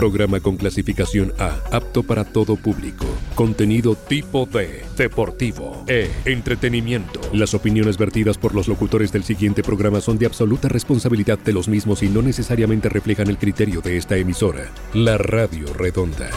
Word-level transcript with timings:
Programa 0.00 0.40
con 0.40 0.56
clasificación 0.56 1.34
A, 1.38 1.58
apto 1.72 2.02
para 2.02 2.24
todo 2.24 2.56
público. 2.56 3.04
Contenido 3.34 3.94
tipo 3.94 4.46
D, 4.46 4.82
deportivo, 4.96 5.84
E, 5.86 6.10
entretenimiento. 6.24 7.20
Las 7.34 7.52
opiniones 7.52 7.98
vertidas 7.98 8.38
por 8.38 8.54
los 8.54 8.66
locutores 8.66 9.12
del 9.12 9.24
siguiente 9.24 9.62
programa 9.62 10.00
son 10.00 10.16
de 10.16 10.24
absoluta 10.24 10.70
responsabilidad 10.70 11.38
de 11.38 11.52
los 11.52 11.68
mismos 11.68 12.02
y 12.02 12.08
no 12.08 12.22
necesariamente 12.22 12.88
reflejan 12.88 13.28
el 13.28 13.36
criterio 13.36 13.82
de 13.82 13.98
esta 13.98 14.16
emisora. 14.16 14.70
La 14.94 15.18
Radio 15.18 15.70
Redonda. 15.74 16.30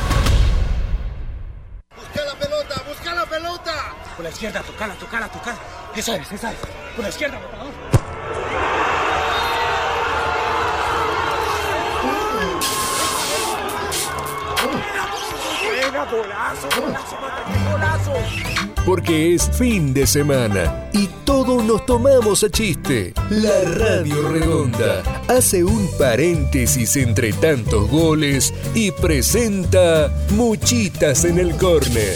¡Busca 1.95 2.25
la 2.25 2.35
pelota! 2.37 2.83
¡Busca 2.85 3.15
la 3.15 3.25
pelota! 3.25 3.95
Por 4.17 4.25
la 4.25 4.29
izquierda, 4.29 4.61
tocala, 4.61 4.93
tocala, 4.95 5.31
tocala. 5.31 5.57
Esa 5.95 6.17
es, 6.17 6.29
esa 6.33 6.51
es. 6.51 6.57
Por 6.97 7.03
la 7.05 7.09
izquierda, 7.09 7.39
por 7.39 7.72
golazo, 16.13 16.69
golazo. 17.71 18.13
Porque 18.85 19.33
es 19.33 19.49
fin 19.49 19.93
de 19.93 20.05
semana 20.05 20.89
y 20.93 21.07
todos 21.25 21.63
nos 21.63 21.85
tomamos 21.85 22.43
a 22.43 22.49
chiste. 22.49 23.13
La 23.29 23.61
Radio 23.77 24.29
Redonda 24.29 25.01
hace 25.27 25.63
un 25.63 25.89
paréntesis 25.97 26.95
entre 26.97 27.33
tantos 27.33 27.89
goles 27.89 28.53
y 28.75 28.91
presenta 28.91 30.11
Muchitas 30.29 31.23
en 31.25 31.39
el 31.39 31.55
córner. 31.57 32.15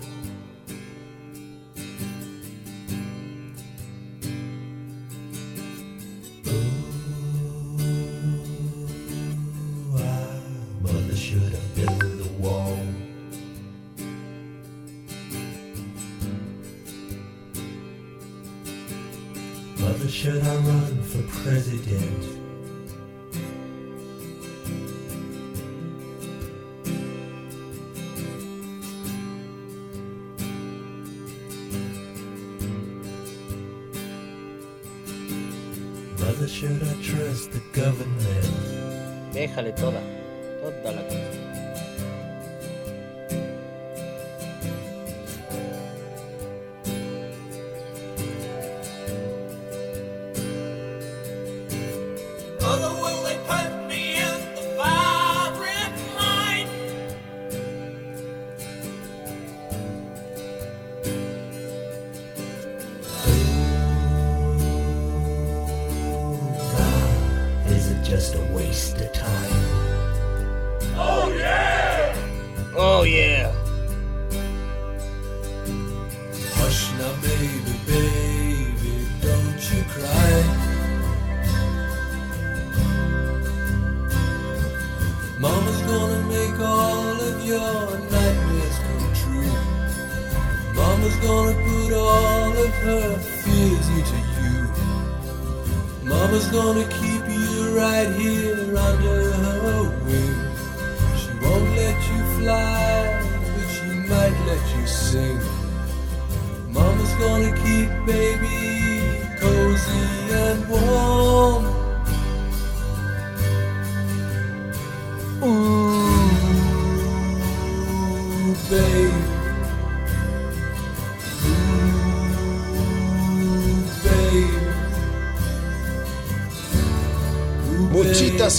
President? 21.71 22.23
Mother, 36.19 36.47
should 36.47 36.83
I 36.83 36.93
trust 37.01 37.51
the 37.51 37.61
government? 37.73 39.33
Déjale 39.33 39.71
toda 39.75 40.01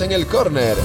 en 0.01 0.13
el 0.13 0.27
córner. 0.27 0.77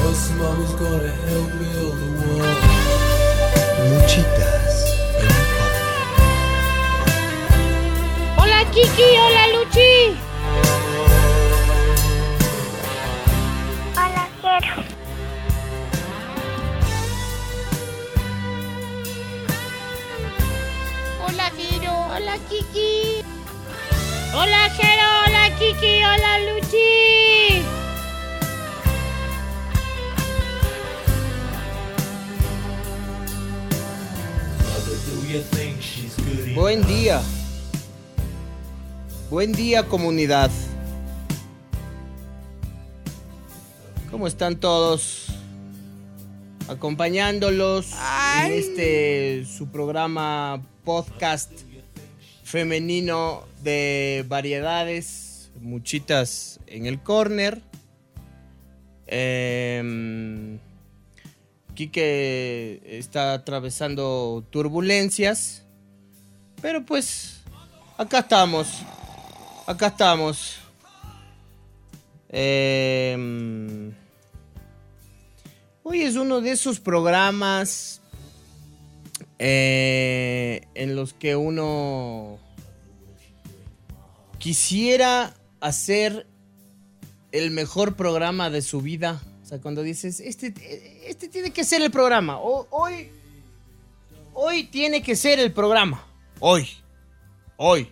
Buen 39.38 39.52
día 39.52 39.88
comunidad. 39.88 40.50
¿Cómo 44.10 44.26
están 44.26 44.60
todos? 44.60 45.28
Acompañándolos 46.68 47.92
en 48.44 48.52
este 48.52 49.46
su 49.46 49.68
programa 49.68 50.66
podcast 50.84 51.52
femenino 52.42 53.44
de 53.62 54.26
variedades, 54.28 55.52
muchitas 55.62 56.60
en 56.66 56.88
el 56.88 57.04
corner. 57.04 57.62
Em, 59.06 60.58
Quique 61.76 62.82
está 62.84 63.34
atravesando 63.34 64.44
turbulencias, 64.50 65.64
pero 66.60 66.84
pues 66.84 67.44
acá 68.00 68.22
estamos, 68.22 68.82
acá 69.68 69.88
estamos. 69.88 70.58
Em, 72.30 73.94
hoy 75.84 76.02
es 76.02 76.16
uno 76.16 76.42
de 76.42 76.52
esos 76.52 76.80
programas 76.80 78.02
eh, 79.40 80.62
en 80.74 80.96
los 80.96 81.14
que 81.14 81.36
uno 81.36 82.40
quisiera 84.40 85.34
hacer 85.62 86.28
el 87.32 87.52
mejor 87.52 87.96
programa 87.96 88.50
de 88.50 88.62
su 88.62 88.82
vida. 88.82 89.22
O 89.44 89.46
sea, 89.46 89.60
cuando 89.62 89.82
dices, 89.84 90.20
este, 90.20 90.54
este 91.10 91.30
tiene 91.30 91.52
que 91.52 91.64
ser 91.64 91.82
el 91.82 91.92
programa. 91.92 92.40
O- 92.40 92.68
hoy, 92.72 93.10
hoy 94.34 94.66
tiene 94.66 95.02
que 95.02 95.16
ser 95.16 95.40
el 95.40 95.54
programa. 95.54 96.06
Hoy. 96.40 96.68
Hoy. 97.56 97.90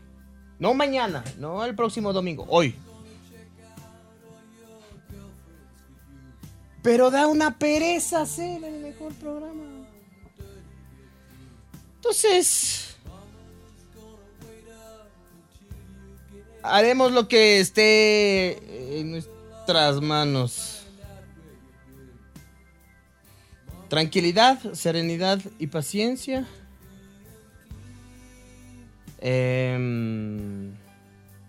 No 0.60 0.74
mañana, 0.74 1.24
no 1.38 1.64
el 1.66 1.76
próximo 1.76 2.14
domingo. 2.14 2.46
Hoy. 2.48 2.76
Pero 6.82 7.10
da 7.10 7.28
una 7.28 7.58
pereza 7.58 8.22
hacer 8.22 8.64
el 8.64 8.80
mejor 8.82 9.14
programa. 9.16 9.64
Entonces, 11.96 12.96
haremos 16.62 17.12
lo 17.12 17.28
que 17.28 17.60
esté 17.60 19.00
en 19.00 19.12
nuestras 19.12 20.02
manos. 20.02 20.84
Tranquilidad, 23.90 24.74
serenidad 24.74 25.40
y 25.58 25.68
paciencia. 25.68 26.48
Em, 29.20 30.74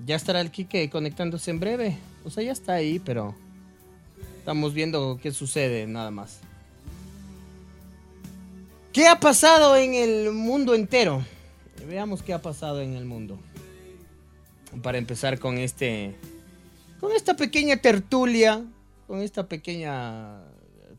ya 0.04 0.16
estará 0.16 0.40
el 0.40 0.50
Kike 0.50 0.90
conectándose 0.90 1.50
en 1.50 1.60
breve. 1.60 1.98
O 2.24 2.30
sea, 2.30 2.42
ya 2.42 2.52
está 2.52 2.74
ahí, 2.74 2.98
pero 2.98 3.34
estamos 4.38 4.74
viendo 4.74 5.18
qué 5.22 5.32
sucede, 5.32 5.86
nada 5.86 6.10
más. 6.10 6.40
¿Qué 8.92 9.06
ha 9.06 9.20
pasado 9.20 9.76
en 9.76 9.94
el 9.94 10.32
mundo 10.32 10.74
entero? 10.74 11.22
Veamos 11.86 12.22
qué 12.22 12.32
ha 12.32 12.40
pasado 12.40 12.80
en 12.80 12.94
el 12.94 13.04
mundo. 13.04 13.38
Para 14.82 14.98
empezar 14.98 15.38
con 15.38 15.58
este. 15.58 16.14
Con 16.98 17.12
esta 17.12 17.36
pequeña 17.36 17.76
tertulia. 17.76 18.64
Con 19.06 19.20
esta 19.20 19.46
pequeña 19.48 20.40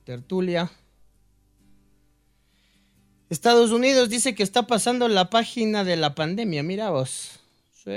tertulia. 0.04 0.72
Estados 3.30 3.72
Unidos 3.72 4.10
dice 4.10 4.36
que 4.36 4.44
está 4.44 4.68
pasando 4.68 5.10
la 5.10 5.30
página 5.30 5.84
de 5.84 5.98
la 5.98 6.16
pandemia. 6.16 6.64
Mira 6.64 6.92
vos. 6.92 7.42
Sí. 7.84 7.92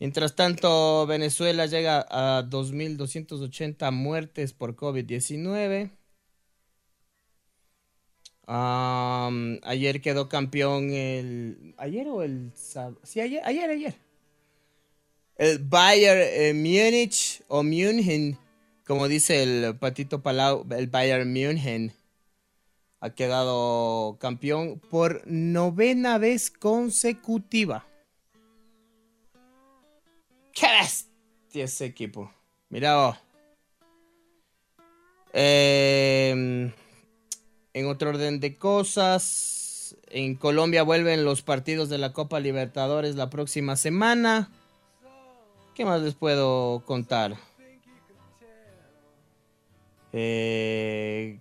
Mientras 0.00 0.34
tanto, 0.34 1.06
Venezuela 1.06 1.66
llega 1.66 2.06
a 2.10 2.42
2.280 2.42 3.92
muertes 3.92 4.52
por 4.52 4.74
COVID-19. 4.74 5.90
Am, 8.46 9.60
ayer 9.62 10.00
quedó 10.00 10.28
campeón 10.28 10.90
el... 10.90 11.74
¿Ayer 11.78 12.08
o 12.08 12.22
el 12.22 12.50
sábado? 12.56 12.98
Sí, 13.04 13.20
ayer, 13.20 13.42
ayer, 13.44 13.70
ayer. 13.70 13.94
El 15.36 15.58
Bayern 15.60 16.20
eh, 16.20 16.52
Múnich 16.52 17.42
o 17.46 17.62
München, 17.62 18.36
como 18.84 19.06
dice 19.06 19.44
el 19.44 19.76
patito 19.76 20.20
Palau, 20.20 20.66
el 20.70 20.88
Bayern 20.88 21.32
München 21.32 21.92
ha 23.00 23.10
quedado 23.10 24.18
campeón 24.20 24.80
por 24.90 25.22
novena 25.26 26.18
vez 26.18 26.50
consecutiva. 26.50 27.86
¡Qué 30.52 30.66
bestia 30.66 31.64
ese 31.64 31.86
equipo! 31.86 32.32
Vos. 32.68 33.16
Em, 35.32 36.72
en 37.72 37.86
otro 37.86 38.10
orden 38.10 38.40
de 38.40 38.56
cosas, 38.56 39.96
en 40.08 40.34
Colombia 40.34 40.82
vuelven 40.82 41.24
los 41.24 41.42
partidos 41.42 41.88
de 41.88 41.98
la 41.98 42.12
Copa 42.12 42.40
Libertadores 42.40 43.14
la 43.16 43.30
próxima 43.30 43.76
semana. 43.76 44.50
¿Qué 45.74 45.84
más 45.84 46.02
les 46.02 46.14
puedo 46.14 46.82
contar? 46.84 47.36
Eh, 50.12 51.38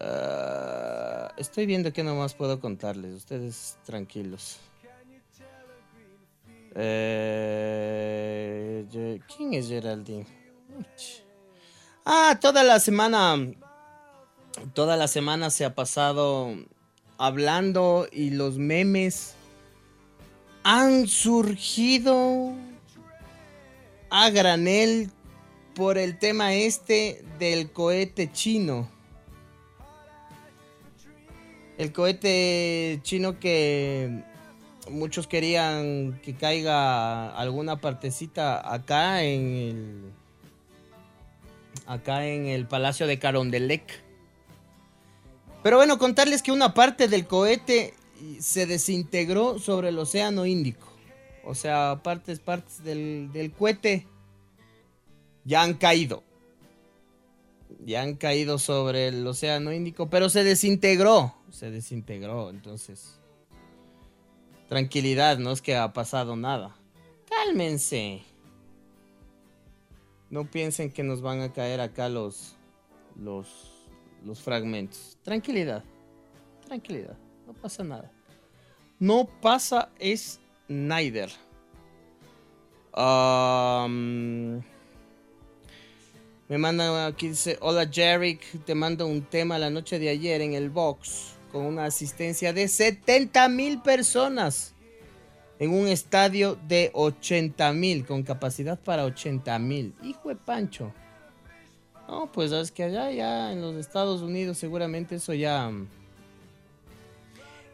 ah, 0.00 1.32
estoy 1.36 1.66
viendo 1.66 1.92
qué 1.92 2.02
nomás 2.02 2.34
puedo 2.34 2.58
contarles. 2.60 3.14
Ustedes 3.14 3.76
tranquilos. 3.84 4.58
Eh, 6.74 7.60
¿Quién 9.36 9.54
es 9.54 9.68
Geraldine? 9.68 10.26
Ah, 12.04 12.38
toda 12.40 12.62
la 12.62 12.80
semana. 12.80 13.36
Toda 14.74 14.96
la 14.96 15.08
semana 15.08 15.50
se 15.50 15.64
ha 15.64 15.74
pasado 15.74 16.54
hablando 17.18 18.08
y 18.10 18.30
los 18.30 18.58
memes 18.58 19.34
han 20.64 21.06
surgido 21.06 22.52
a 24.10 24.30
granel 24.30 25.10
por 25.74 25.98
el 25.98 26.18
tema 26.18 26.54
este 26.54 27.24
del 27.38 27.70
cohete 27.70 28.30
chino. 28.32 28.88
El 31.80 31.94
cohete 31.94 33.00
chino 33.04 33.40
que 33.40 34.22
muchos 34.90 35.26
querían 35.26 36.20
que 36.22 36.34
caiga 36.34 37.34
alguna 37.34 37.80
partecita 37.80 38.70
acá 38.70 39.22
en 39.22 39.54
el 39.54 40.12
acá 41.86 42.26
en 42.26 42.48
el 42.48 42.66
Palacio 42.66 43.06
de 43.06 43.18
Carondelet. 43.18 43.82
Pero 45.62 45.78
bueno, 45.78 45.96
contarles 45.96 46.42
que 46.42 46.52
una 46.52 46.74
parte 46.74 47.08
del 47.08 47.26
cohete 47.26 47.94
se 48.40 48.66
desintegró 48.66 49.58
sobre 49.58 49.88
el 49.88 49.98
Océano 49.98 50.44
Índico. 50.44 50.86
O 51.44 51.54
sea, 51.54 52.02
partes, 52.04 52.40
partes 52.40 52.84
del 52.84 53.54
cohete 53.58 54.06
ya 55.46 55.62
han 55.62 55.72
caído. 55.72 56.24
Ya 57.86 58.02
han 58.02 58.16
caído 58.16 58.58
sobre 58.58 59.08
el 59.08 59.26
Océano 59.26 59.72
Índico, 59.72 60.10
pero 60.10 60.28
se 60.28 60.44
desintegró. 60.44 61.39
Se 61.50 61.70
desintegró, 61.70 62.50
entonces. 62.50 63.18
Tranquilidad, 64.68 65.38
no 65.38 65.50
es 65.50 65.60
que 65.60 65.76
ha 65.76 65.92
pasado 65.92 66.36
nada. 66.36 66.76
Cálmense. 67.28 68.22
No 70.30 70.48
piensen 70.48 70.92
que 70.92 71.02
nos 71.02 71.22
van 71.22 71.40
a 71.40 71.52
caer 71.52 71.80
acá 71.80 72.08
los 72.08 72.54
los 73.16 73.72
los 74.24 74.40
fragmentos. 74.40 75.18
Tranquilidad. 75.22 75.82
Tranquilidad. 76.66 77.16
No 77.46 77.52
pasa 77.52 77.82
nada. 77.82 78.12
No 79.00 79.28
pasa 79.40 79.90
es 79.98 80.38
neither. 80.68 81.30
Um, 82.94 84.62
me 86.48 86.58
manda 86.58 87.06
aquí 87.06 87.28
dice, 87.28 87.56
hola 87.60 87.88
Jarek, 87.92 88.64
te 88.64 88.74
mando 88.74 89.06
un 89.06 89.22
tema 89.22 89.58
la 89.58 89.70
noche 89.70 89.98
de 89.98 90.10
ayer 90.10 90.40
en 90.42 90.54
el 90.54 90.70
box 90.70 91.39
con 91.50 91.66
una 91.66 91.84
asistencia 91.84 92.52
de 92.52 92.68
70 92.68 93.48
mil 93.48 93.80
personas 93.82 94.74
en 95.58 95.74
un 95.74 95.88
estadio 95.88 96.58
de 96.66 96.90
80 96.94 97.72
mil, 97.74 98.06
con 98.06 98.22
capacidad 98.22 98.78
para 98.78 99.04
80 99.04 99.58
mil. 99.58 99.94
Hijo 100.02 100.30
de 100.30 100.36
Pancho. 100.36 100.92
No, 102.08 102.32
pues 102.32 102.50
es 102.50 102.72
que 102.72 102.84
allá 102.84 103.10
ya 103.10 103.52
en 103.52 103.60
los 103.60 103.76
Estados 103.76 104.22
Unidos 104.22 104.58
seguramente 104.58 105.16
eso 105.16 105.34
ya... 105.34 105.70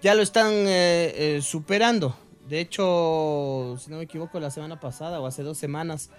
Ya 0.03 0.15
lo 0.15 0.23
están 0.23 0.53
eh, 0.53 1.37
eh, 1.37 1.41
superando. 1.43 2.15
De 2.49 2.61
hecho, 2.61 3.77
si 3.79 3.91
no 3.91 3.97
me 3.97 4.05
equivoco, 4.05 4.39
la 4.39 4.51
semana 4.51 4.79
pasada 4.79 5.21
o 5.21 5.27
hace 5.27 5.43
dos 5.43 5.57
semanas 5.57 6.11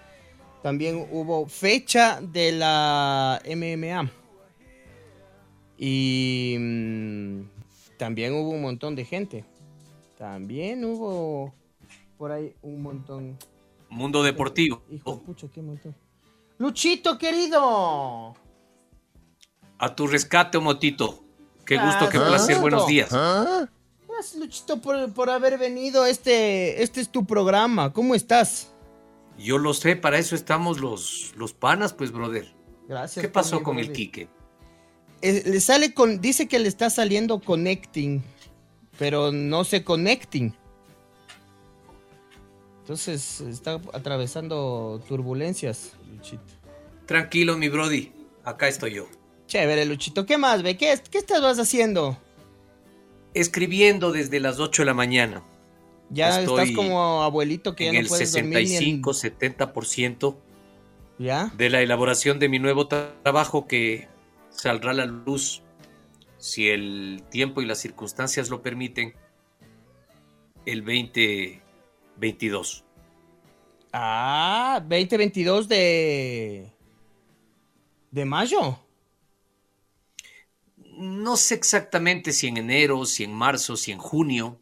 también 0.62 1.06
hubo 1.10 1.46
fecha 1.46 2.20
de 2.20 2.52
la 2.52 3.40
MMA. 3.46 4.10
Y 5.78 6.56
mm, 6.58 7.42
también 7.96 8.34
hubo 8.34 8.50
un 8.50 8.62
montón 8.62 8.96
de 8.96 9.04
gente. 9.04 9.44
También 10.18 10.84
hubo 10.84 11.54
por 12.16 12.32
ahí 12.32 12.52
un 12.62 12.82
montón. 12.82 13.38
Mundo 13.88 14.22
Deportivo. 14.22 14.82
Hijo 14.90 15.22
qué 15.54 15.62
montón. 15.62 15.94
Luchito, 16.58 17.16
querido. 17.16 18.34
A 19.78 19.94
tu 19.94 20.08
rescate, 20.08 20.58
Motito. 20.58 21.22
Qué 21.64 21.78
gusto, 21.78 22.08
qué 22.08 22.18
placer. 22.18 22.58
Buenos 22.58 22.86
días. 22.88 23.10
Gracias, 23.10 24.34
Luchito, 24.36 24.80
por, 24.80 25.12
por 25.12 25.30
haber 25.30 25.56
venido. 25.58 26.04
Este, 26.04 26.82
este 26.82 27.00
es 27.00 27.08
tu 27.10 27.24
programa. 27.24 27.92
¿Cómo 27.92 28.16
estás? 28.16 28.74
Yo 29.38 29.58
lo 29.58 29.72
sé, 29.72 29.94
para 29.94 30.18
eso 30.18 30.34
estamos 30.34 30.80
los, 30.80 31.32
los 31.36 31.54
panas, 31.54 31.92
pues, 31.92 32.10
brother. 32.10 32.52
Gracias. 32.88 33.24
¿Qué 33.24 33.28
pasó 33.28 33.62
con 33.62 33.78
el. 33.78 33.92
Quique? 33.92 34.28
Eh, 35.22 35.42
le 35.46 35.60
sale 35.60 35.94
con. 35.94 36.20
Dice 36.20 36.46
que 36.48 36.58
le 36.58 36.68
está 36.68 36.90
saliendo 36.90 37.40
connecting. 37.40 38.22
Pero 38.98 39.30
no 39.32 39.64
se 39.64 39.84
connecting. 39.84 40.54
Entonces 42.80 43.40
está 43.42 43.80
atravesando 43.92 45.02
turbulencias, 45.06 45.92
Luchito. 46.10 46.42
Tranquilo, 47.06 47.56
mi 47.58 47.68
brody. 47.68 48.12
Acá 48.44 48.68
estoy 48.68 48.94
yo. 48.94 49.06
Chévere, 49.46 49.84
Luchito. 49.84 50.24
¿Qué 50.26 50.38
más, 50.38 50.62
ve? 50.62 50.76
¿Qué, 50.76 50.98
qué 51.10 51.18
estás 51.18 51.58
haciendo? 51.58 52.18
Escribiendo 53.34 54.10
desde 54.10 54.40
las 54.40 54.58
8 54.58 54.82
de 54.82 54.86
la 54.86 54.94
mañana. 54.94 55.42
Ya 56.10 56.40
Estoy 56.40 56.60
estás 56.62 56.74
como 56.76 57.22
abuelito 57.22 57.76
que 57.76 57.84
ya 57.86 57.92
no 57.92 57.98
el 58.00 58.06
puedes 58.08 58.32
dormir 58.32 58.54
ni 58.54 58.60
en- 58.76 59.02
65, 59.04 59.12
70% 59.12 60.36
¿Ya? 61.18 61.52
de 61.56 61.68
la 61.68 61.82
elaboración 61.82 62.38
de 62.38 62.48
mi 62.48 62.58
nuevo 62.58 62.88
tra- 62.88 63.10
trabajo 63.22 63.66
que 63.66 64.08
saldrá 64.58 64.90
a 64.90 64.94
la 64.94 65.06
luz 65.06 65.62
si 66.36 66.68
el 66.68 67.24
tiempo 67.30 67.62
y 67.62 67.66
las 67.66 67.78
circunstancias 67.78 68.50
lo 68.50 68.60
permiten 68.60 69.14
el 70.66 70.80
2022. 70.80 72.84
Ah, 73.92 74.80
2022 74.82 75.68
de... 75.68 76.72
De 78.10 78.24
mayo. 78.24 78.80
No 80.76 81.36
sé 81.36 81.54
exactamente 81.54 82.32
si 82.32 82.48
en 82.48 82.56
enero, 82.56 83.04
si 83.04 83.22
en 83.24 83.32
marzo, 83.32 83.76
si 83.76 83.92
en 83.92 83.98
junio, 83.98 84.60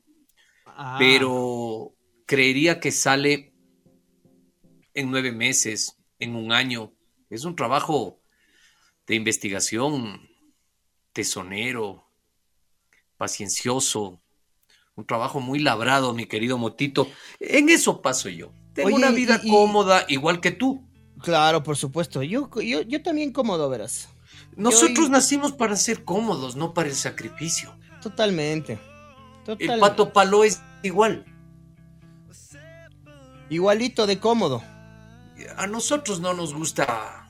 Ah, 0.79 0.97
pero 0.99 1.95
creería 2.27 2.81
que 2.81 2.93
sale 2.93 3.55
en 4.93 5.11
nueve 5.11 5.33
meses, 5.33 5.99
en 6.19 6.37
un 6.37 6.53
año. 6.53 6.93
Es 7.31 7.45
un 7.45 7.57
trabajo 7.57 8.21
de 9.07 9.15
investigación 9.15 10.29
tesonero, 11.13 12.05
paciencioso, 13.17 14.21
un 14.95 15.07
trabajo 15.07 15.41
muy 15.41 15.59
labrado, 15.61 16.13
mi 16.13 16.27
querido 16.27 16.59
Motito. 16.59 17.09
En 17.41 17.69
eso 17.69 18.03
paso 18.03 18.29
yo. 18.29 18.53
Tengo 18.75 18.89
Oye, 18.89 18.97
una 18.97 19.11
vida 19.11 19.41
y- 19.43 19.49
y- 19.49 19.51
cómoda, 19.51 20.05
igual 20.09 20.41
que 20.41 20.51
tú. 20.51 20.83
Claro, 21.23 21.63
por 21.63 21.77
supuesto. 21.77 22.23
Yo, 22.23 22.51
yo, 22.61 22.83
yo 22.83 23.03
también 23.03 23.33
cómodo, 23.33 23.69
verás. 23.71 24.09
Nosotros 24.55 25.07
Yo- 25.07 25.09
nacimos 25.13 25.53
para 25.53 25.77
ser 25.77 26.05
cómodos, 26.05 26.57
no 26.57 26.75
para 26.75 26.89
el 26.89 26.95
sacrificio. 26.95 27.75
Totalmente. 28.03 28.79
Total- 29.45 29.71
El 29.75 29.81
pato 29.81 30.13
palo 30.13 30.45
es 30.45 30.61
igual. 30.83 31.25
Igualito 33.49 34.07
de 34.07 34.19
cómodo. 34.19 34.63
A 35.57 35.67
nosotros 35.67 36.21
no 36.21 36.35
nos 36.35 36.55
gusta, 36.55 37.26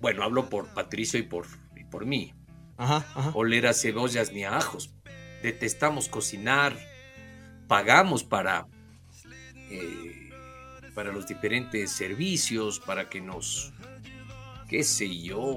bueno, 0.00 0.22
hablo 0.22 0.48
por 0.48 0.68
Patricio 0.74 1.18
y 1.18 1.22
por, 1.24 1.46
y 1.76 1.84
por 1.84 2.06
mí, 2.06 2.34
Ajá, 2.76 3.06
ajá. 3.14 3.30
oler 3.34 3.66
a 3.66 3.74
cebollas 3.74 4.32
ni 4.32 4.44
a 4.44 4.56
ajos. 4.56 4.90
Detestamos 5.42 6.08
cocinar, 6.08 6.76
pagamos 7.68 8.24
para, 8.24 8.66
eh, 9.70 10.30
para 10.94 11.12
los 11.12 11.26
diferentes 11.26 11.90
servicios, 11.92 12.80
para 12.80 13.08
que 13.08 13.20
nos, 13.20 13.72
qué 14.68 14.82
sé 14.84 15.18
yo, 15.20 15.56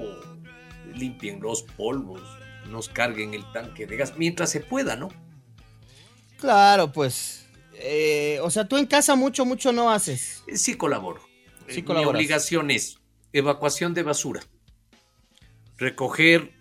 limpien 0.94 1.40
los 1.40 1.62
polvos, 1.62 2.22
nos 2.70 2.88
carguen 2.88 3.34
el 3.34 3.50
tanque 3.52 3.86
de 3.86 3.96
gas, 3.96 4.14
mientras 4.16 4.50
se 4.50 4.60
pueda, 4.60 4.96
¿no? 4.96 5.08
Claro, 6.38 6.92
pues. 6.92 7.46
eh, 7.74 8.38
o 8.42 8.50
sea, 8.50 8.66
tú 8.66 8.76
en 8.76 8.86
casa 8.86 9.14
mucho, 9.16 9.44
mucho 9.44 9.72
no 9.72 9.90
haces. 9.90 10.42
Sí 10.54 10.74
colaboro. 10.76 11.20
Sí 11.68 11.80
Eh, 11.80 11.84
Mi 11.86 12.04
obligación 12.04 12.70
es 12.70 13.00
evacuación 13.34 13.92
de 13.94 14.02
basura, 14.04 14.40
recoger 15.76 16.52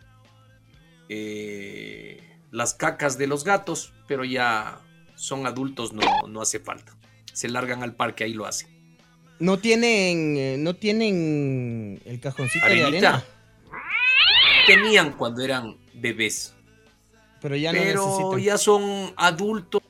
eh, 1.07 2.21
las 2.51 2.73
cacas 2.73 3.17
de 3.17 3.27
los 3.27 3.43
gatos, 3.43 3.93
pero 4.07 4.25
ya 4.25 4.81
son 5.15 5.45
adultos, 5.47 5.93
no, 5.93 6.01
no 6.27 6.41
hace 6.41 6.59
falta. 6.59 6.97
Se 7.31 7.47
largan 7.47 7.83
al 7.83 7.95
parque, 7.95 8.23
ahí 8.25 8.33
lo 8.33 8.45
hacen. 8.45 8.69
No 9.39 9.59
tienen, 9.59 10.35
eh, 10.37 10.55
no 10.59 10.75
tienen 10.75 12.01
el 12.05 12.19
cajoncito 12.19 12.65
de 12.67 12.83
Arenita. 12.83 13.09
arena. 13.15 13.25
Tenían 14.67 15.13
cuando 15.13 15.43
eran 15.43 15.77
bebés, 15.93 16.53
Pero 17.41 17.55
ya 17.55 17.73
no 17.73 17.79
pero 17.79 18.05
necesitan. 18.07 18.39
ya 18.39 18.57
son 18.57 19.13
adultos, 19.17 19.81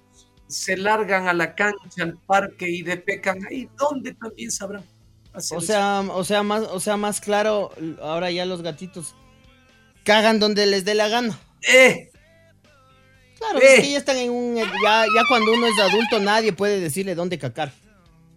se 0.47 0.75
largan 0.77 1.27
a 1.27 1.33
la 1.33 1.53
cancha, 1.55 2.03
al 2.03 2.17
parque 2.17 2.67
y 2.69 2.81
defecan 2.81 3.45
ahí, 3.45 3.69
donde 3.77 4.13
también 4.15 4.51
sabrán. 4.51 4.83
O 5.35 5.61
sea, 5.61 6.01
o 6.01 6.23
sea, 6.23 6.43
más, 6.43 6.61
o 6.63 6.79
sea, 6.79 6.95
más 6.97 7.19
claro, 7.19 7.71
ahora 8.01 8.29
ya 8.31 8.45
los 8.45 8.61
gatitos 8.61 9.15
cagan 10.03 10.39
donde 10.39 10.65
les 10.67 10.85
dé 10.85 10.93
la 10.95 11.07
gana. 11.07 11.37
¡Eh! 11.61 12.11
Claro, 13.39 13.59
Eh. 13.59 13.75
es 13.77 13.81
que 13.81 13.91
ya 13.91 13.97
están 13.97 14.17
en 14.17 14.29
un. 14.31 14.55
Ya, 14.57 14.65
ya 15.05 15.21
cuando 15.27 15.51
uno 15.53 15.65
es 15.65 15.79
adulto, 15.79 16.19
nadie 16.19 16.53
puede 16.53 16.79
decirle 16.79 17.15
dónde 17.15 17.39
cacar. 17.39 17.71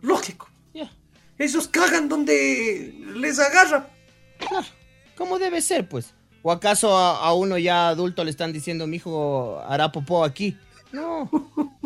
Lógico. 0.01 0.49
Ya, 0.75 0.91
Esos 1.39 1.69
cagan 1.69 2.09
donde 2.09 2.95
les 3.15 3.39
agarra. 3.39 3.89
claro. 4.39 4.67
¿Cómo 5.17 5.39
debe 5.39 5.61
ser, 5.63 5.89
pues? 5.89 6.13
¿O 6.43 6.53
acaso 6.53 6.97
a, 6.97 7.19
a 7.21 7.33
uno 7.35 7.59
ya 7.59 7.89
adulto 7.89 8.23
le 8.25 8.31
están 8.31 8.53
diciendo, 8.53 8.87
mi 8.87 8.97
hijo 8.97 9.61
hará 9.67 9.91
popó 9.93 10.25
aquí? 10.25 10.57
No. 10.93 11.29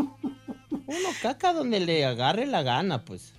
Uno 0.86 1.08
caca 1.22 1.52
donde 1.52 1.78
le 1.80 2.04
agarre 2.04 2.46
la 2.46 2.62
gana, 2.62 3.04
pues. 3.04 3.32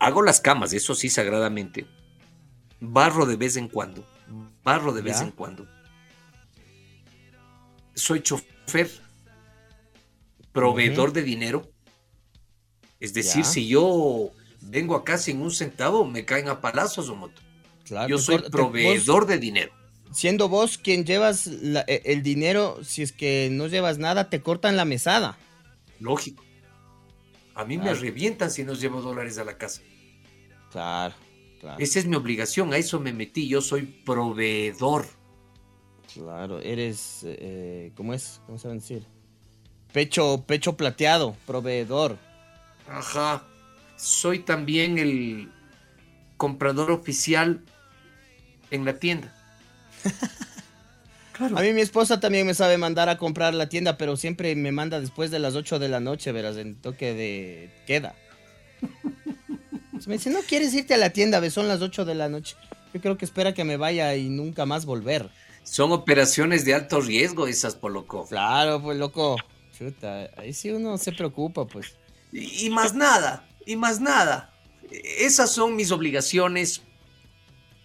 Hago 0.00 0.22
las 0.22 0.40
camas, 0.40 0.72
eso 0.72 0.94
sí, 0.94 1.08
sagradamente. 1.08 1.86
Barro 2.80 3.26
de 3.26 3.36
vez 3.36 3.56
en 3.56 3.68
cuando. 3.68 4.04
Barro 4.62 4.92
de 4.92 5.02
vez 5.02 5.20
en 5.20 5.30
cuando. 5.32 5.66
Soy 7.94 8.22
chofer, 8.22 8.90
proveedor 10.52 11.12
de 11.12 11.22
dinero. 11.22 11.68
Es 13.00 13.14
decir, 13.14 13.42
Ya. 13.42 13.48
si 13.48 13.66
yo 13.68 14.30
vengo 14.60 14.94
acá 14.94 15.18
sin 15.18 15.40
un 15.40 15.50
centavo, 15.50 16.04
me 16.04 16.24
caen 16.24 16.48
a 16.48 16.60
palazos 16.60 17.08
o 17.08 17.16
moto. 17.16 17.40
Claro, 17.84 18.08
Yo 18.08 18.16
te 18.16 18.22
soy 18.22 18.38
proveedor 18.50 19.26
de 19.26 19.38
dinero. 19.38 19.72
siendo 20.12 20.48
vos 20.48 20.78
quien 20.78 21.04
llevas 21.04 21.46
la- 21.46 21.84
e- 21.88 22.02
el 22.06 22.22
dinero, 22.22 22.78
si 22.84 23.02
es 23.02 23.12
que 23.12 23.48
no 23.52 23.66
llevas 23.66 23.98
nada, 23.98 24.30
te 24.30 24.40
cortan 24.42 24.76
la 24.76 24.84
mesada. 24.84 25.36
Lógico. 26.00 26.44
A 27.58 27.64
mí 27.64 27.76
me 27.76 27.92
revientan 27.92 28.52
si 28.52 28.62
no 28.62 28.72
llevo 28.74 29.02
dólares 29.02 29.36
a 29.36 29.42
la 29.42 29.58
casa. 29.58 29.82
Claro, 30.70 31.16
claro. 31.58 31.76
Esa 31.80 31.98
es 31.98 32.06
mi 32.06 32.14
obligación, 32.14 32.72
a 32.72 32.76
eso 32.76 33.00
me 33.00 33.12
metí. 33.12 33.48
Yo 33.48 33.60
soy 33.60 33.82
proveedor. 33.82 35.06
Claro, 36.14 36.60
eres, 36.60 37.22
eh, 37.24 37.90
¿cómo 37.96 38.14
es? 38.14 38.40
¿Cómo 38.46 38.58
se 38.58 38.68
va 38.68 38.74
a 38.74 38.76
decir? 38.76 39.04
Pecho, 39.92 40.44
pecho 40.46 40.76
plateado, 40.76 41.34
proveedor. 41.48 42.16
Ajá. 42.88 43.42
Soy 43.96 44.38
también 44.38 44.98
el 44.98 45.50
comprador 46.36 46.92
oficial 46.92 47.64
en 48.70 48.84
la 48.84 49.00
tienda. 49.00 49.34
A 51.40 51.62
mí 51.62 51.72
mi 51.72 51.80
esposa 51.80 52.18
también 52.18 52.46
me 52.46 52.54
sabe 52.54 52.78
mandar 52.78 53.08
a 53.08 53.16
comprar 53.16 53.54
la 53.54 53.68
tienda, 53.68 53.96
pero 53.96 54.16
siempre 54.16 54.54
me 54.56 54.72
manda 54.72 55.00
después 55.00 55.30
de 55.30 55.38
las 55.38 55.54
8 55.54 55.78
de 55.78 55.88
la 55.88 56.00
noche, 56.00 56.32
verás, 56.32 56.56
en 56.56 56.74
toque 56.74 57.14
de 57.14 57.70
queda. 57.86 58.14
Me 60.06 60.14
dice, 60.14 60.30
no 60.30 60.40
quieres 60.40 60.72
irte 60.74 60.94
a 60.94 60.96
la 60.96 61.10
tienda, 61.10 61.40
ve, 61.40 61.50
son 61.50 61.66
las 61.66 61.82
8 61.82 62.04
de 62.04 62.14
la 62.14 62.28
noche. 62.28 62.56
Yo 62.94 63.00
creo 63.00 63.18
que 63.18 63.24
espera 63.24 63.52
que 63.52 63.64
me 63.64 63.76
vaya 63.76 64.14
y 64.14 64.28
nunca 64.28 64.64
más 64.64 64.86
volver. 64.86 65.28
Son 65.64 65.92
operaciones 65.92 66.64
de 66.64 66.74
alto 66.74 67.00
riesgo 67.00 67.46
esas, 67.46 67.74
Poloco. 67.74 68.26
Claro, 68.26 68.80
pues 68.80 68.96
loco. 68.96 69.36
Chuta, 69.76 70.30
ahí 70.36 70.54
sí 70.54 70.70
uno 70.70 70.96
se 70.98 71.12
preocupa, 71.12 71.66
pues. 71.66 71.96
Y, 72.32 72.66
y 72.66 72.70
más 72.70 72.94
nada, 72.94 73.46
y 73.66 73.76
más 73.76 74.00
nada. 74.00 74.54
Esas 74.90 75.50
son 75.50 75.76
mis 75.76 75.90
obligaciones. 75.90 76.82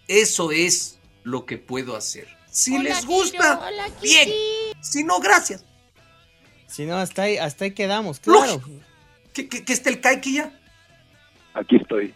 Eso 0.08 0.50
es 0.52 0.98
lo 1.24 1.44
que 1.44 1.58
puedo 1.58 1.96
hacer. 1.96 2.28
Si 2.54 2.72
Hola, 2.76 2.82
les 2.90 3.04
gusta, 3.04 3.38
Kiro. 3.38 3.66
Hola, 3.66 3.84
Kiki. 4.00 4.06
bien. 4.14 4.28
Si 4.80 5.02
no, 5.02 5.18
gracias. 5.18 5.64
Si 6.68 6.86
no, 6.86 6.96
hasta 6.96 7.22
ahí, 7.22 7.36
hasta 7.36 7.64
ahí 7.64 7.72
quedamos, 7.72 8.20
claro. 8.20 8.62
¿Que, 9.32 9.48
que, 9.48 9.64
que 9.64 9.72
esté 9.72 9.90
el 9.90 10.00
Kaiki 10.00 10.34
ya? 10.34 10.52
Aquí 11.52 11.76
estoy. 11.76 12.14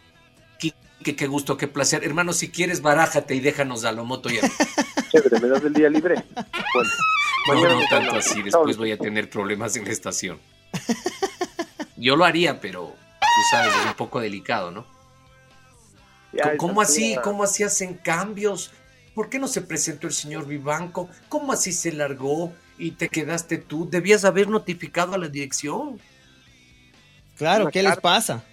Qué, 0.60 0.72
qué- 1.02 1.16
qué 1.16 1.26
gusto, 1.26 1.56
qué 1.56 1.66
placer. 1.66 2.04
Hermano, 2.04 2.32
si 2.32 2.50
quieres, 2.50 2.82
barájate 2.82 3.34
y 3.34 3.40
déjanos 3.40 3.84
a 3.84 3.90
lo 3.90 4.04
moto 4.04 4.28
ya. 4.30 4.42
Chévere, 5.10 5.40
¿me 5.40 5.48
das 5.48 5.64
el 5.64 5.72
día 5.72 5.88
libre? 5.90 6.22
Bueno, 7.48 7.80
No, 7.80 7.80
tanto 7.90 8.14
así, 8.16 8.40
después 8.42 8.76
voy 8.76 8.92
a 8.92 8.98
tener 8.98 9.28
problemas 9.28 9.74
en 9.74 9.86
la 9.86 9.90
estación. 9.90 10.38
Yo 11.96 12.14
lo 12.14 12.24
haría, 12.24 12.60
pero 12.60 12.94
tú 13.20 13.26
sabes, 13.50 13.74
es 13.74 13.86
un 13.86 13.94
poco 13.94 14.20
delicado, 14.20 14.70
¿no? 14.70 14.86
Ya, 16.32 16.56
¿Cómo, 16.58 16.80
así? 16.80 17.14
tía- 17.14 17.22
¿Cómo 17.22 17.42
así 17.42 17.64
hacen 17.64 17.94
cambios? 17.94 18.70
¿Por 19.18 19.30
qué 19.30 19.40
no 19.40 19.48
se 19.48 19.62
presentó 19.62 20.06
el 20.06 20.12
señor 20.12 20.46
Vivanco? 20.46 21.10
¿Cómo 21.28 21.52
así 21.52 21.72
se 21.72 21.90
largó 21.90 22.52
y 22.78 22.92
te 22.92 23.08
quedaste 23.08 23.58
tú? 23.58 23.90
Debías 23.90 24.24
haber 24.24 24.48
notificado 24.48 25.14
a 25.14 25.18
la 25.18 25.26
dirección. 25.26 25.98
Claro, 27.36 27.64
Una 27.64 27.72
¿qué 27.72 27.82
les 27.82 27.96
pasa? 27.96 28.44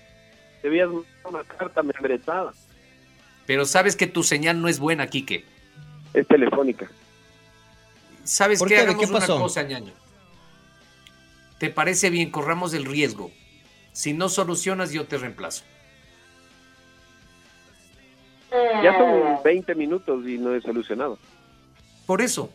Debías 0.64 0.88
mandar 0.90 1.06
una 1.24 1.44
carta 1.44 1.84
membretada. 1.84 2.52
Pero 3.46 3.66
sabes 3.66 3.96
que 3.96 4.08
tu 4.08 4.24
señal 4.24 4.60
no 4.60 4.68
es 4.68 4.80
buena, 4.80 5.06
Quique. 5.06 5.46
Es 6.16 6.28
telefónica. 6.28 6.90
¿Sabes 8.24 8.58
¿Por 8.58 8.68
qué? 8.68 8.74
qué? 8.74 8.82
¿De 8.82 8.88
Hagamos 8.88 9.06
qué 9.06 9.14
pasó? 9.14 9.36
una 9.36 9.44
cosa, 9.44 9.62
ñaño. 9.62 9.94
¿Te 11.60 11.70
parece 11.70 12.10
bien? 12.10 12.32
Corramos 12.32 12.74
el 12.74 12.86
riesgo. 12.86 13.30
Si 13.92 14.14
no 14.14 14.30
solucionas, 14.30 14.92
yo 14.92 15.06
te 15.06 15.20
reemplazo. 15.20 15.64
Ya 18.84 18.98
son 18.98 19.44
20 19.44 19.76
minutos 19.76 20.28
y 20.28 20.38
no 20.38 20.54
he 20.56 20.62
solucionado. 20.62 21.18
Por 22.06 22.22
eso, 22.22 22.52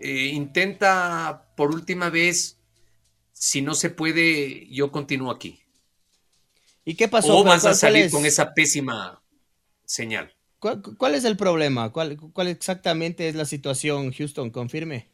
eh, 0.00 0.30
intenta 0.32 1.46
por 1.56 1.70
última 1.70 2.10
vez, 2.10 2.58
si 3.32 3.62
no 3.62 3.74
se 3.74 3.90
puede, 3.90 4.66
yo 4.68 4.90
continúo 4.92 5.30
aquí. 5.30 5.58
¿Y 6.84 6.94
qué 6.96 7.08
pasó? 7.08 7.38
O 7.38 7.44
vas 7.44 7.58
a 7.58 7.60
¿Cuál- 7.60 7.62
cuál 7.70 7.74
salir 7.74 8.04
es? 8.06 8.12
con 8.12 8.24
esa 8.26 8.52
pésima 8.54 9.20
señal. 9.84 10.32
¿Cuál, 10.58 10.80
cuál 10.96 11.14
es 11.16 11.24
el 11.24 11.36
problema? 11.36 11.90
¿Cuál, 11.90 12.16
¿Cuál 12.32 12.48
exactamente 12.48 13.28
es 13.28 13.34
la 13.34 13.44
situación, 13.44 14.12
Houston? 14.12 14.50
Confirme. 14.50 15.06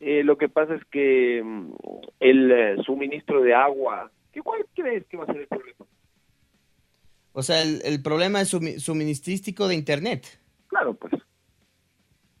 Eh, 0.00 0.22
lo 0.22 0.36
que 0.36 0.48
pasa 0.50 0.74
es 0.74 0.84
que 0.90 1.42
mm, 1.42 1.72
el 2.20 2.50
eh, 2.52 2.76
suministro 2.84 3.40
de 3.42 3.54
agua, 3.54 4.10
¿qué, 4.32 4.42
¿cuál 4.42 4.66
crees 4.74 5.06
que 5.06 5.16
va 5.16 5.24
a 5.24 5.26
ser 5.28 5.36
el 5.38 5.46
problema? 5.48 5.86
O 7.38 7.42
sea, 7.42 7.60
el, 7.60 7.82
el 7.84 8.00
problema 8.00 8.40
es 8.40 8.48
sumi- 8.54 8.78
suministrístico 8.80 9.68
de 9.68 9.74
Internet. 9.74 10.26
Claro, 10.68 10.94
pues. 10.94 11.12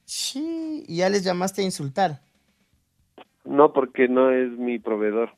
Sí, 0.06 0.84
y 0.88 0.96
ya 0.96 1.10
les 1.10 1.22
llamaste 1.22 1.60
a 1.60 1.64
insultar. 1.66 2.22
No, 3.44 3.74
porque 3.74 4.08
no 4.08 4.30
es 4.30 4.50
mi 4.52 4.78
proveedor. 4.78 5.36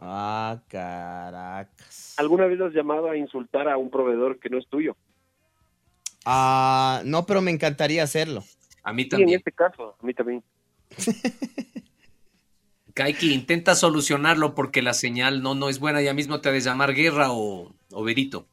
Ah, 0.00 0.60
caracas. 0.66 2.14
¿Alguna 2.18 2.46
vez 2.46 2.60
has 2.60 2.72
llamado 2.72 3.08
a 3.08 3.16
insultar 3.16 3.68
a 3.68 3.76
un 3.76 3.88
proveedor 3.88 4.40
que 4.40 4.50
no 4.50 4.58
es 4.58 4.66
tuyo? 4.66 4.96
Ah, 6.24 7.02
no, 7.04 7.26
pero 7.26 7.40
me 7.42 7.52
encantaría 7.52 8.02
hacerlo. 8.02 8.42
A 8.82 8.92
mí 8.92 9.02
Sí, 9.02 9.06
en 9.06 9.10
también. 9.10 9.38
este 9.38 9.52
caso, 9.52 9.94
a 10.02 10.04
mí 10.04 10.12
también. 10.12 10.42
Kaiki, 12.94 13.32
intenta 13.32 13.74
solucionarlo 13.74 14.54
porque 14.54 14.82
la 14.82 14.94
señal 14.94 15.42
no, 15.42 15.54
no 15.54 15.68
es 15.68 15.78
buena. 15.78 16.00
Ya 16.02 16.14
mismo 16.14 16.40
te 16.40 16.48
ha 16.48 16.52
de 16.52 16.60
llamar 16.60 16.94
Guerra 16.94 17.32
o, 17.32 17.72
o 17.92 18.04
Berito. 18.04 18.46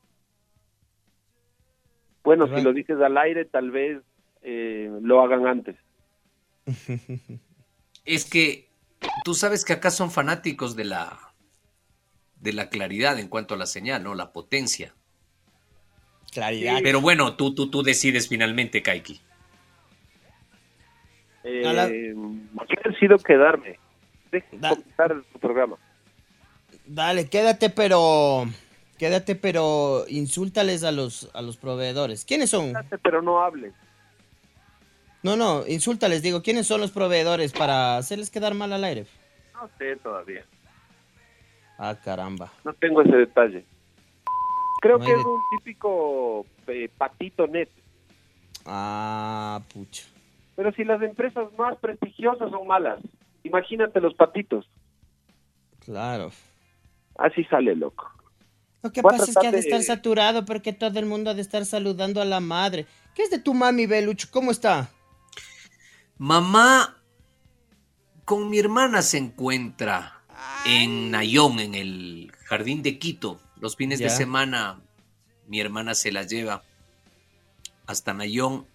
Bueno, 2.24 2.48
si 2.54 2.62
lo 2.62 2.74
dices 2.74 2.98
al 3.00 3.18
aire, 3.18 3.46
tal 3.46 3.72
vez 3.72 4.02
eh, 4.42 4.90
lo 5.02 5.22
hagan 5.22 5.48
antes. 5.48 5.76
Es 8.06 8.24
que 8.24 8.70
tú 9.26 9.34
sabes 9.34 9.66
que 9.66 9.74
acá 9.74 9.92
son 9.92 10.12
fanáticos 10.12 10.78
de 10.78 10.86
la 10.86 11.20
de 12.40 12.54
la 12.54 12.70
claridad 12.70 13.20
en 13.20 13.28
cuanto 13.28 13.54
a 13.54 13.58
la 13.58 13.66
señal, 13.66 14.02
¿no? 14.04 14.16
La 14.16 14.32
potencia. 14.32 14.94
Claridad. 16.32 16.80
Pero 16.84 17.02
bueno, 17.02 17.36
tú, 17.36 17.54
tú, 17.54 17.70
tú 17.70 17.84
decides 17.84 18.30
finalmente, 18.30 18.82
Kaiki. 18.82 19.20
Eh, 21.44 21.62
la- 21.64 21.90
Yo 21.90 22.90
decido 22.92 23.18
quedarme. 23.18 23.78
Da- 24.54 24.70
comenzar 24.70 25.16
tu 25.34 25.40
programa. 25.40 25.78
Dale, 26.86 27.30
quédate, 27.30 27.70
pero. 27.70 28.46
Quédate, 28.98 29.36
pero 29.36 30.06
insúltales 30.08 30.84
a 30.84 30.92
los, 30.92 31.30
a 31.36 31.42
los 31.44 31.58
proveedores. 31.58 32.26
¿Quiénes 32.26 32.50
son? 32.50 32.74
Pero 33.04 33.22
no 33.22 33.42
hables. 33.44 33.74
No, 35.22 35.36
no, 35.36 35.68
insúltales, 35.68 36.22
digo, 36.22 36.42
¿quiénes 36.42 36.66
son 36.68 36.82
los 36.82 36.92
proveedores 36.92 37.52
para 37.54 37.98
hacerles 37.98 38.32
quedar 38.32 38.54
mal 38.56 38.74
al 38.74 38.84
aire? 38.84 39.06
No 39.54 39.70
sé 39.78 39.96
todavía. 39.98 40.44
Ah, 41.78 41.96
caramba. 42.04 42.52
No 42.64 42.74
tengo 42.74 43.02
ese 43.02 43.16
detalle. 43.18 43.66
Creo 44.82 44.98
No 45.00 45.06
que 45.06 45.12
es 45.14 45.26
un 45.26 45.42
típico 45.58 46.46
eh, 46.68 46.90
patito 46.98 47.46
net. 47.46 47.70
Ah, 48.66 49.62
pucha. 49.74 50.04
Pero 50.56 50.72
si 50.74 50.84
las 50.84 51.02
empresas 51.02 51.52
más 51.58 51.78
prestigiosas 51.78 52.50
son 52.50 52.66
malas, 52.66 53.00
imagínate 53.48 54.00
los 54.00 54.14
patitos. 54.14 54.70
Claro. 55.80 56.32
Así 57.18 57.44
sale, 57.46 57.76
loco. 57.76 58.12
Lo 58.84 58.92
que 58.92 59.02
pasa 59.02 59.24
es 59.24 59.36
que 59.36 59.48
ha 59.48 59.52
de 59.52 59.60
estar 59.60 59.82
saturado 59.82 60.46
porque 60.46 60.72
todo 60.72 61.00
el 61.00 61.06
mundo 61.06 61.32
ha 61.32 61.34
de 61.34 61.42
estar 61.42 61.66
saludando 61.66 62.22
a 62.22 62.26
la 62.26 62.40
madre. 62.40 62.86
¿Qué 63.16 63.24
es 63.24 63.32
de 63.32 63.40
tu 63.40 63.54
mami, 63.54 63.88
Belucho? 63.88 64.28
¿Cómo 64.32 64.52
está? 64.52 64.90
Mamá 66.18 66.98
con 68.26 68.50
mi 68.50 68.60
hermana 68.60 69.02
se 69.02 69.18
encuentra 69.18 70.22
en 70.66 71.12
Nayón, 71.12 71.60
en 71.60 71.76
el 71.76 72.32
jardín 72.46 72.84
de 72.84 73.00
Quito. 73.00 73.40
Los 73.60 73.76
fines 73.76 74.00
de 74.00 74.10
semana 74.10 74.80
mi 75.48 75.60
hermana 75.62 75.96
se 75.96 76.12
la 76.12 76.24
lleva 76.24 76.64
hasta 77.86 78.14
Nayón. 78.14 78.68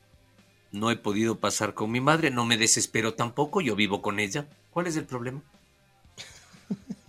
No 0.73 0.91
he 0.91 0.97
podido 0.97 1.39
pasar 1.39 1.75
con 1.75 1.91
mi 1.91 2.01
madre, 2.01 2.31
no 2.31 2.47
me 2.47 2.57
desespero 2.57 3.15
tampoco, 3.15 3.61
yo 3.61 3.77
vivo 3.77 4.01
con 4.01 4.19
ella. 4.19 4.49
¿Cuál 4.73 4.87
es 4.87 4.97
el 4.97 5.05
problema? 5.05 5.43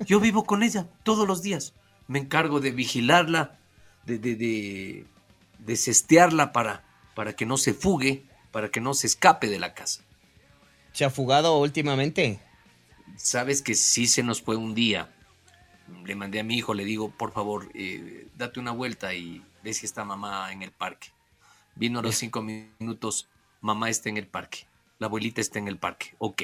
Yo 0.05 0.19
vivo 0.19 0.43
con 0.43 0.63
ella 0.63 0.87
todos 1.03 1.27
los 1.27 1.41
días. 1.41 1.73
Me 2.07 2.19
encargo 2.19 2.59
de 2.59 2.71
vigilarla, 2.71 3.57
de, 4.05 4.19
de, 4.19 4.35
de, 4.35 5.07
de 5.59 5.75
cestearla 5.77 6.51
para, 6.51 6.83
para 7.15 7.33
que 7.35 7.45
no 7.45 7.57
se 7.57 7.73
fugue, 7.73 8.25
para 8.51 8.69
que 8.69 8.81
no 8.81 8.93
se 8.93 9.07
escape 9.07 9.47
de 9.47 9.59
la 9.59 9.73
casa. 9.73 10.03
¿Se 10.91 11.05
ha 11.05 11.09
fugado 11.09 11.57
últimamente? 11.57 12.39
Sabes 13.17 13.61
que 13.61 13.75
sí 13.75 14.07
se 14.07 14.23
nos 14.23 14.41
fue 14.41 14.57
un 14.57 14.75
día. 14.75 15.09
Le 16.05 16.15
mandé 16.15 16.41
a 16.41 16.43
mi 16.43 16.57
hijo, 16.57 16.73
le 16.73 16.83
digo, 16.83 17.11
por 17.11 17.31
favor, 17.31 17.69
eh, 17.73 18.27
date 18.35 18.59
una 18.59 18.71
vuelta 18.71 19.13
y 19.13 19.41
ve 19.63 19.73
si 19.73 19.85
está 19.85 20.03
mamá 20.03 20.51
en 20.51 20.61
el 20.63 20.71
parque. 20.71 21.09
Vino 21.75 21.99
a 21.99 22.03
los 22.03 22.15
cinco 22.15 22.41
minutos, 22.41 23.29
mamá 23.61 23.89
está 23.89 24.09
en 24.09 24.17
el 24.17 24.27
parque, 24.27 24.67
la 24.99 25.07
abuelita 25.07 25.41
está 25.41 25.59
en 25.59 25.67
el 25.67 25.77
parque, 25.77 26.13
ok. 26.19 26.43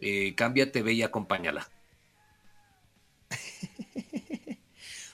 Eh, 0.00 0.34
cámbiate, 0.34 0.82
ve 0.82 0.92
y 0.94 1.02
acompáñala. 1.02 1.68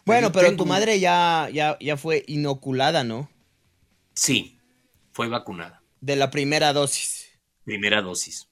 Bueno, 0.04 0.32
pero 0.32 0.46
tengo 0.48 0.64
tu 0.64 0.66
madre 0.68 0.98
ya, 0.98 1.48
ya, 1.52 1.76
ya 1.80 1.96
fue 1.96 2.24
inoculada, 2.26 3.04
¿no? 3.04 3.30
Sí, 4.14 4.58
fue 5.12 5.28
vacunada, 5.28 5.80
De 6.00 6.16
la 6.16 6.28
primera 6.30 6.72
dosis. 6.72 7.30
primera 7.64 8.02
dosis. 8.02 8.48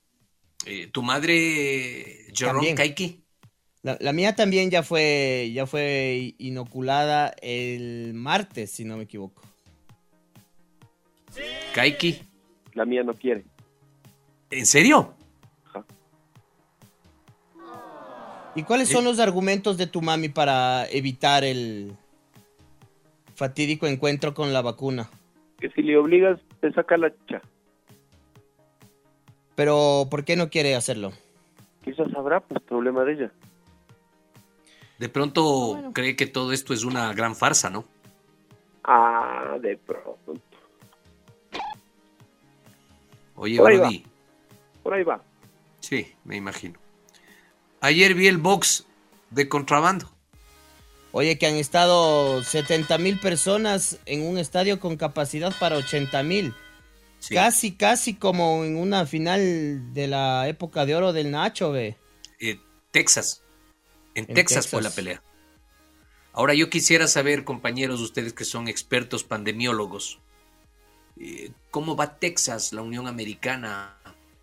Eh, 0.65 0.87
¿Tu 0.93 1.03
madre, 1.03 2.27
Jerome. 2.33 2.75
Kaiki? 2.77 3.25
La, 3.83 3.97
la 4.01 4.13
mía 4.13 4.37
también 4.37 4.71
ya 4.71 4.85
fue, 4.85 5.51
ya 5.53 5.67
fue 5.67 6.35
inoculada 6.39 7.35
el 7.43 8.13
martes, 8.15 8.71
si 8.71 8.85
no 8.85 8.97
me 8.97 9.03
equivoco. 9.05 9.43
Kaiki, 11.75 12.23
La 12.75 12.85
mía 12.85 13.03
no 13.03 13.15
quiere. 13.15 13.45
¿en 14.51 14.67
serio? 14.67 15.15
¿Y 18.55 18.65
cuáles 18.65 18.89
son 18.89 19.05
los 19.05 19.21
argumentos 19.21 19.77
de 19.77 19.87
tu 19.87 20.03
mami 20.03 20.29
para 20.29 20.87
evitar 20.91 21.45
el 21.45 21.97
fatídico 23.35 23.87
encuentro 23.87 24.35
con 24.35 24.53
la 24.53 24.61
vacuna? 24.61 25.09
Que 25.61 25.71
si 25.71 25.83
le 25.83 25.97
obligas, 25.97 26.41
te 26.61 26.73
saca 26.73 26.97
la 26.97 27.15
chicha. 27.15 27.41
Pero, 29.55 30.09
¿por 30.11 30.25
qué 30.25 30.37
no 30.37 30.51
quiere 30.51 30.75
hacerlo? 30.75 31.13
Quizás 31.85 32.11
sabrá, 32.11 32.41
pues 32.41 32.63
problema 32.63 33.05
de 33.05 33.13
ella. 33.13 33.33
De 34.99 35.09
pronto 35.09 35.91
cree 35.95 36.17
que 36.17 36.27
todo 36.27 36.53
esto 36.53 36.75
es 36.75 36.85
una 36.85 37.13
gran 37.15 37.35
farsa, 37.37 37.71
¿no? 37.71 37.85
Ah, 38.85 39.57
de 39.61 39.77
pronto. 39.77 40.35
Oye, 43.37 43.57
Por 43.57 43.71
ahí 43.71 43.79
Brody. 43.79 44.05
Por 44.83 44.95
ahí 44.95 45.03
va. 45.03 45.23
Sí, 45.81 46.15
me 46.25 46.37
imagino. 46.37 46.79
Ayer 47.81 48.15
vi 48.15 48.27
el 48.27 48.39
box 48.39 48.87
de 49.31 49.49
contrabando. 49.49 50.11
Oye, 51.13 51.39
que 51.39 51.47
han 51.47 51.55
estado 51.57 52.43
70 52.45 52.99
mil 52.99 53.19
personas 53.19 53.99
en 54.07 54.23
un 54.23 54.39
estadio 54.39 54.79
con 54.79 54.97
capacidad 54.97 55.53
para 55.59 55.77
80 55.77 56.23
mil. 56.23 56.55
Sí. 57.19 57.35
Casi, 57.35 57.73
casi 57.73 58.15
como 58.15 58.65
en 58.65 58.77
una 58.77 59.07
final 59.07 59.93
de 59.93 60.07
la 60.07 60.47
época 60.49 60.87
de 60.87 60.95
oro 60.95 61.13
del 61.13 61.31
Nacho, 61.31 61.73
ve. 61.73 61.97
Eh, 62.39 62.61
Texas. 62.93 63.43
En, 64.15 64.27
En 64.29 64.35
Texas, 64.35 64.69
fue 64.69 64.81
la 64.83 64.89
Texas. 64.89 64.97
pelea. 64.97 65.23
Ahora 66.33 66.55
yo 66.55 66.71
quisiera 66.71 67.09
saber, 67.09 67.45
compañeros, 67.45 68.01
ustedes 68.01 68.33
que 68.33 68.45
son 68.45 68.69
expertos 68.69 69.25
pandemiólogos, 69.25 70.21
eh, 71.19 71.51
¿cómo 71.71 71.97
va 71.97 72.19
Texas, 72.19 72.73
la 72.73 72.83
Unión 72.83 73.09
Americana, 73.09 73.97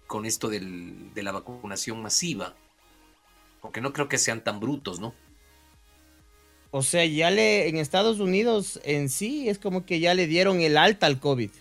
con 0.06 0.26
esto 0.26 0.50
del- 0.50 1.14
de 1.14 1.24
la 1.24 1.32
vacunación 1.32 2.02
masiva? 2.02 2.56
Porque 3.68 3.82
no 3.82 3.92
creo 3.92 4.08
que 4.08 4.18
sean 4.18 4.46
tan 4.46 4.62
brutos, 4.62 5.02
¿no? 5.02 5.14
O 6.72 6.84
sea, 6.84 7.04
ya 7.04 7.30
le, 7.32 7.68
en 7.68 7.76
Estados 7.76 8.22
Unidos 8.22 8.80
en 8.86 9.10
sí 9.10 9.50
es 9.50 9.60
como 9.60 9.86
que 9.86 10.00
ya 10.00 10.14
le 10.14 10.26
dieron 10.26 10.62
el 10.62 10.78
alta 10.78 11.06
al 11.06 11.20
COVID. 11.20 11.52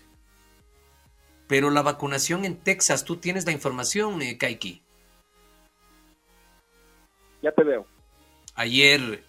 Pero 1.47 1.69
la 1.69 1.81
vacunación 1.81 2.45
en 2.45 2.55
Texas, 2.55 3.03
tú 3.03 3.17
tienes 3.17 3.45
la 3.45 3.51
información, 3.51 4.21
eh, 4.21 4.37
Kaiki. 4.37 4.81
Ya 7.41 7.51
te 7.51 7.65
veo. 7.65 7.85
Ayer 8.55 9.25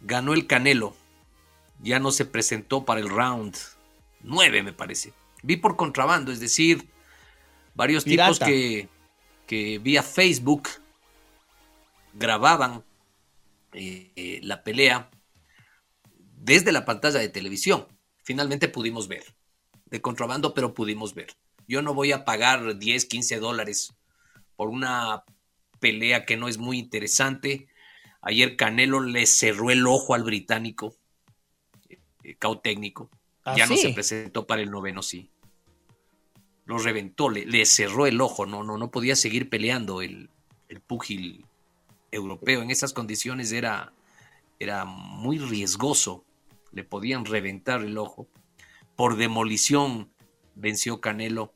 ganó 0.00 0.32
el 0.32 0.46
Canelo. 0.46 0.96
Ya 1.82 1.98
no 1.98 2.10
se 2.10 2.24
presentó 2.24 2.86
para 2.86 3.00
el 3.00 3.10
round 3.10 3.54
9, 4.22 4.62
me 4.62 4.72
parece. 4.72 5.12
Vi 5.42 5.58
por 5.58 5.76
contrabando, 5.76 6.32
es 6.32 6.40
decir, 6.40 6.88
varios 7.74 8.04
Pirata. 8.04 8.32
tipos 8.32 8.48
que, 8.48 8.88
que 9.46 9.78
vía 9.78 10.02
Facebook 10.02 10.70
grababan 12.14 12.84
eh, 13.72 14.12
eh, 14.16 14.40
la 14.42 14.64
pelea 14.64 15.10
desde 16.36 16.72
la 16.72 16.84
pantalla 16.84 17.18
de 17.20 17.28
televisión. 17.28 17.86
Finalmente 18.22 18.68
pudimos 18.68 19.08
ver. 19.08 19.24
De 19.86 20.00
contrabando, 20.00 20.54
pero 20.54 20.74
pudimos 20.74 21.14
ver. 21.14 21.34
Yo 21.66 21.82
no 21.82 21.94
voy 21.94 22.12
a 22.12 22.24
pagar 22.24 22.78
10, 22.78 23.04
15 23.06 23.38
dólares 23.38 23.94
por 24.56 24.68
una 24.68 25.24
pelea 25.80 26.24
que 26.24 26.36
no 26.36 26.48
es 26.48 26.58
muy 26.58 26.78
interesante. 26.78 27.68
Ayer 28.20 28.56
Canelo 28.56 29.00
le 29.00 29.26
cerró 29.26 29.70
el 29.70 29.86
ojo 29.86 30.14
al 30.14 30.24
británico, 30.24 30.94
eh, 31.88 32.36
cao 32.38 32.58
técnico. 32.60 33.10
¿Ah, 33.44 33.54
ya 33.56 33.66
no 33.66 33.76
se 33.76 33.90
presentó 33.90 34.46
para 34.46 34.62
el 34.62 34.70
noveno, 34.70 35.02
sí. 35.02 35.30
Lo 36.64 36.78
reventó, 36.78 37.30
le, 37.30 37.46
le 37.46 37.64
cerró 37.64 38.06
el 38.06 38.20
ojo, 38.20 38.44
no, 38.44 38.62
no, 38.62 38.76
no 38.76 38.90
podía 38.90 39.16
seguir 39.16 39.48
peleando 39.48 40.02
el, 40.02 40.28
el 40.68 40.80
púgil 40.80 41.46
europeo. 42.10 42.62
En 42.62 42.70
esas 42.70 42.92
condiciones 42.92 43.52
era, 43.52 43.92
era 44.58 44.84
muy 44.84 45.38
riesgoso. 45.38 46.24
Le 46.72 46.84
podían 46.84 47.24
reventar 47.24 47.82
el 47.82 47.98
ojo. 47.98 48.28
Por 48.96 49.16
demolición 49.16 50.10
venció 50.54 51.00
Canelo. 51.00 51.54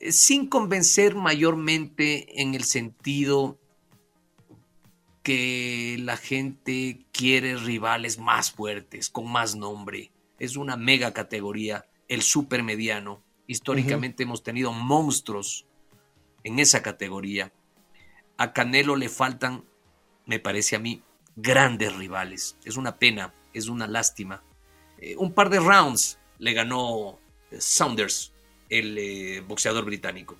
Eh, 0.00 0.12
Sin 0.12 0.48
convencer 0.48 1.14
mayormente 1.14 2.40
en 2.42 2.54
el 2.54 2.64
sentido 2.64 3.58
que 5.22 5.96
la 6.00 6.18
gente 6.18 7.06
quiere 7.10 7.56
rivales 7.56 8.18
más 8.18 8.52
fuertes, 8.52 9.08
con 9.08 9.30
más 9.30 9.56
nombre. 9.56 10.12
Es 10.38 10.56
una 10.56 10.76
mega 10.76 11.14
categoría, 11.14 11.86
el 12.08 12.22
supermediano. 12.22 13.22
Históricamente 13.46 14.24
hemos 14.24 14.42
tenido 14.42 14.72
monstruos 14.72 15.66
en 16.44 16.58
esa 16.58 16.82
categoría. 16.82 17.52
A 18.36 18.52
Canelo 18.52 18.96
le 18.96 19.08
faltan, 19.08 19.64
me 20.26 20.38
parece 20.40 20.76
a 20.76 20.78
mí, 20.78 21.02
grandes 21.36 21.94
rivales. 21.96 22.56
Es 22.64 22.76
una 22.76 22.96
pena, 22.98 23.32
es 23.52 23.68
una 23.68 23.86
lástima. 23.86 24.42
Eh, 24.98 25.16
un 25.16 25.32
par 25.32 25.50
de 25.50 25.60
rounds 25.60 26.18
le 26.38 26.52
ganó 26.52 27.18
eh, 27.50 27.60
Saunders, 27.60 28.32
el 28.68 28.96
eh, 28.98 29.40
boxeador 29.46 29.84
británico. 29.84 30.36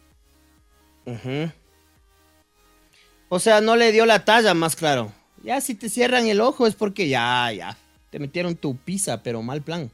O 3.28 3.38
sea, 3.38 3.60
no 3.60 3.76
le 3.76 3.92
dio 3.92 4.06
la 4.06 4.24
talla, 4.24 4.54
más 4.54 4.76
claro. 4.76 5.12
Ya 5.42 5.60
si 5.60 5.74
te 5.74 5.88
cierran 5.88 6.26
el 6.26 6.40
ojo 6.40 6.66
es 6.66 6.74
porque 6.74 7.08
ya, 7.08 7.50
ya. 7.52 7.76
Te 8.10 8.18
metieron 8.18 8.56
tu 8.56 8.76
pizza, 8.76 9.22
pero 9.22 9.42
mal 9.42 9.62
plan. 9.62 9.90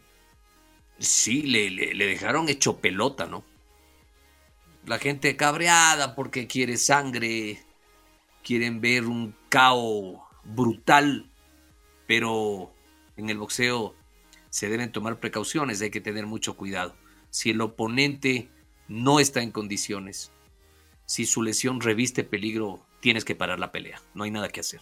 Sí, 0.98 1.42
le, 1.42 1.70
le- 1.70 1.94
le 1.94 2.06
dejaron 2.06 2.48
hecho 2.48 2.76
pelota, 2.78 3.26
¿no? 3.26 3.44
La 4.86 4.98
gente 4.98 5.36
cabreada 5.36 6.14
porque 6.14 6.46
quiere 6.46 6.76
sangre, 6.76 7.62
quieren 8.42 8.80
ver 8.80 9.06
un 9.06 9.34
caos 9.48 10.18
brutal, 10.44 11.30
pero 12.06 12.72
en 13.16 13.30
el 13.30 13.38
boxeo 13.38 13.94
se 14.50 14.68
deben 14.68 14.92
tomar 14.92 15.20
precauciones, 15.20 15.80
hay 15.80 15.90
que 15.90 16.00
tener 16.00 16.26
mucho 16.26 16.56
cuidado. 16.56 16.94
Si 17.30 17.50
el 17.50 17.60
oponente 17.60 18.48
no 18.88 19.20
está 19.20 19.42
en 19.42 19.52
condiciones, 19.52 20.32
si 21.06 21.26
su 21.26 21.42
lesión 21.42 21.80
reviste 21.80 22.24
peligro, 22.24 22.84
tienes 23.00 23.24
que 23.24 23.34
parar 23.34 23.58
la 23.58 23.72
pelea, 23.72 24.00
no 24.14 24.24
hay 24.24 24.30
nada 24.30 24.48
que 24.48 24.60
hacer. 24.60 24.80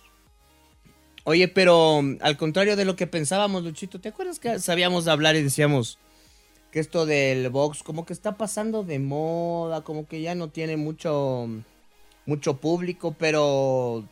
Oye, 1.25 1.49
pero 1.49 2.01
mm, 2.03 2.19
al 2.23 2.37
contrario 2.39 2.77
de 2.77 2.87
lo 2.87 2.97
que 2.97 3.07
pensábamos, 3.07 3.63
Luchito, 3.63 4.01
¿te 4.01 4.09
acuerdas 4.09 4.39
que 4.39 4.59
sabíamos 4.59 5.09
hablar 5.09 5.37
y 5.37 5.43
decíamos 5.43 5.99
que 6.71 6.81
esto 6.81 7.07
del 7.07 7.49
box 7.51 7.83
como 7.83 8.07
que 8.07 8.13
está 8.13 8.37
pasando 8.37 8.83
de 8.83 8.99
moda, 8.99 9.85
como 9.85 10.07
que 10.07 10.23
ya 10.23 10.35
no 10.35 10.49
tiene 10.49 10.77
mucho, 10.77 11.49
mucho 12.29 12.59
público, 12.59 13.17
pero 13.19 14.07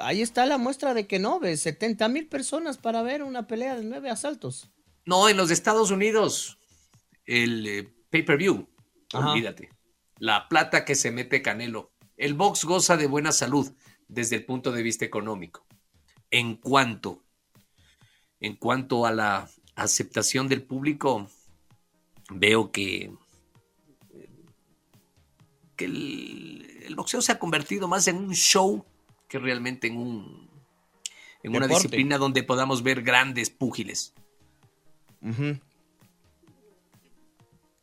ahí 0.00 0.22
está 0.22 0.46
la 0.46 0.56
muestra 0.56 0.94
de 0.94 1.06
que 1.06 1.18
no, 1.18 1.38
ves, 1.38 1.60
70 1.60 2.08
mil 2.08 2.26
personas 2.26 2.78
para 2.78 3.02
ver 3.02 3.22
una 3.22 3.46
pelea 3.46 3.76
de 3.76 3.84
nueve 3.84 4.08
asaltos. 4.08 4.70
No, 5.04 5.28
en 5.28 5.36
los 5.36 5.50
Estados 5.50 5.90
Unidos, 5.90 6.58
el 7.26 7.66
eh, 7.66 7.88
pay-per-view, 8.10 8.66
olvídate. 9.12 9.68
La 10.18 10.48
plata 10.48 10.84
que 10.86 10.94
se 10.94 11.10
mete 11.10 11.42
Canelo. 11.42 11.92
El 12.16 12.34
box 12.34 12.64
goza 12.64 12.96
de 12.96 13.06
buena 13.06 13.32
salud 13.32 13.70
desde 14.08 14.36
el 14.36 14.46
punto 14.46 14.72
de 14.72 14.82
vista 14.82 15.04
económico. 15.04 15.66
En 16.30 16.56
cuanto, 16.56 17.22
en 18.40 18.56
cuanto 18.56 19.04
a 19.04 19.12
la 19.12 19.48
aceptación 19.76 20.48
del 20.48 20.62
público, 20.62 21.30
veo 22.30 22.72
que, 22.72 23.12
que 25.78 25.86
el, 25.86 26.82
el 26.84 26.94
boxeo 26.96 27.22
se 27.22 27.32
ha 27.32 27.38
convertido 27.38 27.88
más 27.88 28.08
en 28.08 28.16
un 28.16 28.34
show 28.34 28.84
que 29.28 29.38
realmente 29.38 29.86
en 29.86 29.96
un 29.96 30.50
en 31.42 31.56
una 31.56 31.68
disciplina 31.68 32.18
donde 32.18 32.42
podamos 32.42 32.82
ver 32.82 33.02
grandes 33.02 33.48
púgiles. 33.48 34.12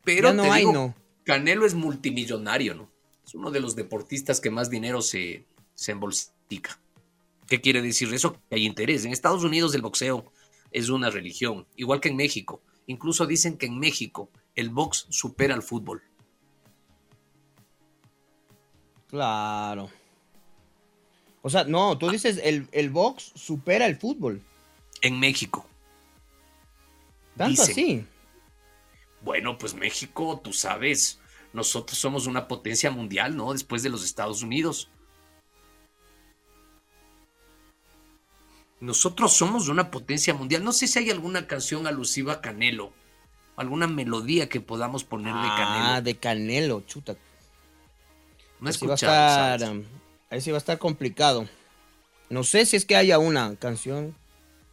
Pero 0.04 0.34
no 0.34 0.42
te 0.42 0.50
hay, 0.50 0.60
digo, 0.60 0.72
no. 0.72 0.94
Canelo 1.24 1.66
es 1.66 1.74
multimillonario, 1.74 2.74
¿no? 2.74 2.90
Es 3.26 3.34
uno 3.34 3.50
de 3.50 3.60
los 3.60 3.74
deportistas 3.74 4.40
que 4.40 4.50
más 4.50 4.70
dinero 4.70 5.00
se, 5.00 5.46
se 5.74 5.92
embolsica. 5.92 6.78
¿Qué 7.48 7.60
quiere 7.60 7.80
decir 7.80 8.12
eso? 8.12 8.34
Que 8.48 8.56
hay 8.56 8.66
interés. 8.66 9.04
En 9.04 9.12
Estados 9.12 9.42
Unidos 9.42 9.74
el 9.74 9.82
boxeo 9.82 10.30
es 10.70 10.90
una 10.90 11.10
religión, 11.10 11.66
igual 11.76 12.00
que 12.00 12.10
en 12.10 12.16
México. 12.16 12.60
Incluso 12.86 13.26
dicen 13.26 13.56
que 13.56 13.66
en 13.66 13.78
México 13.78 14.30
el 14.54 14.68
box 14.68 15.06
supera 15.08 15.54
al 15.54 15.62
fútbol. 15.62 16.02
Claro. 19.16 19.88
O 21.40 21.48
sea, 21.48 21.64
no, 21.64 21.96
tú 21.96 22.10
dices 22.10 22.38
el, 22.44 22.68
el 22.72 22.90
box 22.90 23.32
supera 23.34 23.86
el 23.86 23.96
fútbol. 23.96 24.42
En 25.00 25.18
México. 25.18 25.64
Tanto 27.34 27.62
Dicen. 27.62 27.70
así. 27.72 28.06
Bueno, 29.22 29.56
pues 29.56 29.72
México, 29.72 30.38
tú 30.44 30.52
sabes, 30.52 31.18
nosotros 31.54 31.98
somos 31.98 32.26
una 32.26 32.46
potencia 32.46 32.90
mundial, 32.90 33.34
¿no? 33.38 33.54
Después 33.54 33.82
de 33.82 33.88
los 33.88 34.04
Estados 34.04 34.42
Unidos. 34.42 34.90
Nosotros 38.80 39.32
somos 39.32 39.68
una 39.68 39.90
potencia 39.90 40.34
mundial. 40.34 40.62
No 40.62 40.72
sé 40.72 40.86
si 40.86 40.98
hay 40.98 41.10
alguna 41.10 41.46
canción 41.46 41.86
alusiva 41.86 42.34
a 42.34 42.40
Canelo, 42.42 42.92
alguna 43.56 43.86
melodía 43.86 44.50
que 44.50 44.60
podamos 44.60 45.04
ponerle 45.04 45.40
Ah, 45.44 45.56
Canelo. 45.56 46.02
de 46.02 46.16
Canelo, 46.18 46.80
chuta. 46.82 47.16
No 48.60 48.68
he 48.68 48.70
Ahí 48.70 48.74
sí 48.74 48.86
va 48.86 48.92
a 48.92 48.94
escuchado, 48.94 49.54
estar, 49.54 49.70
um, 49.70 49.84
ahí 50.30 50.40
sí 50.40 50.50
va 50.50 50.56
a 50.56 50.58
estar 50.58 50.78
complicado. 50.78 51.46
No 52.30 52.42
sé 52.42 52.66
si 52.66 52.76
es 52.76 52.84
que 52.84 52.96
haya 52.96 53.18
una 53.18 53.54
canción. 53.56 54.14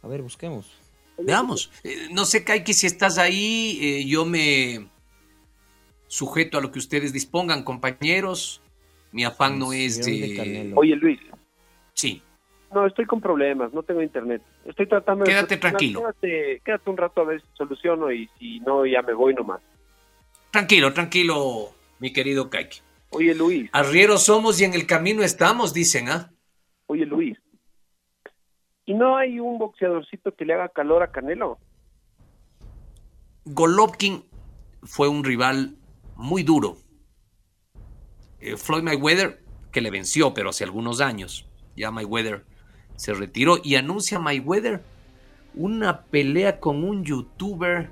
A 0.02 0.08
ver, 0.08 0.22
busquemos. 0.22 0.66
Veamos. 1.18 1.70
Eh, 1.84 2.08
no 2.10 2.24
sé, 2.24 2.44
Kaiki, 2.44 2.72
si 2.72 2.86
estás 2.86 3.18
ahí, 3.18 3.78
eh, 3.80 4.04
yo 4.06 4.24
me 4.24 4.88
sujeto 6.08 6.58
a 6.58 6.60
lo 6.60 6.70
que 6.70 6.78
ustedes 6.78 7.12
dispongan, 7.12 7.62
compañeros. 7.62 8.60
Mi 9.12 9.24
afán 9.24 9.58
no 9.58 9.72
es 9.72 10.04
de. 10.04 10.72
Oye, 10.74 10.96
Luis, 10.96 11.20
Sí. 11.92 12.20
no, 12.72 12.84
estoy 12.86 13.06
con 13.06 13.20
problemas, 13.20 13.72
no 13.72 13.84
tengo 13.84 14.02
internet. 14.02 14.42
Estoy 14.64 14.88
tratando 14.88 15.24
de... 15.24 15.30
Quédate 15.30 15.56
tranquilo. 15.56 16.00
Quédate, 16.00 16.60
quédate 16.64 16.90
un 16.90 16.96
rato 16.96 17.20
a 17.20 17.24
ver 17.24 17.40
si 17.40 17.46
soluciono 17.56 18.10
y 18.10 18.28
si 18.38 18.58
no, 18.60 18.84
ya 18.84 19.02
me 19.02 19.14
voy 19.14 19.32
nomás. 19.34 19.60
Tranquilo, 20.50 20.92
tranquilo, 20.92 21.72
mi 22.00 22.12
querido 22.12 22.50
Kaiki. 22.50 22.80
Oye, 23.14 23.34
Luis, 23.34 23.70
Arrieros 23.72 24.24
somos 24.24 24.60
y 24.60 24.64
en 24.64 24.74
el 24.74 24.86
camino 24.86 25.22
estamos, 25.22 25.72
dicen, 25.72 26.08
¿ah? 26.08 26.30
oye, 26.86 27.06
Luis. 27.06 27.38
¿Y 28.86 28.94
no 28.94 29.16
hay 29.16 29.40
un 29.40 29.58
boxeadorcito 29.58 30.34
que 30.34 30.44
le 30.44 30.54
haga 30.54 30.68
calor 30.68 31.02
a 31.02 31.10
Canelo? 31.10 31.58
Golovkin 33.46 34.24
fue 34.82 35.08
un 35.08 35.24
rival 35.24 35.76
muy 36.16 36.42
duro. 36.42 36.76
Eh, 38.40 38.56
Floyd 38.56 38.82
Mayweather, 38.82 39.40
que 39.72 39.80
le 39.80 39.90
venció, 39.90 40.34
pero 40.34 40.50
hace 40.50 40.64
algunos 40.64 41.00
años. 41.00 41.48
Ya 41.76 41.90
Mayweather 41.90 42.44
se 42.96 43.14
retiró 43.14 43.56
y 43.62 43.76
anuncia 43.76 44.18
Mayweather 44.18 44.82
una 45.54 46.02
pelea 46.02 46.60
con 46.60 46.84
un 46.84 47.04
youtuber, 47.04 47.88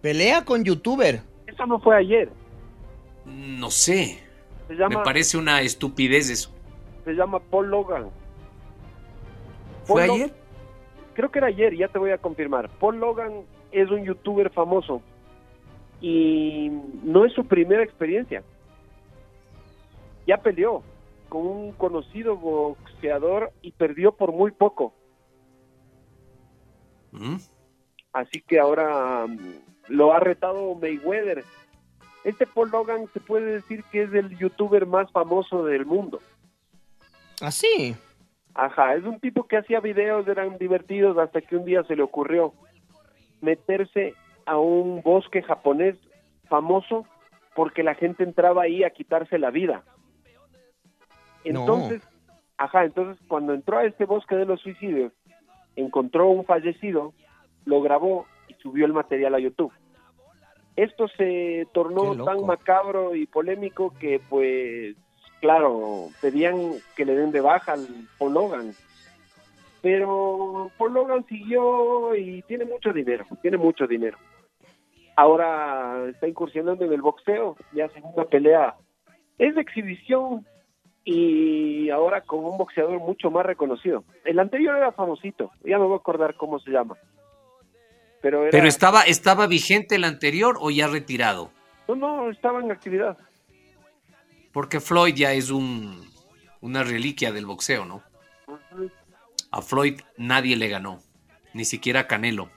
Pelea 0.00 0.44
con 0.44 0.64
youtuber. 0.64 1.22
Eso 1.46 1.66
no 1.66 1.80
fue 1.80 1.96
ayer. 1.96 2.30
No 3.28 3.70
sé, 3.70 4.20
Se 4.68 4.74
me 4.74 4.98
parece 5.04 5.36
una 5.36 5.60
estupidez 5.60 6.30
eso. 6.30 6.50
se 7.04 7.14
llama 7.14 7.38
Paul 7.38 7.70
Logan. 7.70 8.10
¿Fue 9.84 10.02
ayer? 10.04 10.32
Creo 11.14 11.30
que 11.30 11.38
era 11.38 11.48
ayer, 11.48 11.74
ya 11.76 11.88
te 11.88 11.98
voy 11.98 12.10
a 12.10 12.18
confirmar. 12.18 12.68
Paul 12.78 13.00
Logan 13.00 13.42
es 13.72 13.90
un 13.90 14.04
youtuber 14.04 14.50
famoso 14.50 15.02
y 16.00 16.70
no 17.02 17.24
es 17.24 17.32
su 17.32 17.46
primera 17.46 17.82
experiencia. 17.82 18.42
Ya 20.26 20.36
peleó 20.38 20.82
con 21.28 21.46
un 21.46 21.72
conocido 21.72 22.36
boxeador 22.36 23.52
y 23.62 23.72
perdió 23.72 24.12
por 24.12 24.32
muy 24.32 24.50
poco. 24.50 24.94
¿Mm? 27.12 27.36
Así 28.12 28.40
que 28.42 28.58
ahora 28.58 29.26
mm, 29.26 29.38
lo 29.88 30.12
ha 30.12 30.20
retado 30.20 30.74
Mayweather. 30.74 31.44
Este 32.28 32.46
Paul 32.46 32.70
Logan 32.70 33.08
se 33.14 33.20
puede 33.20 33.52
decir 33.52 33.82
que 33.84 34.02
es 34.02 34.12
el 34.12 34.36
youtuber 34.36 34.84
más 34.84 35.10
famoso 35.12 35.64
del 35.64 35.86
mundo. 35.86 36.20
Así. 37.40 37.96
Ajá, 38.52 38.96
es 38.96 39.04
un 39.04 39.18
tipo 39.18 39.44
que 39.44 39.56
hacía 39.56 39.80
videos, 39.80 40.28
eran 40.28 40.58
divertidos, 40.58 41.16
hasta 41.16 41.40
que 41.40 41.56
un 41.56 41.64
día 41.64 41.84
se 41.84 41.96
le 41.96 42.02
ocurrió 42.02 42.52
meterse 43.40 44.14
a 44.44 44.58
un 44.58 45.00
bosque 45.00 45.42
japonés 45.42 45.96
famoso 46.50 47.06
porque 47.54 47.82
la 47.82 47.94
gente 47.94 48.24
entraba 48.24 48.64
ahí 48.64 48.84
a 48.84 48.90
quitarse 48.90 49.38
la 49.38 49.50
vida. 49.50 49.82
No. 51.46 51.60
Entonces, 51.60 52.02
ajá, 52.58 52.84
entonces 52.84 53.16
cuando 53.26 53.54
entró 53.54 53.78
a 53.78 53.86
este 53.86 54.04
bosque 54.04 54.36
de 54.36 54.44
los 54.44 54.60
suicidios, 54.60 55.14
encontró 55.76 56.28
un 56.28 56.44
fallecido, 56.44 57.14
lo 57.64 57.80
grabó 57.80 58.26
y 58.48 58.54
subió 58.62 58.84
el 58.84 58.92
material 58.92 59.34
a 59.34 59.38
YouTube. 59.38 59.72
Esto 60.78 61.08
se 61.08 61.66
tornó 61.72 62.24
tan 62.24 62.46
macabro 62.46 63.16
y 63.16 63.26
polémico 63.26 63.92
que, 63.98 64.20
pues, 64.28 64.94
claro, 65.40 66.06
pedían 66.20 66.54
que 66.94 67.04
le 67.04 67.16
den 67.16 67.32
de 67.32 67.40
baja 67.40 67.72
al 67.72 67.84
Paul 68.16 68.34
Logan. 68.34 68.72
Pero 69.82 70.70
Paul 70.78 70.94
Logan 70.94 71.26
siguió 71.26 72.14
y 72.14 72.42
tiene 72.42 72.64
mucho 72.64 72.92
dinero, 72.92 73.26
tiene 73.42 73.56
mucho 73.56 73.88
dinero. 73.88 74.18
Ahora 75.16 76.06
está 76.10 76.28
incursionando 76.28 76.84
en 76.84 76.92
el 76.92 77.02
boxeo, 77.02 77.56
ya 77.72 77.86
hace 77.86 78.00
una 78.00 78.26
pelea. 78.26 78.76
Es 79.36 79.56
de 79.56 79.62
exhibición 79.62 80.46
y 81.02 81.90
ahora 81.90 82.20
con 82.20 82.44
un 82.44 82.56
boxeador 82.56 83.00
mucho 83.00 83.32
más 83.32 83.44
reconocido. 83.44 84.04
El 84.24 84.38
anterior 84.38 84.76
era 84.76 84.92
famosito, 84.92 85.50
ya 85.64 85.76
me 85.76 85.86
voy 85.86 85.94
a 85.94 85.96
acordar 85.96 86.36
cómo 86.36 86.60
se 86.60 86.70
llama. 86.70 86.96
Pero, 88.20 88.42
era, 88.42 88.50
Pero 88.50 88.68
estaba, 88.68 89.02
estaba 89.02 89.46
vigente 89.46 89.94
el 89.94 90.04
anterior 90.04 90.56
o 90.60 90.70
ya 90.70 90.88
retirado. 90.88 91.52
No, 91.86 91.94
no, 91.94 92.30
estaba 92.30 92.60
en 92.60 92.70
actividad. 92.70 93.16
Porque 94.52 94.80
Floyd 94.80 95.14
ya 95.14 95.32
es 95.32 95.50
un, 95.50 96.10
una 96.60 96.82
reliquia 96.82 97.32
del 97.32 97.46
boxeo, 97.46 97.84
¿no? 97.84 98.02
A 99.50 99.62
Floyd 99.62 100.00
nadie 100.16 100.56
le 100.56 100.68
ganó, 100.68 101.00
ni 101.54 101.64
siquiera 101.64 102.06
Canelo. 102.06 102.50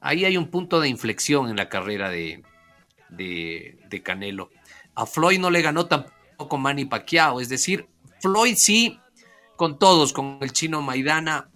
Ahí 0.00 0.24
hay 0.24 0.36
un 0.36 0.50
punto 0.50 0.80
de 0.80 0.88
inflexión 0.88 1.48
en 1.48 1.56
la 1.56 1.68
carrera 1.68 2.10
de, 2.10 2.42
de, 3.08 3.78
de 3.88 4.02
Canelo. 4.02 4.50
A 4.94 5.06
Floyd 5.06 5.38
no 5.38 5.50
le 5.50 5.62
ganó 5.62 5.86
tampoco 5.86 6.58
Manny 6.58 6.84
Pacquiao, 6.84 7.40
es 7.40 7.48
decir, 7.48 7.88
Floyd 8.20 8.56
sí, 8.56 8.98
con 9.56 9.78
todos, 9.78 10.12
con 10.12 10.38
el 10.40 10.52
chino 10.52 10.82
Maidana, 10.82 11.48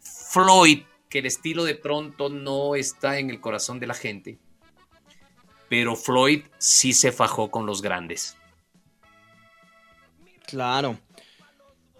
Floyd, 0.00 0.82
que 1.14 1.20
el 1.20 1.26
estilo 1.26 1.62
de 1.62 1.76
pronto 1.76 2.28
no 2.28 2.74
está 2.74 3.20
en 3.20 3.30
el 3.30 3.40
corazón 3.40 3.78
de 3.78 3.86
la 3.86 3.94
gente, 3.94 4.36
pero 5.68 5.94
Floyd 5.94 6.42
sí 6.58 6.92
se 6.92 7.12
fajó 7.12 7.52
con 7.52 7.66
los 7.66 7.82
grandes. 7.82 8.36
Claro. 10.48 10.98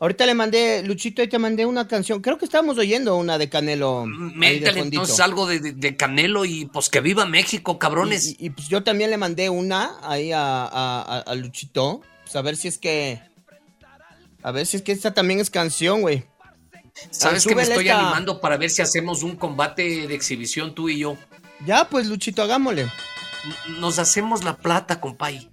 Ahorita 0.01 0.27
le 0.27 0.35
mandé, 0.35 0.83
Luchito, 0.83 1.23
ahí 1.23 1.29
te 1.29 1.39
mandé 1.39 1.65
una 1.65 1.87
canción. 1.87 2.21
Creo 2.21 2.39
que 2.39 2.45
estábamos 2.45 2.77
oyendo 2.77 3.17
una 3.17 3.39
de 3.39 3.49
Canelo. 3.49 4.05
Métele 4.07 4.73
fondito. 4.81 5.03
entonces 5.03 5.21
algo 5.21 5.47
de, 5.47 5.61
de- 5.61 5.73
de 5.73 5.97
Canelo 5.97 6.45
y 6.45 6.67
pues 6.67 6.89
que 6.89 7.01
viva 7.01 7.25
México, 7.25 7.79
cabrones. 7.79 8.27
Y, 8.27 8.47
y, 8.47 8.51
pues 8.51 8.67
yo 8.69 8.83
también 8.83 9.11
le 9.11 9.17
mandé 9.17 9.49
una 9.49 9.97
ahí 10.03 10.33
a, 10.33 10.65
a- 10.65 11.03
a- 11.03 11.21
a 11.21 11.35
Luchito. 11.37 12.03
Pues 12.25 12.35
a 12.35 12.43
ver 12.43 12.57
si 12.57 12.67
es 12.67 12.79
que. 12.79 13.23
A 14.43 14.51
ver 14.51 14.67
si 14.67 14.77
es 14.79 14.83
que 14.83 14.91
esta 14.91 15.15
también 15.15 15.39
es 15.39 15.51
canción, 15.51 16.01
güey. 16.01 16.25
Sabes 17.11 17.47
que 17.47 17.55
me 17.55 17.63
estoy 17.63 17.89
esta. 17.89 18.01
animando 18.01 18.41
para 18.41 18.57
ver 18.57 18.71
si 18.71 18.83
hacemos 18.83 19.23
un 19.23 19.37
combate 19.37 20.07
de 20.07 20.15
exhibición 20.15 20.75
tú 20.75 20.89
y 20.89 20.99
yo. 20.99 21.17
Ya, 21.67 21.89
pues 21.89 22.07
Luchito, 22.07 22.43
hagámosle. 22.43 22.89
Nos 23.79 23.99
hacemos 23.99 24.45
la 24.45 24.57
plata, 24.57 25.01
compay. 25.01 25.51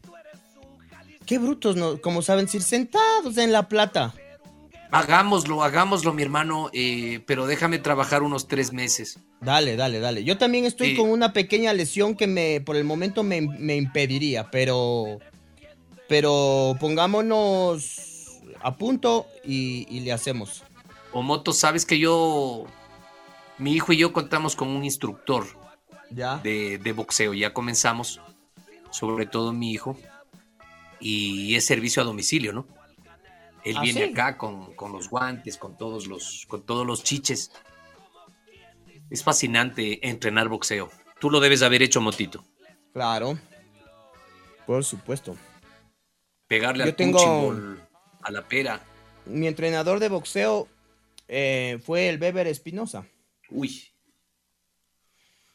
Qué 1.26 1.40
brutos, 1.40 1.76
¿no? 1.76 2.02
como 2.02 2.22
saben 2.22 2.46
decir, 2.46 2.62
sentados 2.62 3.38
en 3.38 3.52
la 3.52 3.68
plata. 3.68 4.14
Hagámoslo, 4.92 5.64
hagámoslo, 5.64 6.14
mi 6.14 6.22
hermano, 6.22 6.70
eh, 6.74 7.22
pero 7.26 7.48
déjame 7.48 7.80
trabajar 7.80 8.24
unos 8.24 8.50
tres 8.50 8.74
meses. 8.74 9.20
Dale, 9.40 9.78
dale, 9.78 10.00
dale. 10.00 10.26
Yo 10.26 10.38
también 10.38 10.66
estoy 10.66 10.98
con 10.98 11.10
una 11.10 11.32
pequeña 11.32 11.74
lesión 11.74 12.16
que 12.16 12.28
me, 12.28 12.60
por 12.60 12.76
el 12.76 12.84
momento 12.84 13.24
me, 13.24 13.40
me 13.42 13.78
impediría, 13.78 14.52
pero, 14.52 15.20
pero 16.10 16.76
pongámonos 16.80 18.42
a 18.62 18.76
punto 18.76 19.28
y, 19.46 19.88
y 19.90 20.02
le 20.02 20.12
hacemos. 20.12 20.64
Omoto, 21.14 21.52
sabes 21.54 21.86
que 21.86 22.00
yo, 22.00 22.66
mi 23.58 23.74
hijo 23.74 23.92
y 23.94 23.98
yo 23.98 24.14
contamos 24.14 24.56
con 24.56 24.70
un 24.70 24.84
instructor 24.86 25.46
Ya. 26.10 26.38
de, 26.38 26.78
de 26.78 26.94
boxeo. 26.94 27.34
Ya 27.34 27.54
comenzamos, 27.54 28.22
sobre 28.92 29.26
todo 29.26 29.52
mi 29.54 29.72
hijo, 29.72 29.98
y 31.00 31.56
es 31.56 31.66
servicio 31.66 32.02
a 32.02 32.06
domicilio, 32.06 32.54
¿no? 32.54 32.68
Él 33.64 33.76
¿Ah, 33.78 33.82
viene 33.82 34.06
sí? 34.06 34.12
acá 34.12 34.38
con, 34.38 34.74
con 34.76 34.92
los 34.92 35.10
guantes, 35.10 35.58
con 35.58 35.78
todos 35.78 36.08
los, 36.08 36.46
con 36.48 36.64
todos 36.64 36.86
los 36.88 37.04
chiches. 37.04 37.52
Es 39.10 39.24
fascinante 39.24 40.08
entrenar 40.08 40.48
boxeo. 40.48 40.90
Tú 41.20 41.30
lo 41.30 41.40
debes 41.40 41.62
haber 41.62 41.84
hecho, 41.84 42.02
Motito. 42.02 42.44
Claro. 42.94 43.38
Por 44.66 44.84
supuesto. 44.84 45.36
Pegarle 46.48 46.86
Yo 46.86 46.90
al 46.90 46.96
tengo- 46.96 47.78
a 48.24 48.32
la 48.32 48.42
pera. 48.48 48.82
Mi 49.26 49.48
entrenador 49.48 50.00
de 50.00 50.10
boxeo 50.10 50.68
eh, 51.34 51.80
fue 51.82 52.10
el 52.10 52.18
Beber 52.18 52.46
Espinosa. 52.48 53.08
Uy, 53.50 53.82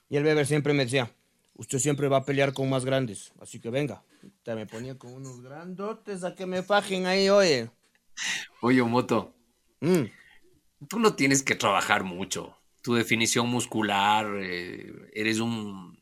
Y 0.09 0.17
el 0.17 0.23
Beber 0.25 0.47
siempre 0.47 0.73
me 0.73 0.85
decía, 0.85 1.11
usted 1.55 1.79
siempre 1.79 2.09
va 2.09 2.19
a 2.19 2.25
pelear 2.25 2.53
con 2.55 2.71
más 2.71 2.85
grandes, 2.87 3.33
así 3.41 3.61
que 3.61 3.69
venga. 3.69 4.03
Te 4.43 4.55
me 4.55 4.67
ponía 4.67 4.97
con 4.97 5.13
unos 5.13 5.43
grandotes 5.43 6.25
a 6.25 6.35
que 6.35 6.47
me 6.47 6.63
fajen 6.63 7.05
ahí, 7.07 7.29
oye. 7.29 7.71
oye, 8.63 8.83
Moto, 8.83 9.35
Mm. 9.81 10.05
tú 10.89 10.99
no 10.99 11.15
tienes 11.15 11.43
que 11.43 11.55
trabajar 11.55 12.03
mucho. 12.05 12.57
Tu 12.83 12.95
definición 12.95 13.49
muscular, 13.49 14.27
eh, 14.39 15.11
eres 15.13 15.41
un 15.41 15.99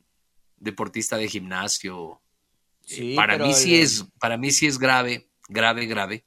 deportista 0.56 1.16
de 1.16 1.26
gimnasio. 1.28 2.20
Sí, 2.82 3.14
para 3.16 3.38
mí 3.38 3.52
sí 3.54 3.74
es, 3.80 4.04
para 4.20 4.36
mí 4.36 4.52
sí 4.52 4.66
es 4.66 4.78
grave, 4.78 5.28
grave, 5.48 5.86
grave, 5.86 6.24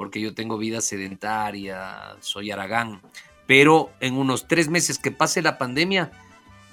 porque 0.00 0.18
yo 0.18 0.32
tengo 0.32 0.56
vida 0.56 0.80
sedentaria, 0.80 2.16
soy 2.20 2.50
Aragán. 2.50 3.02
Pero 3.46 3.92
en 4.00 4.14
unos 4.14 4.48
tres 4.48 4.70
meses 4.70 4.98
que 4.98 5.10
pase 5.10 5.42
la 5.42 5.58
pandemia, 5.58 6.10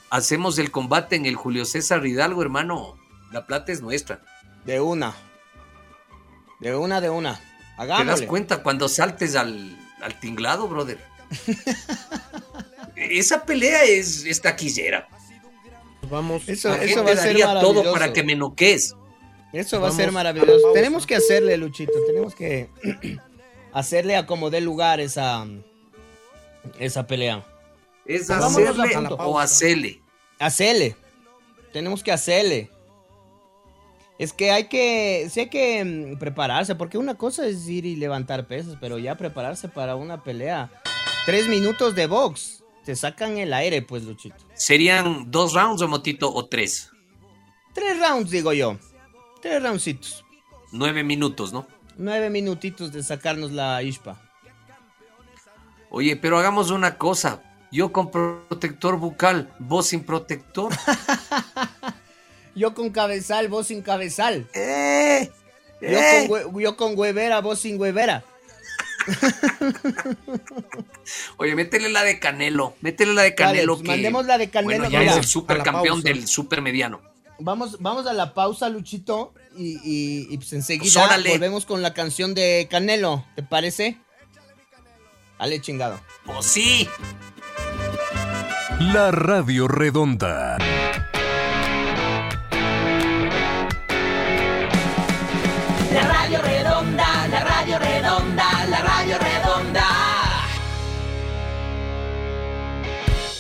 hacemos 0.10 0.58
el 0.60 0.72
combate 0.72 1.18
en 1.18 1.26
el 1.26 1.36
Julio 1.36 1.66
César 1.66 2.06
Hidalgo, 2.08 2.42
hermano. 2.42 2.98
La 3.34 3.46
plata 3.46 3.74
es 3.74 3.82
nuestra. 3.82 4.22
De 4.64 4.80
una. 4.80 5.14
De 6.62 6.74
una, 6.74 7.02
de 7.02 7.10
una. 7.10 7.34
¿Te 7.36 7.42
das 7.86 8.00
Hagámosle. 8.00 8.28
cuenta 8.28 8.64
cuando 8.64 8.88
saltes 8.88 9.36
al, 9.36 9.78
al 10.02 10.18
tinglado, 10.22 10.70
brother? 10.70 10.98
Esa 12.96 13.44
pelea 13.44 13.84
es, 13.84 14.24
es 14.24 14.42
taquillera. 14.42 15.10
Vamos. 16.10 16.48
Eso, 16.48 16.70
La 16.70 16.76
eso 16.76 16.86
gente 16.86 17.02
va 17.02 17.12
a 17.12 17.22
ser 17.22 17.38
daría 17.38 17.60
todo 17.60 17.92
para 17.92 18.14
que 18.14 18.24
me 18.24 18.38
noques. 18.38 18.96
Eso 19.54 19.80
va 19.80 19.90
a 19.90 19.92
ser 19.92 20.10
a 20.10 20.12
maravilloso. 20.12 20.72
Tenemos 20.74 21.06
que 21.06 21.16
hacerle, 21.16 21.58
Luchito. 21.58 21.94
Tenemos 22.06 22.36
que 22.36 22.70
hacerle 23.74 24.16
a 24.16 24.26
como 24.26 24.50
dé 24.50 24.62
lugar 24.62 25.00
esa, 25.00 25.48
esa 26.80 27.08
pelea. 27.08 27.46
Es 28.06 28.28
Vámonos 28.28 28.80
hacerle 28.80 28.96
a 28.96 29.14
o 29.14 29.40
hacerle. 29.40 30.02
Hacerle. 30.40 30.96
Tenemos 31.74 32.04
que 32.04 32.12
hacerle. 32.12 32.72
Es 34.18 34.34
que 34.34 34.52
hay 34.52 34.66
que, 34.66 35.28
sí 35.32 35.42
hay 35.42 35.50
que 35.50 35.84
mm, 35.84 36.18
prepararse, 36.18 36.76
porque 36.76 36.98
una 36.98 37.16
cosa 37.16 37.46
es 37.46 37.68
ir 37.68 37.86
y 37.86 37.96
levantar 37.96 38.48
pesas, 38.48 38.76
pero 38.80 38.98
ya 38.98 39.16
prepararse 39.16 39.68
para 39.68 39.96
una 39.96 40.24
pelea. 40.24 40.72
Tres 41.26 41.48
minutos 41.48 41.94
de 41.94 42.08
box. 42.08 42.64
Te 42.84 42.96
sacan 42.96 43.38
el 43.38 43.54
aire, 43.54 43.82
pues, 43.82 44.04
Luchito. 44.04 44.38
¿Serían 44.54 45.30
dos 45.30 45.54
rounds 45.54 45.82
o 45.82 45.88
motito 45.88 46.34
o 46.34 46.46
tres? 46.48 46.90
Tres 47.74 48.00
rounds, 48.00 48.32
digo 48.32 48.54
yo. 48.54 48.78
Tres 49.48 49.64
roundcitos. 49.64 50.26
Nueve 50.74 51.06
minutos, 51.06 51.54
¿no? 51.54 51.66
Nueve 51.96 52.30
minutitos 52.30 52.92
de 52.92 53.02
sacarnos 53.02 53.54
la 53.54 53.82
ispa. 53.82 54.20
Oye, 55.90 56.18
pero 56.18 56.38
hagamos 56.38 56.70
una 56.70 56.98
cosa. 56.98 57.42
Yo 57.72 57.94
con 57.94 58.12
protector 58.12 58.98
bucal, 58.98 59.50
vos 59.58 59.88
sin 59.88 60.04
protector. 60.04 60.74
Yo 62.56 62.74
con 62.74 62.90
cabezal, 62.90 63.48
vos 63.48 63.68
sin 63.68 63.82
cabezal. 63.82 64.48
¡Eh! 64.54 65.32
Yo, 65.80 65.88
¡Eh! 65.88 66.26
con, 66.28 66.42
hue- 66.56 66.64
yo 66.64 66.76
con 66.76 66.98
huevera, 66.98 67.40
vos 67.40 67.60
sin 67.60 67.80
huevera. 67.80 68.24
Oye, 71.38 71.56
métele 71.56 71.90
la 71.90 72.04
de 72.04 72.20
Canelo. 72.20 72.76
Métele 72.82 73.14
la 73.14 73.22
de 73.22 73.36
Canelo. 73.36 73.76
pues, 73.76 73.84
que, 73.84 73.90
mandemos 73.90 74.26
la 74.26 74.40
de 74.40 74.50
Canelo. 74.50 74.86
Bueno, 74.86 74.90
ya 74.90 75.04
es 75.04 75.18
el 75.18 75.24
supercampeón 75.24 76.02
del 76.02 76.28
supermediano. 76.28 77.00
Vamos, 77.40 77.78
vamos 77.80 78.06
a 78.08 78.14
la 78.14 78.34
pausa, 78.34 78.70
Luchito. 78.70 79.34
Y, 79.56 79.78
y- 79.84 80.28
y, 80.34 80.38
pues 80.38 80.54
enseguida 80.54 81.08
Pues 81.10 81.24
volvemos 81.34 81.66
con 81.66 81.82
la 81.82 81.94
canción 81.94 82.34
de 82.36 82.68
Canelo. 82.70 83.26
¿Te 83.36 83.44
parece? 83.44 83.98
Dale, 85.40 85.62
chingado. 85.62 86.00
¡Oh, 86.28 86.42
sí! 86.44 86.88
La 88.80 89.12
Radio 89.12 89.68
Redonda. 89.68 90.58
La 95.94 96.04
radio 96.04 96.42
redonda, 96.42 97.28
la 97.30 97.40
radio 97.44 97.80
redonda, 97.80 98.66
la 98.70 98.82
radio 98.82 99.18
redonda. 99.18 99.88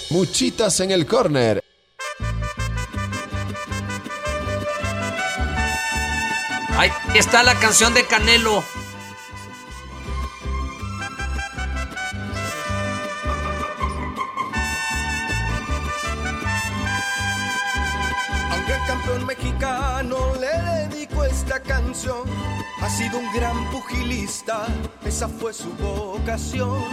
Muchitas 0.10 0.80
en 0.80 0.92
el 0.92 1.06
corner. 1.06 1.64
Ahí 6.78 6.92
está 7.16 7.42
la 7.42 7.56
canción 7.56 7.96
de 7.96 8.06
Canelo. 8.06 8.64
Aunque 18.52 18.74
el 18.74 18.86
campeón 18.86 19.26
mexicano 19.26 20.36
le 20.36 20.88
dedico 20.88 21.24
esta 21.24 21.60
canción, 21.60 22.30
ha 22.80 22.90
sido 22.92 23.18
un 23.18 23.34
gran 23.34 23.72
pugilista, 23.72 24.68
esa 25.04 25.28
fue 25.28 25.54
su 25.54 25.72
vocación. 25.74 26.84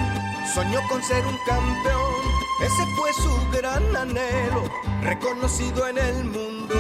Soñó 0.55 0.81
con 0.89 1.03
ser 1.03 1.27
un 1.27 1.37
campeón, 1.47 2.15
ese 2.63 2.87
fue 2.97 3.13
su 3.13 3.51
gran 3.59 3.95
anhelo, 3.95 4.65
reconocido 5.03 5.87
en 5.89 5.99
el 5.99 6.25
mundo. 6.25 6.75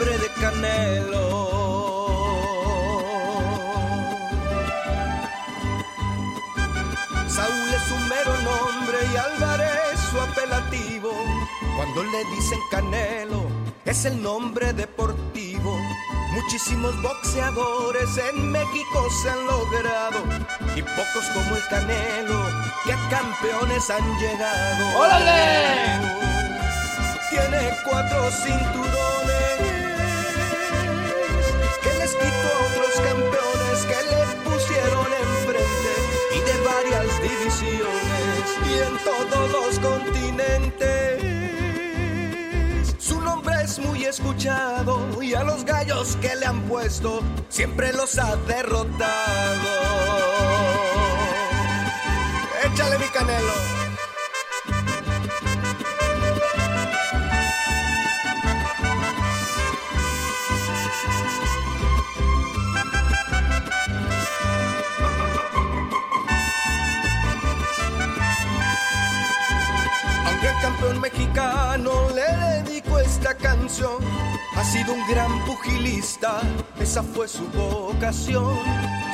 Nombre 0.00 0.18
de 0.18 0.28
Canelo. 0.40 1.26
Saúl 7.28 7.74
es 7.74 7.82
su 7.82 7.96
mero 8.08 8.34
nombre 8.42 8.98
y 9.12 9.16
Álvarez 9.16 10.00
su 10.10 10.20
apelativo. 10.20 11.12
Cuando 11.76 12.02
le 12.04 12.24
dicen 12.34 12.58
Canelo, 12.70 13.46
es 13.84 14.06
el 14.06 14.22
nombre 14.22 14.72
deportivo. 14.72 15.78
Muchísimos 16.32 17.00
boxeadores 17.02 18.16
en 18.16 18.50
México 18.50 19.06
se 19.22 19.30
han 19.30 19.46
logrado 19.46 20.24
y 20.76 20.82
pocos 20.82 21.26
como 21.34 21.56
el 21.56 21.66
Canelo 21.68 22.46
que 22.84 22.92
a 22.94 23.08
campeones 23.10 23.90
han 23.90 24.18
llegado. 24.18 24.98
¡Órale! 24.98 26.20
Tiene 27.30 27.70
cuatro 27.84 28.30
cinturones 28.30 29.19
les 32.10 32.16
quitó 32.16 32.48
a 32.48 32.60
otros 32.66 32.94
campeones 33.00 33.78
que 33.86 33.98
le 34.10 34.20
pusieron 34.48 35.06
enfrente 35.12 35.92
y 36.34 36.38
de 36.40 36.56
varias 36.64 37.10
divisiones 37.22 38.44
y 38.66 38.68
en 38.86 38.94
todos 39.04 39.44
los 39.50 39.78
continentes. 39.78 40.56
Su 42.98 43.20
nombre 43.20 43.54
es 43.62 43.78
muy 43.78 44.04
escuchado 44.04 45.22
y 45.22 45.34
a 45.34 45.44
los 45.44 45.64
gallos 45.64 46.16
que 46.16 46.34
le 46.36 46.46
han 46.46 46.62
puesto 46.62 47.22
siempre 47.48 47.92
los 47.92 48.18
ha 48.18 48.36
derrotado. 48.36 49.70
Échale 52.64 52.98
mi 52.98 53.06
canelo. 53.06 53.79
Mexicano 71.00 72.08
le 72.10 72.62
dedico 72.62 72.98
esta 72.98 73.34
canción, 73.34 73.98
ha 74.54 74.64
sido 74.64 74.92
un 74.92 75.06
gran 75.08 75.44
pugilista, 75.44 76.40
esa 76.78 77.02
fue 77.02 77.26
su 77.26 77.46
vocación. 77.48 78.58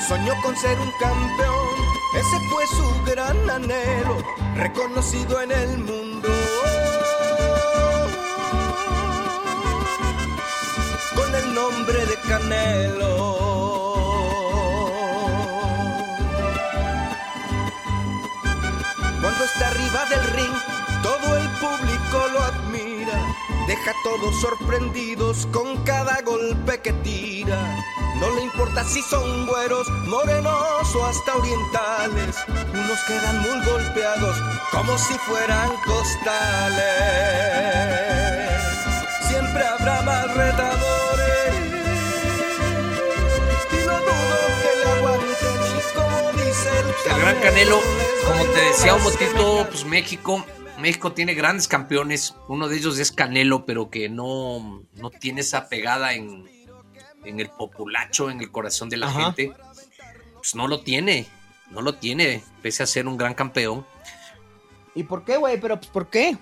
Soñó 0.07 0.35
con 0.43 0.57
ser 0.57 0.79
un 0.79 0.91
campeón, 1.01 1.69
ese 2.15 2.39
fue 2.51 2.67
su 2.67 3.11
gran 3.11 3.51
anhelo, 3.51 4.17
reconocido 4.57 5.41
en 5.41 5.53
el 5.53 5.79
mundo. 5.79 6.29
Con 11.15 11.35
el 11.35 11.55
nombre 11.55 12.07
de 12.07 12.17
Canelo. 12.29 13.37
Cuando 19.21 19.45
está 19.45 19.69
arriba 19.69 20.05
del 20.11 20.25
ring, 20.37 20.76
público 21.61 22.27
lo 22.33 22.43
admira. 22.43 23.35
Deja 23.67 23.91
a 23.91 23.95
todos 24.05 24.41
sorprendidos 24.41 25.47
con 25.53 25.77
cada 25.85 26.21
golpe 26.23 26.81
que 26.81 26.93
tira. 26.93 27.59
No 28.21 28.31
le 28.31 28.43
importa 28.43 28.83
si 28.85 29.03
son 29.03 29.47
güeros, 29.47 29.89
morenos 30.07 30.95
o 30.95 31.07
hasta 31.07 31.37
orientales. 31.37 32.37
Unos 32.73 33.01
quedan 33.07 33.43
muy 33.43 33.65
golpeados 33.67 34.37
como 34.71 34.97
si 34.97 35.15
fueran 35.19 35.71
costales. 35.85 36.87
Siempre 39.29 39.67
habrá 39.67 40.03
más 40.03 40.35
retadores. 40.35 41.55
Y 43.73 43.87
no 43.87 43.99
dudo 43.99 44.39
que 44.63 44.73
le 44.79 44.91
aguanten 44.97 45.61
y 45.77 45.81
como 45.95 46.33
dice 46.45 46.71
el 46.79 47.13
El 47.13 47.21
gran 47.21 47.41
Canelo, 47.41 47.81
como 48.27 48.45
te 48.45 48.61
decía 48.61 48.95
un 48.95 49.03
motito, 49.03 49.67
pues 49.71 49.85
México, 49.85 50.45
México 50.79 51.13
tiene 51.13 51.35
grandes 51.35 51.69
campeones. 51.69 52.35
Uno 52.49 52.69
de 52.69 52.77
ellos 52.77 52.99
es 52.99 53.13
Canelo, 53.13 53.65
pero 53.65 53.91
que 53.91 54.09
no, 54.09 54.83
no 54.95 55.11
tiene 55.11 55.41
esa 55.41 55.69
pegada 55.69 56.15
en, 56.15 56.49
en 57.25 57.41
el 57.41 57.49
populacho, 57.49 58.31
en 58.31 58.41
el 58.41 58.51
corazón 58.51 58.89
de 58.89 58.97
la 58.97 59.09
Ajá. 59.09 59.25
gente. 59.25 59.53
Pues 60.35 60.55
no 60.55 60.69
lo 60.69 60.83
tiene, 60.83 61.27
no 61.71 61.81
lo 61.81 61.95
tiene, 61.95 62.43
pese 62.63 62.83
a 62.83 62.87
ser 62.87 63.07
un 63.07 63.17
gran 63.17 63.35
campeón. 63.35 63.87
¿Y 64.95 65.03
por 65.03 65.25
qué, 65.25 65.37
güey? 65.37 65.61
Pero, 65.61 65.79
pues, 65.79 65.91
¿por 65.91 66.09
qué? 66.09 66.37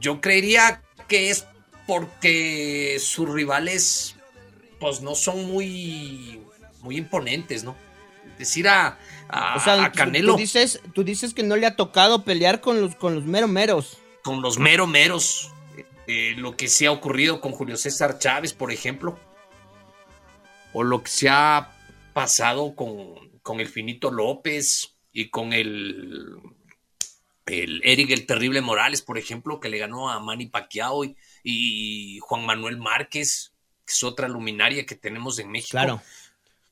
Yo 0.00 0.20
creería 0.20 0.82
que 1.08 1.30
es 1.30 1.46
porque 1.86 2.98
sus 3.00 3.28
rivales, 3.28 4.16
pues 4.78 5.00
no 5.00 5.14
son 5.14 5.50
muy, 5.50 6.40
muy 6.82 6.96
imponentes, 6.96 7.64
¿no? 7.64 7.74
Decir 8.38 8.68
a, 8.68 8.98
a, 9.32 9.56
O 9.56 9.60
sea, 9.60 9.84
a 9.84 9.92
Canelo 9.92 10.32
Tú 10.32 10.38
dices, 10.38 10.80
tú 10.94 11.04
dices 11.04 11.34
que 11.34 11.42
no 11.42 11.56
le 11.56 11.66
ha 11.66 11.76
tocado 11.76 12.24
pelear 12.24 12.60
con 12.60 12.80
los, 12.80 12.96
con 12.96 13.14
los 13.14 13.24
mero 13.24 13.48
meros. 13.48 13.98
con 14.22 14.42
los 14.42 14.58
mero 14.58 14.86
meros, 14.86 15.50
eh, 16.06 16.34
lo 16.36 16.56
que 16.56 16.68
se 16.68 16.86
ha 16.86 16.92
ocurrido 16.92 17.40
con 17.40 17.52
Julio 17.52 17.76
César 17.76 18.18
Chávez, 18.18 18.52
por 18.52 18.72
ejemplo, 18.72 19.18
o 20.72 20.82
lo 20.82 21.02
que 21.02 21.10
se 21.10 21.28
ha 21.28 21.72
pasado 22.12 22.74
con, 22.74 23.14
con 23.42 23.60
el 23.60 23.68
Finito 23.68 24.10
López 24.10 24.96
y 25.12 25.30
con 25.30 25.52
el, 25.52 26.36
el 27.46 27.80
Eric 27.84 28.10
el 28.10 28.26
Terrible 28.26 28.60
Morales, 28.60 29.02
por 29.02 29.18
ejemplo, 29.18 29.60
que 29.60 29.68
le 29.68 29.78
ganó 29.78 30.10
a 30.10 30.20
Manny 30.20 30.46
Pacquiao 30.46 31.04
y, 31.04 31.16
y 31.42 32.18
Juan 32.20 32.44
Manuel 32.44 32.76
Márquez, 32.76 33.52
que 33.86 33.92
es 33.92 34.02
otra 34.02 34.28
luminaria 34.28 34.86
que 34.86 34.94
tenemos 34.94 35.38
en 35.38 35.50
México. 35.50 35.72
Claro. 35.72 36.02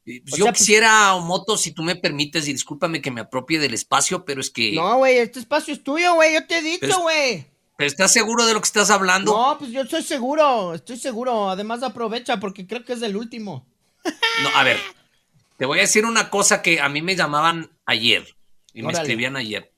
Y, 0.08 0.20
pues, 0.20 0.36
yo 0.36 0.44
sea, 0.44 0.52
pues- 0.52 0.60
quisiera, 0.60 1.16
Moto, 1.16 1.58
si 1.58 1.72
tú 1.72 1.82
me 1.82 1.94
permites, 1.96 2.48
y 2.48 2.52
discúlpame 2.52 3.02
que 3.02 3.10
me 3.10 3.20
apropie 3.20 3.58
del 3.58 3.74
espacio, 3.74 4.24
pero 4.24 4.40
es 4.40 4.48
que... 4.50 4.72
No, 4.72 4.96
güey, 4.96 5.18
este 5.18 5.38
espacio 5.38 5.74
es 5.74 5.84
tuyo, 5.84 6.14
güey. 6.14 6.32
Yo 6.32 6.46
te 6.46 6.58
he 6.58 6.62
dicho, 6.62 7.00
güey. 7.00 7.46
¿Pero 7.76 7.86
estás 7.88 8.12
seguro 8.12 8.46
de 8.46 8.54
lo 8.54 8.60
que 8.60 8.66
estás 8.66 8.90
hablando? 8.90 9.32
No, 9.32 9.58
pues 9.58 9.70
yo 9.70 9.82
estoy 9.82 10.02
seguro, 10.02 10.74
estoy 10.74 10.96
seguro. 10.96 11.50
Además 11.50 11.82
aprovecha 11.82 12.40
porque 12.40 12.66
creo 12.66 12.84
que 12.84 12.94
es 12.94 13.02
el 13.02 13.16
último. 13.16 13.66
No, 14.42 14.48
a 14.54 14.62
ver, 14.64 14.78
te 15.58 15.66
voy 15.66 15.78
a 15.78 15.82
decir 15.82 16.06
una 16.06 16.30
cosa 16.30 16.62
que 16.62 16.80
a 16.80 16.88
mí 16.88 17.02
me 17.02 17.16
llamaban 17.16 17.70
ayer 17.84 18.36
y 18.72 18.82
me 18.82 18.92
escribían 18.92 19.36
ayer. 19.36 19.72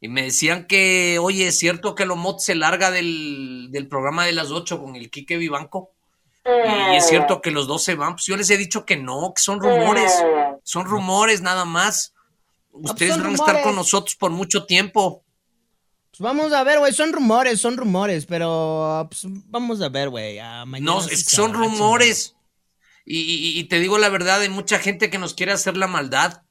Y 0.00 0.08
me 0.08 0.22
decían 0.24 0.66
que, 0.66 1.18
oye, 1.18 1.48
¿es 1.48 1.58
cierto 1.58 1.94
que 1.94 2.04
Lomot 2.04 2.38
se 2.40 2.54
larga 2.54 2.90
del, 2.90 3.68
del 3.70 3.88
programa 3.88 4.26
de 4.26 4.32
las 4.32 4.50
8 4.50 4.78
con 4.78 4.96
el 4.96 5.10
Quique 5.10 5.38
Vivanco? 5.38 5.93
Y 6.46 6.96
es 6.96 7.06
cierto 7.08 7.40
que 7.40 7.50
los 7.50 7.66
dos 7.66 7.82
se 7.82 7.94
van. 7.94 8.14
Pues 8.14 8.26
yo 8.26 8.36
les 8.36 8.50
he 8.50 8.56
dicho 8.56 8.84
que 8.84 8.96
no, 8.96 9.32
que 9.34 9.40
son 9.42 9.60
rumores. 9.60 10.12
Son 10.62 10.84
rumores 10.84 11.40
nada 11.40 11.64
más. 11.64 12.12
Ustedes 12.70 13.14
son 13.14 13.22
van 13.22 13.32
a 13.32 13.34
estar 13.34 13.62
con 13.62 13.74
nosotros 13.76 14.16
por 14.16 14.30
mucho 14.30 14.66
tiempo. 14.66 15.24
Pues 16.10 16.20
vamos 16.20 16.52
a 16.52 16.62
ver, 16.62 16.78
güey, 16.78 16.92
son 16.92 17.12
rumores, 17.12 17.60
son 17.60 17.76
rumores, 17.76 18.26
pero 18.26 19.06
pues, 19.10 19.22
vamos 19.46 19.80
a 19.80 19.88
ver, 19.88 20.10
güey. 20.10 20.38
No, 20.80 21.00
es 21.00 21.24
que 21.24 21.36
son 21.36 21.52
rumores. 21.54 22.36
Y, 23.06 23.18
y- 23.20 23.58
y 23.58 23.64
te 23.64 23.80
digo 23.80 23.98
la 23.98 24.08
verdad, 24.08 24.40
hay 24.40 24.48
mucha 24.48 24.78
gente 24.78 25.10
que 25.10 25.18
nos 25.18 25.34
quiere 25.34 25.52
hacer 25.52 25.76
la 25.76 25.86
maldad. 25.88 26.42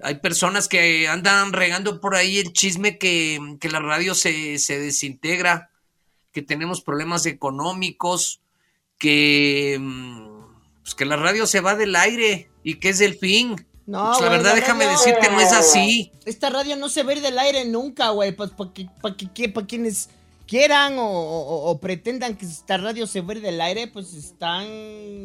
Hay 0.00 0.16
personas 0.16 0.68
que 0.68 1.08
andan 1.08 1.52
regando 1.52 2.00
por 2.00 2.16
ahí 2.16 2.38
el 2.38 2.52
chisme 2.52 2.98
que, 2.98 3.38
que 3.60 3.70
la 3.70 3.80
radio 3.80 4.14
se, 4.14 4.58
se 4.58 4.78
desintegra, 4.78 5.70
que 6.32 6.42
tenemos 6.42 6.82
problemas 6.82 7.24
económicos, 7.26 8.42
que, 8.98 9.76
mm, 9.80 10.26
pues 10.82 10.94
que 10.94 11.04
la 11.04 11.16
radio 11.16 11.46
se 11.46 11.60
va 11.60 11.74
del 11.74 11.94
aire 11.96 12.48
y 12.62 12.74
que 12.76 12.90
es 12.90 13.00
el 13.00 13.16
fin. 13.18 13.56
No, 13.86 14.06
Pues 14.08 14.20
la 14.20 14.26
güey, 14.26 14.38
verdad, 14.38 14.50
la 14.50 14.60
déjame 14.60 14.84
radio- 14.84 14.98
decirte, 14.98 15.30
no 15.30 15.40
es 15.40 15.52
así. 15.52 16.10
Esta 16.24 16.50
radio 16.50 16.76
no 16.76 16.88
se 16.88 17.02
va 17.04 17.10
a 17.12 17.14
ir 17.14 17.22
del 17.22 17.38
aire 17.38 17.64
nunca, 17.66 18.10
güey. 18.10 18.32
Pues 18.32 18.50
para 18.50 18.72
que, 18.72 18.88
pa' 19.00 19.16
que- 19.16 19.32
que- 19.32 19.48
pa' 19.48 19.64
quienes 19.64 20.08
quieran 20.48 20.98
o, 20.98 21.06
o- 21.08 21.70
o 21.70 21.78
pretendan 21.78 22.36
que 22.36 22.46
esta 22.46 22.78
radio 22.78 23.06
se 23.06 23.20
va 23.20 23.32
a 23.32 23.36
ir 23.36 23.42
del 23.42 23.60
aire, 23.60 23.86
pues 23.86 24.12
están, 24.14 24.64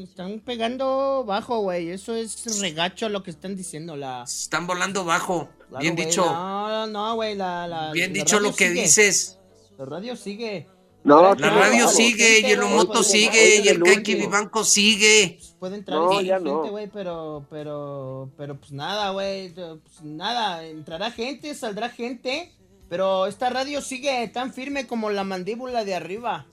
están 0.01 0.39
pegando 0.41 1.23
bajo, 1.25 1.59
güey. 1.61 1.89
Eso 1.89 2.13
es 2.15 2.59
regacho 2.59 3.09
lo 3.09 3.23
que 3.23 3.31
están 3.31 3.55
diciendo. 3.55 3.95
La, 3.95 4.23
Están 4.23 4.67
volando 4.67 5.05
bajo. 5.05 5.49
Claro, 5.69 5.81
Bien 5.81 5.95
güey, 5.95 6.05
dicho. 6.07 6.23
No, 6.25 6.85
no, 6.87 7.15
güey. 7.15 7.33
La, 7.35 7.67
la- 7.67 7.91
Bien 7.93 8.13
dicho 8.13 8.39
lo 8.39 8.53
que 8.53 8.67
sigue. 8.69 8.81
dices. 8.83 9.37
La 9.79 9.85
radio 9.85 10.15
sigue. 10.15 10.67
No, 11.03 11.33
La 11.35 11.49
radio 11.49 11.87
sigue, 11.87 12.41
y 12.41 12.51
el 12.51 12.61
Omoto 12.61 12.99
Hoy 12.99 13.05
sigue, 13.05 13.61
y 13.63 13.67
el 13.69 13.81
Kaiki. 13.81 14.15
Vivanco 14.15 14.63
sigue. 14.63 15.39
Puede 15.59 15.77
entrar 15.77 15.97
No, 15.97 16.11
gente, 16.19 16.39
no. 16.41 16.67
güey, 16.69 16.87
pero, 16.87 17.45
pero, 17.49 18.29
pero 18.37 18.55
pues 18.57 18.71
nada, 18.71 19.09
güey, 19.11 19.51
pues 19.53 20.01
nada, 20.03 20.63
entrará 20.65 21.09
gente, 21.11 21.55
saldrá 21.55 21.89
gente, 21.89 22.51
pero 22.87 23.25
esta 23.25 23.49
radio 23.49 23.81
sigue 23.81 24.27
tan 24.27 24.53
firme 24.53 24.85
como 24.85 25.09
la 25.09 25.23
mandíbula 25.23 25.83
de 25.85 25.95
arriba. 25.95 26.45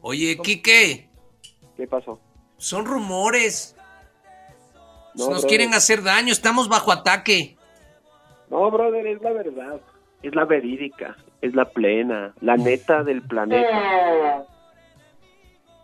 Oye, 0.00 0.36
Quique, 0.38 1.08
¿Qué 1.76 1.86
pasó? 1.86 2.18
son 2.58 2.84
rumores. 2.84 3.76
No, 5.14 5.24
Nos 5.26 5.28
brother. 5.28 5.48
quieren 5.48 5.74
hacer 5.74 6.02
daño, 6.02 6.32
estamos 6.32 6.68
bajo 6.68 6.90
ataque. 6.90 7.56
No, 8.50 8.70
brother, 8.70 9.06
es 9.06 9.20
la 9.22 9.32
verdad. 9.32 9.80
Es 10.22 10.34
la 10.34 10.44
verídica, 10.44 11.16
es 11.42 11.54
la 11.54 11.70
plena, 11.70 12.32
la 12.40 12.56
neta 12.56 13.02
del 13.02 13.20
planeta. 13.22 14.46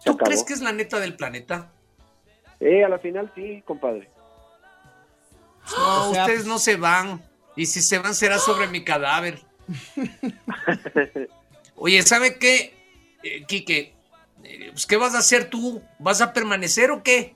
¿Tú 0.04 0.12
acabó. 0.12 0.24
crees 0.24 0.44
que 0.44 0.54
es 0.54 0.60
la 0.60 0.72
neta 0.72 1.00
del 1.00 1.16
planeta? 1.16 1.70
Eh, 2.60 2.84
a 2.84 2.88
la 2.88 2.98
final 2.98 3.30
sí, 3.34 3.62
compadre. 3.66 4.08
No, 5.76 6.10
O 6.10 6.14
sea, 6.14 6.22
ustedes 6.22 6.46
no 6.46 6.58
se 6.58 6.76
van. 6.76 7.20
Y 7.56 7.66
si 7.66 7.82
se 7.82 7.98
van 7.98 8.14
será 8.14 8.38
sobre 8.38 8.68
mi 8.68 8.84
cadáver. 8.84 9.40
Oye, 11.76 12.02
¿sabe 12.02 12.38
qué, 12.38 12.74
eh, 13.22 13.44
Quique? 13.46 13.92
Eh, 14.44 14.68
pues, 14.70 14.86
¿Qué 14.86 14.96
vas 14.96 15.14
a 15.14 15.18
hacer 15.18 15.50
tú? 15.50 15.82
¿Vas 15.98 16.20
a 16.20 16.32
permanecer 16.32 16.90
o 16.92 17.02
qué? 17.02 17.34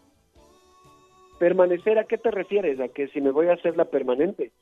¿Permanecer 1.39 1.99
a 1.99 2.05
qué 2.05 2.19
te 2.19 2.31
refieres? 2.31 2.81
¿A 2.81 2.89
que 2.89 3.09
si 3.09 3.21
me 3.21 3.33
voy 3.33 3.49
a 3.49 3.55
hacer 3.55 3.77
la 3.77 3.85
permanente? 3.85 4.53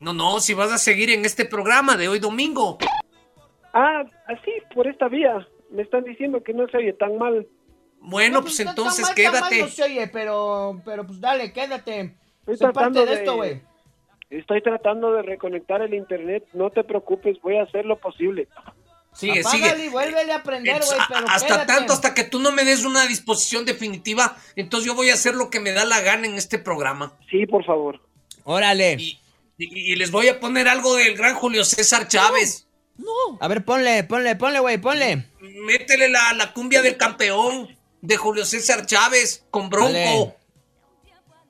No, 0.00 0.12
no, 0.12 0.40
si 0.40 0.52
vas 0.52 0.72
a 0.72 0.78
seguir 0.78 1.10
en 1.10 1.24
este 1.24 1.44
programa 1.44 1.96
de 1.96 2.08
hoy 2.08 2.18
domingo. 2.18 2.78
Ah, 3.74 4.04
así, 4.28 4.50
por 4.74 4.86
esta 4.86 5.08
vía. 5.08 5.46
Me 5.70 5.82
están 5.82 6.04
diciendo 6.04 6.42
que 6.42 6.54
no 6.54 6.66
se 6.68 6.76
oye 6.78 6.92
tan 6.92 7.18
mal. 7.18 7.46
Bueno, 8.00 8.42
pues 8.42 8.56
tan 8.58 8.68
entonces 8.68 9.02
mal, 9.02 9.14
tan 9.14 9.24
mal 9.24 9.32
quédate. 9.42 9.62
no 9.62 9.68
se 9.68 9.82
oye, 9.82 10.08
pero, 10.08 10.80
pero 10.84 11.06
pues 11.06 11.20
dale, 11.20 11.52
quédate. 11.52 12.14
Estoy 12.40 12.56
Soy 12.56 12.66
parte 12.66 12.72
tratando 12.72 13.00
de 13.00 13.06
de- 13.06 13.14
esto, 13.14 13.34
güey. 13.36 13.62
Estoy 14.30 14.62
tratando 14.62 15.12
de 15.12 15.22
reconectar 15.22 15.82
el 15.82 15.94
internet. 15.94 16.44
No 16.52 16.70
te 16.70 16.84
preocupes, 16.84 17.38
voy 17.42 17.56
a 17.56 17.62
hacer 17.64 17.84
lo 17.84 17.98
posible. 17.98 18.48
Sigue, 19.12 19.40
Apágale 19.40 19.70
sigue. 19.74 19.84
y 19.84 19.88
vuélvele 19.90 20.32
a 20.32 20.36
aprender, 20.36 20.80
güey, 20.84 20.98
hasta 21.28 21.46
quédate. 21.46 21.66
tanto, 21.66 21.92
hasta 21.92 22.14
que 22.14 22.24
tú 22.24 22.40
no 22.40 22.50
me 22.50 22.64
des 22.64 22.84
una 22.84 23.06
disposición 23.06 23.64
definitiva, 23.64 24.36
entonces 24.56 24.86
yo 24.88 24.94
voy 24.96 25.10
a 25.10 25.14
hacer 25.14 25.34
lo 25.36 25.50
que 25.50 25.60
me 25.60 25.70
da 25.72 25.84
la 25.84 26.00
gana 26.00 26.26
en 26.26 26.34
este 26.34 26.58
programa. 26.58 27.12
Sí, 27.30 27.46
por 27.46 27.64
favor. 27.64 28.00
Órale. 28.42 28.96
Y, 28.98 29.20
y- 29.56 29.92
y 29.92 29.96
les 29.96 30.10
voy 30.10 30.26
a 30.28 30.40
poner 30.40 30.66
algo 30.68 30.96
del 30.96 31.16
gran 31.16 31.34
Julio 31.36 31.64
César 31.64 32.08
Chávez. 32.08 32.63
A 33.40 33.48
ver, 33.48 33.64
ponle, 33.64 34.04
ponle, 34.04 34.36
ponle, 34.36 34.60
güey, 34.60 34.78
ponle. 34.78 35.28
Métele 35.40 36.08
la, 36.08 36.32
la 36.34 36.52
cumbia 36.52 36.82
del 36.82 36.96
campeón 36.96 37.76
de 38.00 38.16
Julio 38.16 38.44
César 38.44 38.86
Chávez 38.86 39.44
con 39.50 39.68
Bronco. 39.68 39.92
Dale. 39.92 40.36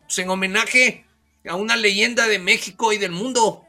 Pues 0.03 0.19
en 0.19 0.31
homenaje 0.31 1.05
a 1.49 1.57
una 1.57 1.77
leyenda 1.77 2.27
de 2.27 2.39
México 2.39 2.93
y 2.93 2.99
del 2.99 3.11
mundo. 3.11 3.65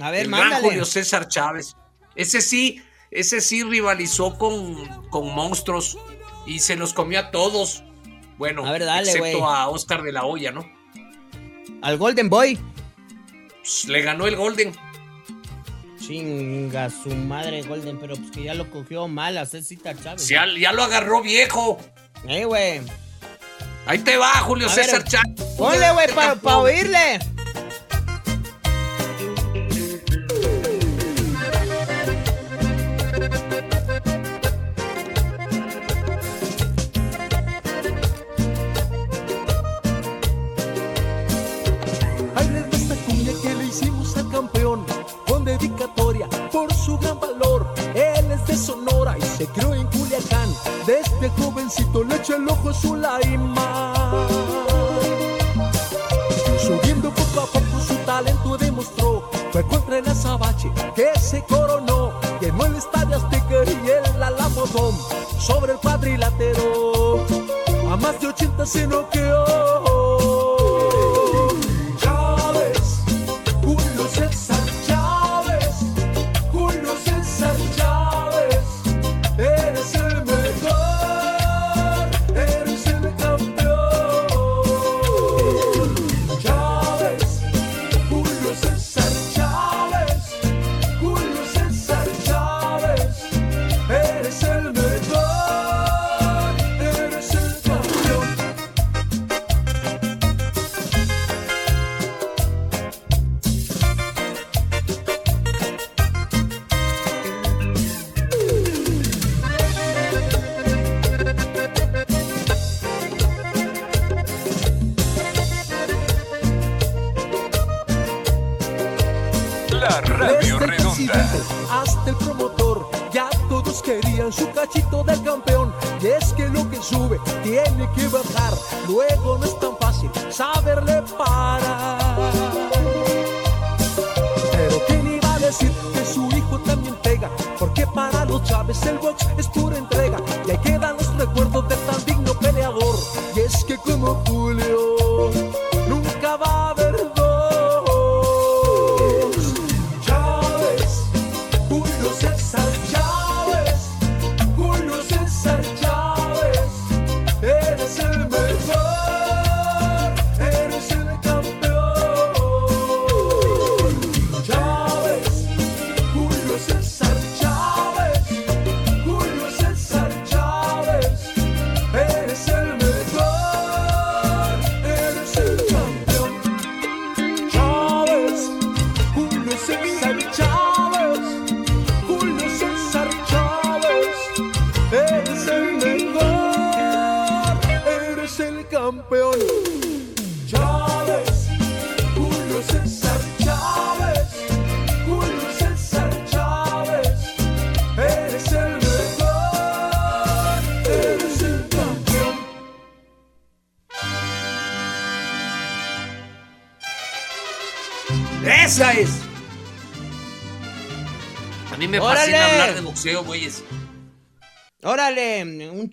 A 0.00 0.10
ver, 0.10 0.26
el 0.26 0.30
gran. 0.30 0.62
Julio 0.62 0.84
César 0.84 1.28
Chávez. 1.28 1.74
Ese 2.14 2.40
sí, 2.40 2.82
ese 3.10 3.40
sí 3.40 3.62
rivalizó 3.62 4.38
con, 4.38 5.08
con 5.10 5.34
monstruos 5.34 5.98
y 6.46 6.60
se 6.60 6.76
los 6.76 6.92
comió 6.94 7.20
a 7.20 7.30
todos. 7.30 7.84
Bueno, 8.36 8.64
A 8.66 8.72
ver, 8.72 8.84
dale, 8.84 9.10
excepto 9.10 9.48
a 9.48 9.68
Oscar 9.68 10.02
de 10.02 10.12
la 10.12 10.24
Hoya, 10.24 10.52
¿no? 10.52 10.64
Al 11.82 11.96
Golden 11.96 12.28
Boy. 12.28 12.58
Pues, 13.58 13.86
le 13.86 14.02
ganó 14.02 14.26
el 14.26 14.36
Golden. 14.36 14.74
Chinga 16.08 16.88
su 16.88 17.10
madre 17.10 17.60
Golden, 17.60 17.98
pero 17.98 18.16
pues 18.16 18.30
que 18.30 18.44
ya 18.44 18.54
lo 18.54 18.70
cogió 18.70 19.08
mal 19.08 19.36
a 19.36 19.44
Cecita 19.44 19.94
Chávez. 19.94 20.26
Ya, 20.26 20.46
ya 20.58 20.72
lo 20.72 20.82
agarró 20.82 21.20
viejo. 21.20 21.78
Eh, 22.26 22.46
güey. 22.46 22.80
Ahí 23.84 23.98
te 23.98 24.16
va, 24.16 24.32
Julio 24.38 24.68
A 24.68 24.70
César 24.70 25.04
Chávez. 25.04 25.38
Ponle, 25.58 25.92
güey, 25.92 26.08
para 26.14 26.28
Campeón. 26.28 26.62
oírle. 26.62 27.18
Ahí 42.34 42.48
a 52.30 52.74
su 52.74 52.94
laima. 52.94 53.92
Subiendo 56.60 57.10
poco 57.10 57.40
a 57.40 57.46
poco 57.46 57.80
su 57.80 57.94
talento 58.04 58.58
demostró. 58.58 59.30
Fue 59.50 59.66
contra 59.66 59.98
el 59.98 60.08
Azabache 60.08 60.70
que 60.94 61.18
se 61.18 61.42
coronó. 61.44 62.12
Llenó 62.40 62.66
el 62.66 62.76
estadio 62.76 63.16
Azteca 63.16 63.64
y 63.64 63.90
el 63.90 64.22
Alamodón 64.22 64.94
sobre 65.38 65.72
el 65.72 65.78
cuadrilátero. 65.78 67.24
A 67.90 67.96
más 67.96 68.20
de 68.20 68.26
80 68.26 68.66
se 68.66 68.86
noqueó. 68.86 69.77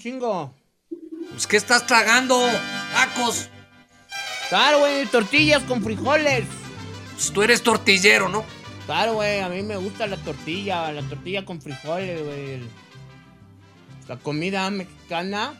Chingo. 0.06 0.53
Pues, 1.32 1.47
¿qué 1.47 1.58
estás 1.58 1.88
tragando? 1.88 2.39
Tacos. 2.93 3.49
Claro, 4.49 4.80
güey, 4.80 5.08
tortillas 5.08 5.64
con 5.64 5.84
frijoles. 5.84 6.45
Pues, 7.14 7.32
tú 7.32 7.41
eres 7.41 7.64
tortillero, 7.64 8.30
¿no? 8.30 8.45
Claro, 8.86 9.16
güey, 9.16 9.39
a 9.39 9.49
mí 9.49 9.64
me 9.64 9.78
gusta 9.78 10.06
la 10.06 10.18
tortilla, 10.18 10.91
la 10.91 11.01
tortilla 11.01 11.43
con 11.43 11.60
frijoles, 11.60 12.24
güey. 12.24 12.60
La 14.08 14.18
comida 14.18 14.70
mexicana. 14.70 15.60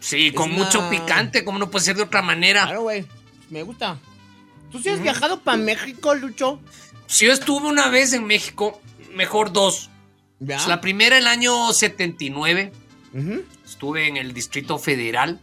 Sí, 0.00 0.32
con 0.32 0.52
mucho 0.52 0.90
picante, 0.90 1.42
como 1.42 1.58
no 1.58 1.70
puede 1.70 1.86
ser 1.86 1.96
de 1.96 2.02
otra 2.02 2.20
manera. 2.20 2.64
Claro, 2.64 2.82
güey, 2.82 3.06
me 3.48 3.62
gusta. 3.62 3.96
¿Tú 4.70 4.80
sí 4.80 4.90
has 4.90 5.00
viajado 5.00 5.40
para 5.40 5.56
México, 5.56 6.14
Lucho? 6.14 6.60
Si 7.06 7.24
yo 7.24 7.32
estuve 7.32 7.68
una 7.68 7.88
vez 7.88 8.12
en 8.12 8.26
México, 8.26 8.82
mejor 9.14 9.50
dos. 9.50 9.88
¿Ya? 10.40 10.56
Pues, 10.56 10.68
la 10.68 10.82
primera 10.82 11.16
el 11.16 11.26
año 11.26 11.72
79. 11.72 12.72
Estuve 13.64 14.08
en 14.08 14.16
el 14.16 14.32
Distrito 14.32 14.78
Federal. 14.78 15.40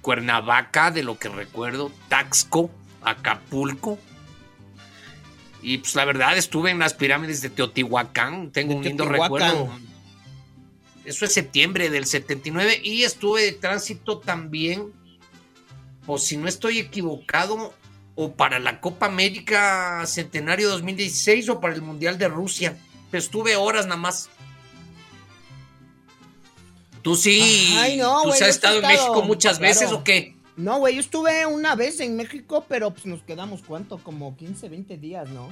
Cuernavaca, 0.00 0.90
de 0.90 1.02
lo 1.02 1.18
que 1.18 1.28
recuerdo, 1.28 1.90
Taxco, 2.08 2.70
Acapulco. 3.02 3.98
Y 5.62 5.78
pues 5.78 5.96
la 5.96 6.04
verdad 6.04 6.36
estuve 6.38 6.70
en 6.70 6.78
las 6.78 6.94
pirámides 6.94 7.40
de 7.42 7.50
Teotihuacán, 7.50 8.52
tengo 8.52 8.70
De 8.70 8.78
un 8.78 8.84
lindo 8.84 9.04
Teotihuacán. 9.04 9.50
recuerdo. 9.50 9.78
Eso 11.04 11.24
es 11.24 11.32
septiembre 11.32 11.90
del 11.90 12.06
79 12.06 12.80
y 12.82 13.02
estuve 13.02 13.42
de 13.42 13.52
tránsito 13.52 14.18
también, 14.18 14.92
o 16.06 16.18
si 16.18 16.36
no 16.36 16.48
estoy 16.48 16.78
equivocado, 16.78 17.74
o 18.16 18.34
para 18.34 18.58
la 18.58 18.80
Copa 18.80 19.06
América 19.06 20.04
Centenario 20.06 20.68
2016 20.70 21.48
o 21.48 21.60
para 21.60 21.74
el 21.74 21.82
Mundial 21.82 22.18
de 22.18 22.28
Rusia. 22.28 22.76
Pero 23.10 23.22
estuve 23.22 23.56
horas 23.56 23.86
nada 23.86 24.00
más. 24.00 24.30
Tú 27.06 27.14
sí, 27.14 27.72
Ay, 27.78 27.98
no, 27.98 28.24
tú 28.24 28.30
has 28.32 28.42
estado 28.42 28.80
en 28.80 28.82
México 28.88 29.22
muchas 29.22 29.58
claro. 29.58 29.72
veces 29.72 29.92
o 29.92 30.02
qué? 30.02 30.34
No, 30.56 30.78
güey, 30.80 30.96
yo 30.96 31.00
estuve 31.00 31.46
una 31.46 31.76
vez 31.76 32.00
en 32.00 32.16
México, 32.16 32.66
pero 32.68 32.90
pues 32.92 33.06
nos 33.06 33.22
quedamos, 33.22 33.62
¿cuánto? 33.64 33.98
Como 33.98 34.36
15, 34.36 34.68
20 34.68 34.96
días, 34.96 35.28
¿no? 35.28 35.48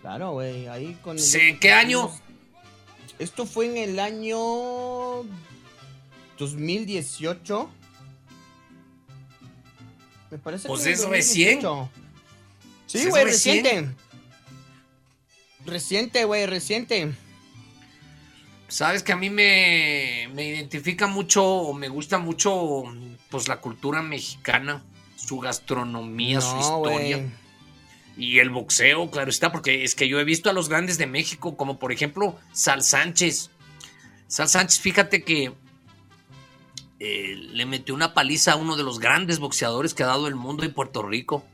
Claro, 0.00 0.32
güey, 0.32 0.66
ahí 0.66 0.98
con... 1.04 1.16
el- 1.16 1.22
Sí, 1.22 1.38
¿en 1.40 1.60
qué 1.60 1.70
año? 1.70 2.10
Esto 3.20 3.46
fue 3.46 3.66
en 3.66 3.76
el 3.76 4.00
año 4.00 4.36
2018. 6.38 7.70
Me 10.32 10.38
parece 10.38 10.66
Pues 10.66 10.82
que 10.82 10.90
es 10.90 11.02
2018. 11.02 11.90
Sí, 12.86 12.98
Pues 12.98 13.04
es 13.04 13.10
güey, 13.10 13.24
recién. 13.26 13.64
reciente. 13.64 13.94
Reciente, 15.66 16.24
güey, 16.24 16.46
reciente. 16.46 17.12
Sabes 18.70 19.02
que 19.02 19.12
a 19.12 19.16
mí 19.16 19.30
me, 19.30 20.30
me 20.32 20.46
identifica 20.46 21.08
mucho 21.08 21.44
o 21.44 21.74
me 21.74 21.88
gusta 21.88 22.18
mucho 22.18 22.84
pues 23.28 23.48
la 23.48 23.60
cultura 23.60 24.00
mexicana, 24.00 24.84
su 25.16 25.40
gastronomía, 25.40 26.40
su 26.40 26.56
historia. 26.58 27.28
Y 28.16 28.38
el 28.38 28.50
boxeo, 28.50 29.10
claro 29.10 29.28
está, 29.28 29.50
porque 29.50 29.82
es 29.82 29.96
que 29.96 30.08
yo 30.08 30.20
he 30.20 30.24
visto 30.24 30.50
a 30.50 30.52
los 30.52 30.68
grandes 30.68 30.98
de 30.98 31.06
México, 31.06 31.56
como 31.56 31.80
por 31.80 31.90
ejemplo 31.90 32.38
Sal 32.52 32.82
Sánchez. 32.84 33.50
Sal 34.28 34.48
Sánchez, 34.48 34.78
fíjate 34.78 35.24
que 35.24 35.52
eh, 37.00 37.34
le 37.52 37.66
metió 37.66 37.92
una 37.92 38.14
paliza 38.14 38.52
a 38.52 38.56
uno 38.56 38.76
de 38.76 38.84
los 38.84 39.00
grandes 39.00 39.40
boxeadores 39.40 39.94
que 39.94 40.04
ha 40.04 40.06
dado 40.06 40.28
el 40.28 40.36
mundo 40.36 40.64
y 40.64 40.68
Puerto 40.68 41.02
Rico, 41.02 41.44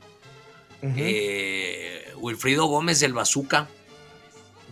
eh, 0.83 2.13
Wilfrido 2.17 2.65
Gómez 2.65 2.99
del 2.99 3.13
Bazooka. 3.13 3.69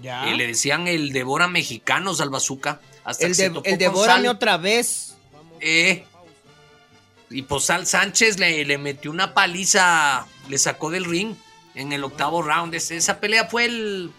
Ya. 0.01 0.29
Eh, 0.29 0.35
le 0.35 0.47
decían 0.47 0.87
el 0.87 1.13
devora 1.13 1.47
mexicanos 1.47 2.21
al 2.21 2.29
bazooka. 2.29 2.79
Hasta 3.03 3.25
el 3.25 3.31
que 3.31 3.35
se 3.35 3.43
de, 3.43 3.49
topó 3.49 3.65
el 3.65 3.71
con 3.71 3.79
devórame 3.79 4.25
Sal. 4.27 4.35
otra 4.35 4.57
vez. 4.57 5.15
Eh, 5.61 6.05
y 7.29 7.41
pues 7.43 7.65
Sal 7.65 7.87
Sánchez 7.87 8.39
le, 8.39 8.65
le 8.65 8.77
metió 8.77 9.09
una 9.11 9.33
paliza, 9.33 10.25
le 10.49 10.57
sacó 10.57 10.89
del 10.91 11.05
ring 11.05 11.35
en 11.75 11.91
el 11.93 12.03
octavo 12.03 12.41
round. 12.41 12.73
Es- 12.75 12.91
Esa 12.91 13.19
pelea 13.19 13.45
fue 13.45 13.65
el 13.65 14.11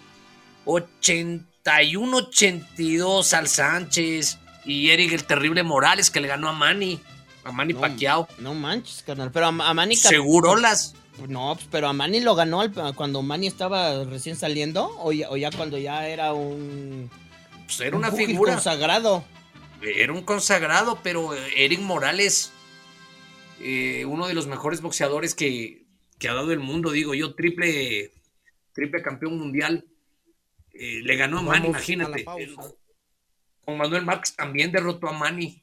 81-82 0.65 3.23
Sal 3.25 3.49
Sánchez 3.49 4.39
y 4.65 4.91
Eric 4.91 5.13
el 5.13 5.25
Terrible 5.25 5.63
Morales 5.63 6.11
que 6.11 6.21
le 6.21 6.29
ganó 6.29 6.49
a 6.49 6.53
Manny, 6.53 7.01
a 7.45 7.53
Manny 7.53 7.73
No, 7.75 7.81
Pacquiao. 7.81 8.29
No 8.39 8.55
manches, 8.55 9.03
carnal. 9.07 9.31
Pero 9.33 9.47
a, 9.47 9.49
a 9.49 9.75
Manny. 9.75 9.97
Cap- 9.97 10.11
Segurolas. 10.11 10.95
No, 11.29 11.55
pues, 11.55 11.67
pero 11.71 11.89
a 11.89 11.93
Manny 11.93 12.21
lo 12.21 12.35
ganó 12.35 12.61
al- 12.61 12.95
cuando 12.95 13.23
Manny 13.23 13.47
estaba 13.47 14.05
recién 14.05 14.37
saliendo. 14.37 14.91
O 14.99 15.13
ya, 15.13 15.31
o 15.31 15.37
ya 15.37 15.51
cuando 15.51 15.79
ya 15.79 16.07
era 16.09 16.33
un. 16.33 17.11
Pues 17.67 17.81
era 17.81 17.97
un 17.97 18.05
una 18.05 18.13
figura. 18.13 18.53
consagrado. 18.55 19.25
Era 19.83 20.13
un 20.13 20.23
consagrado, 20.23 20.99
pero 21.03 21.35
Eric 21.35 21.81
Morales, 21.81 22.53
eh, 23.61 24.05
uno 24.07 24.27
de 24.27 24.35
los 24.35 24.47
mejores 24.47 24.81
boxeadores 24.81 25.35
que, 25.35 25.87
que 26.19 26.29
ha 26.29 26.35
dado 26.35 26.53
el 26.53 26.61
mundo, 26.61 26.91
digo 26.91 27.15
yo, 27.15 27.35
triple, 27.35 28.13
triple 28.73 29.03
campeón 29.03 29.39
mundial. 29.39 29.85
Eh, 30.73 31.01
le 31.03 31.17
ganó 31.17 31.39
a 31.39 31.43
Manny, 31.43 31.69
Vamos 31.69 31.89
imagínate. 31.89 32.25
a. 32.27 32.35
Con 33.65 33.79
Manuel 33.79 34.05
Márquez 34.05 34.37
también 34.37 34.71
derrotó 34.73 35.09
a 35.09 35.13
Manny. 35.13 35.63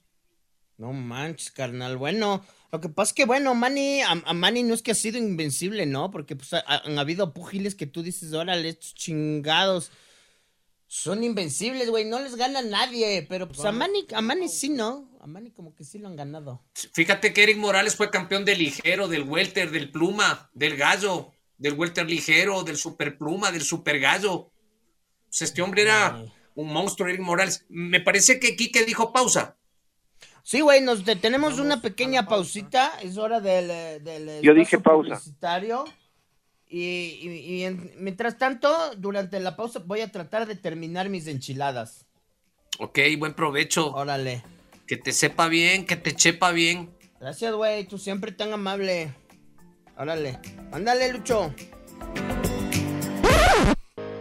No 0.77 0.91
manches, 0.91 1.51
carnal. 1.51 1.97
Bueno, 1.97 2.43
lo 2.73 2.81
que 2.81 2.89
pasa 2.89 3.11
es 3.11 3.13
que, 3.13 3.25
bueno, 3.25 3.53
Manny, 3.53 4.01
a, 4.01 4.11
a 4.25 4.33
Manny 4.33 4.63
no 4.63 4.73
es 4.73 4.81
que 4.81 4.91
ha 4.91 4.95
sido 4.95 5.19
invencible, 5.19 5.85
¿no? 5.85 6.09
Porque 6.09 6.35
pues 6.35 6.53
ha- 6.55 6.63
han 6.65 6.97
habido 6.97 7.31
púgiles 7.31 7.75
que 7.75 7.85
tú 7.85 8.01
dices, 8.01 8.33
órale, 8.33 8.67
estos 8.69 8.95
chingados. 8.95 9.91
Son 10.87 11.23
invencibles, 11.23 11.89
güey. 11.91 12.05
No 12.05 12.19
les 12.19 12.35
gana 12.35 12.63
nadie. 12.63 13.27
Pero 13.29 13.47
pues 13.47 13.63
a 13.63 13.71
Manny, 13.71 14.07
a 14.13 14.21
Manny 14.21 14.49
sí, 14.49 14.69
¿no? 14.69 15.07
A 15.21 15.27
Manny 15.27 15.51
como 15.51 15.75
que 15.75 15.83
sí 15.83 15.99
lo 15.99 16.07
han 16.07 16.15
ganado. 16.15 16.63
Fíjate 16.93 17.31
que 17.31 17.43
Eric 17.43 17.57
Morales 17.57 17.95
fue 17.95 18.09
campeón 18.09 18.43
del 18.43 18.57
ligero, 18.57 19.07
del 19.07 19.23
welter, 19.23 19.69
del 19.69 19.91
pluma, 19.91 20.49
del 20.55 20.75
gallo, 20.75 21.31
del 21.59 21.73
welter 21.73 22.09
ligero, 22.09 22.63
del 22.63 22.77
super 22.77 23.19
pluma, 23.19 23.51
del 23.51 23.61
super 23.63 23.99
gallo. 23.99 24.51
Pues 25.27 25.43
este 25.43 25.61
hombre 25.61 25.83
era 25.83 26.23
un 26.55 26.73
monstruo, 26.73 27.07
Eric 27.07 27.21
Morales. 27.21 27.65
Me 27.69 27.99
parece 28.01 28.39
que 28.39 28.55
Quique 28.55 28.83
dijo 28.83 29.13
pausa. 29.13 29.57
Sí, 30.43 30.59
güey, 30.61 30.81
nos 30.81 31.05
detenemos 31.05 31.57
una 31.59 31.81
pequeña 31.81 32.25
pausita. 32.27 32.91
Es 33.01 33.17
hora 33.17 33.39
del, 33.39 33.71
eh, 33.71 33.99
del 34.01 34.41
Yo 34.41 34.53
dije 34.53 34.77
pausa. 34.77 35.15
publicitario. 35.15 35.85
Y, 36.67 36.79
y- 37.21 37.29
y 37.59 37.63
en- 37.63 37.93
mientras 37.99 38.37
tanto, 38.37 38.69
durante 38.97 39.39
la 39.39 39.55
pausa 39.55 39.79
voy 39.85 40.01
a 40.01 40.11
tratar 40.11 40.45
de 40.45 40.55
terminar 40.55 41.07
mis 41.09 41.27
enchiladas. 41.27 42.05
Ok, 42.79 42.99
buen 43.17 43.33
provecho. 43.35 43.93
Órale. 43.93 44.43
Que 44.87 44.97
te 44.97 45.11
sepa 45.13 45.47
bien, 45.47 45.85
que 45.85 45.95
te 45.95 46.13
chepa 46.15 46.51
bien. 46.51 46.93
Gracias, 47.19 47.53
güey. 47.53 47.85
Tú 47.87 47.97
siempre 47.97 48.31
tan 48.33 48.51
amable. 48.51 49.13
Órale. 49.97 50.39
Ándale, 50.71 51.13
Lucho. 51.13 51.53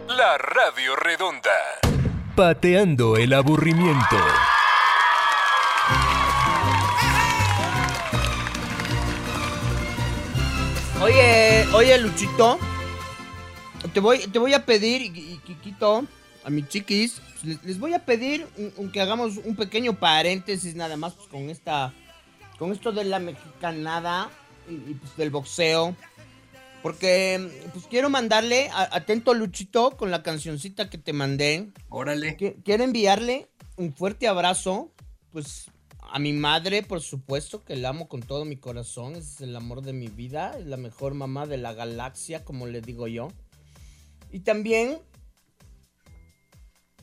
La 0.07 0.37
Radio 0.37 0.95
Redonda. 0.95 1.49
Pateando 2.35 3.17
el 3.17 3.33
aburrimiento. 3.33 4.15
Oye, 11.03 11.65
oye, 11.73 11.97
Luchito. 11.97 12.57
Te 13.93 13.99
voy, 13.99 14.19
te 14.19 14.39
voy 14.39 14.53
a 14.53 14.65
pedir, 14.65 15.01
y, 15.01 15.07
y 15.33 15.37
Kikito, 15.45 16.05
a 16.45 16.49
mis 16.49 16.67
chiquis, 16.69 17.21
pues, 17.33 17.43
les, 17.43 17.63
les 17.63 17.79
voy 17.79 17.93
a 17.93 17.99
pedir 18.05 18.47
un- 18.57 18.73
un- 18.77 18.91
que 18.91 19.01
hagamos 19.01 19.37
un 19.43 19.55
pequeño 19.57 19.93
paréntesis 19.99 20.75
nada 20.75 20.95
más 20.95 21.13
pues, 21.13 21.27
con 21.27 21.49
esta, 21.49 21.93
con 22.57 22.71
esto 22.71 22.93
de 22.93 23.03
la 23.03 23.19
mexicanada 23.19 24.29
y, 24.69 24.73
y, 24.75 24.93
pues, 24.99 25.15
del 25.17 25.29
boxeo. 25.29 25.95
Porque 26.81 27.69
pues 27.73 27.85
quiero 27.89 28.09
mandarle, 28.09 28.69
a- 28.69 28.89
atento 28.95 29.33
Luchito, 29.33 29.91
con 29.97 30.11
la 30.11 30.23
cancioncita 30.23 30.89
que 30.89 30.97
te 30.97 31.11
mandé. 31.13 31.69
Órale. 31.89 32.35
Quiero 32.63 32.83
enviarle 32.83 33.49
un 33.75 33.93
fuerte 33.93 34.27
abrazo, 34.27 34.91
pues 35.31 35.65
a 36.15 36.19
mi 36.19 36.31
madre, 36.31 36.83
por 36.83 37.01
supuesto, 37.01 37.63
que 37.65 37.75
la 37.75 37.89
amo 37.89 38.07
con 38.07 38.21
todo 38.21 38.45
mi 38.45 38.55
corazón, 38.55 39.15
es 39.15 39.41
el 39.41 39.55
amor 39.55 39.81
de 39.81 39.93
mi 39.93 40.09
vida, 40.09 40.55
es 40.59 40.67
la 40.67 40.77
mejor 40.77 41.15
mamá 41.15 41.47
de 41.47 41.57
la 41.57 41.73
galaxia, 41.73 42.45
como 42.45 42.67
le 42.67 42.81
digo 42.81 43.07
yo. 43.07 43.29
Y 44.31 44.41
también 44.41 44.99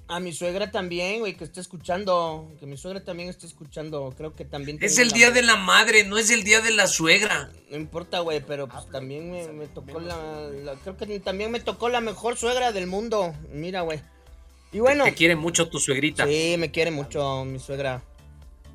a 0.07 0.21
mi 0.21 0.33
suegra 0.33 0.71
también, 0.71 1.19
güey, 1.19 1.35
que 1.35 1.43
está 1.43 1.61
escuchando, 1.61 2.53
que 2.61 2.67
mi 2.67 2.77
suegra 2.77 3.03
también 3.03 3.29
está 3.29 3.49
escuchando, 3.49 4.15
creo 4.17 4.33
que 4.33 4.45
también... 4.45 4.79
Es 4.81 4.99
el 4.99 5.11
día 5.11 5.33
de 5.33 5.43
la 5.43 5.57
madre, 5.57 6.05
no 6.05 6.17
es 6.17 6.31
el 6.31 6.45
día 6.45 6.61
de 6.61 6.71
la 6.71 6.87
suegra. 6.87 7.51
No 7.69 7.77
importa, 7.77 8.21
güey, 8.21 8.41
pero 8.47 8.69
pues 8.69 8.89
también 8.91 9.29
me, 9.33 9.49
me 9.49 9.67
tocó 9.67 9.99
la, 9.99 10.17
la- 10.51 10.75
Creo 10.77 10.97
que 10.97 11.19
también 11.19 11.51
me 11.51 11.59
tocó 11.59 11.89
la 11.89 12.01
mejor 12.01 12.37
suegra 12.37 12.71
del 12.71 12.87
mundo. 12.87 13.35
Mira, 13.53 13.81
güey. 13.81 14.01
Y 14.71 14.79
bueno. 14.79 15.03
Te 15.03 15.15
quiere 15.15 15.35
mucho 15.35 15.69
tu 15.69 15.81
suegrita. 15.81 16.29
Sí, 16.29 16.55
me 16.59 16.71
quiere 16.71 16.93
mucho 16.93 17.45
mi 17.45 17.59
suegra. 17.59 18.05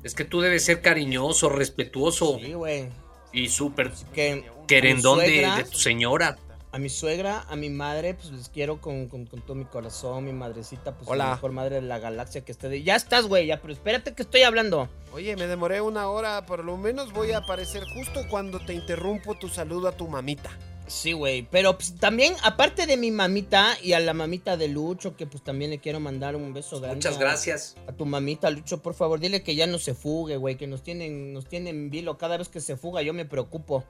Es 0.06 0.14
que 0.14 0.24
tú 0.24 0.40
debes 0.40 0.64
ser 0.64 0.80
cariñoso, 0.80 1.48
respetuoso. 1.48 2.38
Sí, 2.40 2.52
güey. 2.52 2.88
Y 3.32 3.48
súper 3.48 3.90
que 4.14 4.48
querendón 4.68 5.18
de, 5.18 5.26
suegra- 5.26 5.56
de 5.56 5.64
tu 5.64 5.78
señora. 5.78 6.38
A 6.70 6.78
mi 6.78 6.88
suegra, 6.88 7.44
a 7.48 7.56
mi 7.56 7.70
madre, 7.70 8.14
pues 8.14 8.30
les 8.30 8.48
quiero 8.48 8.80
con, 8.80 9.08
con- 9.08 9.26
con 9.26 9.40
todo 9.40 9.54
mi 9.56 9.64
corazón, 9.64 10.24
mi 10.24 10.32
madrecita, 10.32 10.92
pues 10.94 11.08
Hola. 11.10 11.24
la 11.24 11.30
mejor 11.32 11.52
madre 11.52 11.76
de 11.76 11.82
la 11.82 11.98
galaxia 11.98 12.44
que 12.44 12.52
esté 12.52 12.68
de... 12.68 12.82
Ya 12.82 12.94
estás, 12.96 13.26
güey, 13.26 13.46
ya, 13.46 13.60
pero 13.60 13.72
espérate 13.72 14.14
que 14.14 14.22
estoy 14.22 14.42
hablando. 14.42 14.88
Oye, 15.12 15.34
me 15.36 15.46
demoré 15.48 15.80
una 15.80 16.08
hora, 16.08 16.46
por 16.46 16.62
lo 16.64 16.76
menos 16.76 17.12
voy 17.12 17.32
a 17.32 17.38
aparecer 17.38 17.82
justo 17.94 18.20
cuando 18.30 18.60
te 18.60 18.74
interrumpo 18.74 19.34
tu 19.36 19.48
saludo 19.48 19.88
a 19.88 19.92
tu 19.92 20.06
mamita. 20.06 20.50
Sí, 20.86 21.12
güey, 21.12 21.46
pero 21.50 21.76
pues, 21.76 21.96
también, 21.96 22.34
aparte 22.42 22.86
de 22.86 22.96
mi 22.96 23.10
mamita 23.10 23.76
y 23.82 23.92
a 23.94 24.00
la 24.00 24.14
mamita 24.14 24.56
de 24.56 24.68
Lucho, 24.68 25.16
que 25.16 25.26
pues 25.26 25.42
también 25.42 25.70
le 25.70 25.78
quiero 25.78 25.98
mandar 25.98 26.36
un 26.36 26.52
beso 26.52 26.80
grande. 26.80 26.96
Muchas 26.96 27.18
gracias. 27.18 27.76
A 27.88 27.92
tu 27.92 28.06
mamita, 28.06 28.50
Lucho, 28.50 28.82
por 28.82 28.94
favor, 28.94 29.18
dile 29.18 29.42
que 29.42 29.56
ya 29.56 29.66
no 29.66 29.78
se 29.78 29.94
fugue, 29.94 30.36
güey, 30.36 30.56
que 30.56 30.66
nos 30.66 30.82
tienen, 30.82 31.32
nos 31.32 31.48
tienen 31.48 31.90
vilo. 31.90 32.18
Cada 32.18 32.36
vez 32.36 32.48
que 32.48 32.60
se 32.60 32.76
fuga 32.76 33.02
yo 33.02 33.12
me 33.12 33.24
preocupo. 33.24 33.84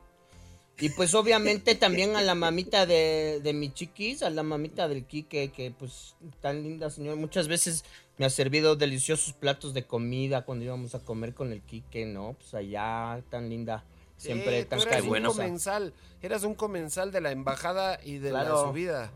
Y 0.79 0.91
pues 0.91 1.15
obviamente 1.15 1.75
también 1.75 2.17
a 2.17 2.23
la 2.23 2.35
mamita 2.35 2.87
de, 2.87 3.41
de 3.43 3.53
mi 3.53 3.73
chiquis, 3.73 4.23
a 4.23 4.31
la 4.31 4.43
mamita 4.43 4.89
del 4.89 5.05
Quique, 5.05 5.51
que 5.51 5.71
pues 5.71 6.17
tan 6.41 6.63
linda 6.63 6.91
señora. 6.91 7.17
Muchas 7.17 7.49
veces 7.49 7.85
me 8.19 8.27
ha 8.27 8.31
servido 8.31 8.77
deliciosos 8.77 9.33
platos 9.35 9.75
de 9.75 9.85
comida 9.85 10.45
cuando 10.45 10.65
íbamos 10.65 10.95
a 10.95 11.01
comer 11.01 11.35
con 11.35 11.53
el 11.53 11.63
Quique, 11.63 12.07
¿no? 12.07 12.37
Pues 12.39 12.55
allá, 12.55 13.23
tan 13.31 13.49
linda. 13.49 13.85
Siempre 14.17 14.61
Sí, 14.63 14.67
tan 14.67 14.79
tú 14.81 14.85
eras 14.89 15.03
un 15.05 15.23
comensal, 15.25 15.95
eras 16.23 16.43
un 16.45 16.55
comensal 16.55 17.13
de 17.13 17.21
la 17.21 17.31
embajada 17.33 18.01
y 18.03 18.19
de 18.19 18.33
la 18.33 18.45
subida. 18.49 19.13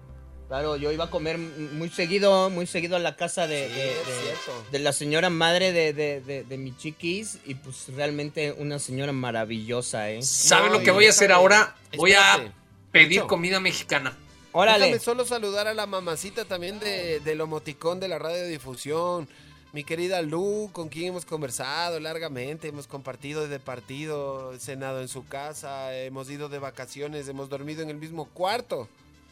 Claro, 0.49 0.75
yo 0.77 0.91
iba 0.91 1.05
a 1.05 1.11
comer 1.11 1.39
muy 1.39 1.89
seguido, 1.91 2.51
muy 2.51 2.67
seguido 2.67 2.97
a 2.97 2.99
la 2.99 3.15
casa 3.17 3.47
de, 3.47 3.69
Sí, 3.69 3.73
de- 3.73 3.85
de- 3.85 4.71
de 4.73 4.79
la 4.81 4.93
señora 4.93 5.31
madre 5.31 5.73
de, 5.73 5.93
de, 5.93 6.21
de- 6.21 6.43
de 6.43 6.59
mi 6.59 6.77
chiquis 6.77 7.39
y 7.47 7.55
pues 7.55 7.87
realmente 7.95 8.53
una 8.59 8.81
señora 8.81 9.13
maravillosa, 9.13 10.11
¿eh? 10.11 10.23
¿Sabes 10.23 10.73
No, 10.73 10.79
lo 10.79 10.85
que 10.85 10.91
voy 10.91 11.07
a 11.07 11.11
hacer 11.11 11.31
ahora? 11.31 11.77
Voy 11.97 12.15
a 12.15 12.53
pedir 12.91 13.23
comida 13.27 13.61
mexicana. 13.61 14.17
Déjame 14.53 14.99
solo 14.99 15.25
saludar 15.25 15.69
a 15.69 15.75
la 15.75 15.87
mamacita 15.87 16.45
también 16.45 16.81
de, 16.81 17.21
del 17.21 17.41
homoticón 17.41 18.01
de 18.01 18.09
la 18.09 18.19
radiodifusión. 18.19 19.29
Mi 19.73 19.85
querida 19.85 20.21
Lu, 20.21 20.69
con 20.73 20.89
quien 20.89 21.07
hemos 21.07 21.25
conversado 21.25 22.01
largamente, 22.01 22.67
hemos 22.69 22.89
compartido 22.89 23.47
de 23.47 23.61
partido, 23.61 24.53
cenado 24.59 25.01
en 25.01 25.07
su 25.07 25.25
casa, 25.27 25.97
hemos 25.97 26.29
ido 26.29 26.49
de 26.49 26.59
vacaciones, 26.59 27.29
hemos 27.29 27.49
dormido 27.49 27.81
en 27.83 27.91
el 27.91 27.97
mismo 27.97 28.25
cuarto. 28.27 28.89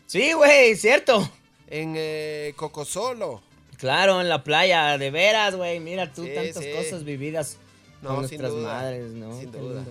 Sí, 0.07 0.33
güey, 0.35 0.77
cierto. 0.77 1.29
En 1.67 1.95
eh, 1.97 2.53
Cocosolo. 2.57 3.43
Claro, 3.79 4.21
en 4.21 4.29
la 4.29 4.45
playa, 4.45 4.97
de 4.97 5.11
veras, 5.11 5.57
güey. 5.57 5.81
Mira 5.81 6.13
tú, 6.13 6.25
Sí, 6.25 6.31
tantas 6.35 6.63
sí. 6.63 6.71
cosas 6.73 7.05
vividas 7.05 7.57
No, 8.01 8.11
con 8.11 8.19
nuestras 8.21 8.51
duda, 8.53 8.75
madres, 8.75 9.11
¿no? 9.13 9.39
sin 9.41 9.51
duda. 9.51 9.85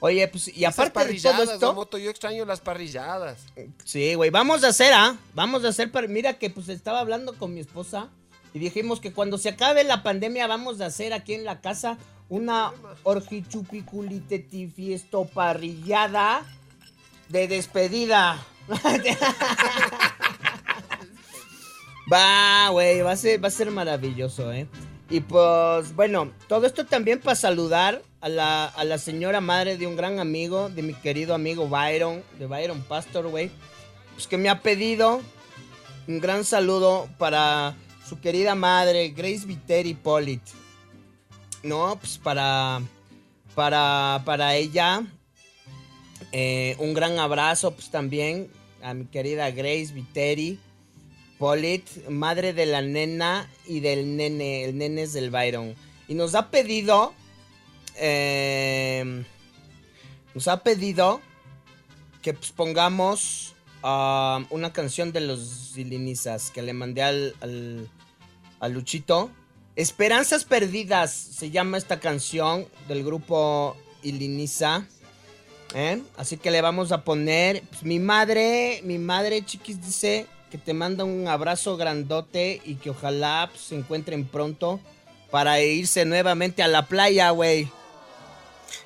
Oye, 0.00 0.26
pues, 0.28 0.48
y 0.48 0.64
Esas 0.64 0.78
aparte 0.78 1.12
de 1.14 1.20
todo 1.20 1.42
esto, 1.44 1.72
Moto, 1.74 1.96
yo 1.96 2.10
extraño 2.10 2.44
las 2.44 2.60
parrilladas. 2.60 3.38
sí, 3.84 4.14
güey, 4.16 4.28
vamos 4.30 4.64
a 4.64 4.68
hacer, 4.68 4.92
¿ah? 4.92 5.16
Vamos 5.32 5.64
a 5.64 5.68
hacer, 5.68 5.90
par- 5.90 6.08
mira 6.08 6.34
que 6.38 6.50
pues 6.50 6.68
estaba 6.68 7.00
hablando 7.00 7.34
con 7.38 7.54
mi 7.54 7.60
esposa 7.60 8.10
y 8.54 8.58
dijimos 8.58 9.00
que 9.00 9.12
cuando 9.12 9.38
se 9.38 9.50
acabe 9.50 9.84
la 9.84 10.02
pandemia 10.02 10.46
vamos 10.46 10.80
a 10.80 10.86
hacer 10.86 11.12
aquí 11.12 11.34
en 11.34 11.44
la 11.44 11.60
casa 11.60 11.98
una 12.28 12.72
orgichupiculiteti 13.02 14.66
fiesto 14.68 15.24
parrillada 15.24 16.44
de 17.28 17.48
despedida. 17.48 18.44
Va, 22.12 22.68
güey, 22.70 23.00
va 23.00 23.12
a 23.12 23.16
ser, 23.16 23.42
va 23.42 23.48
a 23.48 23.50
ser 23.50 23.70
maravilloso, 23.70 24.52
¿eh? 24.52 24.66
Y 25.08 25.20
pues, 25.20 25.94
bueno, 25.94 26.30
todo 26.46 26.66
esto 26.66 26.84
también 26.84 27.20
para 27.20 27.36
saludar 27.36 28.02
a 28.20 28.28
la, 28.28 28.66
a 28.66 28.84
la 28.84 28.98
señora 28.98 29.40
madre 29.40 29.78
de 29.78 29.86
un 29.86 29.96
gran 29.96 30.18
amigo, 30.18 30.68
de 30.68 30.82
mi 30.82 30.92
querido 30.94 31.34
amigo 31.34 31.68
Byron, 31.68 32.22
de 32.38 32.46
Byron 32.46 32.82
Pastor, 32.82 33.28
güey. 33.28 33.50
Pues 34.14 34.26
que 34.26 34.36
me 34.36 34.50
ha 34.50 34.60
pedido 34.60 35.22
un 36.08 36.20
gran 36.20 36.44
saludo 36.44 37.08
para 37.18 37.74
su 38.12 38.20
querida 38.20 38.54
madre, 38.54 39.08
Grace 39.08 39.46
Viteri 39.46 39.94
Polit. 39.94 40.42
No, 41.62 41.96
pues 41.98 42.18
para, 42.18 42.82
para, 43.54 44.20
para 44.26 44.54
ella, 44.54 45.06
eh, 46.30 46.76
un 46.78 46.92
gran 46.92 47.18
abrazo, 47.18 47.70
pues 47.70 47.88
también 47.88 48.50
a 48.82 48.92
mi 48.92 49.06
querida 49.06 49.50
Grace 49.50 49.94
Viteri. 49.94 50.58
Polit, 51.38 52.06
madre 52.10 52.52
de 52.52 52.66
la 52.66 52.82
nena 52.82 53.50
y 53.66 53.80
del 53.80 54.14
nene, 54.14 54.64
el 54.64 54.76
nene 54.76 55.04
es 55.04 55.14
del 55.14 55.30
Byron. 55.30 55.74
Y 56.06 56.12
nos 56.12 56.34
ha 56.34 56.50
pedido, 56.50 57.14
eh, 57.96 59.24
nos 60.34 60.48
ha 60.48 60.62
pedido 60.62 61.22
que 62.20 62.34
pues, 62.34 62.52
pongamos 62.52 63.54
ah, 63.82 64.44
una 64.50 64.70
canción 64.70 65.12
de 65.12 65.22
los 65.22 65.70
Zilinizas 65.72 66.50
que 66.50 66.60
le 66.60 66.74
mandé 66.74 67.02
al, 67.02 67.34
al, 67.40 67.88
a 68.62 68.68
Luchito. 68.68 69.30
Esperanzas 69.76 70.44
Perdidas 70.44 71.12
se 71.12 71.50
llama 71.50 71.76
esta 71.76 72.00
canción 72.00 72.66
del 72.88 73.04
grupo 73.04 73.76
Iliniza. 74.02 74.86
¿eh? 75.74 76.00
Así 76.16 76.38
que 76.38 76.50
le 76.50 76.62
vamos 76.62 76.92
a 76.92 77.04
poner. 77.04 77.62
pues, 77.68 77.82
mi 77.82 77.98
madre, 77.98 78.80
mi 78.84 78.98
madre 78.98 79.44
chiquis 79.44 79.84
dice 79.84 80.26
que 80.50 80.58
te 80.58 80.74
manda 80.74 81.04
un 81.04 81.26
abrazo 81.28 81.76
grandote 81.76 82.62
y 82.64 82.76
que 82.76 82.90
ojalá 82.90 83.48
pues, 83.50 83.64
se 83.64 83.76
encuentren 83.76 84.26
pronto 84.26 84.80
para 85.30 85.60
irse 85.60 86.04
nuevamente 86.04 86.62
a 86.62 86.68
la 86.68 86.86
playa, 86.86 87.30
güey. 87.30 87.68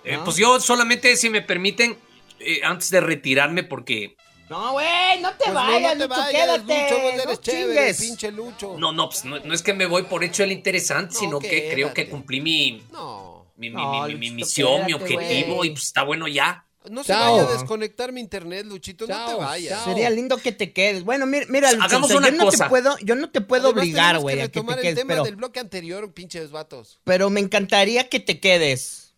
Eh. 0.05 0.19
Pues 0.25 0.37
yo 0.37 0.59
solamente, 0.61 1.17
si 1.17 1.29
me 1.29 1.43
permiten, 1.43 1.99
eh, 2.41 2.61
antes 2.65 2.91
de 2.91 3.01
retirarme, 3.01 3.63
porque 3.63 4.17
No, 4.49 4.73
güey, 4.73 5.21
no 5.21 5.31
te 5.31 5.37
Pues 5.39 5.49
no, 5.49 5.55
no 5.55 5.67
vayas, 5.73 5.93
te 5.93 5.99
Lucho, 5.99 6.09
vayas, 6.09 6.31
quédate. 6.33 6.61
Lucho, 6.91 7.03
vos 7.03 7.13
eres 7.15 7.27
no 7.27 7.37
chévere, 7.37 7.95
pinche 7.95 8.31
Lucho. 8.33 8.77
no, 8.79 8.93
no, 8.93 9.09
pues, 9.09 9.25
no, 9.25 9.39
no 9.41 9.55
es 9.55 9.63
que 9.63 9.73
me 9.75 9.87
voy 9.87 10.05
por 10.05 10.23
hecho 10.23 10.45
el 10.45 10.53
interesante, 10.53 11.15
No, 11.15 11.21
sino 11.21 11.39
que 11.41 11.69
creo 11.73 11.93
que 11.93 12.09
cumplí 12.09 12.41
mi, 12.41 12.85
No. 12.93 13.47
mi, 13.57 13.71
mi- 13.71 13.77
No, 13.77 14.07
mi- 14.07 14.31
misión, 14.31 14.87
mi 14.87 14.93
objetivo, 14.93 15.65
y 15.65 15.71
pues 15.71 15.85
está 15.85 16.05
bueno 16.05 16.29
ya. 16.29 16.63
No 16.89 17.03
se 17.03 17.09
Chao. 17.13 17.37
vaya 17.39 17.49
a 17.49 17.53
desconectar 17.53 18.13
mi 18.13 18.21
internet, 18.21 18.65
Luchito, 18.65 19.09
no 19.09 19.15
te 19.15 19.31
Chao, 19.33 19.39
vayas. 19.39 19.83
Sería 19.85 20.09
lindo 20.11 20.37
que 20.37 20.53
te 20.53 20.73
quedes. 20.73 21.03
Bueno, 21.03 21.27
mira, 21.27 21.45
mira 21.49 21.73
Lucho, 21.73 21.85
Hagamos 21.85 22.05
o 22.05 22.09
sea, 22.11 22.17
una 22.19 22.29
yo 22.31 22.37
no 22.37 22.49
te 22.51 22.59
puedo, 22.69 22.97
yo 23.03 23.15
no 23.17 23.31
te 23.31 23.41
puedo 23.41 23.65
Además, 23.67 23.83
obligar, 23.83 24.19
güey, 24.21 24.37
que 24.37 24.43
a 24.43 24.49
que 24.49 24.61
te 24.61 24.73
el 24.75 24.81
quedes, 24.83 24.95
tema 24.95 25.09
pero, 25.09 25.25
del 25.25 25.35
bloque 25.35 25.59
anterior, 25.59 26.13
pinches 26.15 26.53
vatos. 26.53 27.01
pero 27.03 27.29
me 27.31 27.41
encantaría 27.41 28.09
que 28.09 28.21
te 28.21 28.39
quedes. 28.39 29.15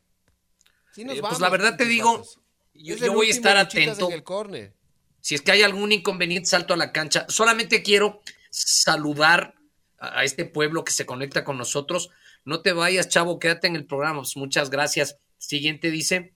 Sí 0.95 1.05
nos 1.05 1.19
Eh, 1.19 1.21
vamos, 1.21 1.37
pues 1.37 1.41
la 1.43 1.51
verdad 1.51 1.77
te 1.77 1.85
digo, 1.85 2.25
yo, 2.73 3.13
voy 3.13 3.29
a 3.29 3.33
estar 3.33 3.59
atento. 3.59 4.07
en 4.07 4.13
el 4.15 4.23
córner. 4.25 4.78
Si 5.29 5.35
es 5.35 5.43
que 5.43 5.53
hay 5.53 5.61
algún 5.61 5.93
inconveniente, 5.93 6.49
salto 6.49 6.73
a 6.73 6.79
la 6.79 6.91
cancha. 6.91 7.27
Solamente 7.29 7.83
quiero 7.83 8.23
saludar 8.49 9.57
a 9.99 10.25
este 10.25 10.47
pueblo 10.47 10.85
que 10.85 10.93
se 10.93 11.05
conecta 11.05 11.45
con 11.45 11.59
nosotros. 11.59 12.09
No 12.47 12.63
te 12.63 12.73
vayas, 12.73 13.11
chavo, 13.11 13.39
quédate 13.39 13.67
en 13.67 13.77
el 13.77 13.85
programa. 13.85 14.21
Pues 14.21 14.39
muchas 14.39 14.71
gracias. 14.71 15.19
Siguiente 15.37 15.91
dice, 15.91 16.33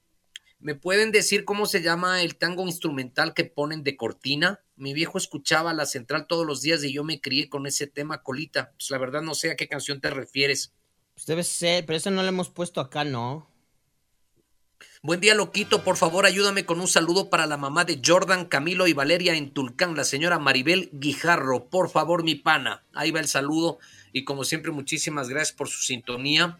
¿me 0.58 0.74
pueden 0.74 1.10
decir 1.10 1.46
cómo 1.46 1.64
se 1.64 1.80
llama 1.80 2.20
el 2.20 2.36
tango 2.36 2.66
instrumental 2.66 3.32
que 3.32 3.46
ponen 3.46 3.82
de 3.82 3.96
cortina? 3.96 4.60
Mi 4.76 4.92
viejo 4.92 5.16
escuchaba 5.16 5.72
la 5.72 5.86
central 5.86 6.26
todos 6.26 6.44
los 6.44 6.60
días 6.60 6.84
y 6.84 6.92
yo 6.92 7.02
me 7.02 7.18
crié 7.18 7.48
con 7.48 7.66
ese 7.66 7.86
tema 7.86 8.22
colita. 8.22 8.72
Pues 8.72 8.90
la 8.90 8.98
verdad 8.98 9.22
no 9.22 9.34
sé 9.34 9.52
a 9.52 9.56
qué 9.56 9.68
canción 9.68 10.02
te 10.02 10.10
refieres. 10.10 10.74
Pues 11.14 11.24
debe 11.24 11.44
ser, 11.44 11.86
pero 11.86 11.96
eso 11.96 12.10
no 12.10 12.20
lo 12.20 12.28
hemos 12.28 12.50
puesto 12.50 12.82
acá, 12.82 13.04
¿no? 13.04 13.51
Buen 15.04 15.18
día, 15.18 15.34
loquito. 15.34 15.82
Por 15.82 15.96
favor, 15.96 16.26
ayúdame 16.26 16.64
con 16.64 16.78
un 16.78 16.86
saludo 16.86 17.28
para 17.28 17.48
la 17.48 17.56
mamá 17.56 17.84
de 17.84 18.00
Jordan, 18.06 18.44
Camilo 18.44 18.86
y 18.86 18.92
Valeria 18.92 19.34
en 19.34 19.50
Tulcán, 19.50 19.96
la 19.96 20.04
señora 20.04 20.38
Maribel 20.38 20.90
Guijarro. 20.92 21.64
Por 21.64 21.90
favor, 21.90 22.22
mi 22.22 22.36
pana. 22.36 22.84
Ahí 22.94 23.10
va 23.10 23.18
el 23.18 23.26
saludo. 23.26 23.80
Y 24.12 24.22
como 24.22 24.44
siempre, 24.44 24.70
muchísimas 24.70 25.28
gracias 25.28 25.56
por 25.56 25.66
su 25.66 25.82
sintonía. 25.82 26.56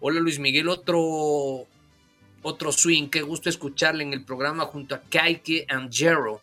Hola, 0.00 0.18
Luis 0.18 0.40
Miguel. 0.40 0.68
Otro, 0.68 1.68
otro 2.42 2.72
swing. 2.72 3.10
Qué 3.10 3.22
gusto 3.22 3.48
escucharle 3.48 4.02
en 4.02 4.12
el 4.12 4.24
programa 4.24 4.64
junto 4.64 4.96
a 4.96 5.02
Kaike 5.02 5.66
and 5.68 5.94
Jero. 5.94 6.40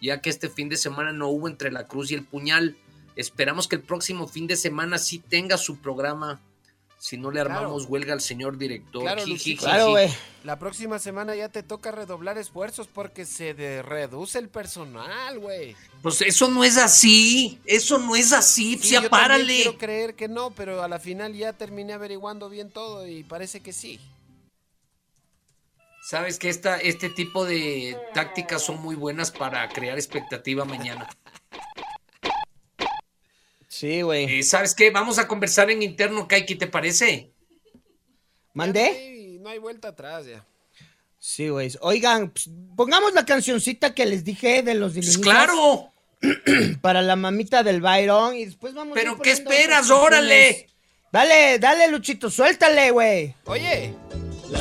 Ya 0.00 0.20
que 0.20 0.30
este 0.30 0.48
fin 0.48 0.68
de 0.68 0.76
semana 0.76 1.12
no 1.12 1.26
hubo 1.26 1.48
entre 1.48 1.72
la 1.72 1.88
cruz 1.88 2.12
y 2.12 2.14
el 2.14 2.22
puñal. 2.22 2.76
Esperamos 3.16 3.66
que 3.66 3.74
el 3.74 3.82
próximo 3.82 4.28
fin 4.28 4.46
de 4.46 4.54
semana 4.54 4.98
sí 4.98 5.18
tenga 5.18 5.58
su 5.58 5.78
programa. 5.78 6.40
Si 7.02 7.18
no 7.18 7.32
le 7.32 7.40
armamos 7.40 7.86
huelga 7.86 8.12
al 8.12 8.20
señor 8.20 8.56
director. 8.56 9.02
Claro, 9.02 9.26
Luchito. 9.26 9.64
Claro. 9.64 9.96
La 10.44 10.60
próxima 10.60 11.00
semana 11.00 11.34
ya 11.34 11.48
te 11.48 11.64
toca 11.64 11.90
redoblar 11.90 12.38
esfuerzos 12.38 12.86
porque 12.86 13.24
se 13.26 13.54
de- 13.54 13.82
reduce 13.82 14.38
el 14.38 14.48
personal, 14.48 15.40
güey. 15.40 15.74
Pues 16.00 16.20
eso 16.22 16.46
no 16.46 16.62
es 16.62 16.78
así, 16.78 17.58
eso 17.64 17.98
no 17.98 18.14
es 18.14 18.32
así, 18.32 18.78
Sí, 18.78 18.90
ya 18.90 19.02
yo 19.02 19.10
párale. 19.10 19.52
quiero 19.62 19.78
creer 19.78 20.14
que 20.14 20.28
no, 20.28 20.52
pero 20.52 20.80
a 20.80 20.86
la 20.86 21.00
final 21.00 21.34
ya 21.34 21.52
terminé 21.52 21.92
averiguando 21.92 22.48
bien 22.48 22.70
todo 22.70 23.04
y 23.08 23.24
parece 23.24 23.58
que 23.58 23.72
sí. 23.72 23.98
Sabes 26.08 26.38
que 26.38 26.50
esta, 26.50 26.76
este 26.78 27.10
tipo 27.10 27.44
de 27.44 27.96
tácticas 28.14 28.62
son 28.62 28.80
muy 28.80 28.94
buenas 28.94 29.32
para 29.32 29.68
crear 29.70 29.98
expectativa 29.98 30.64
mañana. 30.64 31.08
Sí, 33.72 34.02
güey. 34.02 34.40
Eh, 34.40 34.42
¿Sabes 34.42 34.74
qué? 34.74 34.90
Vamos 34.90 35.18
a 35.18 35.26
conversar 35.26 35.70
en 35.70 35.80
interno, 35.80 36.28
Kaiki, 36.28 36.56
¿te 36.56 36.66
parece? 36.66 37.32
¿Mandé? 38.52 38.92
Sí, 38.94 39.38
no 39.40 39.48
hay 39.48 39.58
vuelta 39.58 39.88
atrás 39.88 40.26
ya. 40.26 40.46
Sí, 41.18 41.48
güey. 41.48 41.72
Oigan, 41.80 42.28
pues, 42.28 42.50
pongamos 42.76 43.14
la 43.14 43.24
cancioncita 43.24 43.94
que 43.94 44.04
les 44.04 44.24
dije 44.24 44.62
de 44.62 44.74
los 44.74 44.92
Pues 44.92 45.16
claro. 45.16 45.90
para 46.82 47.00
la 47.00 47.16
mamita 47.16 47.62
del 47.62 47.80
Byron 47.80 48.36
y 48.36 48.44
después 48.44 48.74
vamos. 48.74 48.92
Pero 48.94 49.18
¿qué 49.18 49.30
esperas? 49.30 49.90
¡Órale! 49.90 50.68
Dale, 51.10 51.58
dale, 51.58 51.88
Luchito, 51.88 52.30
suéltale, 52.30 52.90
güey. 52.90 53.34
Oye. 53.46 53.94
La 54.50 54.60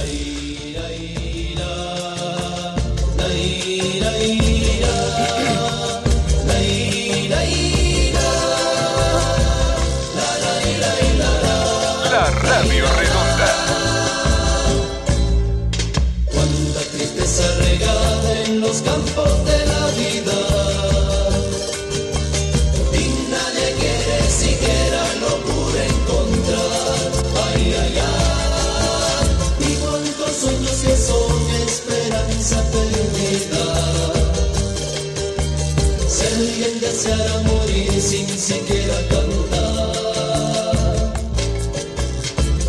alguien 37.01 37.17
deseara 37.17 37.39
morir 37.41 38.01
sin 38.01 38.27
siquiera 38.27 38.95
cantar. 39.09 39.93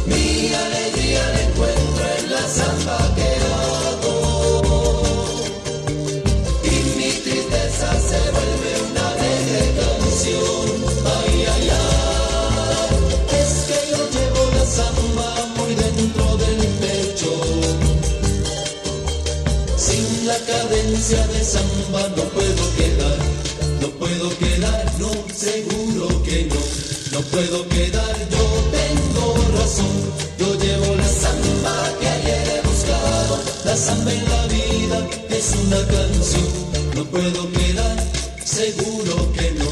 Mi 0.06 0.52
alegría 0.54 1.22
la 1.32 1.40
encuentro 1.42 2.04
en 2.18 2.30
la 2.30 2.48
samba 2.48 2.98
que 3.14 3.28
hago. 3.52 4.16
Y 6.64 6.66
mi 6.98 7.10
tristeza 7.24 7.88
se 8.08 8.20
vuelve 8.30 8.72
una 8.90 9.04
alegre 9.12 9.62
canción 9.78 10.66
Ay, 11.04 11.34
ay, 11.54 11.68
ay. 11.70 12.94
Es 13.40 13.52
que 13.66 13.78
yo 13.90 14.00
llevo 14.10 14.42
la 14.56 14.64
samba 14.66 15.28
muy 15.56 15.72
dentro 15.74 16.26
del 16.38 16.60
pecho. 16.82 17.32
Sin 19.76 20.06
la 20.26 20.38
cadencia 20.38 21.26
de 21.26 21.44
samba 21.44 22.02
no 22.16 22.22
puedo 22.34 22.64
quedar 22.76 23.01
puedo 24.02 24.36
quedar, 24.36 24.84
no, 24.98 25.10
seguro 25.32 26.22
que 26.24 26.48
no. 26.50 26.60
No 27.12 27.20
puedo 27.30 27.68
quedar, 27.68 28.16
yo 28.34 28.44
tengo 28.78 29.26
razón. 29.58 29.94
Yo 30.38 30.48
llevo 30.58 30.96
la 30.96 31.08
samba 31.08 31.76
que 32.00 32.08
ayer 32.08 32.48
he 32.54 32.66
buscado. 32.66 33.38
La 33.64 33.76
samba 33.76 34.12
en 34.12 34.24
la 34.24 34.46
vida 34.56 34.98
es 35.30 35.54
una 35.64 35.80
canción. 35.86 36.48
No 36.96 37.04
puedo 37.14 37.52
quedar, 37.52 37.96
seguro 38.44 39.32
que 39.34 39.52
no. 39.52 39.68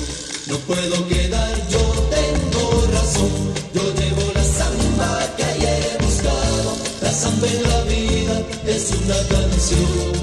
No 0.47 0.57
puedo 0.59 1.09
quedar, 1.09 1.55
yo 1.69 1.83
tengo 2.17 2.87
razón. 2.93 3.33
Yo 3.75 3.83
llevo 3.99 4.25
la 4.33 4.45
samba 4.45 5.37
que 5.37 5.45
ayer 5.45 5.81
he 5.91 6.05
buscado. 6.05 6.71
La 7.03 7.13
samba 7.13 7.47
en 7.49 7.63
la 7.73 7.81
vida 7.95 8.37
es 8.67 8.93
una 9.03 9.19
canción 9.35 10.20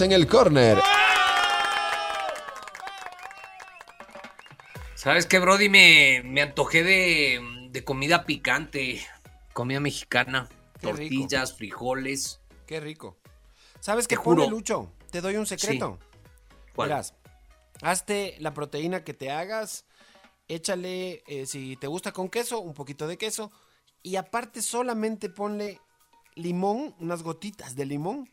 En 0.00 0.12
el 0.12 0.26
corner. 0.26 0.78
¿Sabes 4.94 5.26
qué, 5.26 5.38
Brody? 5.38 5.68
Me, 5.68 6.20
me 6.24 6.42
antojé 6.42 6.82
de, 6.82 7.68
de 7.70 7.84
comida 7.84 8.26
picante, 8.26 9.00
comida 9.54 9.80
mexicana, 9.80 10.48
Qué 10.80 10.88
rico. 10.92 10.96
tortillas, 10.98 11.54
frijoles. 11.56 12.40
Qué 12.66 12.80
rico. 12.80 13.16
¿Sabes 13.80 14.06
qué 14.06 14.18
pone. 14.18 14.48
Lucho? 14.48 14.92
Te 15.10 15.20
doy 15.22 15.36
un 15.36 15.46
secreto. 15.46 15.98
¿Cuál? 16.74 16.90
Verás, 16.90 17.14
hazte 17.80 18.36
la 18.38 18.52
proteína 18.52 19.02
que 19.02 19.14
te 19.14 19.30
hagas, 19.30 19.86
échale, 20.48 21.22
eh, 21.26 21.46
si 21.46 21.76
te 21.76 21.86
gusta 21.86 22.12
con 22.12 22.28
queso, 22.28 22.60
un 22.60 22.74
poquito 22.74 23.06
de 23.06 23.16
queso, 23.16 23.50
y 24.02 24.16
aparte 24.16 24.60
solamente 24.60 25.30
ponle 25.30 25.80
limón, 26.34 26.94
unas 26.98 27.22
gotitas 27.22 27.76
de 27.76 27.86
limón 27.86 28.28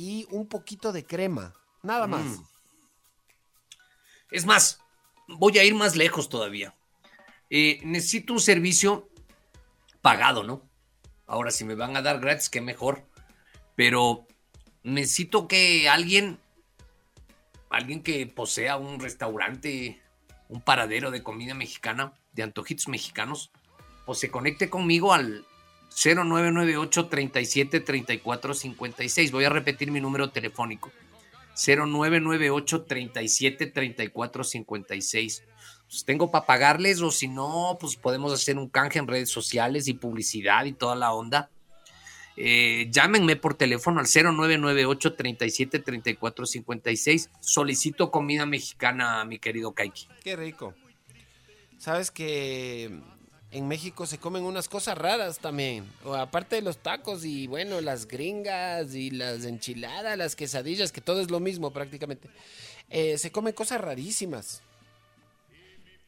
y 0.00 0.26
un 0.30 0.46
poquito 0.46 0.92
de 0.92 1.04
crema, 1.04 1.52
nada 1.82 2.06
más. 2.06 2.24
Mm. 2.24 2.44
Es 4.30 4.46
más, 4.46 4.80
voy 5.28 5.58
a 5.58 5.64
ir 5.64 5.74
más 5.74 5.94
lejos 5.94 6.30
todavía. 6.30 6.74
Eh, 7.50 7.80
necesito 7.84 8.32
un 8.32 8.40
servicio 8.40 9.10
pagado, 10.00 10.42
¿no? 10.42 10.62
Ahora, 11.26 11.50
si 11.50 11.64
me 11.64 11.74
van 11.74 11.98
a 11.98 12.02
dar 12.02 12.18
gratis, 12.18 12.48
qué 12.48 12.62
mejor. 12.62 13.06
Pero 13.76 14.26
necesito 14.82 15.46
que 15.46 15.86
alguien, 15.90 16.38
alguien 17.68 18.02
que 18.02 18.26
posea 18.26 18.78
un 18.78 19.00
restaurante, 19.00 20.00
un 20.48 20.62
paradero 20.62 21.10
de 21.10 21.22
comida 21.22 21.52
mexicana, 21.52 22.14
de 22.32 22.42
antojitos 22.42 22.88
mexicanos, 22.88 23.50
pues 24.06 24.18
se 24.18 24.30
conecte 24.30 24.70
conmigo 24.70 25.12
al 25.12 25.44
0998 25.94 27.08
37 27.08 27.80
34 27.80 28.54
56. 28.54 29.32
Voy 29.32 29.44
a 29.44 29.50
repetir 29.50 29.90
mi 29.90 30.00
número 30.00 30.30
telefónico. 30.30 30.90
0998 31.54 32.82
37 32.82 33.66
34 33.66 34.44
56. 34.44 35.44
Pues 35.88 36.04
tengo 36.04 36.30
para 36.30 36.46
pagarles 36.46 37.02
o 37.02 37.10
si 37.10 37.28
no, 37.28 37.76
pues 37.80 37.96
podemos 37.96 38.32
hacer 38.32 38.56
un 38.58 38.68
canje 38.68 38.98
en 38.98 39.08
redes 39.08 39.30
sociales 39.30 39.88
y 39.88 39.94
publicidad 39.94 40.64
y 40.64 40.72
toda 40.72 40.94
la 40.94 41.12
onda. 41.12 41.50
Eh, 42.36 42.88
llámenme 42.90 43.36
por 43.36 43.54
teléfono 43.54 44.00
al 44.00 44.06
0998 44.06 45.14
37 45.14 45.78
34 45.80 46.46
56. 46.46 47.30
Solicito 47.40 48.10
comida 48.10 48.46
mexicana, 48.46 49.24
mi 49.24 49.38
querido 49.38 49.72
Kaiki. 49.72 50.06
Qué 50.22 50.36
rico. 50.36 50.74
Sabes 51.76 52.10
que 52.10 53.00
en 53.52 53.66
México 53.68 54.06
se 54.06 54.18
comen 54.18 54.44
unas 54.44 54.68
cosas 54.68 54.96
raras 54.96 55.38
también. 55.38 55.84
O 56.04 56.14
aparte 56.14 56.56
de 56.56 56.62
los 56.62 56.78
tacos 56.78 57.24
y 57.24 57.46
bueno, 57.46 57.80
las 57.80 58.06
gringas 58.06 58.94
y 58.94 59.10
las 59.10 59.44
enchiladas, 59.44 60.16
las 60.16 60.36
quesadillas, 60.36 60.92
que 60.92 61.00
todo 61.00 61.20
es 61.20 61.30
lo 61.30 61.40
mismo 61.40 61.72
prácticamente. 61.72 62.28
Eh, 62.90 63.18
se 63.18 63.30
comen 63.32 63.52
cosas 63.52 63.80
rarísimas. 63.80 64.62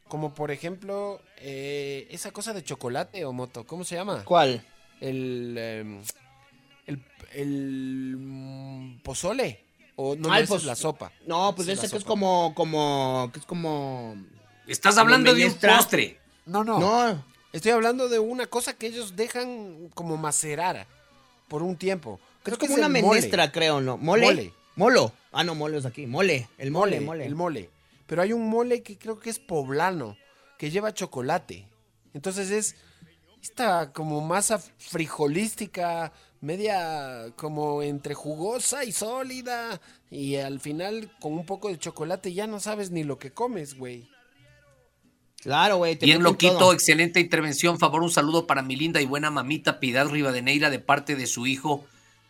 Como 0.08 0.34
por 0.34 0.50
ejemplo, 0.50 1.20
eh, 1.38 2.06
esa 2.10 2.30
cosa 2.32 2.52
de 2.52 2.62
chocolate 2.62 3.24
o 3.24 3.32
moto, 3.32 3.64
¿cómo 3.66 3.82
se 3.84 3.94
llama? 3.94 4.24
¿Cuál? 4.24 4.64
El, 5.00 5.56
em, 5.58 6.02
el, 6.86 7.02
el, 7.32 9.00
pozole. 9.02 9.64
O 9.96 10.14
no, 10.16 10.30
Ah, 10.32 10.38
el 10.38 10.44
esa 10.44 10.56
es 10.56 10.62
poz- 10.62 10.66
la 10.66 10.74
sopa. 10.76 11.12
No, 11.26 11.54
pues 11.54 11.68
ese 11.68 11.88
que 11.88 11.96
es 11.96 12.04
como, 12.04 12.52
como, 12.54 13.30
que 13.32 13.40
es 13.40 13.46
como... 13.46 14.16
Estás 14.66 14.96
hablando 14.98 15.34
de 15.34 15.46
un 15.46 15.54
postre. 15.54 16.18
No, 16.46 16.62
no. 16.64 16.78
No, 16.78 17.24
Estoy 17.52 17.72
hablando 17.72 18.08
de 18.08 18.18
una 18.18 18.46
cosa 18.46 18.74
que 18.74 18.86
ellos 18.86 19.14
dejan 19.14 19.90
como 19.94 20.16
macerar 20.16 20.86
por 21.48 21.62
un 21.62 21.76
tiempo. 21.76 22.18
Creo 22.42 22.54
es 22.54 22.58
que 22.58 22.66
como 22.66 22.78
es 22.78 22.86
una 22.86 22.88
mole. 23.00 23.16
menestra, 23.16 23.52
creo, 23.52 23.80
¿no? 23.80 23.98
¿Mole? 23.98 24.24
Mole. 24.26 24.52
Molo. 24.74 25.12
Ah, 25.32 25.44
no, 25.44 25.54
mole 25.54 25.78
es 25.78 25.84
aquí. 25.84 26.06
Mole. 26.06 26.48
El 26.56 26.70
mole, 26.70 26.96
Mole, 26.96 27.06
mole. 27.06 27.26
El 27.26 27.34
mole. 27.34 27.70
Pero 28.06 28.22
hay 28.22 28.32
un 28.32 28.48
mole 28.48 28.82
que 28.82 28.96
creo 28.98 29.18
que 29.18 29.30
es 29.30 29.38
poblano, 29.38 30.16
que 30.58 30.70
lleva 30.70 30.94
chocolate. 30.94 31.66
Entonces 32.14 32.50
es 32.50 32.76
esta 33.42 33.92
como 33.92 34.20
masa 34.22 34.58
frijolística, 34.78 36.12
media 36.40 37.32
como 37.36 37.82
entre 37.82 38.14
jugosa 38.14 38.84
y 38.84 38.92
sólida. 38.92 39.80
Y 40.10 40.36
al 40.36 40.58
final 40.60 41.10
con 41.20 41.34
un 41.34 41.44
poco 41.44 41.68
de 41.68 41.78
chocolate 41.78 42.32
ya 42.32 42.46
no 42.46 42.60
sabes 42.60 42.90
ni 42.90 43.04
lo 43.04 43.18
que 43.18 43.32
comes, 43.32 43.76
güey. 43.76 44.08
Claro, 45.42 45.78
güey. 45.78 45.96
te 45.96 46.06
Bien 46.06 46.22
loquito, 46.22 46.56
todo. 46.56 46.72
excelente 46.72 47.18
intervención. 47.18 47.78
Favor, 47.78 48.02
un 48.02 48.10
saludo 48.10 48.46
para 48.46 48.62
mi 48.62 48.76
linda 48.76 49.00
y 49.00 49.06
buena 49.06 49.30
mamita 49.30 49.80
Piedad 49.80 50.08
Rivadeneira 50.08 50.70
de 50.70 50.78
parte 50.78 51.16
de 51.16 51.26
su 51.26 51.46
hijo 51.46 51.84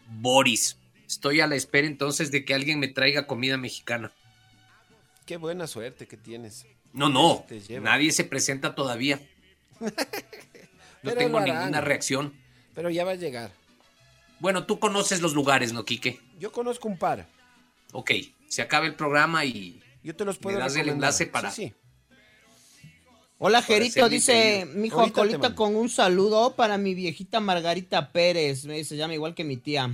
Boris. 0.09 0.79
Estoy 1.07 1.41
a 1.41 1.47
la 1.47 1.57
espera 1.57 1.87
entonces 1.87 2.31
de 2.31 2.45
que 2.45 2.55
alguien 2.55 2.81
me 2.81 2.89
traiga 2.89 3.27
comida 3.27 3.59
mexicana. 3.59 4.13
Qué 5.27 5.37
buena 5.37 5.67
suerte 5.67 6.07
que 6.07 6.17
tienes. 6.17 6.67
No, 6.95 7.11
no, 7.11 7.45
nadie 7.83 8.13
se 8.13 8.25
presenta 8.25 8.75
todavía. 8.75 9.21
No 11.03 11.13
tengo 11.15 11.41
ninguna 11.41 11.81
reacción. 11.81 12.33
Pero 12.77 12.89
ya 12.89 13.05
va 13.05 13.11
a 13.11 13.17
llegar. 13.17 13.51
Bueno, 14.39 14.67
tú 14.67 14.79
conoces 14.79 15.21
los 15.21 15.35
lugares, 15.35 15.73
¿no, 15.73 15.85
Quique? 15.85 16.21
Yo 16.39 16.53
conozco 16.53 16.87
un 16.87 16.97
par. 16.97 17.27
Ok, 17.93 18.13
se 18.47 18.63
acaba 18.63 18.87
el 18.87 18.95
programa 18.95 19.45
y 19.45 19.83
Yo 20.05 20.15
te 20.15 20.25
los 20.25 20.39
puedo 20.39 20.59
me 20.59 20.63
das 20.63 20.77
el 20.77 20.89
enlace 20.89 21.27
para... 21.27 21.51
Sí, 21.51 21.67
sí. 21.67 21.75
Hola, 23.45 23.59
hacerle 23.59 24.09
dice 24.09 24.67
mi 24.73 24.87
hijo 24.87 25.11
Colita 25.13 25.53
con 25.57 25.75
un 25.75 25.89
saludo 25.89 26.55
para 26.55 26.79
mi 26.79 26.95
viejita 26.95 27.41
Margarita 27.41 28.13
Pérez, 28.13 28.65
me- 28.67 28.85
se 28.85 28.97
llama 28.97 29.15
igual 29.15 29.35
que 29.35 29.43
mi 29.43 29.57
tía. 29.57 29.91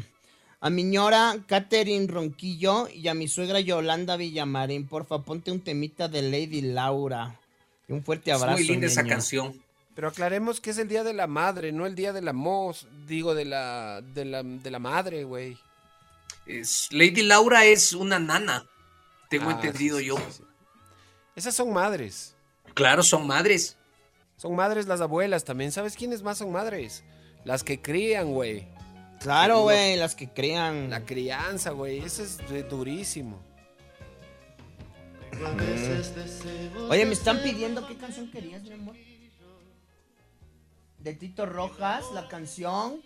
A 0.61 0.69
mi 0.69 0.83
ñora 0.85 1.35
Catherine 1.47 2.07
Ronquillo 2.09 2.89
y 2.89 3.09
a 3.09 3.15
mi 3.15 3.27
suegra 3.27 3.61
Yolanda 3.61 4.19
Villamarín, 4.19 4.87
porfa, 4.87 5.23
ponte 5.23 5.51
un 5.51 5.61
temita 5.61 6.09
de 6.09 6.21
Lady 6.21 6.61
Laura. 6.61 7.41
Y 7.89 7.93
un 7.93 8.03
fuerte 8.05 8.31
Es 8.33 8.37
abrazo. 8.37 8.59
muy 8.59 8.67
linda 8.67 8.87
esa 8.87 9.05
canción. 9.05 9.59
Pero 9.95 10.09
aclaremos 10.09 10.61
que 10.61 10.69
es 10.69 10.77
el 10.79 10.89
día 10.89 11.03
de 11.03 11.15
la 11.15 11.27
madre, 11.27 11.73
no 11.73 11.87
el 11.87 11.95
día 11.95 12.13
de 12.13 12.21
la 12.21 12.35
mos, 12.35 12.87
digo 13.07 13.35
de 13.35 13.47
la 13.47 14.03
de 14.03 14.27
la, 14.27 14.43
de 14.43 14.71
la 14.71 14.79
madre, 14.79 15.25
güey. 15.25 15.57
Es- 16.45 16.89
Lady 16.93 17.23
Laura 17.23 17.65
es 17.65 17.95
una 17.95 18.19
nana, 18.19 18.67
tengo 19.31 19.49
Ah, 19.49 19.53
entendido 19.53 20.01
sí, 20.01 20.05
yo. 20.05 20.17
sí, 20.19 20.23
sí. 20.37 20.43
Esas 21.35 21.55
son 21.55 21.73
madres. 21.73 22.35
Claro, 22.79 23.03
son 23.03 23.27
madres. 23.27 23.77
Son 24.37 24.55
madres 24.55 24.87
las 24.87 25.01
abuelas 25.01 25.43
también. 25.43 25.73
¿Sabes 25.73 25.97
quiénes 25.97 26.23
más 26.23 26.39
son 26.39 26.53
madres? 26.53 27.03
Las 27.45 27.65
que 27.65 27.83
crían, 27.83 28.33
güey. 28.33 28.69
Claro, 29.19 29.63
güey, 29.63 29.97
las 29.97 30.15
que 30.15 30.29
crean. 30.29 30.89
La 30.89 31.05
crianza, 31.05 31.73
güey. 31.73 31.99
Eso 31.99 32.23
es 32.23 32.39
durísimo. 32.71 33.43
Oye, 36.89 37.05
me 37.05 37.15
están 37.15 37.43
pidiendo 37.43 37.85
qué 37.85 37.97
canción 37.97 38.31
querías, 38.31 38.63
mi 38.63 38.75
amor. 38.75 38.95
De 41.01 41.15
Tito 41.15 41.47
Rojas, 41.47 42.05
la 42.15 42.29
canción. 42.29 43.03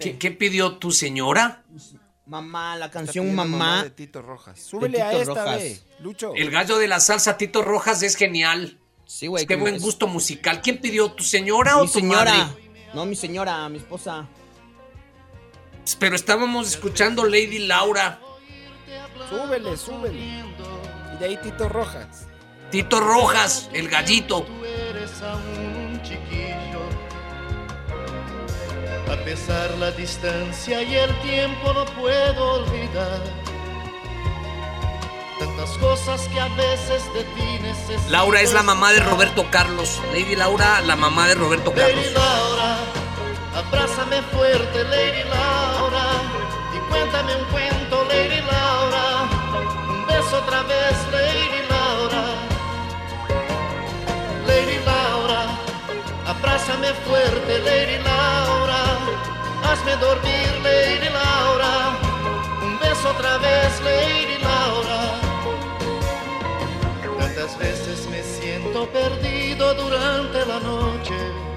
¿Qué, 0.00 0.18
qué 0.18 0.32
pidió 0.32 0.78
tu 0.78 0.90
señora? 0.90 1.64
Mamá, 2.28 2.76
la 2.76 2.90
canción 2.90 3.34
Mamá. 3.34 3.84
de 3.84 3.90
Tito 3.90 4.20
Rojas. 4.20 4.60
Súbele 4.60 5.00
a 5.00 5.12
esta, 5.12 5.34
Rojas. 5.34 5.62
Lucho. 6.00 6.34
El 6.34 6.50
gallo 6.50 6.76
de 6.78 6.86
la 6.86 7.00
salsa 7.00 7.36
Tito 7.38 7.62
Rojas 7.62 8.02
es 8.02 8.16
genial. 8.16 8.78
Sí, 9.06 9.26
güey. 9.26 9.46
Qué 9.46 9.56
buen 9.56 9.78
gusto 9.78 10.06
musical. 10.06 10.60
¿Quién 10.60 10.78
pidió? 10.78 11.10
¿Tu 11.12 11.24
señora 11.24 11.78
o 11.78 11.82
tu 11.82 11.88
señora. 11.88 12.34
madre? 12.34 12.70
No, 12.92 13.06
mi 13.06 13.16
señora, 13.16 13.66
mi 13.70 13.78
esposa. 13.78 14.28
Pero 15.98 16.14
estábamos 16.16 16.68
escuchando 16.68 17.24
Lady 17.24 17.60
Laura. 17.60 18.20
Súbele, 19.30 19.76
súbele. 19.78 20.18
Y 20.18 21.18
de 21.18 21.24
ahí 21.24 21.38
Tito 21.42 21.68
Rojas. 21.68 22.26
Tito 22.70 23.00
Rojas, 23.00 23.70
el 23.72 23.88
gallito. 23.88 24.46
eres 24.90 25.22
aún 25.22 25.98
chiquillo. 26.02 26.47
A 29.10 29.16
pesar 29.24 29.70
la 29.78 29.90
distancia 29.90 30.82
y 30.82 30.94
el 30.94 31.14
tiempo 31.20 31.72
no 31.72 31.86
puedo 31.86 32.54
olvidar. 32.60 33.22
Tantas 35.38 35.70
cosas 35.78 36.28
que 36.28 36.38
a 36.38 36.48
veces 36.48 37.02
de 37.14 37.24
ti 37.24 37.58
necesito. 37.62 38.10
Laura 38.10 38.42
es 38.42 38.52
la 38.52 38.62
mamá 38.62 38.92
de. 38.92 39.00
Roberto 39.00 39.46
Carlos. 39.50 40.00
Lady 40.12 40.36
Laura, 40.36 40.82
la 40.82 40.94
mamá 40.94 41.26
de 41.26 41.36
Roberto 41.36 41.72
Carlos. 41.72 41.96
Lady 41.96 42.12
Laura, 42.12 42.76
abrázame 43.54 44.20
fuerte, 44.32 44.84
Lady 44.84 45.24
Laura, 45.24 46.04
y 46.74 46.90
cuéntame 46.90 47.36
un 47.36 47.44
cuento, 47.46 48.04
Lady 48.04 48.40
Laura. 48.42 49.28
Un 49.88 50.06
beso 50.06 50.38
otra 50.38 50.62
vez, 50.64 50.96
Lady 51.12 51.62
Laura. 51.70 52.24
Lady 54.46 54.78
Laura, 54.84 55.46
abrázame 56.26 56.88
fuerte, 57.06 57.58
Lady 57.60 58.02
Laura. 58.02 58.57
Hazme 59.68 59.96
dormir, 59.96 60.48
Lady 60.62 61.08
Laura. 61.10 61.98
Un 62.62 62.78
beso 62.78 63.10
otra 63.10 63.38
vez, 63.38 63.80
Lady 63.82 64.38
Laura. 64.42 65.00
Tantas 67.18 67.58
veces 67.58 68.08
me 68.10 68.22
siento 68.22 68.86
perdido 68.88 69.74
durante 69.74 70.46
la 70.46 70.58
noche 70.60 71.48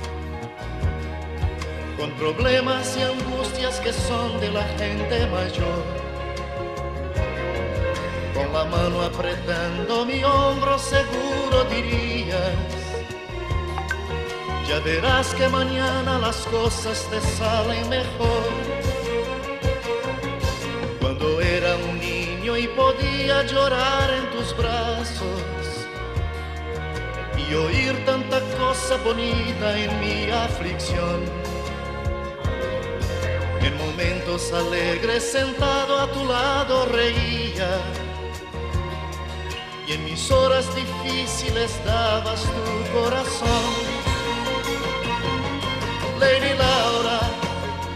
con 2.01 2.09
problemas 2.14 2.97
y 2.97 3.01
angustias 3.03 3.80
que 3.80 3.93
son 3.93 4.39
de 4.39 4.49
la 4.49 4.64
gente 4.80 5.28
mayor. 5.28 5.84
Con 8.34 8.51
la 8.51 8.66
mano 8.66 9.03
apretando 9.03 10.03
mi 10.03 10.24
hombro 10.24 10.80
seguro 10.80 11.64
dirías, 11.70 12.55
ya 14.68 14.80
verás 14.80 15.34
que 15.34 15.47
mañana 15.47 16.20
las 16.20 16.38
cosas 16.47 17.07
te 17.09 17.20
salen 17.22 17.89
mejor. 17.89 18.43
Cuando 20.99 21.41
era 21.41 21.76
un 21.76 21.99
niño 21.99 22.57
y 22.57 22.68
podía 22.68 23.43
llorar 23.43 24.14
en 24.14 24.30
tus 24.32 24.55
brazos 24.55 25.41
y 27.38 27.53
oír 27.53 28.05
tanta 28.05 28.39
cosa 28.57 28.97
bonita 29.03 29.78
en 29.78 29.99
mi 29.99 30.32
aflicción. 30.32 31.26
En 33.62 33.78
momentos 33.78 34.51
alegres 34.53 35.24
sentado 35.24 35.99
a 35.99 36.12
tu 36.12 36.26
lado 36.26 36.86
reía 36.86 37.70
y 39.88 39.93
en 39.93 40.05
mis 40.05 40.32
horas 40.32 40.66
difíciles 40.76 41.80
dabas 41.86 42.43
tu 42.43 42.99
corazón. 42.99 43.91
Lady 46.22 46.53
Laura, 46.53 47.19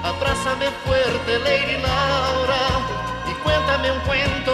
abrázame 0.03 0.65
fuerte, 0.83 1.39
Lady 1.45 1.77
Laura, 1.79 2.63
y 3.29 3.33
cuéntame 3.43 3.91
un 3.91 3.99
cuento 3.99 4.44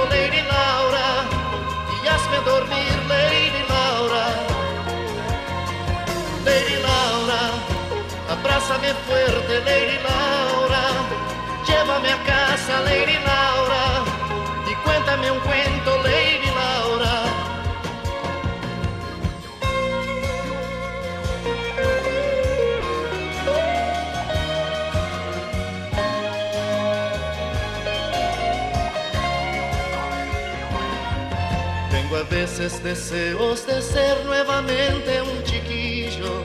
deseos 32.61 33.65
de 33.65 33.81
ser 33.81 34.23
nuevamente 34.23 35.19
un 35.19 35.43
chiquillo, 35.43 36.43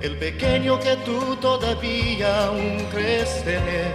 el 0.00 0.18
pequeño 0.18 0.80
que 0.80 0.96
tú 1.04 1.36
todavía 1.36 2.46
aún 2.46 2.84
crees 2.90 3.44
tener. 3.44 3.94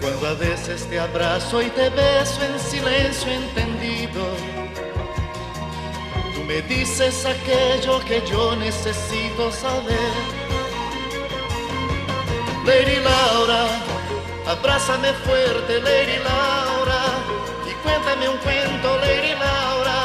Cuando 0.00 0.28
a 0.28 0.34
veces 0.34 0.88
te 0.88 1.00
abrazo 1.00 1.60
y 1.60 1.70
te 1.70 1.90
beso 1.90 2.40
en 2.44 2.60
silencio 2.60 3.32
entendido, 3.32 4.24
tú 6.34 6.40
me 6.44 6.62
dices 6.62 7.26
aquello 7.26 7.98
que 8.04 8.22
yo 8.30 8.54
necesito 8.54 9.50
saber. 9.50 10.14
Lady 12.64 13.00
Laura, 13.02 13.66
abrázame 14.46 15.12
fuerte, 15.24 15.80
Lady 15.80 16.18
Laura, 16.22 16.73
cuéntame 17.84 18.28
un 18.28 18.38
cuento, 18.38 18.88
Lady 18.98 19.34
Laura, 19.44 19.98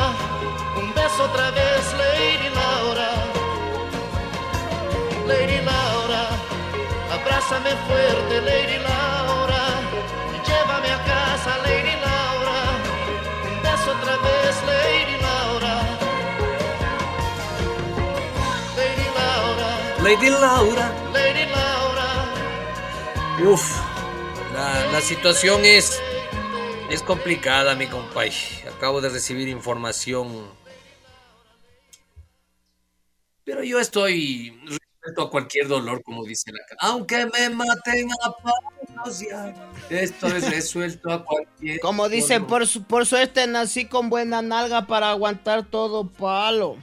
un 0.78 0.94
beso 0.94 1.24
otra 1.24 1.50
vez, 1.52 1.84
Lady 2.04 2.50
Laura. 2.60 3.10
Lady 5.28 5.60
Laura, 5.70 6.24
abrázame 7.16 7.72
fuerte, 7.88 8.42
Lady 8.42 8.78
Laura, 8.90 9.64
y 10.36 10.38
llévame 10.48 10.90
a 10.98 11.00
casa, 11.12 11.52
Lady 11.68 11.96
Laura, 12.08 12.60
un 13.50 13.58
beso 13.66 13.92
otra 13.98 14.16
vez, 14.28 14.54
Lady 14.72 15.16
Laura. 15.28 15.74
Lady 18.78 19.08
Laura, 19.20 19.70
Lady 20.04 20.30
Laura. 20.30 20.86
Lady 21.14 21.46
Laura. 21.46 22.10
Uf, 23.52 23.64
la, 24.54 24.68
la 24.92 25.02
situación 25.02 25.64
es, 25.64 26.02
es 26.90 27.04
complicada, 27.04 27.76
mi 27.76 27.88
compay. 27.88 28.32
Acabo 28.76 29.02
de 29.02 29.10
recibir 29.10 29.48
información. 29.48 30.48
Pero 33.44 33.64
yo 33.64 33.80
estoy 33.80 34.60
resuelto 34.66 35.22
a 35.24 35.30
cualquier 35.32 35.68
dolor, 35.68 36.04
como 36.04 36.24
dice 36.24 36.52
la 36.52 36.60
ca- 36.68 36.76
Aunque 36.88 37.26
me 37.28 37.50
maten 37.50 38.10
a 38.24 38.32
palos 38.32 39.20
ya. 39.20 39.54
Estoy 39.90 40.32
resuelto 40.40 41.12
a 41.12 41.26
cualquier 41.26 41.80
Como 41.80 42.10
dicen, 42.10 42.44
dolor. 42.44 42.48
por, 42.50 42.68
su- 42.68 42.84
por 42.84 43.06
suerte 43.06 43.46
nací 43.48 43.86
con 43.86 44.10
buena 44.10 44.42
nalga 44.42 44.86
para 44.86 45.10
aguantar 45.12 45.66
todo 45.66 46.08
palo. 46.08 46.78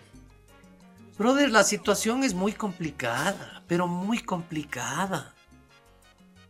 Brother, 1.19 1.51
la 1.51 1.65
situación 1.65 2.25
es 2.25 2.35
muy 2.35 2.53
complicada, 2.53 3.63
pero 3.67 3.87
muy 3.87 4.19
complicada. 4.21 5.35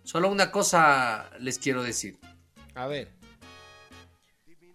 Solo 0.03 0.29
una 0.31 0.51
cosa 0.51 1.31
les 1.41 1.59
quiero 1.59 1.83
decir. 1.83 2.19
A 2.75 2.87
ver. 2.87 3.13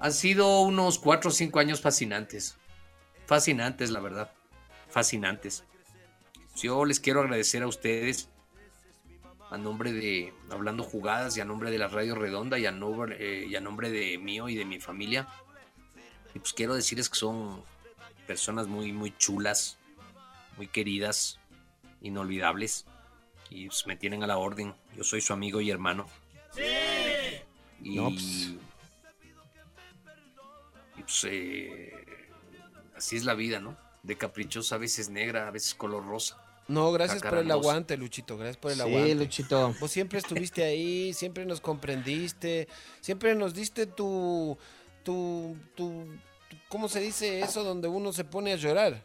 Han 0.01 0.13
sido 0.13 0.61
unos 0.61 0.97
cuatro 0.97 1.29
o 1.29 1.33
cinco 1.33 1.59
años 1.59 1.79
fascinantes. 1.79 2.57
Fascinantes, 3.27 3.91
la 3.91 3.99
verdad. 3.99 4.31
Fascinantes. 4.89 5.63
Yo 6.59 6.85
les 6.85 6.99
quiero 6.99 7.21
agradecer 7.21 7.61
a 7.61 7.67
ustedes 7.67 8.27
a 9.51 9.59
nombre 9.59 9.93
de 9.93 10.33
Hablando 10.49 10.83
Jugadas 10.83 11.37
y 11.37 11.41
a 11.41 11.45
nombre 11.45 11.69
de 11.69 11.77
la 11.77 11.87
Radio 11.87 12.15
Redonda 12.15 12.57
y 12.57 12.65
a 12.65 12.71
nombre, 12.71 13.15
eh, 13.19 13.45
y 13.45 13.55
a 13.55 13.61
nombre 13.61 13.91
de 13.91 14.17
mío 14.17 14.49
y 14.49 14.55
de 14.55 14.65
mi 14.65 14.79
familia. 14.79 15.27
Y 16.33 16.39
pues 16.39 16.53
quiero 16.53 16.73
decirles 16.73 17.07
que 17.07 17.19
son 17.19 17.63
personas 18.25 18.65
muy, 18.65 18.93
muy 18.93 19.15
chulas, 19.15 19.77
muy 20.57 20.65
queridas, 20.65 21.39
inolvidables. 22.01 22.87
Y 23.51 23.67
pues 23.67 23.85
me 23.85 23.97
tienen 23.97 24.23
a 24.23 24.27
la 24.27 24.39
orden. 24.39 24.73
Yo 24.97 25.03
soy 25.03 25.21
su 25.21 25.31
amigo 25.31 25.61
y 25.61 25.69
hermano. 25.69 26.07
Y, 27.83 27.95
No, 27.97 28.09
pues. 28.09 28.51
Pues, 31.21 31.33
eh, 31.33 31.93
así 32.95 33.17
es 33.17 33.25
la 33.25 33.33
vida, 33.33 33.59
¿no? 33.59 33.77
De 34.03 34.17
caprichosa, 34.17 34.75
a 34.75 34.77
veces 34.77 35.09
negra, 35.09 35.47
a 35.47 35.51
veces 35.51 35.75
color 35.75 36.05
rosa. 36.05 36.37
No, 36.67 36.91
gracias 36.91 37.21
por 37.21 37.37
el 37.39 37.51
aguante, 37.51 37.97
Luchito. 37.97 38.37
Gracias 38.37 38.57
por 38.57 38.71
el 38.71 38.77
Sí, 38.77 38.83
aguante. 38.83 39.15
Luchito. 39.15 39.75
Vos 39.79 39.91
siempre 39.91 40.19
estuviste 40.19 40.63
ahí, 40.63 41.13
siempre 41.13 41.45
nos 41.45 41.59
comprendiste, 41.59 42.67
siempre 43.01 43.35
nos 43.35 43.53
diste 43.53 43.87
tu, 43.87 44.57
tu, 45.03 45.57
tu, 45.75 46.07
tu- 46.49 46.57
¿cómo 46.69 46.87
se 46.87 47.01
dice 47.01 47.41
eso 47.41 47.63
donde 47.63 47.87
uno 47.89 48.13
se 48.13 48.23
pone 48.23 48.53
a 48.53 48.55
llorar? 48.55 49.03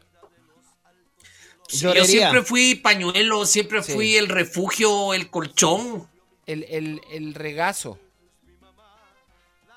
Sí, 1.67 1.79
yo 1.81 2.05
siempre 2.05 2.41
fui 2.43 2.75
pañuelo, 2.75 3.45
siempre 3.45 3.83
Sí. 3.83 3.91
fui 3.93 4.15
el 4.15 4.29
refugio, 4.29 5.13
el 5.13 5.29
colchón. 5.29 6.07
El, 6.45 6.63
el, 6.69 7.01
el 7.11 7.33
regazo. 7.33 7.99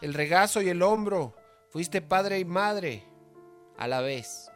El 0.01 0.15
regazo 0.15 0.63
y 0.63 0.69
el 0.69 0.83
hombro. 0.83 1.35
Fuiste 1.71 2.03
padre 2.03 2.41
y 2.41 2.45
madre 2.45 3.05
a 3.79 3.87
la 3.87 4.01
vez. 4.01 4.51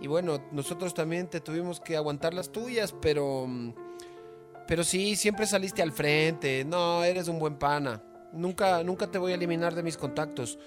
Y 0.00 0.06
bueno, 0.06 0.40
nosotros 0.52 0.94
también 0.94 1.28
te 1.28 1.40
tuvimos 1.40 1.80
que 1.80 1.96
aguantar 1.96 2.34
las 2.34 2.52
tuyas, 2.52 2.94
pero. 3.02 3.48
Pero 4.68 4.84
sí, 4.84 5.16
siempre 5.16 5.46
saliste 5.46 5.82
al 5.82 5.90
frente. 5.92 6.64
No, 6.64 7.02
eres 7.02 7.26
un 7.26 7.40
buen 7.40 7.56
pana. 7.58 8.02
Nunca, 8.32 8.84
nunca 8.84 9.10
te 9.10 9.18
voy 9.18 9.32
a 9.32 9.34
eliminar 9.34 9.74
de 9.74 9.82
mis 9.82 9.96
contactos. 9.96 10.58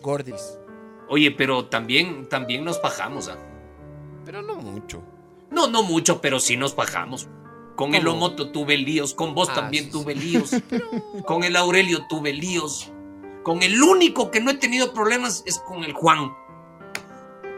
Gordis. 0.00 0.58
Oye, 1.08 1.30
pero 1.30 1.66
también, 1.66 2.28
también 2.28 2.64
nos 2.64 2.78
pajamos, 2.78 3.28
¿ah? 3.28 3.36
Pero 4.24 4.40
no 4.40 4.54
mucho. 4.56 5.02
No, 5.50 5.66
no 5.66 5.82
mucho, 5.82 6.22
pero 6.22 6.40
sí 6.40 6.56
nos 6.56 6.72
pajamos. 6.72 7.28
Con 7.76 7.94
el. 7.94 8.06
Omoto 8.06 8.50
tuve 8.50 8.78
líos, 8.78 9.12
con 9.12 9.34
vos 9.34 9.48
Ah, 9.50 9.54
también 9.56 9.86
sí, 9.86 9.90
tuve 9.90 10.14
líos, 10.14 10.52
con 11.26 11.44
el 11.44 11.56
Aurelio 11.56 12.06
tuve 12.08 12.32
líos. 12.32 12.90
Con 13.42 13.62
el 13.62 13.82
único 13.82 14.30
que 14.30 14.40
no 14.40 14.50
he 14.50 14.54
tenido 14.54 14.92
problemas 14.92 15.42
es 15.46 15.58
con 15.60 15.82
el 15.84 15.92
Juan. 15.92 16.32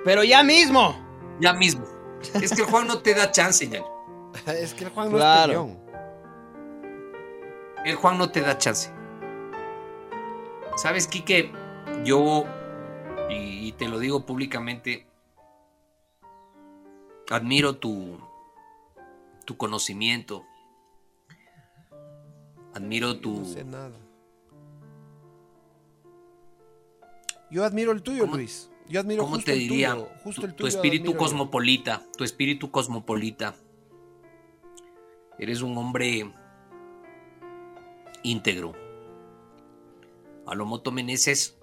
Pero 0.04 0.22
ya 0.24 0.42
mismo. 0.42 0.96
Ya 1.40 1.52
mismo. 1.52 1.84
Es 2.34 2.52
que 2.54 2.62
el 2.62 2.68
Juan 2.68 2.86
no 2.86 3.00
te 3.00 3.14
da 3.14 3.30
chance, 3.32 3.66
ñaño. 3.66 3.86
es 4.46 4.74
que 4.74 4.84
el 4.84 4.90
Juan 4.90 5.10
no 5.10 5.16
Claro. 5.16 5.42
es 5.42 5.58
peleón. 5.58 5.82
El 7.84 7.96
Juan 7.96 8.18
no 8.18 8.30
te 8.30 8.40
da 8.42 8.56
chance. 8.58 8.90
¿Sabes, 10.76 11.06
Quique? 11.08 11.52
Yo, 12.04 12.44
y, 13.28 13.68
y 13.68 13.72
te 13.72 13.88
lo 13.88 13.98
digo 13.98 14.24
públicamente, 14.24 15.06
admiro 17.30 17.76
tu, 17.76 18.18
tu 19.44 19.56
conocimiento. 19.56 20.44
Admiro 22.74 23.18
tu... 23.20 23.40
No 23.40 23.44
sé 23.44 23.64
nada. 23.64 23.98
Yo 27.52 27.64
admiro 27.64 27.92
el 27.92 28.02
tuyo, 28.02 28.22
¿Cómo- 28.24 28.36
Luis. 28.36 28.70
Yo 28.88 28.98
admiro 29.00 29.22
¿Cómo 29.22 29.36
justo 29.36 29.46
te 29.46 29.52
el 29.52 29.58
diría? 29.60 29.92
tuyo. 29.92 30.08
Justo 30.24 30.40
tu, 30.40 30.46
el 30.48 30.52
tu 30.54 30.56
tuyo 30.64 30.68
espíritu 30.68 31.04
admiro. 31.04 31.18
cosmopolita, 31.18 32.02
tu 32.16 32.24
espíritu 32.24 32.70
cosmopolita. 32.70 33.54
Eres 35.38 35.62
un 35.62 35.76
hombre 35.78 36.32
íntegro. 38.22 38.72
A 40.46 40.54
Lomoto 40.54 40.90
Meneses 40.92 41.58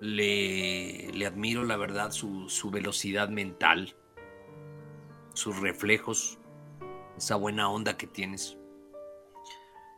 le, 0.00 1.10
le 1.12 1.26
admiro, 1.26 1.64
la 1.64 1.76
verdad, 1.76 2.10
su, 2.12 2.48
su 2.48 2.70
velocidad 2.70 3.28
mental, 3.28 3.94
sus 5.34 5.60
reflejos, 5.60 6.38
esa 7.16 7.36
buena 7.36 7.68
onda 7.70 7.96
que 7.96 8.06
tienes. 8.06 8.56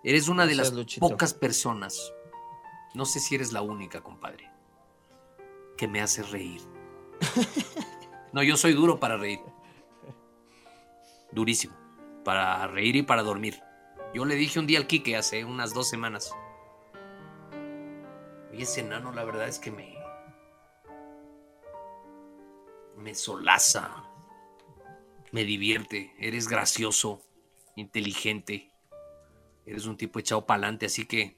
Eres 0.02 0.28
una 0.28 0.42
de 0.46 0.54
Gracias, 0.54 0.74
las 0.74 0.78
Luchito. 0.78 1.08
pocas 1.08 1.32
personas, 1.34 2.12
no 2.94 3.04
sé 3.04 3.20
si 3.20 3.34
eres 3.34 3.52
la 3.52 3.62
única, 3.62 4.02
compadre, 4.02 4.50
que 5.76 5.88
me 5.88 6.00
hace 6.00 6.22
reír. 6.22 6.60
No, 8.32 8.42
yo 8.42 8.56
soy 8.56 8.72
duro 8.72 8.98
para 8.98 9.18
reír. 9.18 9.40
Durísimo. 11.32 11.74
Para 12.24 12.66
reír 12.66 12.96
y 12.96 13.02
para 13.02 13.22
dormir. 13.22 13.62
Yo 14.14 14.24
le 14.24 14.36
dije 14.36 14.58
un 14.58 14.66
día 14.66 14.78
al 14.78 14.86
Quique 14.86 15.16
hace 15.16 15.44
unas 15.44 15.74
dos 15.74 15.88
semanas. 15.88 16.34
Y 18.52 18.62
ese 18.62 18.80
enano, 18.80 19.12
la 19.12 19.24
verdad 19.24 19.48
es 19.48 19.58
que 19.58 19.70
me. 19.70 19.98
Me 22.96 23.14
solaza. 23.14 24.04
Me 25.30 25.44
divierte. 25.44 26.14
Eres 26.18 26.48
gracioso. 26.48 27.20
Inteligente. 27.76 28.70
Eres 29.66 29.84
un 29.84 29.98
tipo 29.98 30.18
echado 30.18 30.46
para 30.46 30.58
adelante. 30.58 30.86
Así 30.86 31.06
que. 31.06 31.36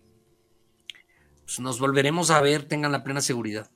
Pues, 1.44 1.60
nos 1.60 1.78
volveremos 1.78 2.30
a 2.30 2.40
ver. 2.40 2.64
Tengan 2.64 2.92
la 2.92 3.04
plena 3.04 3.20
seguridad. 3.20 3.70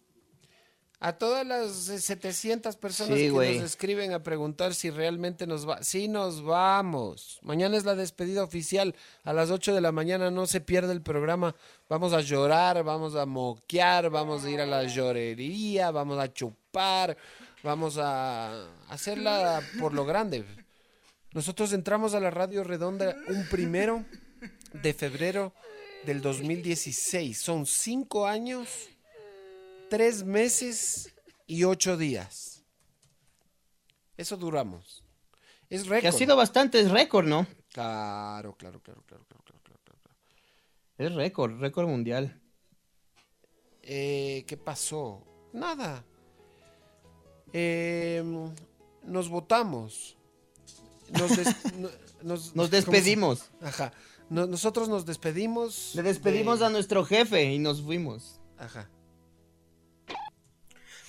A 1.01 1.13
todas 1.13 1.47
las 1.47 1.89
eh, 1.91 2.01
700 2.01 2.75
personas 2.75 3.17
Sí, 3.17 3.27
que 3.27 3.31
nos 3.31 3.65
escriben 3.65 4.13
a 4.13 4.25
preguntar 4.25 4.75
si 4.75 4.91
realmente 4.91 5.47
nos 5.47 5.69
va. 5.69 5.81
Sí, 5.85 6.09
nos 6.09 6.43
vamos. 6.43 7.39
Mañana 7.43 7.77
es 7.77 7.85
la 7.85 7.95
despedida 7.95 8.43
oficial. 8.43 8.97
A 9.23 9.33
las 9.33 9.53
8 9.53 9.75
de 9.75 9.81
la 9.81 9.93
mañana 9.93 10.33
no 10.33 10.47
se 10.47 10.61
pierde 10.61 10.93
el 10.93 11.01
programa. 11.01 11.55
Vamos 11.89 12.13
a 12.13 12.21
llorar, 12.21 12.83
vamos 12.83 13.15
a 13.15 13.27
moquear, 13.27 14.11
vamos 14.11 14.45
a 14.45 14.51
ir 14.51 14.61
a 14.61 14.67
la 14.67 14.83
llorería, 14.85 15.93
vamos 15.93 16.19
a 16.19 16.33
chupar, 16.33 17.17
vamos 17.63 17.97
a 17.97 18.67
hacerla 18.89 19.63
por 19.79 19.95
lo 19.95 20.05
grande. 20.05 20.45
Nosotros 21.33 21.73
entramos 21.73 22.15
a 22.15 22.21
la 22.21 22.31
Radio 22.31 22.65
Redonda 22.65 23.15
un 23.29 23.47
primero 23.49 24.05
de 24.73 24.95
febrero 24.95 25.53
del 26.09 26.23
2016. 26.23 27.39
Son 27.39 27.67
cinco 27.67 28.27
años, 28.27 28.89
tres 29.91 30.25
meses 30.25 31.13
y 31.47 31.65
ocho 31.65 31.99
días. 31.99 32.65
Eso 34.17 34.39
duramos. 34.39 35.05
Es 35.69 35.87
récord. 35.87 36.01
Que 36.01 36.09
ha 36.09 36.13
sido 36.13 36.35
bastante, 36.35 36.81
es 36.81 36.91
récord, 36.91 37.27
¿no? 37.27 37.47
Claro, 37.75 38.57
claro, 38.57 38.81
claro, 38.83 39.03
claro, 39.07 39.23
claro, 39.27 39.45
claro, 39.45 39.61
claro, 39.63 39.81
claro. 39.85 40.17
Es 40.97 41.15
récord, 41.15 41.61
récord 41.61 41.87
mundial. 41.87 42.41
Eh, 43.83 44.45
¿Qué 44.49 44.57
pasó? 44.57 45.23
Nada. 45.53 46.03
Eh, 47.53 48.23
nos 49.05 49.29
votamos. 49.29 50.17
Nos, 51.11 51.37
des- 51.37 51.55
nos, 51.77 51.93
Nos 52.23 52.51
¿cómo 52.53 52.65
se- 52.65 52.71
despedimos. 52.71 53.51
Ajá. 53.61 53.93
No- 54.31 54.47
nosotros 54.47 54.89
nos 54.89 55.07
despedimos. 55.07 55.93
Le 55.95 56.03
despedimos 56.03 56.61
de- 56.61 56.67
a 56.67 56.71
nuestro 56.71 57.05
jefe 57.05 57.45
y 57.53 57.59
nos 57.59 57.83
fuimos. 57.83 58.41
Ajá. 58.59 58.91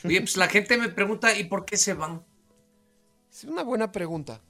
Oye, 0.05 0.22
pues 0.22 0.38
la 0.38 0.47
gente 0.47 0.78
me 0.78 0.89
pregunta, 0.89 1.38
¿y 1.38 1.43
por 1.43 1.65
qué 1.65 1.76
se 1.76 1.93
van? 1.93 2.26
Es 3.32 3.43
una 3.43 3.63
buena 3.63 3.91
pregunta. 3.91 4.41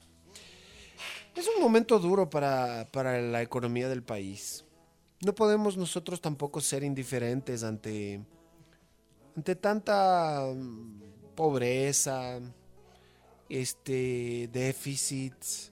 Es 1.34 1.48
un 1.56 1.62
momento 1.62 1.98
duro 1.98 2.30
para, 2.30 2.86
para 2.92 3.20
la 3.20 3.42
economía 3.42 3.88
del 3.88 4.02
país. 4.02 4.64
No 5.24 5.34
podemos 5.34 5.76
nosotros 5.76 6.20
tampoco 6.20 6.60
ser 6.60 6.84
indiferentes 6.84 7.62
ante, 7.64 8.24
ante 9.36 9.56
tanta 9.56 10.44
mm, 10.54 11.34
pobreza, 11.34 12.40
este, 13.48 14.48
déficits 14.52 15.69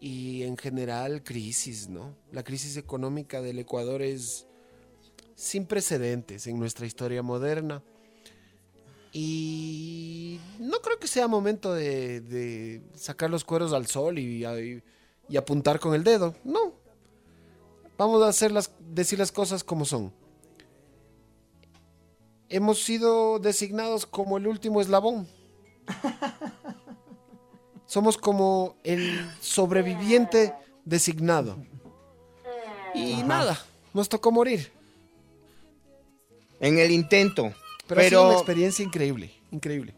y 0.00 0.42
en 0.42 0.56
general 0.56 1.22
crisis, 1.22 1.88
¿no? 1.88 2.14
La 2.32 2.42
crisis 2.42 2.76
económica 2.76 3.40
del 3.40 3.58
Ecuador 3.58 4.02
es 4.02 4.46
sin 5.34 5.66
precedentes 5.66 6.46
en 6.46 6.58
nuestra 6.58 6.86
historia 6.86 7.22
moderna. 7.22 7.82
Y 9.12 10.40
no 10.58 10.78
creo 10.80 10.98
que 10.98 11.06
sea 11.06 11.28
momento 11.28 11.72
de, 11.72 12.82
sacar 12.94 13.30
los 13.30 13.44
cueros 13.44 13.72
al 13.72 13.86
sol 13.86 14.18
y- 14.18 14.44
y 15.28 15.36
apuntar 15.36 15.78
con 15.80 15.94
el 15.94 16.04
dedo. 16.04 16.34
No. 16.44 16.74
Vamos 17.96 18.22
a 18.22 18.28
hacer 18.28 18.50
las, 18.50 18.72
decir 18.80 19.18
las 19.18 19.30
cosas 19.32 19.62
como 19.62 19.84
son. 19.84 20.12
Hemos 22.48 22.82
sido 22.82 23.38
designados 23.38 24.04
como 24.04 24.36
el 24.36 24.46
último 24.46 24.80
eslabón. 24.80 25.26
Somos 27.94 28.18
como 28.18 28.76
el 28.82 29.24
sobreviviente 29.40 30.52
designado. 30.84 31.64
Y 32.92 33.22
nada, 33.22 33.56
nos 33.92 34.08
tocó 34.08 34.32
morir. 34.32 34.72
En 36.58 36.80
el 36.80 36.90
intento. 36.90 37.52
Pero, 37.86 38.00
ha 38.00 38.04
sido 38.04 38.20
Pero, 38.22 38.24
una 38.30 38.32
experiencia 38.34 38.84
increíble, 38.84 39.30
increíble. 39.52 39.94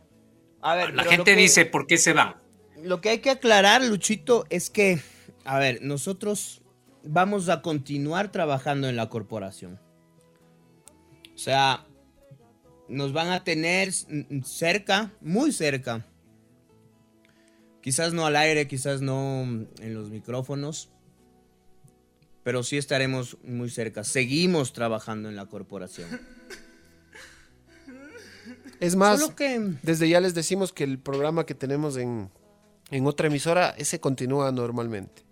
a 0.61 0.74
ver, 0.74 0.94
La 0.94 1.05
gente 1.05 1.34
que- 1.34 1.40
dice, 1.40 1.64
¿por 1.64 1.86
qué 1.86 1.97
se 1.97 2.12
van? 2.12 2.34
Lo 2.82 3.01
que 3.01 3.09
hay 3.09 3.20
que 3.20 3.30
aclarar, 3.30 3.82
Luchito, 3.82 4.44
es 4.51 4.68
que, 4.68 5.01
a 5.47 5.59
ver, 5.59 5.80
nosotros 5.80 6.61
vamos 7.03 7.49
a 7.49 7.62
continuar 7.62 8.30
trabajando 8.30 8.90
en 8.90 8.97
la 8.97 9.09
corporación. 9.09 9.80
O 11.34 11.38
sea, 11.38 11.86
nos 12.90 13.14
van 13.14 13.28
a 13.30 13.42
tener 13.42 13.90
cerca, 14.44 15.12
muy 15.22 15.51
cerca. 15.51 16.05
Quizás 17.87 18.12
no 18.12 18.26
al 18.26 18.34
aire, 18.34 18.66
quizás 18.66 19.01
no 19.01 19.45
mm, 19.47 19.66
en 19.78 19.95
los 19.95 20.11
micrófonos, 20.11 20.89
pero 22.43 22.64
sí 22.64 22.76
estaremos 22.78 23.37
muy 23.45 23.70
cerca. 23.70 24.03
Seguimos 24.03 24.72
trabajando 24.72 25.28
en 25.28 25.37
la 25.37 25.47
corporación. 25.47 26.09
Es 28.80 28.97
más, 28.97 29.20
Solo 29.20 29.37
que- 29.37 29.61
desde 29.84 30.09
ya 30.09 30.18
les 30.20 30.34
decimos 30.34 30.72
que 30.72 30.82
el 30.82 30.99
programa 30.99 31.47
que 31.47 31.55
tenemos 31.55 31.97
en, 31.97 32.28
en 32.91 33.07
otra 33.07 33.28
emisora, 33.28 33.70
ese 33.78 34.01
continúa 34.01 34.51
normalmente. 34.51 35.22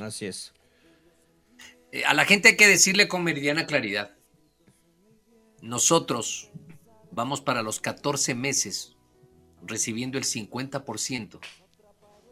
Así 0.00 0.24
es. 0.24 0.54
Eh, 1.92 2.06
A 2.06 2.14
la 2.14 2.24
gente 2.24 2.48
hay 2.48 2.56
que 2.56 2.66
decirle 2.66 3.08
con 3.08 3.24
meridiana 3.24 3.66
claridad. 3.66 4.16
Nosotros 5.60 6.50
vamos 7.10 7.42
para 7.42 7.60
los 7.62 7.78
14 7.78 8.34
meses 8.34 8.96
recibiendo 9.66 10.16
el 10.16 10.24
50% 10.24 11.40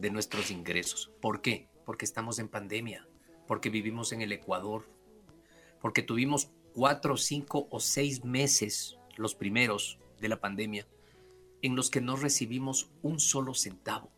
de 0.03 0.11
nuestros 0.11 0.51
ingresos. 0.51 1.13
¿Por 1.21 1.41
qué? 1.43 1.69
Porque 1.87 2.05
estamos 2.05 2.41
en 2.41 2.49
pandemia, 2.49 3.07
porque 3.47 3.71
vivimos 3.71 4.13
en 4.13 4.21
el 4.21 4.33
Ecuador, 4.33 4.85
porque 5.81 6.03
tuvimos 6.03 6.51
cuatro, 6.75 7.17
cinco 7.17 7.69
o 7.71 7.79
seis 7.79 8.25
meses, 8.25 8.99
los 9.17 9.37
primeros 9.37 10.01
de 10.21 10.29
la 10.29 10.41
pandemia, 10.41 10.89
en 11.63 11.77
los 11.77 11.89
que 11.89 12.01
no 12.01 12.17
recibimos 12.17 12.91
un 13.03 13.21
solo 13.21 13.55
centavo, 13.55 14.11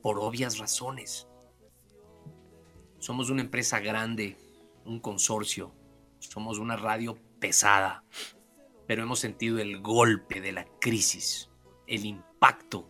por 0.00 0.18
obvias 0.18 0.56
razones. 0.56 1.28
Somos 2.98 3.28
una 3.28 3.42
empresa 3.42 3.78
grande, 3.78 4.38
un 4.86 5.00
consorcio, 5.00 5.74
somos 6.18 6.58
una 6.58 6.76
radio 6.76 7.18
pesada, 7.38 8.04
pero 8.86 9.02
hemos 9.02 9.18
sentido 9.18 9.58
el 9.58 9.82
golpe 9.82 10.40
de 10.40 10.52
la 10.52 10.64
crisis, 10.80 11.50
el 11.86 12.06
impacto 12.06 12.88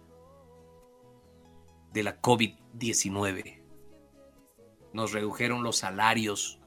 de 1.97 2.03
la 2.03 2.21
COVID-19. 2.21 3.63
Nos 4.93 5.13
redujeron 5.13 5.63
los 5.63 5.79
salarios. 5.79 6.61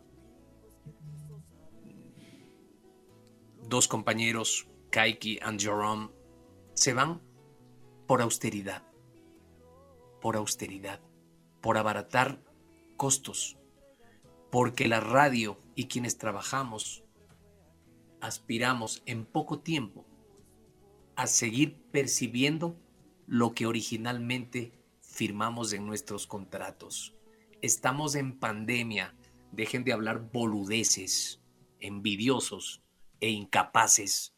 Dos 3.62 3.88
compañeros, 3.88 4.68
Kaiki 4.90 5.34
y 5.34 5.60
Jerome, 5.60 6.10
se 6.74 6.94
van 6.94 7.22
por 8.08 8.24
austeridad. 8.24 8.82
Por 10.20 10.36
austeridad. 10.36 11.00
Por 11.62 11.78
abaratar 11.78 12.42
costos. 12.98 13.60
Porque 14.50 14.88
la 14.88 15.00
radio 15.00 15.60
y 15.76 15.86
quienes 15.86 16.18
trabajamos 16.18 17.04
aspiramos 18.20 19.04
en 19.06 19.26
poco 19.26 19.60
tiempo 19.60 20.08
a 21.16 21.28
seguir 21.28 21.80
percibiendo 21.92 22.76
lo 23.28 23.54
que 23.54 23.68
originalmente 23.68 24.79
firmamos 25.20 25.74
en 25.74 25.86
nuestros 25.86 26.26
contratos. 26.28 27.14
Estamos 27.62 28.16
en 28.16 28.40
pandemia. 28.40 29.14
Dejen 29.52 29.84
de 29.84 29.92
hablar 29.92 30.32
boludeces, 30.32 31.42
envidiosos 31.82 32.82
e 33.20 33.28
incapaces. 33.28 34.34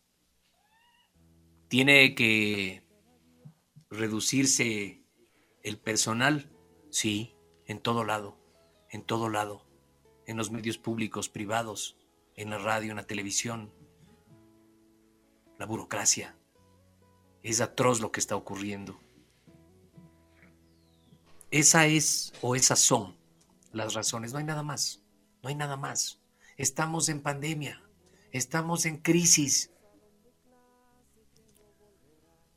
Tiene 1.67 2.15
que 2.15 2.83
reducirse 3.91 5.03
el 5.61 5.77
personal, 5.77 6.51
sí, 6.89 7.35
en 7.67 7.79
todo 7.79 8.03
lado, 8.03 8.39
en 8.89 9.03
todo 9.03 9.29
lado, 9.29 9.67
en 10.25 10.35
los 10.35 10.49
medios 10.49 10.79
públicos, 10.79 11.29
privados, 11.29 11.95
en 12.35 12.49
la 12.49 12.57
radio, 12.57 12.89
en 12.89 12.97
la 12.97 13.05
televisión. 13.05 13.71
La 15.59 15.67
burocracia. 15.67 16.35
Es 17.43 17.61
atroz 17.61 18.01
lo 18.01 18.11
que 18.11 18.19
está 18.19 18.35
ocurriendo. 18.35 18.99
Esa 21.51 21.85
es 21.85 22.33
o 22.41 22.55
esas 22.55 22.79
son 22.79 23.15
las 23.73 23.93
razones. 23.93 24.31
No 24.31 24.39
hay 24.39 24.45
nada 24.45 24.63
más. 24.63 25.01
No 25.43 25.49
hay 25.49 25.55
nada 25.55 25.77
más. 25.77 26.19
Estamos 26.57 27.09
en 27.09 27.21
pandemia. 27.21 27.81
Estamos 28.31 28.85
en 28.85 28.97
crisis. 28.97 29.69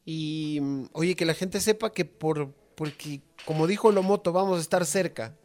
Y 0.04 0.58
mm, 0.60 0.84
oye, 0.92 1.16
que 1.16 1.24
la 1.24 1.34
gente 1.34 1.60
sepa 1.60 1.92
que 1.92 2.04
por 2.04 2.52
porque 2.74 3.20
como 3.44 3.66
dijo 3.66 3.92
Lomoto, 3.92 4.32
vamos 4.32 4.58
a 4.58 4.62
estar 4.62 4.84
cerca. 4.84 5.36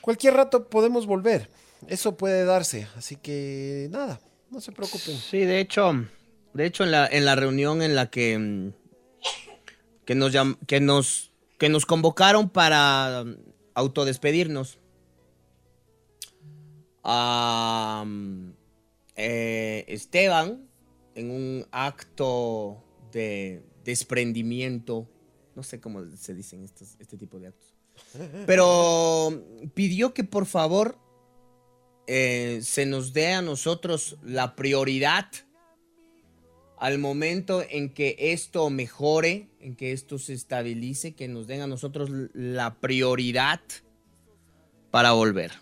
Cualquier 0.00 0.34
rato 0.34 0.68
podemos 0.68 1.06
volver. 1.06 1.50
Eso 1.86 2.16
puede 2.16 2.44
darse, 2.44 2.88
así 2.96 3.16
que 3.16 3.88
nada, 3.90 4.20
no 4.50 4.60
se 4.60 4.72
preocupen. 4.72 5.16
Sí, 5.16 5.38
de 5.38 5.60
hecho, 5.60 5.92
de 6.52 6.66
hecho 6.66 6.82
en 6.82 6.90
la, 6.90 7.06
en 7.06 7.24
la 7.24 7.36
reunión 7.36 7.82
en 7.82 7.94
la 7.94 8.10
que, 8.10 8.36
mm, 8.36 8.72
que, 10.04 10.14
nos, 10.16 10.34
llam- 10.34 10.58
que, 10.66 10.80
nos, 10.80 11.27
que 11.58 11.68
nos 11.68 11.84
convocaron 11.86 12.48
para 12.48 13.24
mm, 13.24 13.36
autodespedirnos, 13.74 14.78
mm, 17.04 18.50
eh, 19.16 19.84
Esteban, 19.88 20.68
en 21.14 21.30
un 21.30 21.66
acto 21.72 22.82
de 23.12 23.62
desprendimiento, 23.84 25.08
no 25.54 25.62
sé 25.62 25.80
cómo 25.80 26.04
se 26.16 26.34
dicen 26.34 26.64
estos, 26.64 26.96
este 27.00 27.16
tipo 27.16 27.38
de 27.38 27.48
actos, 27.48 27.74
pero 28.46 29.44
pidió 29.74 30.14
que 30.14 30.22
por 30.22 30.46
favor 30.46 30.98
eh, 32.06 32.60
se 32.62 32.86
nos 32.86 33.12
dé 33.12 33.32
a 33.32 33.42
nosotros 33.42 34.16
la 34.22 34.54
prioridad 34.54 35.26
al 36.78 36.98
momento 36.98 37.62
en 37.68 37.92
que 37.92 38.16
esto 38.18 38.70
mejore, 38.70 39.47
en 39.60 39.76
que 39.76 39.92
esto 39.92 40.18
se 40.18 40.34
estabilice, 40.34 41.14
que 41.14 41.28
nos 41.28 41.46
den 41.46 41.60
a 41.62 41.66
nosotros 41.66 42.10
la 42.32 42.76
prioridad 42.76 43.60
para 44.90 45.12
volver. 45.12 45.52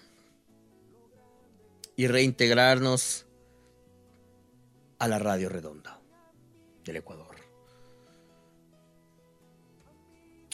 y 1.97 2.09
reintegrarnos 2.09 3.24
a 4.98 5.09
la 5.09 5.18
radio 5.18 5.48
redonda 5.48 5.98
del 6.85 6.97
Ecuador. 6.97 7.36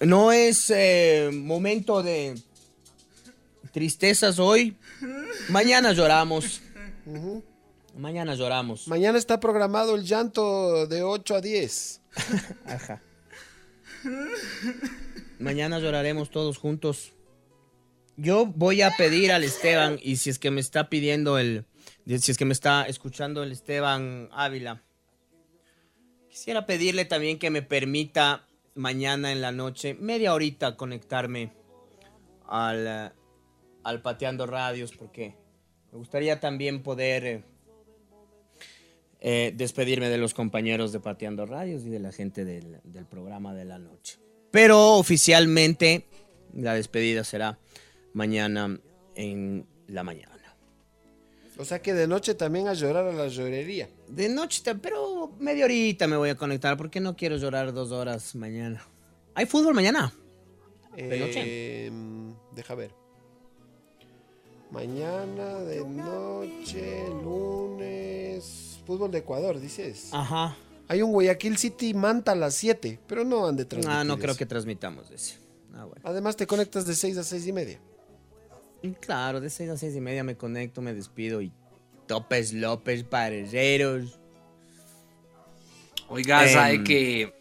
No 0.00 0.32
es 0.32 0.70
eh, 0.70 1.30
momento 1.32 2.02
de 2.02 2.40
tristezas 3.72 4.38
hoy. 4.38 4.76
Mañana 5.48 5.92
lloramos. 5.92 6.60
Mañana 7.96 8.34
lloramos. 8.34 8.88
Mañana 8.88 9.18
está 9.18 9.38
programado 9.38 9.94
el 9.94 10.04
llanto 10.04 10.86
de 10.86 11.02
8 11.02 11.34
a 11.36 11.40
10. 11.40 12.00
Ajá. 12.66 13.02
Mañana 15.38 15.78
lloraremos 15.78 16.30
todos 16.30 16.58
juntos. 16.58 17.12
Yo 18.16 18.46
voy 18.46 18.82
a 18.82 18.90
pedir 18.96 19.32
al 19.32 19.44
Esteban, 19.44 19.98
y 20.02 20.16
si 20.16 20.30
es 20.30 20.38
que 20.38 20.50
me 20.50 20.60
está 20.60 20.88
pidiendo 20.88 21.38
el. 21.38 21.64
Si 22.06 22.30
es 22.30 22.36
que 22.36 22.44
me 22.44 22.52
está 22.52 22.84
escuchando 22.86 23.42
el 23.42 23.52
Esteban 23.52 24.28
Ávila, 24.32 24.82
quisiera 26.28 26.66
pedirle 26.66 27.04
también 27.04 27.38
que 27.38 27.50
me 27.50 27.62
permita 27.62 28.46
mañana 28.74 29.32
en 29.32 29.40
la 29.40 29.52
noche, 29.52 29.94
media 29.94 30.34
horita, 30.34 30.76
conectarme 30.76 31.52
al, 32.46 32.86
eh, 32.86 33.10
al 33.84 34.02
Pateando 34.02 34.46
Radios, 34.46 34.92
porque 34.92 35.36
me 35.92 35.98
gustaría 35.98 36.40
también 36.40 36.82
poder 36.82 37.44
eh, 39.22 39.48
eh, 39.48 39.52
despedirme 39.54 40.08
de 40.08 40.18
los 40.18 40.34
compañeros 40.34 40.92
de 40.92 41.00
Pateando 41.00 41.46
Radios 41.46 41.84
y 41.84 41.90
de 41.90 42.00
la 42.00 42.12
gente 42.12 42.44
del, 42.44 42.80
del 42.84 43.06
programa 43.06 43.54
de 43.54 43.64
la 43.64 43.78
noche. 43.78 44.18
Pero 44.50 44.96
oficialmente 44.96 46.04
la 46.54 46.74
despedida 46.74 47.24
será 47.24 47.58
mañana 48.12 48.78
en 49.14 49.66
la 49.86 50.02
mañana. 50.02 50.32
O 51.58 51.64
sea 51.64 51.82
que 51.82 51.92
de 51.92 52.06
noche 52.06 52.34
también 52.34 52.66
a 52.66 52.72
llorar 52.72 53.06
a 53.06 53.12
la 53.12 53.28
llorería. 53.28 53.88
De 54.08 54.28
noche, 54.28 54.74
pero 54.74 55.32
media 55.38 55.66
horita 55.66 56.08
me 56.08 56.16
voy 56.16 56.30
a 56.30 56.34
conectar 56.34 56.76
porque 56.76 56.98
no 56.98 57.14
quiero 57.14 57.36
llorar 57.36 57.72
dos 57.72 57.92
horas 57.92 58.34
mañana. 58.34 58.84
¿Hay 59.34 59.46
fútbol 59.46 59.74
mañana? 59.74 60.12
¿De 60.96 61.18
noche? 61.18 61.42
Eh, 61.44 61.92
deja 62.54 62.74
ver. 62.74 62.90
Mañana 64.70 65.58
de 65.60 65.84
noche, 65.84 67.08
lunes. 67.22 68.61
Fútbol 68.92 69.10
de 69.10 69.18
Ecuador, 69.18 69.58
dices. 69.58 70.10
Ajá. 70.12 70.56
Hay 70.88 71.00
un 71.00 71.12
Guayaquil 71.12 71.56
City 71.56 71.94
Manta 71.94 72.32
a 72.32 72.34
las 72.34 72.54
7, 72.54 73.00
pero 73.06 73.24
no 73.24 73.46
han 73.46 73.56
de 73.56 73.64
transmitir. 73.64 73.98
Ah, 73.98 74.04
no 74.04 74.18
creo 74.18 74.30
eso. 74.32 74.38
que 74.38 74.46
transmitamos 74.46 75.10
ese. 75.10 75.38
Ah, 75.74 75.84
bueno. 75.84 76.02
Además 76.04 76.36
te 76.36 76.46
conectas 76.46 76.84
de 76.86 76.94
6 76.94 77.16
a 77.18 77.24
6 77.24 77.46
y 77.46 77.52
media. 77.52 77.80
Claro, 79.00 79.40
de 79.40 79.48
6 79.48 79.70
a 79.70 79.76
6 79.78 79.96
y 79.96 80.00
media 80.00 80.24
me 80.24 80.36
conecto, 80.36 80.82
me 80.82 80.92
despido 80.92 81.40
y 81.40 81.50
topes 82.06 82.52
López, 82.52 83.04
parejeros. 83.04 84.18
Oiga, 86.08 86.44
Em, 86.46 86.52
sabe 86.52 86.84
que, 86.84 87.32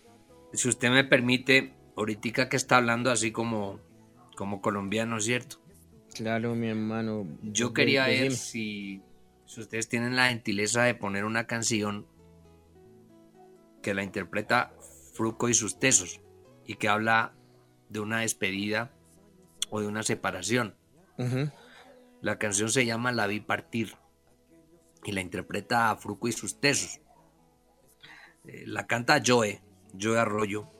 si 0.54 0.70
usted 0.70 0.90
me 0.90 1.04
permite, 1.04 1.74
ahorita 1.98 2.48
que 2.48 2.56
está 2.56 2.78
hablando 2.78 3.12
así 3.12 3.32
como, 3.32 3.80
como 4.38 4.62
colombiano, 4.62 5.20
¿cierto? 5.20 5.58
Claro, 6.14 6.56
mi 6.56 6.68
hermano. 6.68 7.28
Yo 7.42 7.74
quería 7.74 8.06
Pues 8.06 8.20
ver 8.22 8.32
si, 8.34 9.02
si 9.52 9.60
ustedes 9.60 9.90
tienen 9.90 10.16
la 10.16 10.30
gentileza 10.30 10.84
de 10.84 10.96
poner 10.96 11.26
una 11.26 11.46
canción 11.46 12.08
que 13.82 13.94
la 13.94 14.02
interpreta 14.02 14.74
Fruco 15.14 15.50
y 15.50 15.54
sus 15.54 15.78
tesos 15.78 16.22
y 16.66 16.76
que 16.76 16.88
habla 16.88 17.34
de 17.90 18.00
una 18.00 18.22
despedida 18.22 18.94
o 19.70 19.82
de 19.82 19.88
una 19.88 20.04
separación. 20.04 20.78
La 22.22 22.40
canción 22.40 22.70
se 22.70 22.86
llama 22.86 23.12
La 23.12 23.28
vi 23.28 23.42
partir 23.42 23.98
y 25.04 25.12
la 25.12 25.20
interpreta 25.20 25.94
Fruco 25.98 26.30
y 26.30 26.32
sus 26.32 26.62
tesos. 26.62 27.02
Eh, 28.46 28.64
la 28.68 28.88
canta 28.88 29.22
Joe, 29.24 29.62
Joe 30.00 30.18
Arroyo. 30.18 30.72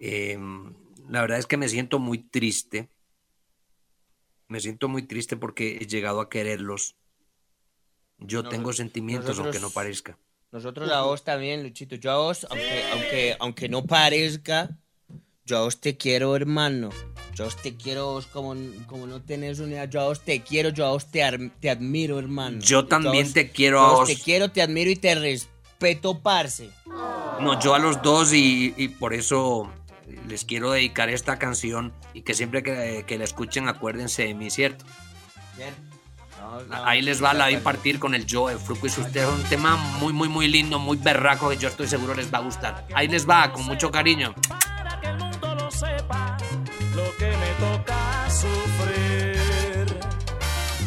Eh, 0.00 0.38
la 1.06 1.20
verdad 1.20 1.38
es 1.38 1.46
que 1.46 1.58
me 1.58 1.68
siento 1.68 1.98
muy 1.98 2.16
triste. 2.16 2.88
Me 4.48 4.60
siento 4.60 4.88
muy 4.88 5.02
triste 5.02 5.36
porque 5.36 5.76
he 5.80 5.86
llegado 5.86 6.20
a 6.20 6.28
quererlos. 6.28 6.96
Yo 8.18 8.48
tengo 8.48 8.72
sentimientos, 8.72 9.28
nosotros- 9.38 9.56
aunque 9.56 9.60
no 9.60 9.70
parezca. 9.70 10.18
Nosotros 10.50 10.90
a 10.90 11.02
vos 11.02 11.22
también, 11.22 11.62
Luchito. 11.62 11.96
Yo 11.96 12.10
a 12.10 12.16
vos, 12.16 12.46
aunque, 12.50 12.82
aunque, 12.92 13.36
aunque 13.38 13.68
no 13.68 13.84
parezca, 13.84 14.70
yo 15.44 15.58
a 15.58 15.60
vos 15.62 15.80
te 15.80 15.96
quiero, 15.98 16.34
hermano. 16.34 16.88
Yo 17.34 17.44
a 17.44 17.46
vos 17.48 17.56
te 17.62 17.76
quiero 17.76 18.06
vos 18.06 18.26
como, 18.26 18.56
como 18.86 19.06
no 19.06 19.22
tenés 19.22 19.60
unidad. 19.60 19.88
Yo 19.90 20.00
a 20.00 20.04
vos 20.08 20.20
te 20.24 20.40
quiero, 20.40 20.70
yo 20.70 20.86
a 20.86 20.90
vos 20.92 21.10
te, 21.10 21.20
te 21.60 21.68
admiro, 21.70 22.18
hermano. 22.18 22.58
Yo 22.60 22.86
también 22.86 23.26
vos- 23.26 23.34
te 23.34 23.50
quiero 23.50 23.76
yo 23.76 23.84
a 23.84 23.90
vos 23.90 23.98
vos. 24.00 24.08
Te 24.08 24.16
quiero, 24.16 24.50
te 24.50 24.62
admiro 24.62 24.90
y 24.90 24.96
te 24.96 25.14
respeto, 25.14 26.18
parce. 26.20 26.70
No, 26.86 27.60
yo 27.60 27.74
a 27.74 27.78
los 27.78 28.00
dos 28.02 28.32
y, 28.32 28.72
y 28.78 28.88
por 28.88 29.12
eso 29.12 29.70
les 30.28 30.44
quiero 30.44 30.72
dedicar 30.72 31.08
esta 31.08 31.38
canción 31.38 31.92
y 32.14 32.22
que 32.22 32.34
siempre 32.34 32.62
que, 32.62 33.04
que 33.06 33.18
la 33.18 33.24
escuchen 33.24 33.68
acuérdense 33.68 34.24
de 34.24 34.34
mí, 34.34 34.50
¿cierto? 34.50 34.84
No, 36.40 36.62
no, 36.62 36.84
Ahí 36.84 37.02
les 37.02 37.22
va 37.22 37.34
la 37.34 37.48
vi 37.48 37.56
partir 37.56 37.98
con 37.98 38.14
el 38.14 38.26
Joe, 38.28 38.56
Fruco 38.56 38.86
y 38.86 38.90
sus 38.90 39.10
tesos. 39.10 39.34
Un 39.34 39.44
tema 39.44 39.76
muy, 39.76 40.12
muy, 40.12 40.28
muy 40.28 40.48
lindo, 40.48 40.78
muy 40.78 40.96
berraco 40.96 41.50
que 41.50 41.56
yo 41.56 41.68
estoy 41.68 41.86
seguro 41.86 42.14
les 42.14 42.32
va 42.32 42.38
a 42.38 42.42
gustar. 42.42 42.86
Ahí 42.94 43.08
les 43.08 43.28
va, 43.28 43.52
con 43.52 43.64
mucho 43.64 43.90
cariño. 43.90 44.34
mundo 45.18 45.54
lo 45.54 45.70
sepa 45.70 46.36
lo 46.94 47.16
que 47.16 47.26
me 47.26 47.50
toca 47.58 48.30
sufrir. 48.30 49.98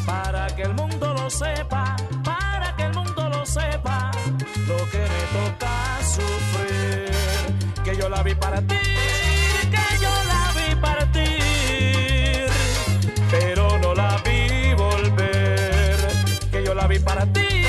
Para 0.06 0.48
que 0.56 0.64
el 0.64 0.74
mundo 0.74 1.14
lo 1.14 1.30
sepa, 1.30 1.96
para 2.24 2.76
que 2.76 2.84
el 2.84 2.94
mundo 2.94 3.30
lo 3.30 3.46
sepa 3.46 4.12
lo 4.68 4.78
que 4.90 5.00
me 5.00 5.24
toca 5.38 6.00
sufrir. 6.04 7.84
Que 7.84 7.96
yo 7.98 8.10
la 8.10 8.24
vi 8.24 8.36
para 8.36 8.62
ti, 8.62 8.76
para 17.04 17.26
ti, 17.34 17.61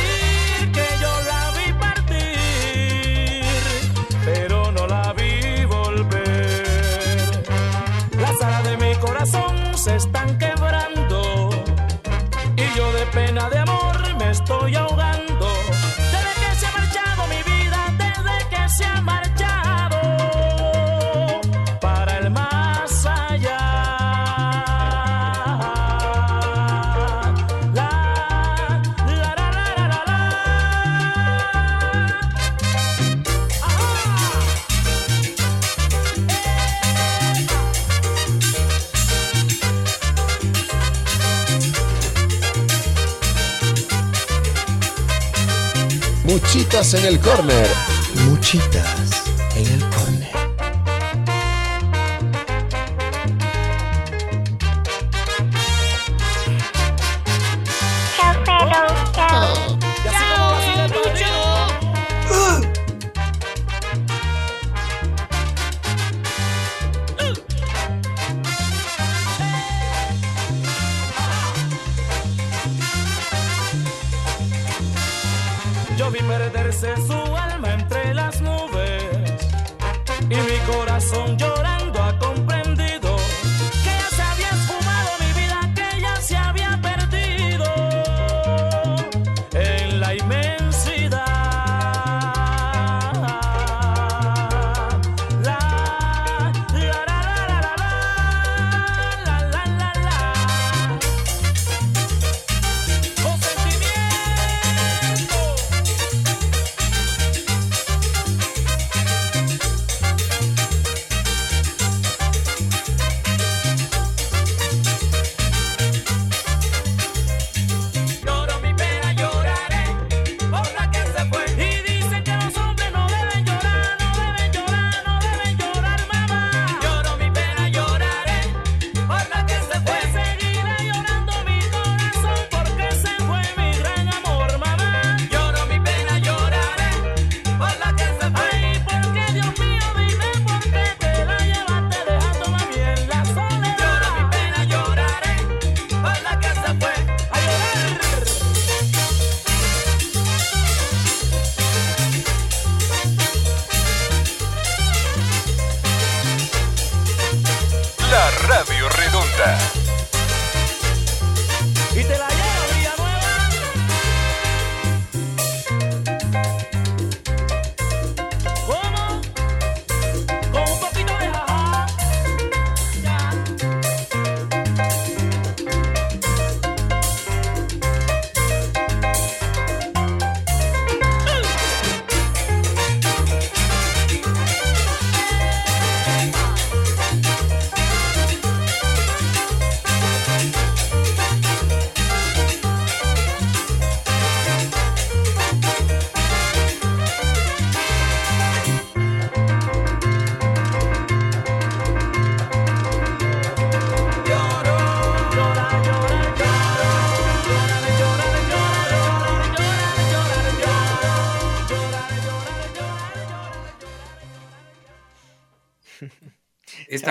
Muchitas 46.82 47.04
en 47.04 47.14
el 47.14 47.20
corner. 47.20 47.68
Muchitas 48.26 49.22
en 49.54 49.66
el 49.66 49.80
corner. 49.90 50.01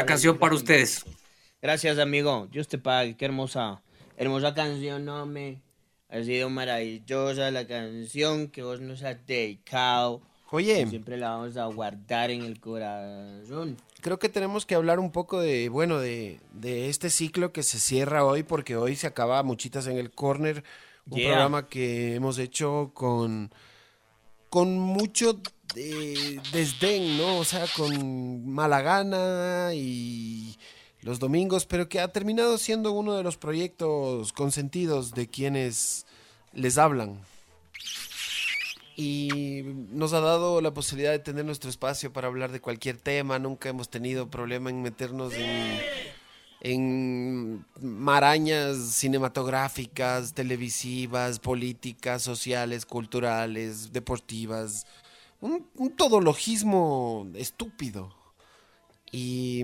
Esta 0.02 0.14
canción 0.14 0.40
para 0.40 0.56
ustedes. 0.56 1.06
Gracias, 1.62 2.00
amigo. 2.00 2.48
Dios 2.52 2.68
te 2.68 2.80
pague. 2.80 3.16
Qué 3.16 3.26
hermosa, 3.26 3.84
hermosa 4.18 4.56
canción, 4.56 5.06
no 5.06 5.28
me. 5.28 5.62
Ha 6.10 6.24
sido 6.24 6.50
maravillosa 6.50 7.52
la 7.52 7.68
canción 7.68 8.48
que 8.48 8.64
vos 8.64 8.82
nos 8.82 9.04
has 9.04 9.24
dedicado. 9.28 10.24
Oye. 10.50 10.88
Siempre 10.88 11.18
la 11.18 11.30
vamos 11.30 11.56
a 11.56 11.66
guardar 11.68 12.32
en 12.32 12.42
el 12.42 12.60
corazón. 12.60 13.78
Creo 14.02 14.18
que 14.18 14.28
tenemos 14.28 14.66
que 14.66 14.74
hablar 14.74 14.98
un 15.00 15.12
poco 15.12 15.40
de, 15.40 15.70
bueno, 15.70 16.00
de, 16.00 16.40
de 16.52 16.90
este 16.90 17.12
ciclo 17.12 17.54
que 17.54 17.62
se 17.62 17.78
cierra 17.78 18.26
hoy, 18.26 18.42
porque 18.42 18.76
hoy 18.78 18.96
se 18.96 19.06
acaba 19.06 19.44
Muchitas 19.44 19.86
en 19.86 19.98
el 20.00 20.10
Corner, 20.10 20.64
un 21.12 21.18
Yeah. 21.20 21.30
programa 21.30 21.68
que 21.70 22.16
hemos 22.16 22.40
hecho 22.40 22.90
con, 22.96 23.54
con 24.50 24.80
mucho 24.80 25.40
eh, 25.76 26.40
desdén, 26.52 27.18
¿no? 27.18 27.38
O 27.38 27.46
sea, 27.46 27.66
con 27.76 28.50
mala 28.50 28.82
gana 28.82 29.72
y 29.74 30.58
los 31.02 31.20
domingos, 31.20 31.66
pero 31.66 31.90
que 31.90 32.00
ha 32.00 32.10
terminado 32.10 32.58
siendo 32.58 32.92
uno 32.92 33.16
de 33.16 33.24
los 33.24 33.38
proyectos 33.38 34.34
consentidos 34.34 35.12
de 35.12 35.28
quienes 35.28 36.06
les 36.54 36.78
hablan. 36.78 37.20
Y 38.96 39.62
nos 39.90 40.14
ha 40.14 40.20
dado 40.20 40.62
la 40.62 40.74
posibilidad 40.74 41.12
de 41.12 41.20
tener 41.20 41.46
nuestro 41.46 41.70
espacio 41.70 42.14
para 42.14 42.28
hablar 42.28 42.52
de 42.52 42.60
cualquier 42.60 42.98
tema. 42.98 43.40
Nunca 43.40 43.70
hemos 43.70 43.90
tenido 43.90 44.30
problema 44.30 44.70
en 44.70 44.82
meternos 44.82 45.34
en, 45.34 45.80
en 46.60 47.66
marañas 47.80 48.78
cinematográficas, 48.78 50.34
televisivas, 50.34 51.40
políticas, 51.40 52.22
sociales, 52.22 52.86
culturales, 52.86 53.92
deportivas. 53.92 54.86
Un, 55.42 55.68
un 55.76 55.96
todologismo 55.96 57.28
estúpido. 57.36 58.16
Y, 59.12 59.64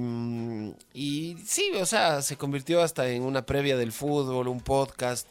y 0.94 1.38
sí, 1.46 1.72
o 1.80 1.86
sea, 1.86 2.22
se 2.22 2.36
convirtió 2.36 2.82
hasta 2.82 3.10
en 3.10 3.24
una 3.24 3.46
previa 3.46 3.78
del 3.78 3.94
fútbol, 3.94 4.50
un 4.50 4.60
podcast, 4.60 5.28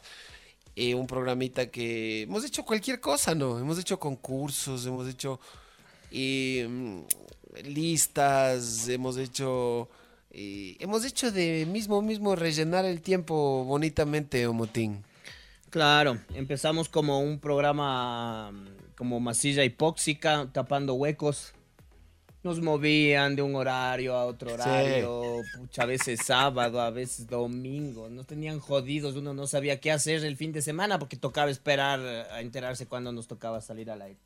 eh, 0.75 0.95
un 0.95 1.05
programita 1.05 1.69
que 1.69 2.23
hemos 2.23 2.43
hecho 2.43 2.63
cualquier 2.65 2.99
cosa, 2.99 3.35
¿no? 3.35 3.59
Hemos 3.59 3.77
hecho 3.77 3.99
concursos, 3.99 4.85
hemos 4.87 5.07
hecho 5.07 5.39
mm, 6.11 7.01
listas, 7.65 8.87
hemos 8.89 9.17
hecho... 9.17 9.89
hemos 10.31 11.05
hecho 11.05 11.31
de 11.31 11.65
mismo 11.67 12.01
mismo 12.01 12.35
rellenar 12.35 12.85
el 12.85 13.01
tiempo 13.01 13.63
bonitamente, 13.65 14.47
Omotín. 14.47 15.03
Claro, 15.69 16.17
empezamos 16.33 16.87
como 16.87 17.19
un 17.19 17.39
programa 17.39 18.51
mm, 18.51 18.95
como 18.97 19.19
masilla 19.19 19.63
hipóxica, 19.63 20.49
tapando 20.53 20.93
huecos. 20.93 21.53
Nos 22.43 22.61
movían 22.61 23.35
de 23.35 23.41
un 23.41 23.55
horario 23.55 24.15
a 24.15 24.25
otro 24.25 24.53
horario, 24.53 25.41
pucha, 25.57 25.83
a 25.83 25.85
veces 25.85 26.21
sábado, 26.23 26.79
a 26.79 26.91
veces 26.91 27.27
domingo. 27.27 28.09
Nos 28.09 28.25
tenían 28.25 28.59
jodidos, 28.59 29.15
uno 29.15 29.33
no 29.33 29.47
sabía 29.47 29.81
qué 29.81 29.91
hacer 29.91 30.23
el 30.23 30.37
fin 30.37 30.53
de 30.53 30.61
semana 30.61 30.97
porque 30.97 31.17
tocaba 31.17 31.51
esperar 31.51 31.99
a 31.99 32.39
enterarse 32.39 32.85
cuando 32.85 33.11
nos 33.11 33.27
tocaba 33.27 33.59
salir 33.59 33.91
al 33.91 34.01
aire. 34.01 34.19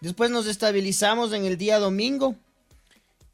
Después 0.00 0.30
nos 0.30 0.46
estabilizamos 0.46 1.32
en 1.32 1.46
el 1.46 1.56
día 1.56 1.78
domingo 1.78 2.34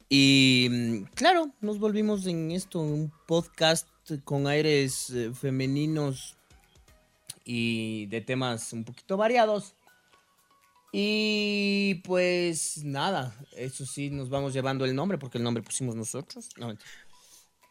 y 0.07 0.69
mm, 0.71 1.03
claro, 1.15 1.51
nos 1.59 1.79
volvimos 1.79 2.25
en 2.27 2.51
esto, 2.51 2.79
un 2.79 3.11
podcast 3.27 3.87
con 4.23 4.47
aires 4.47 5.09
eh, 5.09 5.31
femeninos 5.33 6.37
y 7.45 8.05
de 8.07 8.21
temas 8.21 8.71
un 8.73 8.83
poquito 8.83 9.17
variados. 9.17 9.73
Y 10.93 11.95
pues 12.03 12.83
nada, 12.83 13.33
eso 13.55 13.85
sí, 13.85 14.09
nos 14.09 14.29
vamos 14.29 14.51
llevando 14.53 14.83
el 14.83 14.93
nombre 14.93 15.17
porque 15.17 15.37
el 15.37 15.43
nombre 15.43 15.63
pusimos 15.63 15.95
nosotros. 15.95 16.49
No. 16.57 16.75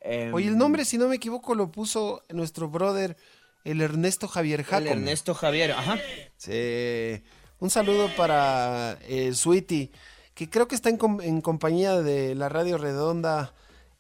Em, 0.01 0.33
Oye, 0.33 0.49
el 0.49 0.57
nombre, 0.57 0.87
si 0.87 0.97
no 0.97 1.07
me 1.09 1.17
equivoco, 1.17 1.55
lo 1.55 1.71
puso 1.71 2.25
nuestro 2.31 2.71
brother, 2.71 3.19
el 3.65 3.83
Ernesto 3.83 4.27
Javier 4.27 4.61
El 4.61 4.67
Jacob. 4.67 4.87
Ernesto 4.89 5.35
Javier, 5.35 5.73
ajá. 5.73 5.99
Sí. 6.39 7.23
Un 7.59 7.69
saludo 7.69 8.09
para 8.17 8.97
eh, 9.03 9.35
Sweetie, 9.35 9.91
que 10.35 10.49
creo 10.49 10.67
que 10.67 10.75
está 10.75 10.89
en, 10.89 10.97
com- 10.97 11.21
en 11.21 11.43
compañía 11.43 12.01
de 12.01 12.35
la 12.35 12.49
Radio 12.49 12.79
Redonda. 12.79 13.53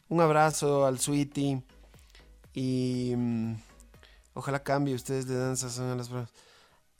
Un 0.09 0.23
abrazo 0.23 0.87
al 0.87 0.99
Sweetie. 0.99 1.61
Y 2.55 3.13
mm, 3.15 3.55
ojalá 4.41 4.63
cambie. 4.63 4.95
Ustedes 4.95 5.27
de 5.27 5.37
danza 5.39 5.71
son 5.71 5.91
a 5.91 5.95
las 5.97 6.09
pruebas. 6.09 6.31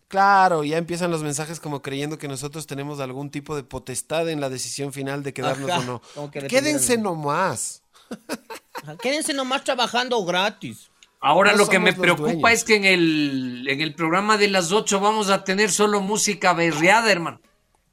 Claro, 0.09 0.65
ya 0.65 0.77
empiezan 0.79 1.11
los 1.11 1.23
mensajes 1.23 1.61
como 1.61 1.83
creyendo 1.83 2.19
que 2.19 2.27
nosotros 2.29 2.67
tenemos 2.67 2.99
algún 3.01 3.31
tipo 3.31 3.55
de 3.55 3.63
potestad 3.63 4.29
en 4.29 4.41
la 4.41 4.49
decisión 4.49 4.93
final 4.93 5.23
de 5.23 5.33
quedarnos 5.33 5.71
Ajá, 5.71 5.81
o 5.81 5.85
no. 6.25 6.31
que 6.31 6.47
Quédense 6.49 6.97
nomás. 6.99 7.83
Ajá, 8.83 8.97
Quédense 8.97 9.33
nomás 9.35 9.63
trabajando 9.63 10.25
gratis. 10.25 10.91
Ahora 11.21 11.53
No 11.53 11.59
lo 11.59 11.69
que 11.69 11.79
me 11.79 11.93
preocupa 11.93 12.31
dueños. 12.33 12.53
es 12.53 12.65
que 12.65 12.77
en 12.77 12.85
el, 12.87 13.67
en 13.69 13.81
el 13.83 13.95
programa 13.95 14.37
de 14.39 14.49
las 14.49 14.73
8 14.73 14.99
vamos 15.01 15.29
a 15.31 15.45
tener 15.45 15.71
solo 15.71 16.01
música 16.01 16.55
berreada, 16.55 17.13
hermano. 17.13 17.41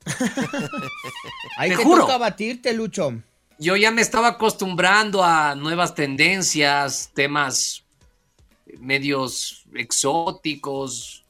Ahí 1.58 1.70
Te 1.72 1.78
te, 1.78 1.84
juro. 1.84 2.04
toca 2.04 2.18
batirte, 2.18 2.74
Lucho. 2.74 3.14
Yo 3.60 3.76
ya 3.76 3.92
me 3.92 4.02
estaba 4.02 4.28
acostumbrando 4.30 5.24
a 5.24 5.56
nuevas 5.56 5.94
tendencias, 5.96 7.12
temas 7.14 7.84
medios 8.80 9.66
exóticos, 9.74 11.26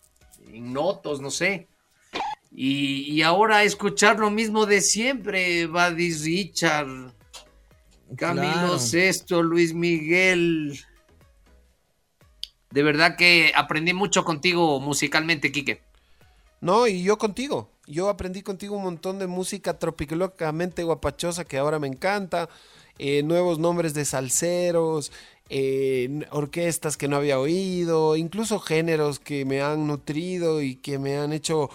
ignotos, 0.52 1.22
no 1.22 1.32
sé. 1.32 1.68
Y, 2.52 3.12
y 3.12 3.22
ahora 3.22 3.64
escuchar 3.64 4.20
lo 4.20 4.32
mismo 4.32 4.66
de 4.66 4.82
siempre, 4.82 5.68
Buddy 5.68 6.14
Richard, 6.14 7.14
Camilo 8.16 8.44
Claro. 8.46 8.80
Sesto, 8.80 9.44
Luis 9.44 9.74
Miguel. 9.74 10.80
De 12.72 12.84
verdad 12.84 13.16
que 13.16 13.52
aprendí 13.56 13.94
mucho 13.94 14.24
contigo 14.24 14.80
musicalmente, 14.80 15.52
Quique. 15.52 15.82
No, 16.62 16.88
y 16.88 17.04
yo 17.04 17.18
contigo. 17.18 17.70
Yo 17.86 18.10
aprendí 18.10 18.42
contigo 18.42 18.76
un 18.76 18.84
montón 18.84 19.20
de 19.20 19.28
música 19.28 19.78
tropicalmente 19.80 20.84
guapachosa 20.84 21.46
que 21.46 21.58
ahora 21.58 21.80
me 21.80 21.88
encanta. 21.88 22.50
eh, 23.00 23.22
nuevos 23.24 23.60
nombres 23.60 23.94
de 23.94 24.06
salseros, 24.06 25.12
orquestas 26.32 26.98
que 26.98 27.08
no 27.08 27.16
había 27.16 27.40
oído, 27.40 28.16
incluso 28.16 28.60
géneros 28.60 29.20
que 29.20 29.46
me 29.46 29.62
han 29.62 29.88
nutrido 29.88 30.62
y 30.62 30.76
que 30.76 31.00
me 31.00 31.18
han 31.18 31.34
hecho 31.34 31.70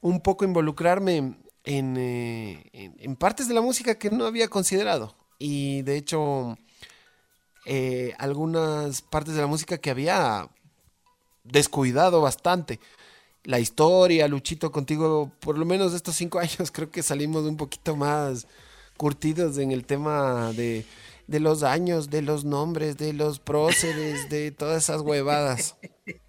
un 0.00 0.20
poco 0.20 0.44
involucrarme 0.44 1.36
en, 1.64 1.96
eh, 1.96 3.16
partes 3.18 3.48
de 3.48 3.54
la 3.54 3.60
música 3.60 3.96
que 3.96 4.10
no 4.10 4.26
había 4.26 4.48
considerado. 4.48 5.14
Y 5.38 5.82
de 5.82 5.96
hecho, 5.96 6.58
eh, 7.66 8.12
algunas 8.18 9.02
partes 9.02 9.34
de 9.34 9.40
la 9.40 9.46
música 9.46 9.78
que 9.78 9.90
había 9.90 10.48
descuidado 11.44 12.20
bastante. 12.20 12.80
La 13.44 13.58
historia, 13.58 14.28
Luchito, 14.28 14.70
contigo, 14.70 15.32
por 15.40 15.58
lo 15.58 15.64
menos 15.64 15.94
estos 15.94 16.16
cinco 16.16 16.38
años, 16.40 16.70
creo 16.72 16.90
que 16.90 17.02
salimos 17.02 17.44
un 17.44 17.56
poquito 17.56 17.96
más 17.96 18.46
curtidos 18.96 19.58
en 19.58 19.72
el 19.72 19.84
tema 19.84 20.52
de, 20.52 20.84
de 21.26 21.40
los 21.40 21.62
años, 21.62 22.10
de 22.10 22.22
los 22.22 22.44
nombres, 22.44 22.96
de 22.96 23.12
los 23.12 23.38
próceres, 23.38 24.28
de 24.28 24.50
todas 24.50 24.84
esas 24.84 25.02
huevadas. 25.02 25.76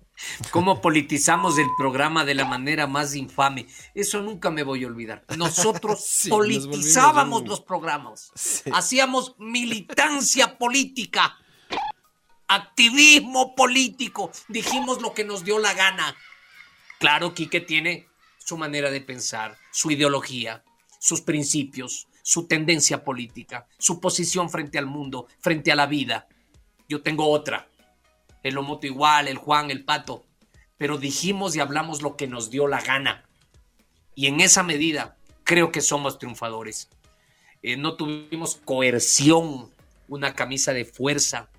Cómo 0.51 0.81
politizamos 0.81 1.57
el 1.57 1.67
programa 1.77 2.23
de 2.23 2.35
la 2.35 2.45
manera 2.45 2.87
más 2.87 3.15
infame. 3.15 3.67
Eso 3.93 4.21
nunca 4.21 4.51
me 4.51 4.63
voy 4.63 4.83
a 4.83 4.87
olvidar. 4.87 5.25
Nosotros 5.37 6.03
Sí, 6.07 6.29
politizábamos 6.29 7.47
los 7.47 7.61
programas. 7.61 8.31
Sí. 8.35 8.69
Hacíamos 8.73 9.35
militancia 9.37 10.57
política. 10.57 11.37
Activismo 12.47 13.55
político. 13.55 14.31
Dijimos 14.47 15.01
lo 15.01 15.13
que 15.13 15.23
nos 15.23 15.43
dio 15.43 15.59
la 15.59 15.73
gana. 15.73 16.15
Claro, 16.99 17.33
Quique 17.33 17.59
tiene 17.59 18.07
su 18.37 18.57
manera 18.57 18.91
de 18.91 19.01
pensar, 19.01 19.57
su 19.71 19.91
ideología, 19.91 20.63
sus 20.99 21.21
principios, 21.21 22.07
su 22.23 22.47
tendencia 22.47 23.03
política, 23.03 23.67
su 23.77 23.99
posición 23.99 24.49
frente 24.49 24.79
al 24.79 24.87
mundo, 24.87 25.27
frente 25.39 25.71
a 25.71 25.75
la 25.75 25.85
vida. 25.85 26.27
Yo 26.89 27.03
tengo 27.03 27.29
otra. 27.29 27.67
El 28.41 28.57
Omoto 28.57 28.87
igual, 28.87 29.27
el 29.27 29.37
Juan, 29.37 29.69
el 29.69 29.83
Pato. 29.83 30.25
Pero 30.77 30.97
dijimos 30.97 31.55
y 31.55 31.59
hablamos 31.59 32.01
lo 32.01 32.15
que 32.15 32.27
nos 32.27 32.49
dio 32.49 32.67
la 32.67 32.81
gana. 32.81 33.25
Y 34.15 34.27
en 34.27 34.39
esa 34.39 34.63
medida 34.63 35.17
creo 35.43 35.71
que 35.71 35.81
somos 35.81 36.17
triunfadores. 36.17 36.89
Eh, 37.61 37.77
no 37.77 37.95
tuvimos 37.95 38.55
coerción, 38.55 39.69
una 40.07 40.33
camisa 40.33 40.73
de 40.73 40.85
fuerza. 40.85 41.49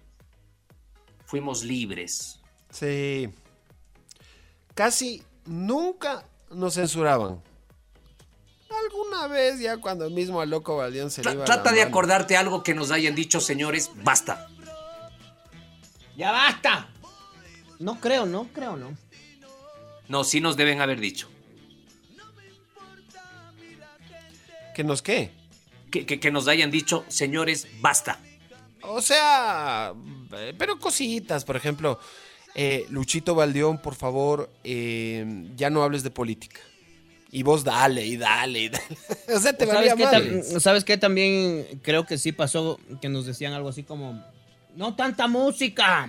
Fuimos 1.26 1.62
libres. 1.62 2.40
Sí. 2.70 3.28
Casi 4.74 5.22
nunca 5.44 6.26
nos 6.50 6.74
censuraban. 6.74 7.42
Alguna 8.94 9.26
vez 9.26 9.58
ya 9.60 9.76
cuando 9.78 10.08
mismo 10.08 10.40
al 10.40 10.50
loco 10.50 10.76
Valdión 10.76 11.10
se 11.10 11.22
le 11.24 11.32
iba 11.32 11.44
trata 11.44 11.64
la 11.70 11.72
de 11.72 11.78
mano. 11.80 11.88
acordarte 11.88 12.36
algo 12.36 12.62
que 12.62 12.74
nos 12.74 12.90
hayan 12.92 13.14
dicho, 13.14 13.40
señores. 13.40 13.90
Basta. 13.96 14.48
¡Ya 16.16 16.30
basta! 16.30 16.88
No 17.80 18.00
creo, 18.00 18.24
no 18.24 18.48
creo, 18.52 18.76
no. 18.76 18.96
No, 20.08 20.22
sí 20.22 20.40
nos 20.40 20.56
deben 20.56 20.80
haber 20.80 21.00
dicho. 21.00 21.28
¿Que 24.74 24.84
nos 24.84 25.02
qué? 25.02 25.30
que, 25.90 26.04
que- 26.06 26.18
que 26.18 26.30
nos 26.32 26.48
hayan 26.48 26.70
dicho, 26.72 27.04
señores, 27.08 27.68
basta. 27.80 28.18
O 28.82 29.00
sea, 29.00 29.92
eh, 30.32 30.52
pero 30.58 30.78
cositas, 30.80 31.44
por 31.44 31.56
ejemplo, 31.56 31.98
eh, 32.56 32.84
Luchito 32.90 33.34
Valdión, 33.36 33.78
por 33.80 33.94
favor, 33.94 34.50
eh, 34.64 35.24
ya 35.56 35.70
no 35.70 35.82
hables 35.84 36.02
de 36.02 36.10
política. 36.10 36.60
Y 37.34 37.42
vos 37.42 37.64
dale, 37.64 38.06
y 38.06 38.16
dale, 38.16 38.60
y 38.60 38.68
dale. 38.68 38.86
o 39.34 39.40
sea, 39.40 39.52
te 39.52 39.66
¿Sabes 39.66 39.96
valía 39.96 40.60
¿Sabes 40.60 40.84
qué? 40.84 40.96
También 40.96 41.80
creo 41.82 42.06
que 42.06 42.16
sí 42.16 42.30
pasó 42.30 42.78
que 43.02 43.08
nos 43.08 43.26
decían 43.26 43.52
algo 43.54 43.68
así 43.68 43.82
como, 43.82 44.24
no 44.76 44.94
tanta 44.94 45.26
música. 45.26 46.08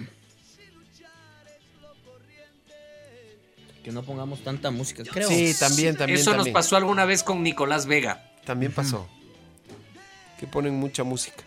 Que 3.84 3.92
no 3.92 4.04
pongamos 4.04 4.44
tanta 4.44 4.70
música, 4.70 5.02
creo. 5.12 5.28
Sí, 5.28 5.56
también, 5.60 5.96
también. 5.96 6.20
Eso 6.20 6.30
también. 6.30 6.54
nos 6.54 6.62
pasó 6.62 6.76
alguna 6.76 7.06
vez 7.06 7.24
con 7.24 7.42
Nicolás 7.42 7.88
Vega. 7.88 8.32
También 8.46 8.72
pasó. 8.72 9.08
Que 10.40 10.46
ponen 10.46 10.76
mucha 10.76 11.04
música. 11.04 11.44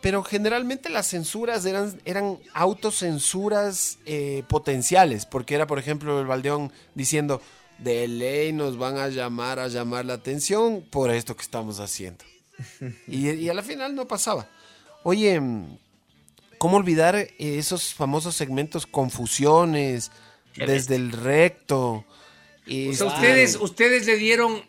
Pero 0.00 0.22
generalmente 0.22 0.88
las 0.88 1.08
censuras 1.08 1.66
eran, 1.66 2.00
eran 2.06 2.38
autocensuras 2.54 3.98
eh, 4.06 4.44
potenciales, 4.48 5.26
porque 5.26 5.56
era, 5.56 5.66
por 5.66 5.78
ejemplo, 5.78 6.18
el 6.20 6.26
Valdeón 6.26 6.72
diciendo, 6.94 7.42
de 7.78 8.08
ley 8.08 8.52
nos 8.52 8.76
van 8.76 8.98
a 8.98 9.08
llamar 9.08 9.58
a 9.58 9.68
llamar 9.68 10.04
la 10.04 10.14
atención 10.14 10.84
por 10.90 11.10
esto 11.10 11.36
que 11.36 11.42
estamos 11.42 11.80
haciendo. 11.80 12.24
y, 13.06 13.30
y 13.30 13.48
a 13.48 13.54
la 13.54 13.62
final 13.62 13.94
no 13.94 14.06
pasaba. 14.08 14.48
Oye, 15.04 15.40
¿cómo 16.58 16.76
olvidar 16.76 17.28
esos 17.38 17.94
famosos 17.94 18.34
segmentos 18.34 18.86
confusiones 18.86 20.10
desde 20.56 20.96
el 20.96 21.12
recto? 21.12 21.80
O 21.90 22.04
sea, 22.66 22.90
Este, 22.90 23.04
ustedes, 23.04 23.56
ustedes 23.56 24.06
le 24.06 24.16
dieron 24.16 24.62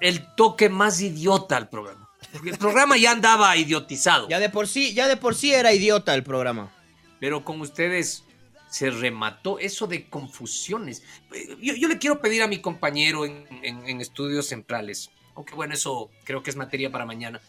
el 0.00 0.34
toque 0.34 0.68
más 0.68 1.00
idiota 1.00 1.56
al 1.56 1.68
programa. 1.68 2.08
Porque 2.32 2.50
el 2.50 2.58
programa 2.58 2.96
ya 2.96 3.10
andaba 3.10 3.56
idiotizado. 3.56 4.28
Ya 4.28 4.38
de 4.38 4.50
por 4.50 4.68
sí, 4.68 4.94
ya 4.94 5.08
de 5.08 5.16
por 5.16 5.34
sí 5.34 5.52
era 5.52 5.72
idiota 5.72 6.14
el 6.14 6.22
programa. 6.22 6.70
Pero 7.18 7.44
con 7.44 7.60
ustedes 7.60 8.22
se 8.70 8.90
remató 8.90 9.58
eso 9.58 9.86
de 9.86 10.08
confusiones. 10.08 11.02
Eh, 11.34 11.56
Yo, 11.60 11.74
yo 11.74 11.88
le 11.88 11.98
quiero 11.98 12.20
pedir 12.20 12.42
a 12.42 12.46
mi 12.48 12.60
compañero 12.60 13.24
en, 13.26 13.46
en- 13.62 13.86
en 13.88 14.00
estudios 14.00 14.46
centrales, 14.46 15.10
aunque 15.34 15.54
bueno, 15.54 15.74
eso 15.74 16.10
creo 16.24 16.42
que 16.42 16.50
es 16.50 16.56
materia 16.56 16.90
para 16.90 17.04
mañana. 17.04 17.40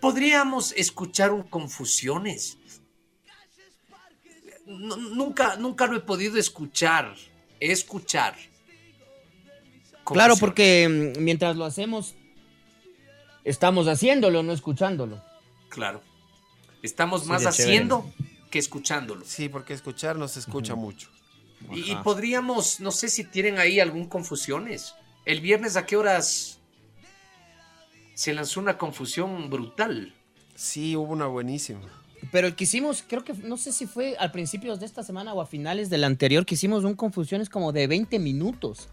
¿Podríamos 0.00 0.72
escuchar 0.76 1.32
un 1.32 1.42
confusiones? 1.42 2.58
No- 4.66 4.96
nunca, 4.96 5.56
nunca 5.56 5.86
lo 5.86 5.96
he 5.96 6.00
podido 6.00 6.38
escuchar. 6.38 7.14
Escuchar. 7.58 8.36
Claro, 10.04 10.36
porque 10.36 11.12
mm, 11.16 11.22
mientras 11.22 11.56
lo 11.56 11.64
hacemos, 11.64 12.14
estamos 13.44 13.86
haciéndolo, 13.88 14.42
no 14.42 14.52
escuchándolo. 14.52 15.22
Claro. 15.68 16.02
Estamos 16.82 17.26
más 17.26 17.42
chévere. 17.56 17.76
Que 18.50 18.58
escuchándolo. 18.58 19.24
Sí, 19.24 19.48
porque 19.48 19.72
escuchar 19.74 20.16
no 20.16 20.28
se 20.28 20.40
escucha 20.40 20.74
mucho. 20.74 21.08
Y, 21.72 21.94
podríamos, 21.96 22.80
no 22.80 22.90
sé 22.90 23.08
si 23.08 23.24
tienen 23.24 23.58
ahí 23.58 23.80
algún 23.80 24.06
confusiones. 24.06 24.94
El 25.26 25.40
viernes 25.40 25.76
a 25.76 25.84
qué 25.86 25.96
horas 25.96 26.60
se 28.14 28.32
lanzó 28.34 28.60
una 28.60 28.78
confusión 28.78 29.50
brutal. 29.50 30.14
Sí, 30.54 30.96
hubo 30.96 31.12
una 31.12 31.26
buenísima. 31.26 31.80
Pero 32.32 32.46
el 32.48 32.54
que 32.54 32.64
hicimos, 32.64 33.02
creo 33.06 33.24
que 33.24 33.32
no 33.34 33.56
sé 33.56 33.72
si 33.72 33.86
fue 33.86 34.16
al 34.18 34.30
principio 34.30 34.76
de 34.76 34.84
esta 34.86 35.02
semana 35.02 35.32
o 35.32 35.40
a 35.40 35.46
finales 35.46 35.88
del 35.90 36.04
anterior, 36.04 36.44
que 36.44 36.54
hicimos 36.54 36.84
un 36.84 36.94
confusiones 36.94 37.48
como 37.48 37.72
de 37.72 37.86
20 37.86 38.18
minutos. 38.18 38.88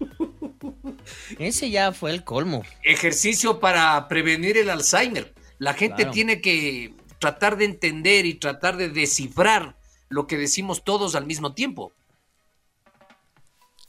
Ese 1.38 1.70
ya 1.70 1.92
fue 1.92 2.10
el 2.10 2.24
colmo. 2.24 2.62
Ejercicio 2.84 3.60
para 3.60 4.06
prevenir 4.08 4.56
el 4.56 4.70
Alzheimer. 4.70 5.34
La 5.58 5.74
gente 5.74 5.96
Claro. 5.96 6.10
tiene 6.12 6.40
que 6.40 6.94
tratar 7.18 7.56
de 7.56 7.64
entender 7.64 8.26
y 8.26 8.34
tratar 8.34 8.76
de 8.76 8.88
descifrar 8.88 9.76
lo 10.08 10.26
que 10.26 10.36
decimos 10.38 10.84
todos 10.84 11.14
al 11.14 11.26
mismo 11.26 11.54
tiempo. 11.54 11.92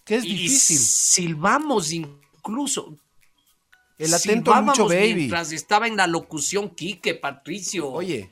Que 0.03 0.15
es 0.15 0.26
Y 0.26 0.34
difícil. 0.34 0.77
silbamos 0.77 1.91
incluso. 1.91 2.95
El 3.97 4.14
atento 4.14 4.53
Lucho 4.61 4.88
Baby. 4.88 5.14
Mientras 5.14 5.51
estaba 5.51 5.88
en 5.88 5.97
la 5.97 6.07
locución 6.07 6.69
Quique, 6.69 7.15
Patricio. 7.15 7.89
Oye, 7.89 8.30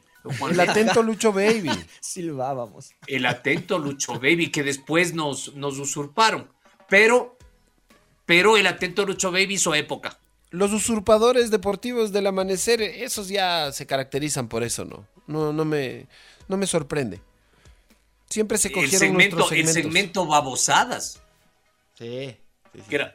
el 0.50 0.60
atento 0.60 1.04
Lucho 1.04 1.32
Baby. 1.34 1.70
Silbábamos. 2.00 2.92
el 3.06 3.26
atento 3.26 3.78
Lucho 3.78 4.14
Baby, 4.14 4.50
que 4.50 4.64
después 4.64 5.14
nos, 5.14 5.56
nos 5.56 5.78
usurparon. 5.78 6.50
Pero, 6.90 7.38
pero 8.26 8.56
el 8.58 8.66
atento 8.66 9.06
Lucho 9.06 9.32
Baby 9.32 9.56
hizo 9.56 9.76
época. 9.76 10.20
Los 10.50 10.72
usurpadores 10.72 11.52
deportivos 11.52 12.12
del 12.12 12.28
amanecer, 12.28 12.82
esos 12.82 13.28
ya 13.28 13.72
se 13.72 13.86
caracterizan 13.86 14.48
por 14.48 14.64
eso, 14.64 14.86
¿no? 14.86 15.06
No, 15.28 15.52
no 15.52 15.66
me, 15.66 16.08
no 16.48 16.56
me 16.58 16.68
sorprende. 16.68 17.22
Siempre 18.30 18.58
se 18.58 18.70
El 18.70 18.74
cogieron 18.74 19.00
segmento, 19.00 19.36
nuestros 19.38 19.52
el 19.60 19.68
segmentos. 19.68 19.84
segmento 19.94 20.26
babosadas. 20.26 21.22
Sí. 21.98 22.38
Que 22.90 22.96
era, 22.96 23.14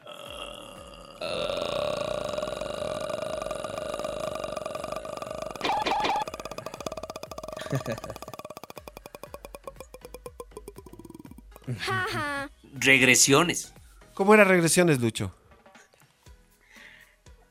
regresiones. 12.79 13.73
¿Cómo 14.13 14.33
eran 14.33 14.47
regresiones, 14.47 14.99
Lucho? 14.99 15.33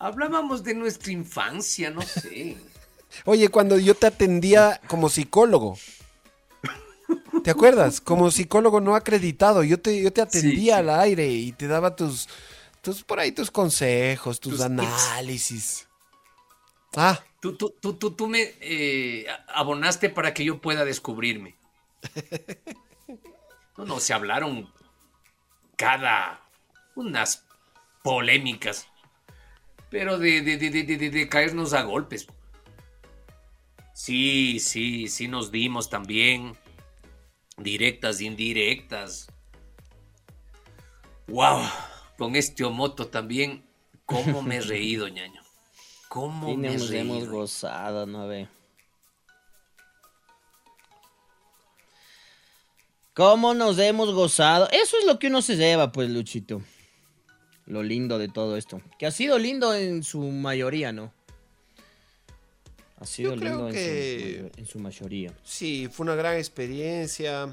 Hablábamos 0.03 0.65
de 0.65 0.75
nuestra 0.75 1.13
infancia, 1.13 1.91
no 1.91 2.03
sé. 2.03 2.57
Oye, 3.25 3.49
cuando 3.49 3.79
yo 3.79 3.95
te 3.95 4.07
atendía 4.09 4.81
como 4.89 5.09
psicólogo. 5.09 5.79
¿Te 7.45 7.51
acuerdas? 7.51 8.01
Como 8.01 8.31
psicólogo 8.31 8.81
no 8.81 8.97
acreditado. 8.97 9.63
Yo 9.63 9.79
te, 9.81 10.03
yo 10.03 10.13
te 10.13 10.21
atendía 10.23 10.79
al 10.79 10.91
aire 10.91 11.29
y 11.29 11.53
te 11.53 11.67
daba 11.69 11.95
tus, 11.95 12.29
tus, 12.81 13.05
por 13.05 13.21
ahí 13.21 13.31
tus 13.33 13.51
consejos, 13.51 14.41
tus, 14.41 14.55
Tus 14.59 14.61
tips. 14.67 14.81
análisis. 14.81 15.89
Ah, 16.97 17.21
Tú, 17.41 17.57
tú, 17.57 17.75
tú, 17.81 17.95
tú, 17.95 18.11
tú 18.13 18.29
me 18.29 18.55
eh, 18.61 19.27
abonaste 19.49 20.11
para 20.11 20.33
que 20.35 20.45
yo 20.45 20.61
pueda 20.61 20.85
descubrirme. 20.85 21.55
No, 23.75 23.87
no, 23.87 24.01
se 24.01 24.13
hablaron 24.13 24.71
cada 25.77 26.43
unas 26.95 27.47
polémicas, 28.05 28.87
pero 29.93 30.19
de, 30.19 30.41
de, 30.43 30.57
de, 30.57 30.71
de, 30.71 30.83
de- 30.85 31.11
de 31.11 31.29
caernos 31.29 31.75
a 31.75 31.83
golpes. 31.83 32.27
Sí, 33.95 34.59
sí, 34.59 35.07
sí 35.09 35.29
nos 35.29 35.53
dimos 35.53 35.91
también. 35.91 36.57
Directas, 37.59 38.21
indirectas. 38.23 39.29
Wow, 41.29 41.61
con 42.19 42.35
este 42.37 42.65
omoto 42.65 43.09
también. 43.09 43.65
¿Cómo 44.07 44.43
me 44.43 44.57
he 44.57 44.61
reído, 44.63 45.07
ñaño? 45.09 45.43
¿Cómo 46.09 46.49
Sí, 46.51 46.57
me 46.57 46.75
he 46.75 46.79
nos 46.79 46.91
hemos 46.91 47.29
reído? 47.29 47.33
gozado, 47.33 48.07
¿no 48.07 48.27
ve? 48.29 48.49
¿Cómo 53.15 53.55
nos 53.55 53.79
hemos 53.79 54.13
gozado? 54.13 54.69
Eso 54.71 54.97
es 54.99 55.05
lo 55.07 55.19
que 55.19 55.27
uno 55.27 55.43
se 55.43 55.57
lleva, 55.57 55.93
pues, 55.93 56.09
Luchito. 56.11 56.63
Lo 57.67 57.83
lindo 57.83 58.19
de 58.19 58.29
todo 58.29 58.57
esto. 58.57 58.81
Que 58.99 59.07
ha 59.07 59.11
sido 59.11 59.39
lindo 59.39 59.75
en 59.75 60.03
su 60.03 60.21
mayoría, 60.21 60.93
¿no? 60.93 61.13
Ha 62.99 63.07
sido 63.07 63.35
lindo 63.35 63.69
en, 63.69 63.75
que- 63.75 64.51
su, 64.55 64.61
en 64.61 64.67
su 64.67 64.79
mayoría. 64.79 65.33
Sí, 65.45 65.89
fue 65.91 66.05
una 66.05 66.15
gran 66.15 66.37
experiencia. 66.37 67.49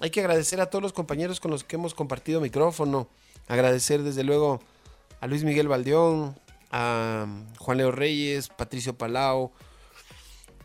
Hay 0.00 0.10
que 0.10 0.20
agradecer 0.20 0.60
a 0.60 0.66
todos 0.70 0.82
los 0.82 0.92
compañeros 0.92 1.40
con 1.40 1.50
los 1.50 1.64
que 1.64 1.76
hemos 1.76 1.94
compartido 1.94 2.40
micrófono. 2.40 3.08
Agradecer 3.48 4.02
desde 4.02 4.24
luego 4.24 4.60
a 5.20 5.26
Luis 5.26 5.44
Miguel 5.44 5.68
Valdeón, 5.68 6.38
a 6.70 7.26
Juan 7.58 7.78
Leo 7.78 7.92
Reyes, 7.92 8.48
Patricio 8.48 8.96
Palau, 8.96 9.52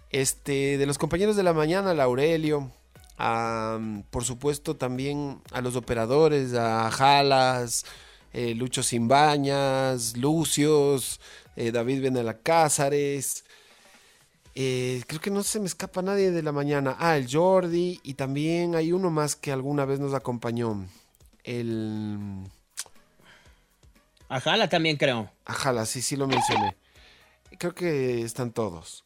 este, 0.10 0.77
de 0.77 0.85
los 0.85 0.97
compañeros 0.97 1.35
de 1.35 1.43
la 1.43 1.53
mañana, 1.53 1.91
a 1.91 2.03
Aurelio, 2.03 2.72
a, 3.18 3.80
por 4.10 4.23
supuesto 4.26 4.76
también 4.76 5.41
a 5.51 5.61
los 5.61 5.76
operadores, 5.76 6.53
a 6.56 6.89
Jalas, 6.89 7.85
eh, 8.34 8.53
Lucho 8.56 8.84
Simbañas, 8.84 10.18
Lucios, 10.18 11.19
eh, 11.56 11.72
David 11.72 12.01
Benalacázares. 12.01 13.43
Eh, 14.56 15.03
creo 15.07 15.22
que 15.22 15.31
no 15.31 15.43
se 15.43 15.60
me 15.60 15.68
escapa 15.68 16.01
nadie 16.01 16.31
de 16.31 16.43
la 16.43 16.51
mañana. 16.51 16.95
Ah, 16.99 17.18
el 17.18 17.31
Jordi. 17.31 17.99
Y 18.03 18.15
también 18.15 18.76
hay 18.76 18.91
uno 18.91 19.10
más 19.10 19.35
que 19.35 19.51
alguna 19.51 19.85
vez 19.85 19.99
nos 19.99 20.14
acompañó. 20.14 20.85
El. 21.43 22.18
Ajala 24.27 24.69
también 24.69 24.97
creo. 24.97 25.31
Ajala, 25.45 25.85
sí, 25.85 26.01
sí 26.01 26.15
lo 26.15 26.27
mencioné. 26.27 26.76
Creo 27.57 27.73
que 27.73 28.22
están 28.22 28.51
todos. 28.51 29.06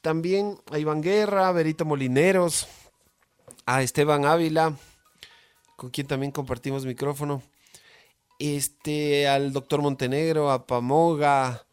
También 0.00 0.58
a 0.70 0.78
Iván 0.78 1.00
Guerra, 1.00 1.48
a 1.48 1.52
Berito 1.52 1.84
Molineros, 1.84 2.68
a 3.66 3.82
Esteban 3.82 4.26
Ávila, 4.26 4.76
con 5.76 5.90
quien 5.90 6.06
también 6.06 6.30
compartimos 6.30 6.84
micrófono. 6.84 7.42
Este, 8.38 9.28
al 9.28 9.52
doctor 9.52 9.80
Montenegro, 9.82 10.50
a 10.50 10.66
Pamoga, 10.66 11.66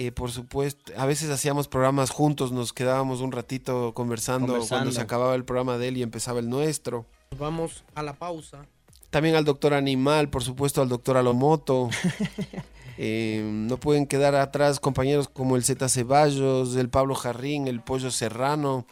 Eh, 0.00 0.12
por 0.12 0.30
supuesto, 0.30 0.92
a 0.96 1.06
veces 1.06 1.28
hacíamos 1.28 1.66
programas 1.66 2.10
juntos, 2.10 2.52
nos 2.52 2.72
quedábamos 2.72 3.20
un 3.20 3.32
ratito 3.32 3.92
conversando, 3.94 4.56
cuando 4.68 4.92
se 4.92 5.00
acababa 5.00 5.34
el 5.34 5.44
programa 5.44 5.76
de 5.76 5.88
él 5.88 5.96
y 5.96 6.02
empezaba 6.02 6.38
el 6.38 6.48
nuestro. 6.48 7.04
Vamos 7.36 7.82
a 7.96 8.04
la 8.04 8.12
pausa. 8.12 8.64
También 9.10 9.34
al 9.34 9.44
doctor 9.44 9.74
Animal, 9.74 10.28
por 10.30 10.44
supuesto, 10.44 10.82
al 10.82 10.88
doctor 10.88 11.16
Alomoto. 11.16 11.90
Eh, 13.00 13.42
no 13.44 13.76
pueden 13.78 14.08
quedar 14.08 14.34
atrás 14.34 14.80
compañeros 14.80 15.28
como 15.28 15.54
el 15.54 15.62
Z 15.62 15.88
Ceballos, 15.88 16.74
el 16.74 16.88
Pablo 16.88 17.14
Jarrín, 17.14 17.68
el 17.68 17.80
Pollo 17.80 18.10
Serrano. 18.10 18.86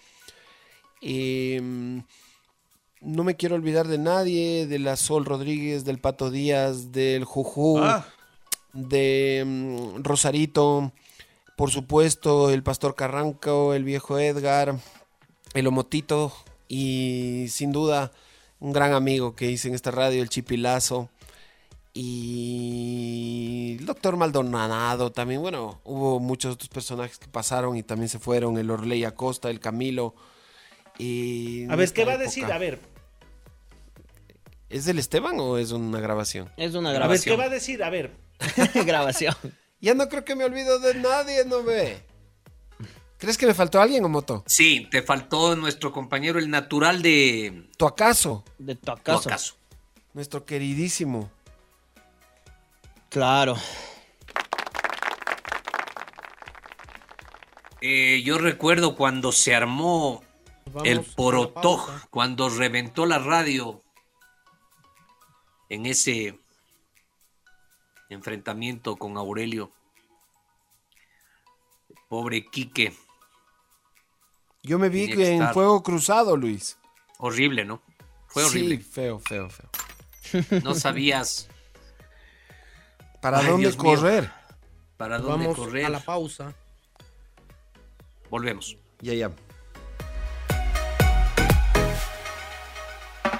Eh, 1.02 1.60
no 3.06 3.22
me 3.24 3.36
quiero 3.36 3.54
olvidar 3.54 3.86
de 3.86 3.98
nadie, 3.98 4.66
de 4.66 4.78
la 4.80 4.96
Sol 4.96 5.24
Rodríguez, 5.24 5.84
del 5.84 5.98
Pato 5.98 6.30
Díaz, 6.30 6.90
del 6.90 7.24
Juju, 7.24 7.78
Ah. 7.78 8.04
de 8.72 9.44
mm, 9.46 10.02
Rosarito, 10.02 10.92
por 11.56 11.70
supuesto, 11.70 12.50
el 12.50 12.62
Pastor 12.62 12.94
Carranco, 12.96 13.72
el 13.74 13.84
viejo 13.84 14.18
Edgar, 14.18 14.76
el 15.54 15.66
Omotito 15.68 16.32
y 16.68 17.46
sin 17.48 17.70
duda 17.72 18.10
un 18.58 18.72
gran 18.72 18.92
amigo 18.92 19.34
que 19.36 19.50
hice 19.50 19.68
en 19.68 19.74
esta 19.74 19.90
radio, 19.92 20.20
el 20.22 20.28
Chipilazo. 20.28 21.08
Y 21.94 23.76
el 23.78 23.86
doctor 23.86 24.16
Maldonado 24.16 25.12
también, 25.12 25.40
bueno, 25.40 25.80
hubo 25.84 26.20
muchos 26.20 26.54
otros 26.54 26.68
personajes 26.68 27.18
que 27.18 27.28
pasaron 27.28 27.76
y 27.76 27.82
también 27.82 28.08
se 28.08 28.18
fueron, 28.18 28.58
el 28.58 28.70
Orley 28.70 29.04
Acosta, 29.04 29.48
el 29.48 29.60
Camilo. 29.60 30.14
Y 30.98 31.66
A 31.70 31.76
ver, 31.76 31.92
¿qué 31.92 32.04
va 32.04 32.12
a 32.12 32.18
decir? 32.18 32.44
A 32.46 32.58
ver, 32.58 32.80
¿Es 34.68 34.84
del 34.84 34.98
Esteban 34.98 35.38
o 35.38 35.58
es 35.58 35.70
una 35.72 36.00
grabación? 36.00 36.50
Es 36.56 36.74
una 36.74 36.90
a 36.90 36.92
ver, 36.92 37.00
¿qué 37.00 37.06
grabación. 37.06 37.40
va 37.40 37.44
a 37.44 37.48
decir? 37.48 37.82
A 37.84 37.90
ver. 37.90 38.12
grabación. 38.84 39.34
Ya 39.80 39.94
no 39.94 40.08
creo 40.08 40.24
que 40.24 40.34
me 40.34 40.44
olvido 40.44 40.78
de 40.80 40.94
nadie, 40.94 41.44
no 41.44 41.62
ve. 41.62 42.02
¿Crees 43.18 43.38
que 43.38 43.46
me 43.46 43.54
faltó 43.54 43.80
alguien 43.80 44.04
o 44.04 44.08
moto? 44.08 44.42
Sí, 44.46 44.88
te 44.90 45.02
faltó 45.02 45.56
nuestro 45.56 45.92
compañero, 45.92 46.38
el 46.38 46.50
natural 46.50 47.00
de 47.00 47.68
¿Tu 47.76 47.86
acaso? 47.86 48.44
De 48.58 48.74
tu 48.74 48.86
tu 48.86 48.92
acaso. 48.92 49.28
acaso. 49.28 49.54
Nuestro 50.12 50.44
queridísimo. 50.44 51.30
Claro. 53.08 53.56
Eh, 57.80 58.22
yo 58.24 58.38
recuerdo 58.38 58.96
cuando 58.96 59.32
se 59.32 59.54
armó 59.54 60.22
Vamos 60.66 60.88
el 60.88 61.00
porotoj, 61.02 61.88
cuando 62.10 62.48
reventó 62.48 63.06
la 63.06 63.18
radio 63.18 63.82
en 65.68 65.86
ese 65.86 66.38
enfrentamiento 68.08 68.96
con 68.96 69.16
Aurelio. 69.16 69.70
Pobre 72.08 72.46
Quique, 72.46 72.94
Yo 74.62 74.78
me 74.78 74.88
vi 74.88 75.04
en 75.12 75.20
estar. 75.20 75.54
Fuego 75.54 75.82
Cruzado, 75.82 76.36
Luis. 76.36 76.78
horrible, 77.18 77.64
¿no? 77.64 77.82
Fue 78.28 78.44
horrible. 78.44 78.76
Sí, 78.76 78.82
feo, 78.82 79.18
feo, 79.18 79.48
feo. 79.50 79.68
No 80.62 80.74
sabías 80.74 81.48
¿Para 83.20 83.38
Ay, 83.38 83.46
dónde 83.46 83.62
Dios 83.68 83.78
mío. 83.82 83.94
correr? 83.94 84.32
para 84.96 85.18
dónde 85.18 85.46
Vamos 85.46 85.58
correr. 85.58 85.84
a 85.86 85.88
la 85.90 86.00
pausa. 86.00 86.54
Volvemos. 88.30 88.76
Ya, 89.00 89.12
ya. 89.14 89.30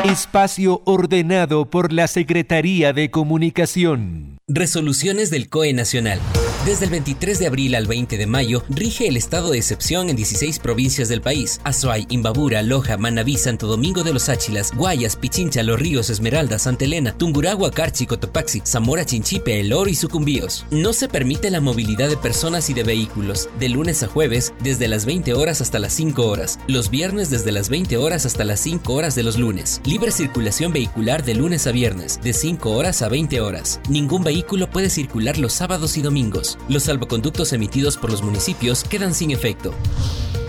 Espacio 0.07 0.83
ordenado 0.85 1.69
por 1.69 1.93
la 1.93 2.07
Secretaría 2.07 2.93
de 2.93 3.11
Comunicación. 3.11 4.39
Resoluciones 4.47 5.31
del 5.31 5.49
COE 5.49 5.73
Nacional. 5.73 6.21
Desde 6.67 6.87
el 6.87 6.91
23 6.91 7.39
de 7.39 7.47
abril 7.47 7.77
al 7.77 7.87
20 7.87 8.19
de 8.19 8.27
mayo 8.27 8.65
rige 8.69 9.07
el 9.07 9.17
estado 9.17 9.53
de 9.53 9.59
excepción 9.59 10.11
en 10.11 10.17
16 10.17 10.59
provincias 10.59 11.09
del 11.09 11.21
país: 11.21 11.61
Azuay, 11.63 12.07
Imbabura, 12.09 12.61
Loja, 12.65 12.97
Manabí, 12.97 13.37
Santo 13.37 13.69
Domingo 13.69 14.03
de 14.03 14.13
los 14.13 14.29
Áchilas, 14.29 14.73
Guayas, 14.75 15.15
Pichincha, 15.15 15.63
Los 15.63 15.79
Ríos, 15.79 16.11
Esmeralda, 16.11 16.59
Santa 16.59 16.85
Elena, 16.85 17.17
Tunguragua, 17.17 17.71
Carchi, 17.71 18.05
Cotopaxi, 18.07 18.63
Zamora, 18.67 19.07
Chinchipe, 19.07 19.61
El 19.61 19.73
Oro 19.73 19.89
y 19.89 19.95
Sucumbíos. 19.95 20.67
No 20.73 20.93
se 20.93 21.09
permite 21.09 21.51
la 21.51 21.61
movilidad 21.61 22.09
de 22.09 22.17
personas 22.17 22.69
y 22.69 22.75
de 22.75 22.83
vehículos 22.83 23.49
de 23.61 23.69
lunes 23.69 24.03
a 24.03 24.09
jueves 24.09 24.53
desde 24.65 24.89
las 24.89 25.05
20 25.05 25.35
horas 25.35 25.61
hasta 25.61 25.79
las 25.79 25.93
5 25.93 26.27
horas, 26.27 26.59
los 26.67 26.91
viernes 26.91 27.31
desde 27.31 27.53
las 27.53 27.69
20 27.69 27.97
horas 27.97 28.27
hasta 28.27 28.43
las 28.43 28.59
5 28.59 28.93
horas 28.93 29.15
de 29.15 29.23
los 29.23 29.39
lunes. 29.39 29.81
Libre 29.85 30.11
circulación 30.11 30.73
vehicular 30.73 31.25
de 31.25 31.37
lunes 31.37 31.69
a 31.69 31.71
viernes, 31.71 32.19
de 32.25 32.33
5 32.33 32.73
horas 32.73 33.03
a 33.03 33.09
20 33.09 33.41
horas. 33.41 33.79
Ningún 33.89 34.25
vehículo 34.25 34.69
puede 34.69 34.91
circular 34.91 35.39
los 35.39 35.53
sábados 35.53 35.97
y 35.97 36.03
domingos. 36.03 36.56
Los 36.69 36.85
salvoconductos 36.85 37.53
emitidos 37.53 37.97
por 37.97 38.11
los 38.11 38.23
municipios 38.23 38.85
quedan 38.85 39.15
sin 39.15 39.31
efecto. 39.31 39.73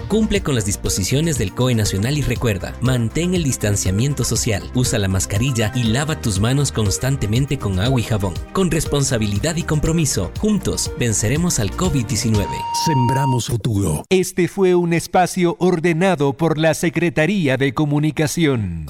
Cumple 0.08 0.42
con 0.42 0.56
las 0.56 0.66
disposiciones 0.66 1.38
del 1.38 1.54
COE 1.54 1.76
Nacional 1.76 2.18
y 2.18 2.22
recuerda, 2.22 2.74
mantén 2.80 3.34
el 3.34 3.44
distanciamiento 3.44 4.24
social, 4.24 4.64
usa 4.74 5.00
la 5.00 5.10
mascarilla 5.10 5.74
y 5.76 5.84
lava 5.84 6.22
tus 6.22 6.40
manos 6.40 6.72
constantemente 6.72 7.60
con 7.60 7.80
agua 7.80 8.00
y 8.00 8.04
jabón. 8.04 8.34
Con 8.54 8.72
responsabilidad 8.72 9.58
y 9.58 9.64
compromiso, 9.64 10.32
juntos 10.40 10.92
venceremos 10.98 11.60
al 11.60 11.72
COVID-19. 11.72 12.48
Sembramos 12.86 13.48
futuro. 13.48 14.06
Este 14.10 14.48
fue 14.48 14.76
un 14.76 14.94
espacio 14.94 15.58
ordenado 15.60 16.32
por 16.32 16.58
la 16.58 16.74
Secretaría 16.74 17.58
de 17.58 17.74
Comunicación. 17.74 18.86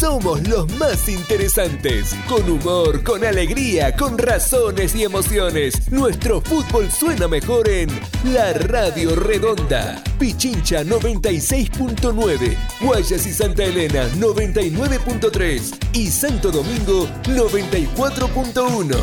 Somos 0.00 0.48
los 0.48 0.66
más 0.78 1.08
interesantes. 1.10 2.16
Con 2.26 2.48
humor, 2.48 3.04
con 3.04 3.22
alegría, 3.22 3.94
con 3.94 4.16
razones 4.16 4.94
y 4.94 5.04
emociones. 5.04 5.92
Nuestro 5.92 6.40
fútbol 6.40 6.90
suena 6.90 7.28
mejor 7.28 7.68
en 7.68 7.90
La 8.32 8.54
Radio 8.54 9.14
Redonda. 9.14 10.02
Pichincha 10.18 10.84
96.9. 10.84 12.56
Guayas 12.80 13.26
y 13.26 13.32
Santa 13.34 13.64
Elena 13.64 14.08
99.3. 14.16 15.88
Y 15.92 16.06
Santo 16.06 16.50
Domingo 16.50 17.06
94.1. 17.24 18.96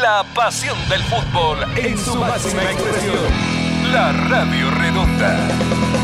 La 0.00 0.24
pasión 0.34 0.78
del 0.88 1.02
fútbol 1.02 1.58
en 1.76 1.98
su 1.98 2.16
máxima 2.16 2.62
expresión. 2.62 3.18
La 3.92 4.12
Radio 4.12 4.70
Redonda. 4.70 6.01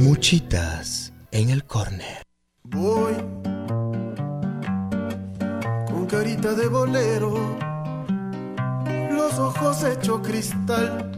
Muchitas 0.00 1.12
en 1.30 1.50
el 1.50 1.64
córner. 1.64 2.22
Voy 2.62 3.12
con 5.86 6.06
carita 6.06 6.54
de 6.54 6.68
bolero, 6.68 7.58
los 9.10 9.38
ojos 9.38 9.84
hecho 9.84 10.22
cristal. 10.22 11.12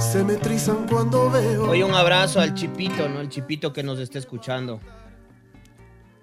Se 0.00 0.24
me 0.24 0.36
trizan 0.36 0.86
cuando 0.88 1.28
veo. 1.30 1.68
Oye, 1.68 1.84
un 1.84 1.94
abrazo 1.94 2.40
al 2.40 2.54
Chipito, 2.54 3.06
¿no? 3.10 3.20
El 3.20 3.28
Chipito 3.28 3.74
que 3.74 3.82
nos 3.82 3.98
está 3.98 4.18
escuchando. 4.18 4.80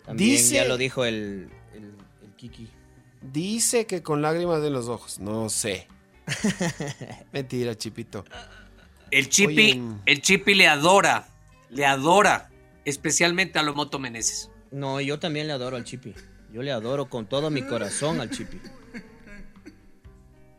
También 0.08 0.32
Dice- 0.32 0.56
ya 0.56 0.66
lo 0.66 0.78
dijo 0.78 1.06
el, 1.06 1.50
el, 1.72 1.94
el 2.24 2.36
Kiki. 2.36 2.68
Dice 3.22 3.86
que 3.86 4.02
con 4.02 4.24
lágrimas 4.24 4.64
de 4.64 4.72
los 4.72 4.88
ojos. 4.88 5.20
No 5.20 5.50
sé. 5.50 5.88
Mentira, 7.32 7.76
Chipito. 7.76 8.26
El 9.16 9.30
Chipi, 9.30 9.72
Oye, 9.72 9.82
el 10.08 10.22
Chipi 10.22 10.56
le 10.56 10.68
adora, 10.68 11.30
le 11.70 11.86
adora, 11.86 12.50
especialmente 12.84 13.58
a 13.58 13.64
Lomoto 13.64 13.98
Meneses. 13.98 14.52
No, 14.72 15.00
yo 15.00 15.20
también 15.20 15.48
le 15.48 15.54
adoro 15.54 15.78
al 15.78 15.86
Chipi. 15.86 16.14
Yo 16.52 16.62
le 16.62 16.74
adoro 16.74 17.08
con 17.08 17.26
todo 17.26 17.50
mi 17.50 17.62
corazón 17.62 18.20
al 18.20 18.30
Chipi. 18.30 18.60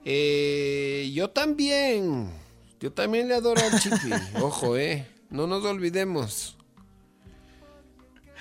Eh, 0.08 1.10
yo 1.12 1.30
también. 1.30 2.30
Yo 2.78 2.92
también 2.92 3.26
le 3.26 3.34
adoro 3.34 3.60
al 3.60 3.80
Chipi. 3.80 4.10
Ojo, 4.40 4.76
eh. 4.76 5.04
No 5.30 5.48
nos 5.48 5.64
olvidemos. 5.64 6.56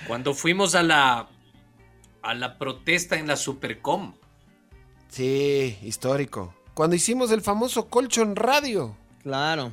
Cuando 0.06 0.32
fuimos 0.32 0.76
a 0.76 0.84
la 0.84 1.28
a 2.22 2.34
la 2.34 2.56
protesta 2.56 3.16
en 3.16 3.26
la 3.26 3.34
Supercom, 3.34 4.14
Sí, 5.08 5.76
histórico. 5.82 6.54
Cuando 6.72 6.94
hicimos 6.94 7.32
el 7.32 7.42
famoso 7.42 7.88
colchón 7.88 8.36
radio. 8.36 8.96
Claro. 9.24 9.72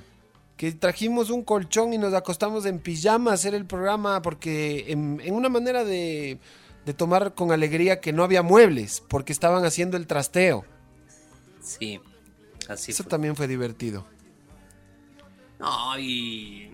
Que 0.64 0.72
trajimos 0.72 1.30
un 1.30 1.44
colchón 1.44 1.92
y 1.92 1.98
nos 1.98 2.14
acostamos 2.14 2.66
en 2.66 2.80
pijama 2.80 3.32
a 3.32 3.34
hacer 3.34 3.54
el 3.54 3.66
programa 3.66 4.22
porque 4.22 4.86
en, 4.94 5.20
en 5.22 5.34
una 5.34 5.50
manera 5.50 5.84
de, 5.84 6.40
de 6.86 6.94
tomar 6.94 7.34
con 7.34 7.52
alegría 7.52 8.00
que 8.00 8.14
no 8.14 8.24
había 8.24 8.44
muebles 8.44 9.04
porque 9.10 9.34
estaban 9.34 9.66
haciendo 9.66 9.98
el 9.98 10.08
trasteo. 10.08 10.64
sí, 11.62 12.00
así 12.70 12.92
Eso 12.92 13.04
fue. 13.04 13.10
también 13.10 13.36
fue 13.36 13.50
divertido. 13.50 14.06
No, 15.60 16.00
y 16.00 16.72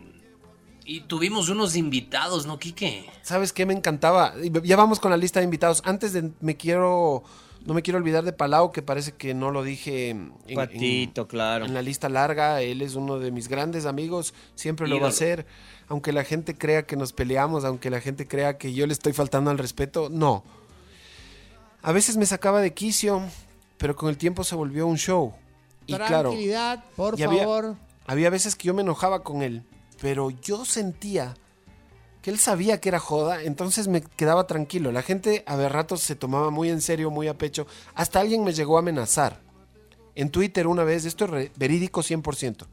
y 0.86 1.02
tuvimos 1.02 1.50
unos 1.50 1.76
invitados, 1.76 2.46
¿no, 2.46 2.60
Quique? 2.60 3.10
¿Sabes 3.24 3.54
qué 3.54 3.66
me 3.66 3.74
encantaba? 3.74 4.36
Ya 4.64 4.76
vamos 4.76 5.00
con 5.00 5.10
la 5.10 5.18
lista 5.18 5.40
de 5.40 5.46
invitados. 5.46 5.82
Antes 5.84 6.14
de 6.14 6.30
me 6.42 6.58
quiero 6.58 7.24
No 7.66 7.74
me 7.74 7.82
quiero 7.82 8.00
olvidar 8.00 8.24
de 8.24 8.32
Palau, 8.34 8.72
que 8.72 8.82
parece 8.82 9.12
que 9.12 9.34
no 9.34 9.52
lo 9.52 9.64
dije 9.64 10.10
en, 10.10 10.34
en- 10.48 10.56
Patito, 10.56 11.28
claro. 11.28 11.66
en 11.66 11.74
la 11.74 11.82
lista 11.82 12.10
larga. 12.10 12.62
Él 12.62 12.82
es 12.82 12.96
uno 12.96 13.20
de 13.20 13.32
mis 13.32 13.48
grandes 13.48 13.86
amigos, 13.86 14.34
siempre 14.56 14.88
lo 14.88 15.00
va 15.00 15.10
a 15.10 15.12
ser. 15.12 15.46
Aunque 15.88 16.14
la 16.14 16.24
gente 16.24 16.56
crea 16.56 16.84
que 16.84 16.96
nos 16.96 17.14
peleamos, 17.14 17.66
aunque 17.66 17.90
la 17.90 18.00
gente 18.02 18.28
crea 18.28 18.58
que 18.58 18.74
yo 18.74 18.88
le 18.88 18.94
estoy 18.94 19.14
faltando 19.14 19.52
al 19.52 19.58
respeto, 19.58 20.10
no. 20.10 20.44
A 21.82 21.92
veces 21.92 22.18
me 22.18 22.26
sacaba 22.26 22.62
de 22.62 22.74
quicio, 22.74 23.22
pero 23.78 23.96
con 23.96 24.10
el 24.10 24.18
tiempo 24.18 24.44
se 24.44 24.56
volvió 24.56 24.86
un 24.88 24.98
show. 24.98 25.34
Y 25.86 25.94
claro, 25.96 26.32
por 26.96 27.20
y 27.20 27.24
había- 27.24 27.40
favor. 27.44 27.76
había 28.06 28.30
veces 28.30 28.56
que 28.56 28.68
yo 28.68 28.74
me 28.74 28.82
enojaba 28.84 29.24
con 29.24 29.42
él, 29.42 29.64
pero 30.02 30.30
yo 30.30 30.66
sentía 30.66 31.34
que 32.22 32.30
él 32.32 32.40
sabía 32.40 32.80
que 32.82 32.90
era 32.90 33.00
joda, 33.00 33.44
entonces 33.44 33.88
me 33.88 34.02
quedaba 34.02 34.46
tranquilo. 34.48 34.92
La 34.92 35.02
gente 35.02 35.44
a 35.48 35.56
ver 35.56 35.72
ratos 35.72 36.02
se 36.02 36.16
tomaba 36.16 36.50
muy 36.50 36.70
en 36.70 36.82
serio, 36.82 37.12
muy 37.12 37.28
a 37.28 37.38
pecho. 37.38 37.66
Hasta 37.96 38.20
alguien 38.20 38.44
me 38.44 38.54
llegó 38.54 38.78
a 38.78 38.80
amenazar. 38.82 39.40
En 40.16 40.30
Twitter 40.30 40.68
una 40.68 40.84
vez, 40.84 41.06
esto 41.06 41.26
es 41.38 41.52
verídico 41.58 42.02
100%. 42.02 42.66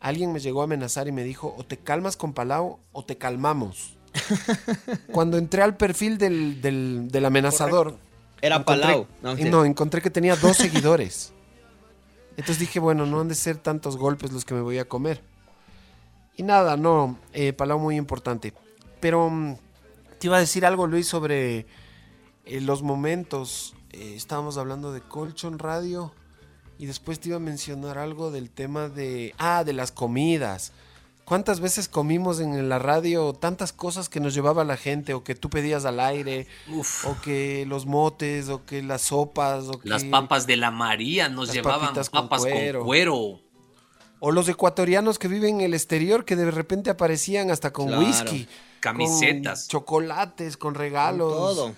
Alguien 0.00 0.32
me 0.32 0.40
llegó 0.40 0.60
a 0.62 0.64
amenazar 0.64 1.06
y 1.08 1.12
me 1.12 1.22
dijo, 1.24 1.54
o 1.58 1.64
te 1.64 1.76
calmas 1.76 2.16
con 2.16 2.32
Palau 2.32 2.78
o 2.92 3.04
te 3.04 3.18
calmamos. 3.18 3.96
Cuando 5.12 5.36
entré 5.38 5.62
al 5.62 5.76
perfil 5.76 6.16
del, 6.18 6.60
del- 6.62 7.08
del 7.10 7.24
amenazador... 7.24 7.96
Era 8.40 8.56
encontré- 8.56 8.64
Palau. 8.64 9.06
No, 9.22 9.34
no, 9.50 9.64
encontré 9.64 10.00
que 10.00 10.10
tenía 10.10 10.36
dos 10.36 10.56
seguidores. 10.56 11.32
Entonces 12.36 12.60
dije, 12.60 12.78
bueno, 12.78 13.04
no 13.04 13.20
han 13.20 13.28
de 13.28 13.34
ser 13.34 13.58
tantos 13.58 13.96
golpes 13.96 14.32
los 14.32 14.44
que 14.44 14.54
me 14.54 14.60
voy 14.60 14.78
a 14.78 14.86
comer. 14.86 15.20
Y 16.36 16.44
nada, 16.44 16.76
no, 16.76 17.18
eh, 17.32 17.52
Palau 17.52 17.80
muy 17.80 17.96
importante. 17.96 18.54
Pero 19.00 19.30
mm, 19.30 19.56
te 20.18 20.26
iba 20.26 20.36
a 20.36 20.40
decir 20.40 20.66
algo, 20.66 20.86
Luis, 20.86 21.06
sobre 21.06 21.66
eh, 22.44 22.60
los 22.60 22.82
momentos. 22.82 23.74
Eh, 23.92 24.14
estábamos 24.16 24.58
hablando 24.58 24.92
de 24.92 25.00
Colchon 25.00 25.58
Radio 25.58 26.12
y 26.78 26.86
después 26.86 27.20
te 27.20 27.28
iba 27.28 27.36
a 27.36 27.40
mencionar 27.40 27.98
algo 27.98 28.30
del 28.30 28.50
tema 28.50 28.88
de... 28.88 29.34
Ah, 29.38 29.64
de 29.64 29.72
las 29.72 29.92
comidas. 29.92 30.72
¿Cuántas 31.28 31.60
veces 31.60 31.88
comimos 31.88 32.40
en 32.40 32.70
la 32.70 32.78
radio 32.78 33.34
tantas 33.34 33.74
cosas 33.74 34.08
que 34.08 34.18
nos 34.18 34.32
llevaba 34.32 34.64
la 34.64 34.78
gente 34.78 35.12
o 35.12 35.24
que 35.24 35.34
tú 35.34 35.50
pedías 35.50 35.84
al 35.84 36.00
aire? 36.00 36.46
O 37.04 37.20
que 37.20 37.66
los 37.66 37.84
motes, 37.84 38.48
o 38.48 38.64
que 38.64 38.82
las 38.82 39.02
sopas, 39.02 39.64
o 39.68 39.72
que... 39.72 39.90
Las 39.90 40.04
papas 40.04 40.46
de 40.46 40.56
la 40.56 40.70
María 40.70 41.28
nos 41.28 41.52
llevaban 41.52 41.94
con 41.94 42.04
papas 42.10 42.40
cuero. 42.40 42.78
con 42.78 42.86
cuero. 42.88 43.40
O 44.20 44.32
los 44.32 44.48
ecuatorianos 44.48 45.18
que 45.18 45.28
viven 45.28 45.56
en 45.56 45.60
el 45.66 45.74
exterior 45.74 46.24
que 46.24 46.34
de 46.36 46.50
repente 46.50 46.90
aparecían 46.90 47.50
hasta 47.50 47.72
con 47.72 47.86
Claro. 47.88 48.02
whisky. 48.04 48.48
Camisetas. 48.80 49.62
Con 49.62 49.68
chocolates, 49.68 50.56
con 50.56 50.74
regalos. 50.74 51.32
Con 51.32 51.40
todo. 51.56 51.74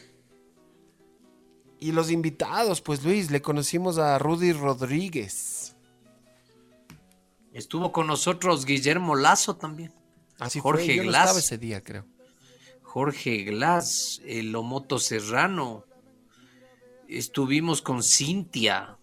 Y 1.79 1.93
los 1.93 2.11
invitados, 2.11 2.81
pues 2.83 3.03
Luis, 3.05 3.31
le 3.31 3.41
conocimos 3.41 3.99
a 3.99 4.19
Rudy 4.19 4.53
Rodríguez. 4.53 5.75
Estuvo 7.53 7.91
con 7.91 8.07
nosotros 8.07 8.65
Guillermo 8.65 9.17
Lazo 9.17 9.57
también. 9.57 9.93
Así 10.39 10.61
Jorge 10.61 10.85
fue, 10.85 10.97
yo 10.97 11.03
no 11.05 11.09
Glass. 11.11 11.23
estaba 11.25 11.39
ese 11.41 11.59
día, 11.59 11.83
creo. 11.83 12.07
Jorge 12.83 13.45
Glass, 13.45 14.21
el 14.25 14.53
Lomoto 14.53 14.99
Serrano. 14.99 15.85
Estuvimos 17.09 17.83
con 17.83 18.03
Cintia. 18.03 18.97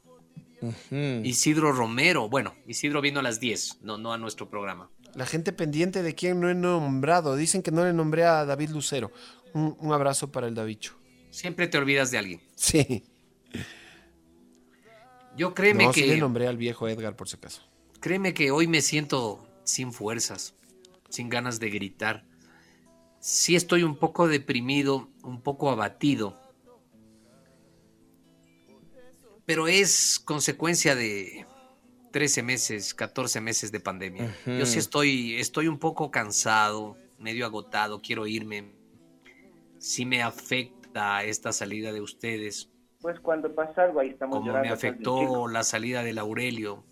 Isidro 1.24 1.72
Romero. 1.72 2.30
Bueno, 2.30 2.56
Isidro 2.68 3.02
vino 3.02 3.20
a 3.20 3.24
las 3.24 3.40
10, 3.40 3.80
no, 3.82 3.98
no 3.98 4.14
a 4.14 4.18
nuestro 4.18 4.50
programa. 4.50 4.90
La 5.16 5.26
gente 5.26 5.54
pendiente 5.54 6.04
de 6.04 6.16
quién 6.16 6.40
no 6.40 6.50
he 6.50 6.56
nombrado. 6.56 7.36
Dicen 7.36 7.62
que 7.64 7.72
no 7.72 7.84
le 7.84 7.94
nombré 7.94 8.24
a 8.26 8.46
David 8.46 8.70
Lucero. 8.70 9.12
Un, 9.54 9.76
un 9.80 9.94
abrazo 9.94 10.32
para 10.32 10.48
el 10.48 10.56
Davicho. 10.56 10.94
Siempre 11.30 11.68
te 11.68 11.78
olvidas 11.78 12.12
de 12.12 12.18
alguien. 12.18 12.42
Sí. 12.56 13.04
Yo 15.36 15.54
créeme 15.54 15.86
no, 15.86 15.94
sí 15.94 16.02
que 16.02 16.08
le 16.08 16.18
nombré 16.18 16.48
al 16.48 16.58
viejo 16.58 16.88
Edgar, 16.88 17.16
por 17.16 17.30
si 17.30 17.36
acaso. 17.38 17.62
créeme 18.00 18.34
que 18.34 18.50
hoy 18.52 18.68
me 18.68 18.82
siento 18.82 19.48
sin 19.64 19.94
fuerzas, 19.94 20.56
sin 21.10 21.30
ganas 21.30 21.60
de 21.60 21.70
gritar. 21.70 22.26
Sí 23.20 23.56
estoy 23.56 23.84
un 23.84 23.98
poco 23.98 24.28
deprimido, 24.28 25.10
un 25.24 25.42
poco 25.42 25.70
abatido. 25.70 26.40
Pero 29.48 29.70
es 29.70 30.20
consecuencia 30.20 30.94
de 30.94 31.46
13 32.12 32.44
meses, 32.44 32.94
14 32.94 33.40
meses 33.40 33.72
de 33.72 33.80
pandemia. 33.80 34.36
Yo 34.46 34.66
sí 34.66 34.78
estoy, 34.78 35.36
estoy 35.40 35.70
un 35.70 35.80
poco 35.80 36.12
cansado, 36.12 36.98
medio 37.18 37.46
agotado, 37.46 38.02
quiero 38.02 38.28
irme. 38.28 38.74
Sí 39.80 40.06
me 40.06 40.22
afecta 40.22 41.24
esta 41.24 41.54
salida 41.54 41.94
de 41.94 42.02
ustedes, 42.02 42.70
Pues 43.00 43.22
cuando 43.22 43.56
pasa 43.56 43.84
algo 43.84 44.02
ahí 44.02 44.10
estamos 44.10 44.34
como 44.40 44.48
me 44.48 44.50
llorando. 44.50 44.78
tiempo. 44.78 45.16
afectó 45.16 45.48
la 45.48 45.64
salida 45.64 46.04
del 46.04 46.18
Aurelio. 46.18 46.84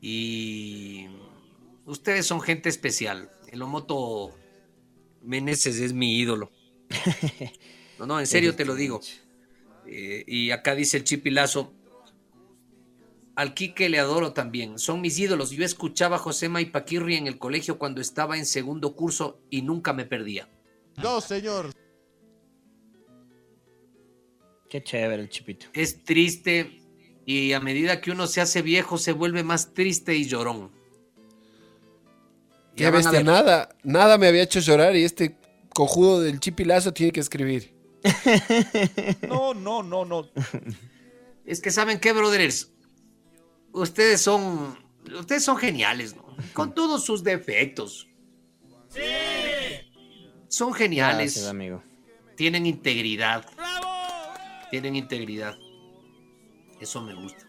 Y 0.00 1.08
ustedes 1.86 2.24
son 2.24 2.40
gente 2.40 2.68
especial. 2.68 3.30
El 3.50 3.62
Omoto 3.62 4.32
Meneses 5.22 5.80
es 5.80 5.92
mi 5.92 6.18
ídolo. 6.18 6.52
No, 7.98 8.06
no, 8.06 8.20
en 8.20 8.28
serio 8.28 8.54
te 8.54 8.64
lo 8.64 8.76
digo. 8.76 9.00
Eh, 9.90 10.24
y 10.26 10.50
acá 10.50 10.74
dice 10.74 10.98
el 10.98 11.04
Chipilazo. 11.04 11.72
Al 13.34 13.54
Quique 13.54 13.88
le 13.88 13.98
adoro 13.98 14.32
también. 14.32 14.78
Son 14.78 15.00
mis 15.00 15.18
ídolos. 15.18 15.50
Yo 15.50 15.64
escuchaba 15.64 16.16
a 16.16 16.18
José 16.18 16.48
Maipaquirri 16.48 17.16
en 17.16 17.26
el 17.26 17.38
colegio 17.38 17.78
cuando 17.78 18.00
estaba 18.00 18.36
en 18.36 18.46
segundo 18.46 18.94
curso 18.94 19.40
y 19.48 19.62
nunca 19.62 19.92
me 19.92 20.04
perdía. 20.04 20.48
No, 20.96 21.20
señor. 21.20 21.72
Qué 24.68 24.82
chévere 24.82 25.22
el 25.22 25.28
chipito. 25.28 25.66
Es 25.72 26.02
triste 26.04 26.82
y 27.24 27.52
a 27.52 27.60
medida 27.60 28.00
que 28.00 28.10
uno 28.10 28.26
se 28.26 28.40
hace 28.40 28.60
viejo 28.60 28.98
se 28.98 29.12
vuelve 29.12 29.42
más 29.44 29.72
triste 29.72 30.14
y 30.14 30.24
llorón. 30.24 30.70
Ya 32.76 32.90
bestia, 32.90 33.22
nada, 33.22 33.70
nada 33.82 34.18
me 34.18 34.28
había 34.28 34.42
hecho 34.42 34.60
llorar 34.60 34.94
y 34.94 35.04
este 35.04 35.36
cojudo 35.74 36.20
del 36.20 36.38
chipilazo 36.38 36.92
tiene 36.92 37.12
que 37.12 37.20
escribir. 37.20 37.77
No, 39.28 39.54
no, 39.54 39.82
no, 39.82 40.04
no. 40.04 40.28
Es 41.44 41.60
que 41.60 41.70
saben 41.70 41.98
qué, 41.98 42.12
brothers. 42.12 42.72
Ustedes 43.72 44.20
son. 44.20 44.78
Ustedes 45.18 45.44
son 45.44 45.56
geniales, 45.56 46.14
¿no? 46.16 46.24
Con 46.52 46.74
todos 46.74 47.04
sus 47.04 47.22
defectos. 47.22 48.08
Son 50.48 50.72
geniales. 50.72 51.34
Gracias, 51.34 51.46
amigo. 51.46 51.82
Tienen 52.36 52.66
integridad. 52.66 53.46
Tienen 54.70 54.96
integridad. 54.96 55.56
Eso 56.80 57.02
me 57.02 57.14
gusta. 57.14 57.46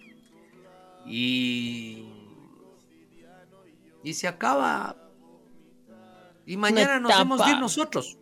Y. 1.06 2.06
Y 4.04 4.14
se 4.14 4.28
acaba. 4.28 4.96
Y 6.46 6.58
mañana 6.58 7.00
nos 7.00 7.20
hemos 7.20 7.46
de 7.46 7.52
ir 7.52 7.60
nosotros. 7.60 8.18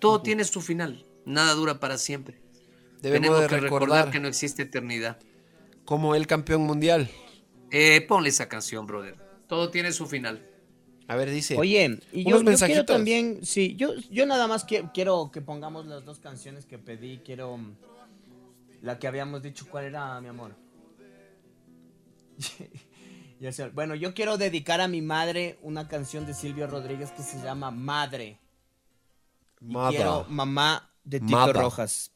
Todo 0.00 0.22
tiene 0.22 0.44
su 0.44 0.60
final. 0.60 1.06
Nada 1.24 1.54
dura 1.54 1.78
para 1.80 1.98
siempre. 1.98 2.40
Debemos 3.02 3.22
Tenemos 3.28 3.40
de 3.42 3.46
que 3.48 3.60
recordar 3.60 3.80
recordar 3.88 4.10
que 4.10 4.20
no 4.20 4.28
existe 4.28 4.62
eternidad. 4.62 5.18
como 5.84 6.14
el 6.14 6.26
campeón 6.26 6.62
mundial. 6.62 7.10
Eh, 7.70 8.00
ponle 8.06 8.28
esa 8.30 8.48
canción, 8.48 8.86
brother. 8.86 9.16
Todo 9.46 9.70
tiene 9.70 9.92
su 9.92 10.06
final. 10.06 10.46
A 11.08 11.16
ver, 11.16 11.30
dice. 11.30 11.56
Oye, 11.56 11.98
y 12.12 12.28
yo, 12.28 12.40
quiero 12.44 12.84
también, 12.84 13.40
sí, 13.44 13.74
yo, 13.76 13.94
yo 14.10 14.26
nada 14.26 14.46
más 14.46 14.62
que- 14.64 14.88
quiero 14.94 15.30
que 15.32 15.40
pongamos 15.40 15.86
las 15.86 16.04
dos 16.04 16.20
canciones 16.20 16.66
que 16.66 16.78
pedí, 16.78 17.18
quiero 17.24 17.56
mm, 17.56 17.74
la 18.82 18.98
que 19.00 19.08
habíamos 19.08 19.42
dicho, 19.42 19.66
¿cuál 19.68 19.86
era, 19.86 20.20
mi 20.20 20.28
amor? 20.28 20.54
Bueno, 23.72 23.94
yo 23.94 24.12
quiero 24.12 24.36
dedicar 24.36 24.82
a 24.82 24.86
mi 24.88 25.00
madre 25.00 25.58
una 25.62 25.88
canción 25.88 26.26
de 26.26 26.34
Silvio 26.34 26.66
Rodríguez 26.66 27.10
que 27.10 27.22
se 27.22 27.38
llama 27.42 27.70
Madre. 27.70 28.38
Y 29.60 29.74
quiero 29.90 30.26
Mamá 30.28 30.90
de 31.04 31.20
Tito 31.20 31.38
Mother. 31.38 31.56
Rojas. 31.56 32.12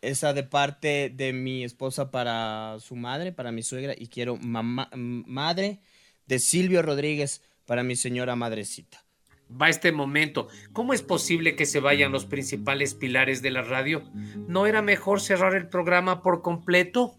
Esa 0.00 0.32
de 0.34 0.42
parte 0.42 1.10
de 1.14 1.32
mi 1.32 1.64
esposa 1.64 2.10
para 2.10 2.76
su 2.78 2.94
madre, 2.94 3.32
para 3.32 3.52
mi 3.52 3.62
suegra. 3.62 3.94
Y 3.96 4.08
quiero 4.08 4.36
mamá, 4.36 4.90
Madre 4.94 5.80
de 6.26 6.38
Silvio 6.38 6.82
Rodríguez 6.82 7.42
para 7.64 7.82
mi 7.82 7.96
señora 7.96 8.36
madrecita. 8.36 9.04
Va 9.50 9.68
este 9.68 9.92
momento. 9.92 10.48
¿Cómo 10.72 10.94
es 10.94 11.02
posible 11.02 11.54
que 11.56 11.66
se 11.66 11.80
vayan 11.80 12.12
los 12.12 12.26
principales 12.26 12.94
pilares 12.94 13.40
de 13.42 13.50
la 13.50 13.62
radio? 13.62 14.02
¿No 14.48 14.66
era 14.66 14.82
mejor 14.82 15.20
cerrar 15.20 15.54
el 15.54 15.68
programa 15.68 16.22
por 16.22 16.42
completo? 16.42 17.16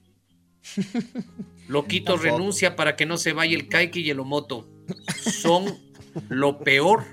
Loquito 1.68 2.14
Tampoco. 2.14 2.38
renuncia 2.38 2.76
para 2.76 2.95
que 2.95 3.06
no 3.06 3.18
se 3.18 3.34
vaya 3.34 3.56
el 3.56 3.68
Kaiki 3.68 4.02
y 4.02 4.10
el 4.10 4.20
Omoto. 4.20 4.68
Son 5.22 5.66
lo 6.30 6.60
peor 6.60 7.06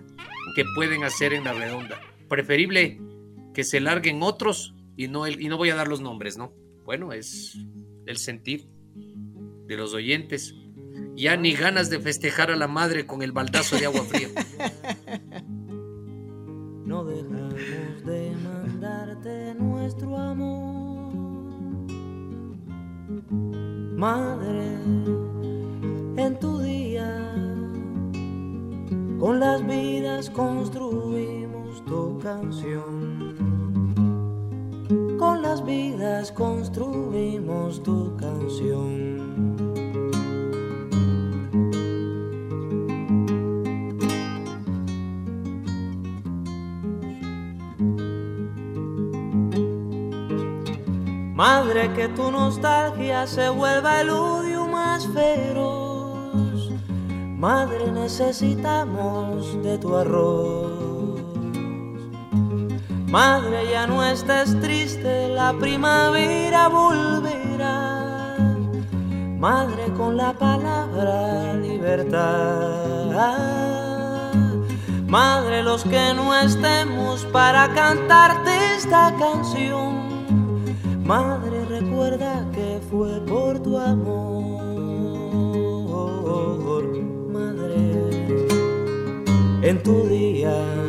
que 0.55 0.65
pueden 0.75 1.05
hacer 1.05 1.33
en 1.33 1.45
la 1.45 1.53
redonda. 1.53 2.01
Preferible 2.33 2.99
que 3.53 3.63
se 3.63 3.79
larguen 3.79 4.23
otros 4.23 4.75
y 4.97 5.07
no, 5.07 5.29
y 5.29 5.49
no 5.49 5.59
voy 5.59 5.69
a 5.69 5.75
dar 5.75 5.87
los 5.87 6.01
nombres, 6.01 6.39
¿no? 6.39 6.55
Bueno, 6.87 7.13
es 7.13 7.59
el 8.07 8.17
sentir 8.17 8.71
de 9.67 9.77
los 9.77 9.93
oyentes. 9.93 10.55
Ya 11.15 11.37
ni 11.37 11.53
ganas 11.53 11.91
de 11.91 12.01
festejar 12.01 12.51
a 12.51 12.57
la 12.57 12.69
madre 12.69 13.05
con 13.05 13.21
el 13.21 13.33
baldazo 13.33 13.77
de 13.77 13.85
agua 13.85 14.03
fría. 14.05 14.29
No 16.87 17.05
dejamos 17.05 17.55
de 18.07 18.33
mandarte 18.43 19.55
nuestro 19.55 20.17
amor. 20.17 21.13
Madre, 23.95 24.65
en 26.17 26.39
tu 26.41 26.59
día, 26.61 27.35
con 29.19 29.39
las 29.39 29.67
vidas 29.67 30.29
construimos 30.31 31.52
tu 31.93 32.19
canción. 32.19 33.37
Con 35.19 35.43
las 35.43 35.63
vidas 35.63 36.33
construimos 36.33 37.83
tu 37.83 38.17
canción. 38.17 38.93
Madre, 51.35 51.93
que 51.93 52.09
tu 52.09 52.31
nostalgia 52.31 53.27
se 53.27 53.51
vuelva 53.51 54.01
el 54.01 54.09
odio 54.09 54.67
más 54.67 55.07
feroz. 55.09 56.71
Madre, 57.37 57.93
necesitamos 57.93 59.63
de 59.63 59.77
tu 59.77 59.95
arroz. 59.95 60.82
Madre, 63.13 63.69
ya 63.71 63.87
no 63.87 64.03
estés 64.03 64.59
triste, 64.63 65.29
la 65.29 65.53
primavera 65.53 66.69
volverá. 66.69 68.39
Madre, 69.39 69.93
con 69.99 70.17
la 70.17 70.33
palabra 70.33 71.53
libertad. 71.53 73.11
Madre, 75.07 75.63
los 75.63 75.85
que 75.85 76.15
no 76.15 76.35
estemos 76.35 77.27
para 77.27 77.75
cantarte 77.75 78.77
esta 78.79 79.15
canción. 79.19 81.05
Madre, 81.05 81.67
recuerda 81.67 82.47
que 82.55 82.81
fue 82.91 83.21
por 83.27 83.63
tu 83.63 83.77
amor. 83.77 84.63
Madre, 87.31 87.93
en 89.61 89.83
tu 89.83 90.09
día, 90.09 90.82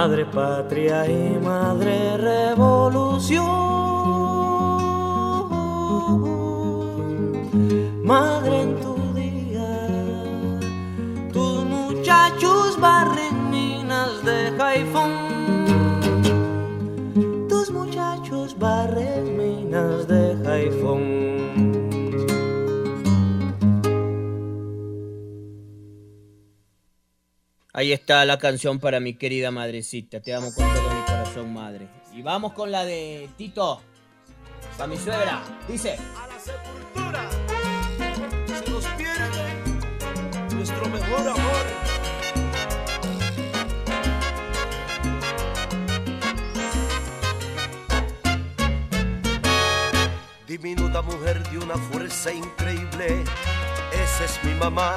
Madre 0.00 0.26
patria 0.26 1.10
y 1.10 1.36
Madre 1.44 2.16
revolución. 2.18 3.44
Madre, 8.04 8.62
en 8.62 8.80
tu 8.80 8.94
día, 9.14 9.88
tus 11.32 11.64
muchachos 11.64 12.78
barren 12.78 13.50
minas 13.50 14.24
de 14.24 14.52
Jaifón. 14.56 15.12
Tus 17.48 17.68
muchachos 17.72 18.56
barren 18.56 19.07
Ahí 27.78 27.92
está 27.92 28.24
la 28.24 28.38
canción 28.40 28.80
para 28.80 28.98
mi 28.98 29.14
querida 29.14 29.52
madrecita. 29.52 30.20
Te 30.20 30.34
amo 30.34 30.52
con 30.52 30.66
todo 30.74 30.90
mi 30.90 31.00
corazón, 31.02 31.54
madre. 31.54 31.86
Y 32.12 32.22
vamos 32.22 32.52
con 32.52 32.72
la 32.72 32.84
de 32.84 33.30
Tito. 33.36 33.80
Para 34.76 34.88
mi 34.88 34.96
suegra. 34.96 35.44
Dice. 35.68 35.96
Se 38.46 38.68
nos 38.68 38.84
pierde 38.84 40.56
nuestro 40.56 40.88
mejor 40.88 41.20
amor. 41.20 41.66
Diminuta 50.48 51.00
mujer 51.02 51.48
de 51.48 51.58
una 51.58 51.76
fuerza 51.76 52.32
increíble, 52.32 53.22
esa 53.92 54.24
es 54.24 54.42
mi 54.42 54.54
mamá, 54.54 54.96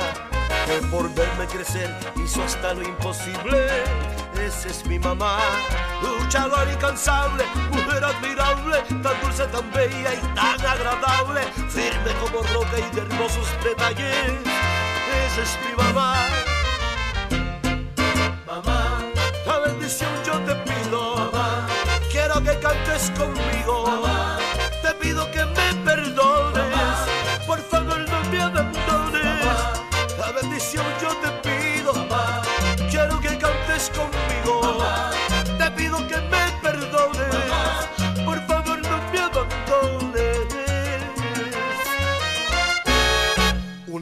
que 0.65 0.87
por 0.87 1.13
verme 1.13 1.45
crecer 1.47 1.89
hizo 2.23 2.43
hasta 2.43 2.73
lo 2.73 2.83
imposible. 2.83 3.67
Esa 4.45 4.69
es 4.69 4.85
mi 4.85 4.97
mamá, 4.97 5.39
luchadora 6.01 6.71
incansable, 6.71 7.43
mujer 7.71 8.03
admirable, 8.03 8.77
tan 9.03 9.21
dulce, 9.21 9.45
tan 9.47 9.71
bella 9.71 10.13
y 10.13 10.21
tan 10.35 10.65
agradable, 10.65 11.41
firme 11.69 12.11
como 12.21 12.41
roca 12.53 12.79
y 12.79 12.95
de 12.95 13.01
hermosos 13.01 13.47
detalles. 13.63 14.31
Esa 15.25 15.41
es 15.43 15.57
mi 15.65 15.83
mamá. 15.83 16.15
Mamá, 18.47 19.01
la 19.45 19.59
bendición 19.59 20.11
yo 20.25 20.39
te 20.39 20.55
pido, 20.55 21.15
mamá, 21.15 21.67
quiero 22.11 22.41
que 22.41 22.59
cantes 22.59 23.11
conmigo, 23.11 23.30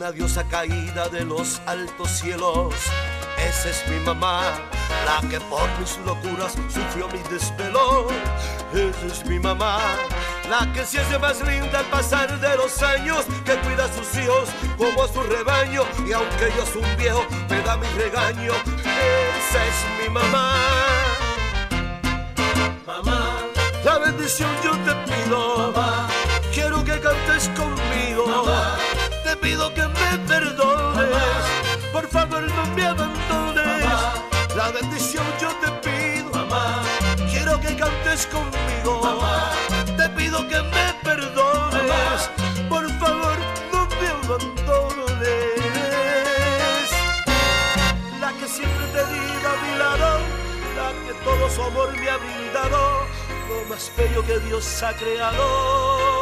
Una 0.10 0.18
diosa 0.18 0.44
caída 0.45 1.07
de 1.10 1.23
los 1.23 1.61
altos 1.68 2.10
cielos, 2.10 2.73
esa 3.38 3.69
es 3.69 3.88
mi 3.88 3.99
mamá, 3.99 4.41
la 5.06 5.30
que 5.30 5.40
por 5.41 5.69
mis 5.80 5.99
locuras 6.03 6.53
sufrió 6.68 7.07
mi 7.10 7.19
desvelo. 7.30 8.07
Esa 8.73 9.06
es 9.06 9.23
mi 9.27 9.38
mamá, 9.38 9.77
la 10.49 10.73
que 10.73 10.84
se 10.84 10.99
hace 10.99 11.19
más 11.19 11.40
linda 11.41 11.77
al 11.77 11.86
pasar 11.86 12.40
de 12.40 12.57
los 12.57 12.81
años, 12.81 13.23
que 13.45 13.56
cuida 13.57 13.86
a 13.86 13.94
sus 13.94 14.18
hijos 14.18 14.49
como 14.80 15.03
a 15.03 15.07
su 15.10 15.22
rebaño, 15.22 15.84
y 16.07 16.11
aunque 16.11 16.52
yo 16.57 16.65
soy 16.65 16.81
un 16.81 16.98
viejo, 16.98 17.23
me 17.48 17.61
da 17.61 17.77
mi 17.77 17.88
regaño. 17.90 18.53
Esa 18.56 19.64
es 19.64 20.02
mi 20.02 20.10
mamá. 20.10 20.56
Mamá, 22.88 23.41
la 23.84 23.99
bendición 23.99 24.49
yo 24.64 24.72
te 24.72 24.95
pido, 25.06 25.72
mamá, 25.72 26.07
quiero 26.52 26.84
que 26.84 26.99
cantes 26.99 27.48
conmigo, 27.49 28.26
mamá, 28.26 28.79
pido 29.41 29.74
que 29.74 29.88
me 29.88 30.18
perdones, 30.28 31.44
por 31.91 32.07
favor 32.07 32.41
no 32.41 32.66
me 32.76 32.86
abandones, 32.86 33.86
la 34.56 34.70
bendición 34.72 35.26
yo 35.40 35.49
te 35.61 35.72
pido, 35.84 36.30
mamá, 36.32 36.82
quiero 37.32 37.60
que 37.60 37.76
cantes 37.76 38.28
conmigo, 38.28 39.02
mamá, 39.03 39.52
te 39.98 40.10
pido 40.10 40.48
que 40.48 40.61
me 40.61 40.94
perdones, 41.03 42.30
por 42.68 42.90
favor 42.99 43.38
no 43.72 43.88
me 43.99 44.07
abandones, 44.07 45.30
la 48.20 48.32
que 48.34 48.48
siempre 48.48 48.86
te 48.94 49.06
diga 49.14 49.49
a 49.53 49.64
mi 49.64 49.78
lado, 49.78 50.20
la 50.78 50.90
que 51.06 51.14
todo 51.24 51.49
su 51.49 51.64
amor 51.64 51.91
me 51.98 52.10
ha 52.10 52.18
brindado, 52.18 53.06
lo 53.48 53.70
más 53.70 53.91
bello 53.98 54.26
que 54.26 54.40
Dios 54.40 54.84
ha 54.84 54.94
creado. 54.94 56.19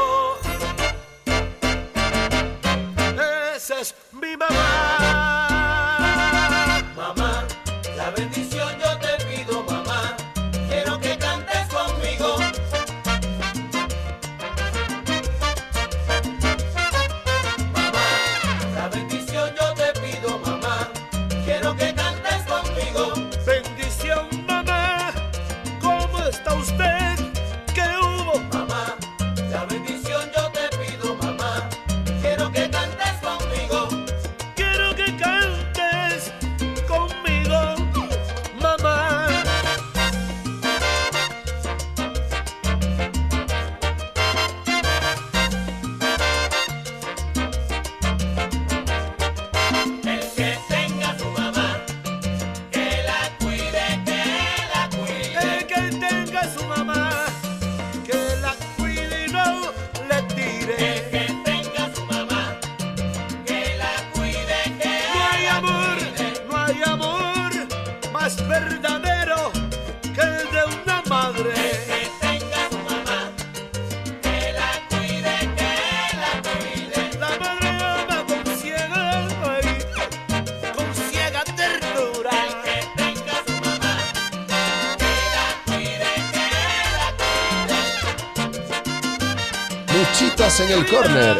El 90.72 90.85
corner. 90.85 91.38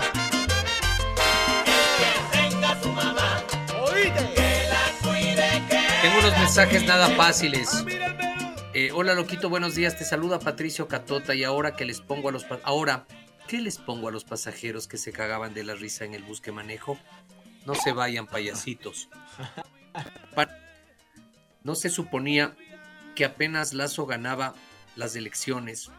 Tengo 6.02 6.20
unos 6.20 6.38
mensajes 6.38 6.86
nada 6.86 7.10
fáciles. 7.16 7.70
Eh, 8.74 8.92
hola 8.94 9.14
loquito, 9.14 9.50
buenos 9.50 9.76
días. 9.76 9.98
Te 9.98 10.06
saluda 10.06 10.40
Patricio 10.40 10.88
Catota 10.88 11.36
y 11.36 11.44
ahora 11.44 11.76
que 11.76 11.86
les 11.86 12.00
pongo 12.02 12.30
a 12.30 12.32
los 12.32 12.46
ahora 12.64 13.06
¿qué 13.48 13.60
les 13.60 13.78
pongo 13.78 14.08
a 14.08 14.12
los 14.12 14.24
pasajeros 14.24 14.88
que 14.88 14.98
se 14.98 15.12
cagaban 15.12 15.54
de 15.54 15.64
la 15.64 15.76
risa 15.76 16.06
en 16.06 16.14
el 16.14 16.24
bus 16.24 16.40
que 16.42 16.52
manejo? 16.52 16.98
No 17.66 17.76
se 17.76 17.92
vayan 17.92 18.28
payasitos. 18.28 19.10
Pa- 20.36 20.50
No 21.64 21.76
se 21.76 21.90
suponía 21.90 22.56
que 23.16 23.26
apenas 23.26 23.74
Lazo 23.74 24.06
ganaba 24.06 24.54
las 24.96 25.16
elecciones 25.16 25.90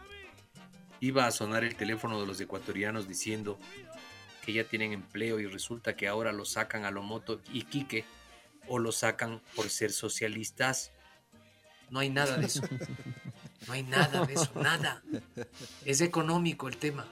iba 0.99 1.25
a 1.25 1.31
sonar 1.31 1.63
el 1.63 1.75
teléfono 1.75 2.19
de 2.19 2.27
los 2.27 2.39
ecuatorianos 2.39 3.07
diciendo 3.07 3.59
que 4.45 4.53
ya 4.53 4.63
tienen 4.63 4.93
empleo 4.93 5.39
y 5.39 5.45
resulta 5.45 5.95
que 5.95 6.07
ahora 6.07 6.31
lo 6.31 6.45
sacan 6.45 6.85
a 6.85 6.91
Lomoto 6.91 7.41
y 7.53 7.63
Quique 7.63 8.05
o 8.67 8.79
lo 8.79 8.91
sacan 8.91 9.41
por 9.55 9.69
ser 9.69 9.91
socialistas. 9.91 10.91
No 11.89 11.99
hay 11.99 12.09
nada 12.09 12.37
de 12.37 12.45
eso. 12.45 12.61
No 13.67 13.73
hay 13.73 13.83
nada 13.83 14.25
de 14.25 14.33
eso, 14.33 14.51
nada. 14.55 15.03
Es 15.85 16.01
económico 16.01 16.67
el 16.67 16.77
tema. 16.77 17.05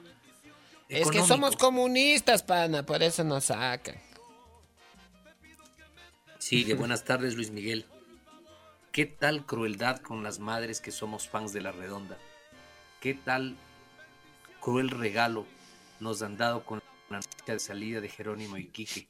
Es 0.87 1.11
que 1.11 1.21
somos 1.21 1.57
comunistas, 1.57 2.41
pana, 2.41 2.83
por 2.83 3.03
eso 3.03 3.23
nos 3.23 3.45
sacan. 3.45 3.95
Sigue, 6.39 6.75
buenas 6.75 7.03
tardes 7.03 7.35
Luis 7.35 7.51
Miguel. 7.51 7.85
¿Qué 8.91 9.05
tal 9.05 9.45
crueldad 9.45 9.99
con 9.99 10.23
las 10.23 10.39
madres 10.39 10.79
que 10.79 10.91
somos 10.91 11.27
fans 11.27 11.51
de 11.51 11.61
la 11.61 11.71
redonda? 11.71 12.17
¿Qué 13.01 13.13
tal 13.13 13.57
cruel 14.59 14.89
regalo 14.89 15.45
nos 15.99 16.21
han 16.21 16.37
dado 16.37 16.63
con 16.65 16.81
la 17.09 17.17
noticia 17.17 17.53
de 17.53 17.59
salida 17.59 18.01
de 18.01 18.09
Jerónimo 18.09 18.57
y 18.57 18.67
Quique? 18.67 19.07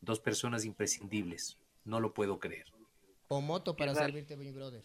Dos 0.00 0.20
personas 0.20 0.64
imprescindibles. 0.64 1.58
No 1.84 2.00
lo 2.00 2.14
puedo 2.14 2.40
creer. 2.40 2.66
O 3.28 3.40
moto 3.40 3.76
para 3.76 3.94
servirte, 3.94 4.36
mi 4.36 4.50
brother. 4.50 4.82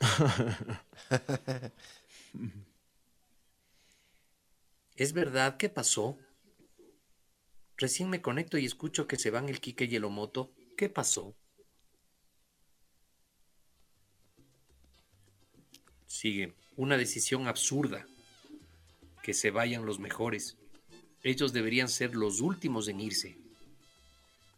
¿Es 4.96 5.12
verdad? 5.12 5.56
¿Qué 5.56 5.68
pasó? 5.68 6.16
Recién 7.76 8.08
me 8.08 8.22
conecto 8.22 8.56
y 8.58 8.64
escucho 8.64 9.08
que 9.08 9.16
se 9.16 9.30
van 9.30 9.48
el 9.48 9.60
Quique 9.60 9.86
y 9.86 9.96
el 9.96 10.04
Omoto. 10.04 10.52
¿Qué 10.76 10.88
pasó? 10.88 11.34
Sigue. 16.06 16.54
Una 16.76 16.96
decisión 16.96 17.48
absurda. 17.48 18.06
Que 19.24 19.32
se 19.32 19.50
vayan 19.50 19.86
los 19.86 19.98
mejores. 19.98 20.58
Ellos 21.22 21.54
deberían 21.54 21.88
ser 21.88 22.14
los 22.14 22.42
últimos 22.42 22.88
en 22.88 23.00
irse. 23.00 23.38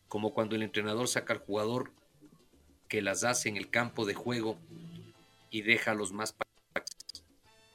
Como 0.08 0.34
cuando 0.34 0.56
el 0.56 0.62
entrenador 0.62 1.06
saca 1.06 1.32
al 1.32 1.38
jugador 1.38 1.92
que 2.88 3.00
las 3.00 3.22
hace 3.22 3.48
en 3.48 3.56
el 3.56 3.70
campo 3.70 4.04
de 4.04 4.14
juego 4.14 4.58
y 5.50 5.62
deja 5.62 5.92
a 5.92 5.94
los 5.94 6.12
más 6.12 6.34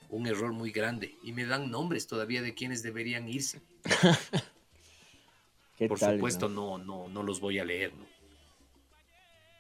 un 0.09 0.27
error 0.27 0.51
muy 0.51 0.71
grande 0.71 1.15
y 1.23 1.31
me 1.31 1.45
dan 1.45 1.71
nombres 1.71 2.07
todavía 2.07 2.41
de 2.41 2.53
quienes 2.53 2.83
deberían 2.83 3.29
irse. 3.29 3.61
¿Qué 5.77 5.87
Por 5.87 5.97
tal, 5.97 6.15
supuesto 6.15 6.49
no, 6.49 6.77
no, 6.77 7.07
no 7.07 7.23
los 7.23 7.39
voy 7.39 7.59
a 7.59 7.63
leer. 7.63 7.93
¿no? 7.93 8.05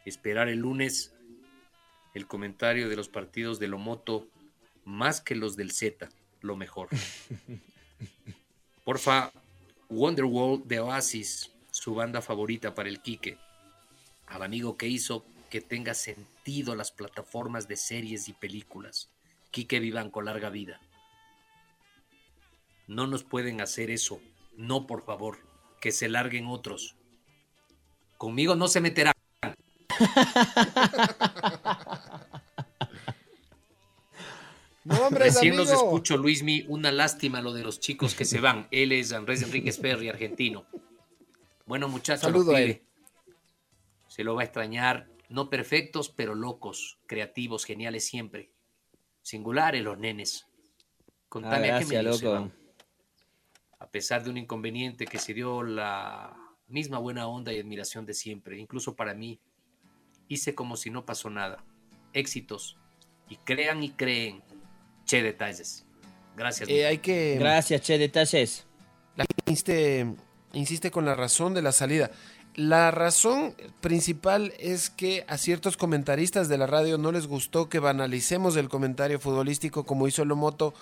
Esperar 0.05 0.49
el 0.49 0.59
lunes 0.59 1.13
el 2.13 2.27
comentario 2.27 2.89
de 2.89 2.97
los 2.97 3.07
partidos 3.07 3.57
de 3.59 3.69
Lomoto 3.69 4.27
más 4.83 5.21
que 5.21 5.35
los 5.35 5.55
del 5.55 5.71
Z, 5.71 6.09
lo 6.41 6.55
mejor. 6.55 6.89
Porfa, 8.83 9.31
Wonderwall 9.89 10.63
de 10.65 10.79
Oasis, 10.79 11.51
su 11.71 11.95
banda 11.95 12.21
favorita 12.21 12.73
para 12.73 12.89
el 12.89 13.01
Quique. 13.01 13.37
Al 14.27 14.43
amigo 14.43 14.77
que 14.77 14.87
hizo 14.87 15.25
que 15.49 15.61
tenga 15.61 15.93
sentido 15.93 16.75
las 16.75 16.91
plataformas 16.91 17.67
de 17.67 17.75
series 17.75 18.29
y 18.29 18.33
películas. 18.33 19.09
Quique 19.51 19.79
Vivanco, 19.79 20.21
larga 20.21 20.49
vida. 20.49 20.79
No 22.87 23.05
nos 23.05 23.23
pueden 23.23 23.61
hacer 23.61 23.91
eso. 23.91 24.21
No, 24.55 24.87
por 24.87 25.03
favor. 25.03 25.39
Que 25.81 25.91
se 25.91 26.07
larguen 26.07 26.47
otros. 26.47 26.95
Conmigo 28.17 28.55
no 28.55 28.67
se 28.67 28.81
meterán. 28.81 29.13
Nombres, 34.83 35.35
Recién 35.35 35.55
los 35.57 35.69
escucho, 35.69 36.17
Luismi. 36.17 36.65
Una 36.67 36.91
lástima 36.91 37.41
lo 37.41 37.53
de 37.53 37.63
los 37.63 37.79
chicos 37.79 38.15
que 38.15 38.25
se 38.25 38.39
van. 38.39 38.67
Él 38.71 38.91
es 38.91 39.13
Andrés 39.13 39.43
Enríquez 39.43 39.77
Perry, 39.77 40.09
argentino. 40.09 40.65
Bueno, 41.67 41.87
muchachos, 41.87 42.21
Saludo 42.21 42.51
lo 42.51 42.57
a 42.57 42.61
él. 42.61 42.81
Se 44.07 44.23
lo 44.23 44.35
va 44.35 44.41
a 44.41 44.45
extrañar. 44.45 45.07
No 45.29 45.49
perfectos, 45.49 46.09
pero 46.09 46.35
locos, 46.35 46.97
creativos, 47.05 47.63
geniales 47.63 48.05
siempre. 48.05 48.51
Singulares 49.21 49.83
los 49.83 49.97
nenes. 49.97 50.47
Contame 51.29 51.69
Ah, 51.71 51.77
a 51.77 51.79
qué 51.79 51.85
gracias, 51.85 52.03
medio 52.03 52.13
se 52.13 52.25
loco. 52.25 52.35
van. 52.39 52.53
A 53.79 53.87
pesar 53.89 54.23
de 54.23 54.29
un 54.29 54.37
inconveniente 54.37 55.05
que 55.05 55.19
se 55.19 55.33
dio 55.33 55.63
la 55.63 56.35
misma 56.67 56.97
buena 56.97 57.27
onda 57.27 57.53
y 57.53 57.59
admiración 57.59 58.05
de 58.05 58.13
siempre, 58.13 58.57
incluso 58.59 58.95
para 58.95 59.13
mí, 59.13 59.39
hice 60.27 60.53
como 60.55 60.75
si 60.75 60.89
no 60.89 61.05
pasó 61.05 61.29
nada. 61.29 61.63
Éxitos. 62.13 62.77
Y 63.29 63.37
crean 63.37 63.83
y 63.83 63.91
creen. 63.91 64.43
Che 65.11 65.21
detalles. 65.21 65.83
Gracias. 66.37 66.69
Eh, 66.69 66.85
hay 66.85 66.99
que. 66.99 67.35
Gracias, 67.37 67.81
che, 67.81 67.97
detalles. 67.97 68.63
La 69.17 69.25
insiste, 69.45 70.05
insiste 70.53 70.89
con 70.89 71.03
la 71.03 71.15
razón 71.15 71.53
de 71.53 71.61
la 71.61 71.73
salida. 71.73 72.11
La 72.55 72.91
razón 72.91 73.53
principal 73.81 74.53
es 74.57 74.89
que 74.89 75.25
a 75.27 75.37
ciertos 75.37 75.75
comentaristas 75.75 76.47
de 76.47 76.57
la 76.57 76.65
radio 76.65 76.97
no 76.97 77.11
les 77.11 77.27
gustó 77.27 77.67
que 77.67 77.79
banalicemos 77.79 78.55
el 78.55 78.69
comentario 78.69 79.19
futbolístico 79.19 79.83
como 79.83 80.07
hizo 80.07 80.23
Lomoto 80.23 80.73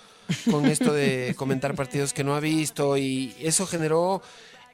con 0.48 0.66
esto 0.66 0.92
de 0.92 1.34
comentar 1.36 1.74
partidos 1.74 2.12
que 2.12 2.22
no 2.22 2.36
ha 2.36 2.40
visto 2.40 2.96
y 2.96 3.34
eso 3.40 3.66
generó 3.66 4.22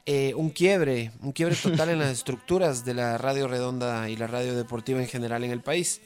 eh, 0.05 0.35
un 0.35 0.51
quiebre, 0.51 1.11
un 1.21 1.31
quiebre 1.31 1.55
total 1.55 1.89
en 1.89 1.97
las 1.97 2.11
estructuras 2.11 2.85
de 2.85 2.93
la 2.93 3.17
radio 3.17 3.47
redonda 3.47 4.07
y 4.07 4.17
la 4.17 4.27
radio 4.27 4.55
deportiva 4.55 5.01
en 5.01 5.07
general 5.07 5.43
en 5.43 5.49
el 5.49 5.61
país. 5.61 5.99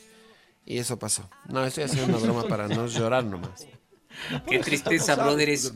Y 0.65 0.77
eso 0.77 0.97
pasó. 0.99 1.29
No, 1.49 1.65
estoy 1.65 1.85
haciendo 1.85 2.17
una 2.17 2.25
broma 2.25 2.47
para 2.47 2.67
no 2.67 2.87
llorar 2.87 3.23
nomás. 3.23 3.67
Qué 4.47 4.59
tristeza, 4.59 5.15
brothers. 5.15 5.73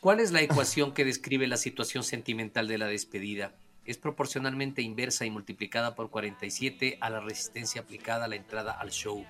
¿Cuál 0.00 0.20
es 0.20 0.32
la 0.32 0.40
ecuación 0.40 0.92
que 0.92 1.04
describe 1.04 1.46
la 1.46 1.56
situación 1.56 2.02
sentimental 2.02 2.68
de 2.68 2.78
la 2.78 2.86
despedida? 2.86 3.54
Es 3.84 3.98
proporcionalmente 3.98 4.82
inversa 4.82 5.26
y 5.26 5.30
multiplicada 5.30 5.94
por 5.94 6.10
47 6.10 6.98
a 7.00 7.10
la 7.10 7.20
resistencia 7.20 7.82
aplicada 7.82 8.24
a 8.24 8.28
la 8.28 8.36
entrada 8.36 8.72
al 8.72 8.90
show. 8.90 9.24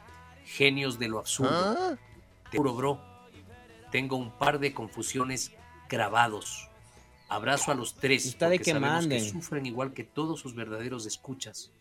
Genios 0.44 0.98
de 0.98 1.08
lo 1.08 1.18
absurdo. 1.18 1.52
Ah. 1.52 1.96
Te 2.50 2.58
juro, 2.58 2.74
bro. 2.74 3.00
Tengo 3.90 4.16
un 4.16 4.30
par 4.30 4.58
de 4.60 4.72
confusiones 4.72 5.52
grabados. 5.88 6.70
Abrazo 7.28 7.72
a 7.72 7.74
los 7.74 7.94
tres 7.94 8.24
Está 8.24 8.48
de 8.48 8.56
porque 8.56 8.64
que 8.66 8.70
sabemos 8.72 9.06
que 9.06 9.14
manden. 9.14 9.30
sufren 9.30 9.66
igual 9.66 9.92
que 9.92 10.04
todos 10.04 10.40
sus 10.40 10.54
verdaderos 10.54 11.06
escuchas, 11.06 11.72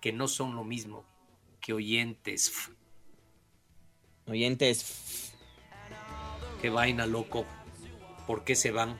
que 0.00 0.12
no 0.12 0.28
son 0.28 0.54
lo 0.54 0.62
mismo 0.62 1.04
que 1.68 1.74
oyentes. 1.74 2.70
Oyentes. 4.24 5.34
Qué 6.62 6.70
vaina, 6.70 7.04
loco. 7.04 7.44
¿Por 8.26 8.42
qué 8.42 8.54
se 8.54 8.70
van? 8.70 8.98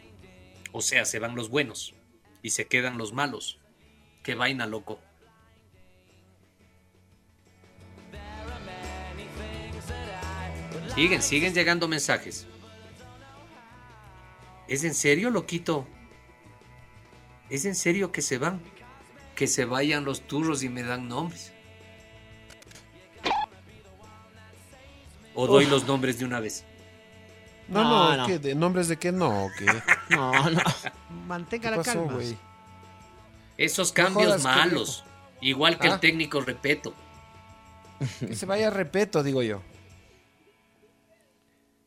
O 0.72 0.82
sea, 0.82 1.06
se 1.06 1.18
van 1.18 1.34
los 1.34 1.48
buenos 1.48 1.94
y 2.42 2.50
se 2.50 2.66
quedan 2.66 2.98
los 2.98 3.14
malos. 3.14 3.58
Qué 4.22 4.34
vaina, 4.34 4.66
loco. 4.66 5.00
Siguen, 10.94 11.22
siguen 11.22 11.54
llegando 11.54 11.88
mensajes. 11.88 12.46
¿Es 14.68 14.84
en 14.84 14.92
serio, 14.92 15.30
loquito? 15.30 15.88
¿Es 17.48 17.64
en 17.64 17.74
serio 17.74 18.12
que 18.12 18.20
se 18.20 18.36
van? 18.36 18.60
Que 19.34 19.46
se 19.46 19.64
vayan 19.64 20.04
los 20.04 20.20
turros 20.26 20.62
y 20.62 20.68
me 20.68 20.82
dan 20.82 21.08
nombres. 21.08 21.54
O 25.40 25.46
doy 25.46 25.66
Uf. 25.66 25.70
los 25.70 25.86
nombres 25.86 26.18
de 26.18 26.24
una 26.24 26.40
vez. 26.40 26.64
No, 27.68 27.84
No, 27.84 28.10
no, 28.10 28.16
no. 28.16 28.26
¿qué? 28.26 28.40
¿De 28.40 28.56
nombres 28.56 28.88
de 28.88 28.96
qué? 28.96 29.12
No, 29.12 29.46
¿qué? 29.56 29.66
No, 30.16 30.50
no. 30.50 30.60
Mantenga 31.28 31.70
¿Qué 31.70 31.76
la 31.76 31.76
pasó, 31.76 31.92
calma. 31.92 32.12
güey? 32.14 32.36
Esos 33.56 33.92
cambios 33.92 34.42
malos. 34.42 35.04
Igual 35.40 35.78
que 35.78 35.86
Ah. 35.88 35.94
el 35.94 36.00
técnico, 36.00 36.40
repeto. 36.40 36.92
Que 38.18 38.34
se 38.34 38.46
vaya 38.46 38.70
repeto, 38.70 39.22
digo 39.22 39.42
yo. 39.42 39.62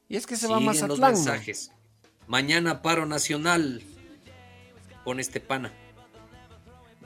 Y 0.08 0.16
es 0.16 0.26
que 0.26 0.38
se 0.38 0.48
va 0.48 0.58
a 0.58 0.60
los 0.62 1.00
mensajes. 1.00 1.74
Mañana 2.28 2.82
paro 2.82 3.06
nacional. 3.06 3.84
Con 5.04 5.20
este 5.20 5.42
pana. 5.42 5.74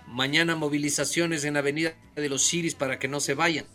Mañana 0.05 0.55
movilizaciones 0.55 1.43
en 1.43 1.57
Avenida 1.57 1.93
de 2.13 2.29
los 2.29 2.47
Chiris 2.47 2.75
para 2.75 2.99
que 2.99 3.07
no 3.07 3.19
se 3.19 3.33
vayan. 3.33 3.65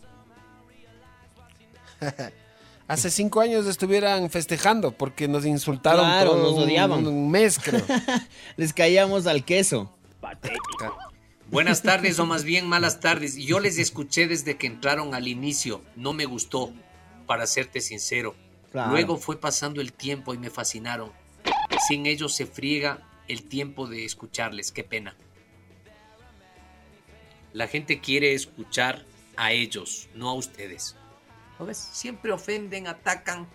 Hace 2.91 3.09
cinco 3.13 3.41
años 3.41 3.67
estuvieran 3.67 4.31
festejando 4.31 4.91
porque 4.91 5.29
nos 5.29 5.47
insultaron 5.47 6.05
Claro, 6.05 6.31
todo 6.33 6.43
nos 6.43 6.53
un- 6.55 6.63
odiaban. 6.65 7.07
Un, 7.07 7.31
mes, 7.31 7.57
creo. 7.61 7.85
Les 8.57 8.73
caíamos 8.73 9.29
al 9.29 9.45
queso. 9.45 9.97
Buenas 11.53 11.83
tardes 11.83 12.19
o 12.19 12.27
más 12.27 12.43
bien 12.43 12.67
malas 12.67 12.99
tardes. 12.99 13.37
Yo 13.37 13.61
les 13.61 13.79
escuché 13.79 14.27
desde 14.27 14.57
que 14.57 14.67
entraron 14.67 15.15
al 15.15 15.29
inicio. 15.29 15.83
No 15.95 16.13
me 16.13 16.25
gustó, 16.25 16.73
para 17.27 17.47
serte 17.47 17.81
sincero. 17.81 18.35
Claro. 18.73 18.91
Luego 18.91 19.19
fue 19.19 19.39
pasando 19.39 19.81
el 19.81 19.93
tiempo 19.93 20.35
y 20.35 20.39
me 20.39 20.51
fascinaron. 20.51 21.13
Sin 21.87 22.07
ellos 22.07 22.35
se 22.35 22.47
friega 22.47 23.07
el 23.29 23.45
tiempo 23.45 23.87
de 23.87 24.05
escucharles. 24.05 24.73
Qué 24.73 24.83
pena. 24.83 25.15
La 27.53 27.69
gente 27.69 28.01
quiere 28.01 28.35
escuchar 28.35 29.05
a 29.37 29.53
ellos, 29.53 30.09
no 30.17 30.29
a 30.31 30.35
ustedes. 30.35 30.97
¿Lo 31.61 31.67
ves? 31.67 31.77
Siempre 31.77 32.33
ofenden, 32.33 32.87
atacan. 32.87 33.47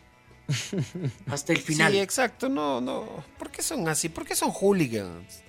Hasta 1.27 1.53
el 1.53 1.59
final. 1.59 1.91
Sí, 1.91 1.99
exacto. 1.99 2.49
No, 2.49 2.79
no. 2.79 3.23
¿Por 3.39 3.49
qué 3.49 3.63
son 3.63 3.87
así? 3.89 4.09
¿Por 4.09 4.27
qué 4.27 4.35
son 4.35 4.51
hooligans? 4.51 5.41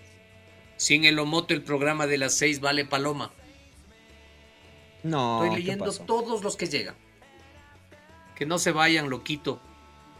Sin 0.78 1.04
el 1.04 1.18
Omoto 1.18 1.52
el 1.52 1.62
programa 1.62 2.06
de 2.06 2.16
las 2.16 2.32
seis 2.32 2.60
vale 2.60 2.86
paloma. 2.86 3.30
No, 5.02 5.44
Estoy 5.44 5.50
¿qué 5.50 5.62
leyendo 5.62 5.92
todos 5.92 6.42
los 6.42 6.56
que 6.56 6.66
llegan. 6.66 6.94
Que 8.34 8.46
no 8.46 8.58
se 8.58 8.72
vayan, 8.72 9.10
loquito. 9.10 9.60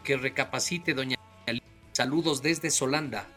Que 0.03 0.15
recapacite, 0.15 0.93
doña. 0.93 1.17
Saludos 1.93 2.43
desde 2.43 2.69
Solanda. 2.69 3.27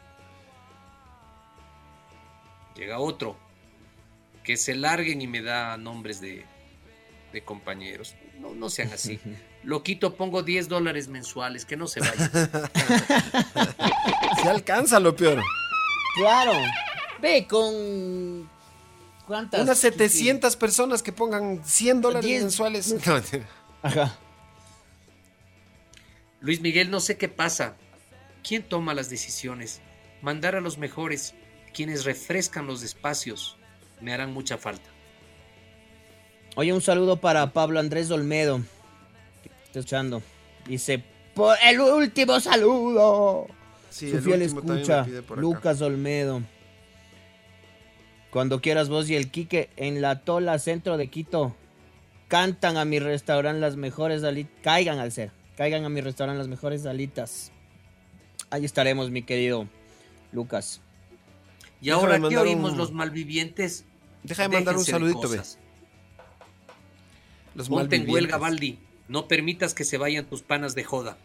Llega 2.76 2.98
otro. 2.98 3.38
Que 4.44 4.58
se 4.58 4.74
larguen 4.74 5.22
y 5.22 5.26
me 5.26 5.40
da 5.40 5.78
nombres 5.78 6.20
de, 6.20 6.44
de 7.32 7.42
compañeros. 7.42 8.14
No, 8.40 8.54
no 8.54 8.70
sean 8.70 8.92
así. 8.92 9.20
Loquito, 9.62 10.16
pongo 10.16 10.42
10 10.42 10.68
dólares 10.68 11.08
mensuales. 11.08 11.64
Que 11.64 11.76
no 11.76 11.86
se 11.86 12.00
vayan. 12.00 12.30
Se 14.42 14.48
alcanza 14.48 14.98
lo 14.98 15.14
peor. 15.14 15.42
Claro. 16.16 16.52
Ve 17.20 17.46
con. 17.46 18.48
¿Cuántas? 19.26 19.60
Unas 19.60 19.78
700 19.78 20.56
personas 20.56 21.02
que 21.02 21.12
pongan 21.12 21.62
100 21.64 22.00
dólares 22.00 22.42
mensuales. 22.42 22.94
No. 23.06 23.22
Ajá. 23.82 24.18
Luis 26.40 26.60
Miguel, 26.62 26.90
no 26.90 27.00
sé 27.00 27.18
qué 27.18 27.28
pasa. 27.28 27.76
¿Quién 28.42 28.62
toma 28.62 28.94
las 28.94 29.10
decisiones? 29.10 29.82
Mandar 30.22 30.56
a 30.56 30.60
los 30.60 30.78
mejores, 30.78 31.34
quienes 31.74 32.04
refrescan 32.04 32.66
los 32.66 32.82
espacios, 32.82 33.58
me 34.00 34.12
harán 34.14 34.32
mucha 34.32 34.56
falta. 34.56 34.88
Oye, 36.56 36.72
un 36.72 36.80
saludo 36.80 37.16
para 37.16 37.52
Pablo 37.52 37.80
Andrés 37.80 38.10
Olmedo. 38.10 38.60
está 39.66 39.78
escuchando. 39.80 40.22
Dice, 40.66 41.02
por 41.34 41.56
el 41.64 41.80
último 41.80 42.38
saludo. 42.40 43.46
Sí, 43.90 44.10
Su 44.10 44.16
el 44.18 44.22
fiel 44.22 44.42
último 44.42 44.60
también 44.62 44.76
me 44.76 44.82
escucha, 44.82 45.04
pide 45.04 45.22
por 45.22 45.38
acá. 45.38 45.40
Lucas 45.42 45.80
Olmedo. 45.82 46.42
Cuando 48.30 48.60
quieras 48.60 48.88
vos 48.88 49.08
y 49.10 49.16
el 49.16 49.30
Quique 49.30 49.70
en 49.76 50.00
la 50.00 50.20
Tola, 50.20 50.58
centro 50.58 50.96
de 50.96 51.08
Quito, 51.08 51.56
cantan 52.28 52.76
a 52.76 52.84
mi 52.84 53.00
restaurante 53.00 53.60
las 53.60 53.76
mejores 53.76 54.22
alitas. 54.22 54.52
Caigan 54.62 54.98
al 55.00 55.10
ser, 55.10 55.32
caigan 55.56 55.84
a 55.84 55.88
mi 55.88 56.00
restaurante 56.00 56.38
las 56.38 56.46
mejores 56.48 56.86
alitas. 56.86 57.50
Ahí 58.50 58.64
estaremos, 58.64 59.10
mi 59.10 59.22
querido 59.22 59.66
Lucas. 60.32 60.80
Y 61.80 61.90
ahora 61.90 62.20
que 62.20 62.36
oímos 62.38 62.72
un- 62.72 62.78
los 62.78 62.92
malvivientes, 62.92 63.84
Deja 64.22 64.42
de 64.42 64.48
mandar 64.50 64.76
un 64.76 64.84
de 64.84 64.90
saludito, 64.90 65.20
cosas. 65.22 65.58
Los 67.54 67.68
Ponte 67.68 67.96
en 67.96 68.08
huelga. 68.08 68.36
Baldi. 68.38 68.78
No 69.08 69.26
permitas 69.26 69.74
que 69.74 69.84
se 69.84 69.98
vayan 69.98 70.26
tus 70.26 70.42
panas 70.42 70.74
de 70.74 70.84
joda. 70.84 71.18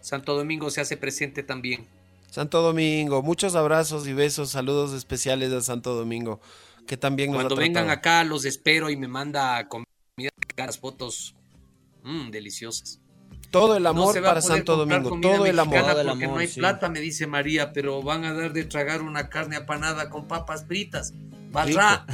Santo 0.00 0.36
Domingo 0.36 0.70
se 0.70 0.80
hace 0.80 0.96
presente 0.96 1.42
también. 1.42 1.86
Santo 2.30 2.62
Domingo, 2.62 3.22
muchos 3.22 3.54
abrazos 3.54 4.06
y 4.06 4.12
besos, 4.12 4.50
saludos 4.50 4.92
especiales 4.92 5.52
a 5.52 5.60
Santo 5.60 5.94
Domingo, 5.94 6.40
que 6.86 6.96
también 6.96 7.30
nos 7.30 7.38
Cuando 7.38 7.54
ha 7.54 7.58
vengan 7.58 7.90
acá, 7.90 8.24
los 8.24 8.44
espero 8.44 8.90
y 8.90 8.96
me 8.96 9.08
manda 9.08 9.66
comida, 9.68 9.86
las 10.56 10.78
fotos 10.78 11.34
mm, 12.02 12.30
deliciosas. 12.30 13.00
Todo 13.50 13.76
el 13.76 13.84
No 13.84 13.90
amor 13.90 14.18
a 14.18 14.22
para 14.22 14.42
Santo 14.42 14.76
Domingo, 14.76 15.20
todo 15.20 15.46
el 15.46 15.58
amor. 15.58 15.80
Todo 15.80 16.00
el 16.00 16.08
amor, 16.08 16.28
no 16.28 16.38
hay 16.38 16.48
sí. 16.48 16.58
plata, 16.58 16.88
me 16.88 16.98
dice 16.98 17.28
María, 17.28 17.72
pero 17.72 18.02
van 18.02 18.24
a 18.24 18.34
dar 18.34 18.52
de 18.52 18.64
tragar 18.64 19.00
una 19.00 19.28
carne 19.28 19.54
apanada 19.54 20.10
con 20.10 20.26
papas 20.26 20.66
fritas. 20.66 21.12
Rico. 21.12 21.50
Barra, 21.52 22.04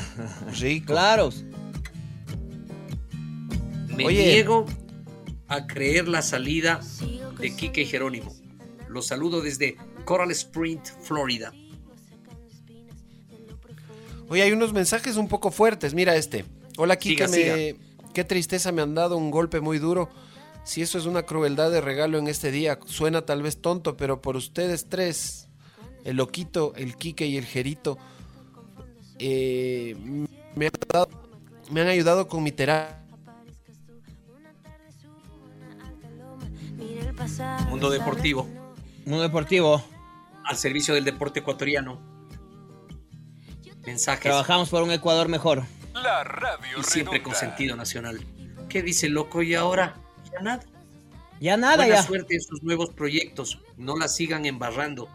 Rico. 0.61 0.87
Claro. 0.93 1.31
Me 3.97 4.07
Oye. 4.07 4.27
niego 4.27 4.67
a 5.49 5.67
creer 5.67 6.09
la 6.09 6.23
salida 6.23 6.81
de 7.39 7.55
Quique 7.55 7.83
y 7.83 7.87
Jerónimo. 7.87 8.35
Los 8.89 9.07
saludo 9.07 9.41
desde 9.41 9.77
Coral 10.05 10.31
Sprint, 10.31 10.85
Florida. 11.03 11.53
Oye, 14.29 14.43
hay 14.43 14.53
unos 14.53 14.73
mensajes 14.73 15.17
un 15.17 15.29
poco 15.29 15.51
fuertes. 15.51 15.93
Mira 15.93 16.15
este. 16.15 16.45
Hola, 16.77 16.97
Kike. 16.97 17.27
Siga, 17.29 17.57
me... 17.57 17.77
Qué 18.15 18.25
tristeza 18.25 18.73
me 18.73 18.83
han 18.83 18.95
dado 18.95 19.17
un 19.17 19.31
golpe 19.31 19.61
muy 19.61 19.79
duro. 19.79 20.09
Si 20.65 20.83
eso 20.83 20.99
es 20.99 21.07
una 21.07 21.23
crueldad 21.23 21.71
de 21.71 21.81
regalo 21.81 22.19
en 22.19 22.29
este 22.29 22.51
día, 22.51 22.79
suena 22.87 23.23
tal 23.23 23.43
vez 23.43 23.61
tonto, 23.61 23.97
pero 23.97 24.21
por 24.21 24.37
ustedes 24.37 24.89
tres, 24.89 25.49
el 26.05 26.17
loquito, 26.17 26.75
el 26.77 26.97
Quique 26.97 27.27
y 27.27 27.37
el 27.37 27.47
Jerito, 27.47 27.99
eh, 29.19 29.97
me, 30.55 30.67
han 30.67 30.73
ayudado, 30.75 31.09
me 31.71 31.81
han 31.81 31.89
ayudado 31.89 32.29
con 32.29 32.43
mi 32.43 32.53
terapia. 32.53 33.00
Mundo 37.69 37.91
Deportivo, 37.91 38.49
Mundo 39.05 39.23
Deportivo. 39.23 39.85
al 40.45 40.57
servicio 40.57 40.95
del 40.95 41.05
deporte 41.05 41.41
ecuatoriano. 41.41 42.01
Mensajes 43.85 44.23
Trabajamos 44.23 44.71
por 44.71 44.83
un 44.83 44.91
Ecuador 44.91 45.29
mejor. 45.29 45.65
La 45.93 46.25
radio 46.25 46.79
y 46.79 46.83
siempre 46.83 47.23
con 47.23 47.35
sentido 47.35 47.77
nacional. 47.77 48.25
¿Qué 48.71 48.83
dice 48.83 49.07
el 49.07 49.13
loco? 49.13 49.43
¿Y 49.43 49.55
ahora? 49.55 49.97
Ya 50.33 50.41
nada. 50.41 50.65
Ya 51.41 51.57
nada, 51.59 51.77
Buena 51.77 51.97
ya. 51.97 52.03
suerte 52.03 52.35
en 52.37 52.41
sus 52.41 52.63
nuevos 52.63 52.91
proyectos. 52.91 53.59
No 53.77 53.97
la 53.97 54.09
sigan 54.09 54.47
embarrando. 54.47 55.09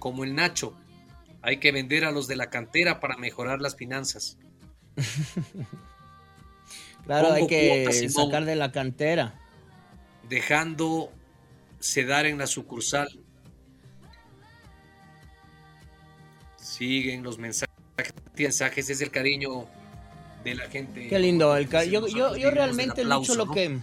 Como 0.00 0.24
el 0.24 0.34
Nacho. 0.34 0.74
Hay 1.42 1.58
que 1.58 1.70
vender 1.70 2.04
a 2.04 2.10
los 2.10 2.26
de 2.26 2.36
la 2.36 2.50
cantera 2.50 2.98
para 2.98 3.16
mejorar 3.18 3.60
las 3.60 3.76
finanzas. 3.76 4.36
Claro, 7.06 7.28
Pongo 7.28 7.40
hay 7.40 7.46
que 7.46 8.10
sacar 8.10 8.44
de 8.44 8.56
la 8.56 8.72
cantera. 8.72 9.34
Dejando 10.28 11.10
sedar 11.80 12.26
en 12.26 12.38
la 12.38 12.46
sucursal. 12.46 13.08
Siguen 16.56 17.22
los 17.22 17.38
mensajes. 17.38 17.74
Mensajes 18.36 18.88
es 18.88 19.00
el 19.00 19.10
cariño 19.10 19.66
de 20.44 20.54
la 20.54 20.68
gente. 20.68 21.08
Qué 21.08 21.18
lindo. 21.18 21.54
El 21.56 21.68
yo, 21.68 22.06
yo, 22.06 22.36
yo 22.36 22.50
realmente 22.50 23.02
aplauso, 23.02 23.34
lo 23.34 23.46
¿no? 23.46 23.52
que 23.52 23.78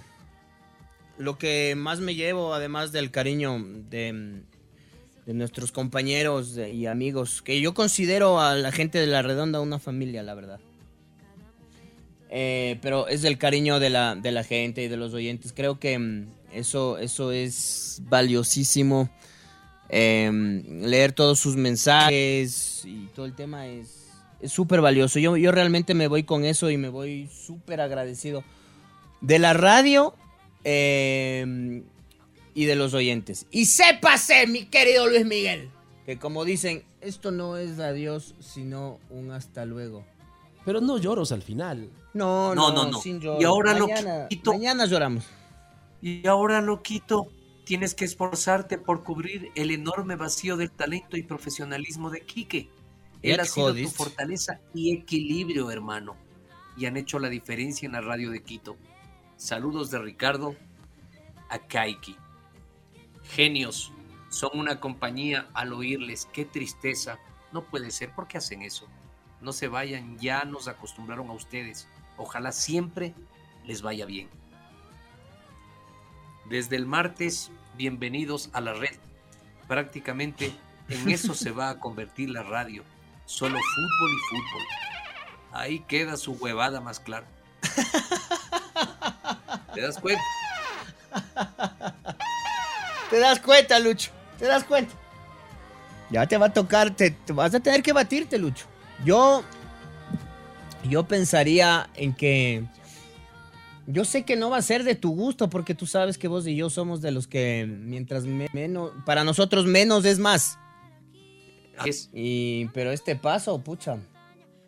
lo 1.18 1.38
que 1.38 1.76
más 1.76 2.00
me 2.00 2.16
llevo, 2.16 2.54
además 2.54 2.92
del 2.92 3.12
cariño 3.12 3.60
de, 3.90 4.42
de 5.26 5.34
nuestros 5.34 5.72
compañeros 5.72 6.58
y 6.58 6.86
amigos, 6.86 7.42
que 7.42 7.60
yo 7.60 7.74
considero 7.74 8.40
a 8.40 8.56
la 8.56 8.72
gente 8.72 9.00
de 9.00 9.08
la 9.08 9.22
redonda 9.22 9.60
una 9.60 9.80
familia, 9.80 10.24
la 10.24 10.36
verdad. 10.36 10.60
Eh, 12.30 12.78
pero 12.82 13.08
es 13.08 13.24
el 13.24 13.38
cariño 13.38 13.80
de 13.80 13.90
la, 13.90 14.16
de 14.16 14.32
la 14.32 14.44
gente 14.44 14.84
y 14.84 14.88
de 14.88 14.98
los 14.98 15.14
oyentes. 15.14 15.54
Creo 15.54 15.80
que 15.80 15.98
mm, 15.98 16.28
eso, 16.52 16.98
eso 16.98 17.32
es 17.32 18.02
valiosísimo. 18.06 19.10
Eh, 19.90 20.30
leer 20.82 21.14
todos 21.14 21.40
sus 21.40 21.56
mensajes 21.56 22.82
y 22.86 23.06
todo 23.16 23.26
el 23.26 23.34
tema 23.36 23.68
es 23.68 24.04
es 24.40 24.52
súper 24.52 24.82
valioso. 24.82 25.18
Yo, 25.20 25.36
yo 25.38 25.52
realmente 25.52 25.94
me 25.96 26.08
voy 26.08 26.24
con 26.24 26.46
eso 26.46 26.70
y 26.70 26.78
me 26.78 26.90
voy 26.90 27.28
súper 27.28 27.82
agradecido 27.82 28.44
de 29.22 29.40
la 29.40 29.54
radio 29.54 30.14
eh, 30.64 31.82
y 32.54 32.66
de 32.66 32.76
los 32.76 32.94
oyentes. 32.94 33.46
Y 33.52 33.66
sépase, 33.66 34.46
mi 34.48 34.66
querido 34.66 35.08
Luis 35.08 35.26
Miguel, 35.26 35.70
que 36.06 36.20
como 36.20 36.46
dicen, 36.46 36.84
esto 37.02 37.32
no 37.32 37.58
es 37.58 37.80
adiós, 37.80 38.36
sino 38.40 39.00
un 39.10 39.32
hasta 39.32 39.66
luego. 39.66 40.06
Pero 40.66 40.82
no 40.82 40.98
lloros 40.98 41.32
al 41.32 41.42
final. 41.42 41.90
No, 42.14 42.54
no, 42.54 42.70
No, 42.70 42.84
no, 42.86 42.92
no. 42.92 43.02
sin 43.02 43.20
llorar. 43.20 43.42
Y 43.42 43.46
ahora 43.46 43.74
lo 43.74 43.88
mañana, 43.88 44.28
quito. 44.28 44.52
mañana 44.52 44.86
lloramos. 44.86 45.24
Y 46.02 46.28
ahora, 46.28 46.62
loquito, 46.62 47.28
tienes 47.64 47.96
que 47.96 48.06
esforzarte 48.06 48.78
por 48.78 49.04
cubrir 49.04 49.52
el 49.56 49.72
enorme 49.72 50.16
vacío 50.16 50.58
del 50.58 50.72
talento 50.72 51.18
y 51.18 51.24
profesionalismo 51.24 52.10
de 52.10 52.22
Quique. 52.22 52.70
Él 53.22 53.40
ha 53.40 53.46
sido 53.46 53.74
tu 53.74 53.90
fortaleza 53.90 54.60
y 54.74 54.96
equilibrio, 54.96 55.72
hermano. 55.72 56.16
Y 56.78 56.86
han 56.86 56.98
hecho 56.98 57.20
la 57.20 57.30
diferencia 57.30 57.86
en 57.86 57.94
la 57.94 58.02
radio 58.02 58.30
de 58.30 58.44
Quito. 58.44 58.78
Saludos 59.36 59.90
de 59.92 60.00
Ricardo 60.00 60.56
a 61.50 61.60
Kaiki. 61.60 62.16
Genios, 63.24 63.92
son 64.30 64.52
una 64.54 64.80
compañía 64.80 65.50
al 65.54 65.74
oírles. 65.74 66.28
Qué 66.32 66.46
tristeza. 66.46 67.20
No 67.52 67.64
puede 67.64 67.92
ser. 67.92 68.14
¿Por 68.14 68.28
qué 68.28 68.38
hacen 68.38 68.62
eso? 68.62 68.88
No 69.42 69.54
se 69.54 69.68
vayan, 69.68 70.18
ya 70.18 70.44
nos 70.46 70.68
acostumbraron 70.68 71.30
a 71.30 71.34
ustedes. 71.34 71.88
Ojalá 72.18 72.52
siempre 72.52 73.14
les 73.66 73.82
vaya 73.82 74.06
bien. 74.06 74.30
Desde 76.50 76.78
el 76.78 76.86
martes, 76.86 77.52
bienvenidos 77.76 78.50
a 78.54 78.62
la 78.62 78.74
red. 78.74 78.96
Prácticamente 79.68 80.54
en 80.88 81.10
eso 81.10 81.34
se 81.34 81.52
va 81.52 81.70
a 81.70 81.80
convertir 81.80 82.30
la 82.30 82.42
radio. 82.42 82.86
Solo 83.26 83.60
fútbol 83.60 84.12
y 84.12 84.20
fútbol. 84.30 84.64
Ahí 85.52 85.80
queda 85.90 86.16
su 86.16 86.32
huevada 86.34 86.80
más 86.80 87.02
clara. 87.02 87.28
¿Te 89.74 89.82
das 89.82 90.00
cuenta? 90.00 90.24
Te 93.10 93.20
das 93.20 93.42
cuenta, 93.42 93.78
Lucho. 93.80 94.12
Te 94.40 94.46
das 94.46 94.64
cuenta. 94.64 94.94
Ya 96.10 96.26
te 96.28 96.38
va 96.38 96.46
a 96.46 96.54
tocar, 96.54 96.92
te, 96.92 97.14
vas 97.28 97.54
a 97.56 97.60
tener 97.60 97.84
que 97.84 97.92
batirte, 97.92 98.38
Lucho. 98.38 98.68
Yo, 99.04 99.44
yo 100.86 101.04
pensaría 101.04 101.90
en 101.96 102.14
que, 102.14 102.64
yo 103.88 104.06
sé 104.06 104.24
que 104.26 104.36
no 104.36 104.50
va 104.50 104.58
a 104.58 104.62
ser 104.62 104.84
de 104.84 104.96
tu 104.96 105.12
gusto 105.16 105.50
porque 105.50 105.74
tú 105.74 105.86
sabes 105.88 106.18
que 106.18 106.28
vos 106.28 106.46
y 106.46 106.56
yo 106.56 106.70
somos 106.70 107.02
de 107.02 107.12
los 107.12 107.28
que 107.28 107.66
mientras 107.68 108.26
me- 108.26 108.50
menos, 108.54 108.92
para 109.06 109.24
nosotros 109.24 109.66
menos 109.66 110.06
es 110.06 110.20
más. 110.20 110.60
Es. 111.86 112.10
Y, 112.14 112.66
pero 112.74 112.92
este 112.92 113.16
paso, 113.16 113.60
pucha, 113.64 113.98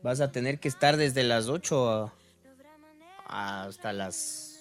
vas 0.03 0.21
a 0.21 0.31
tener 0.31 0.59
que 0.59 0.67
estar 0.67 0.95
desde 0.97 1.23
las 1.23 1.47
8 1.47 1.89
a- 1.89 2.13
hasta 3.65 3.93
las 3.93 4.59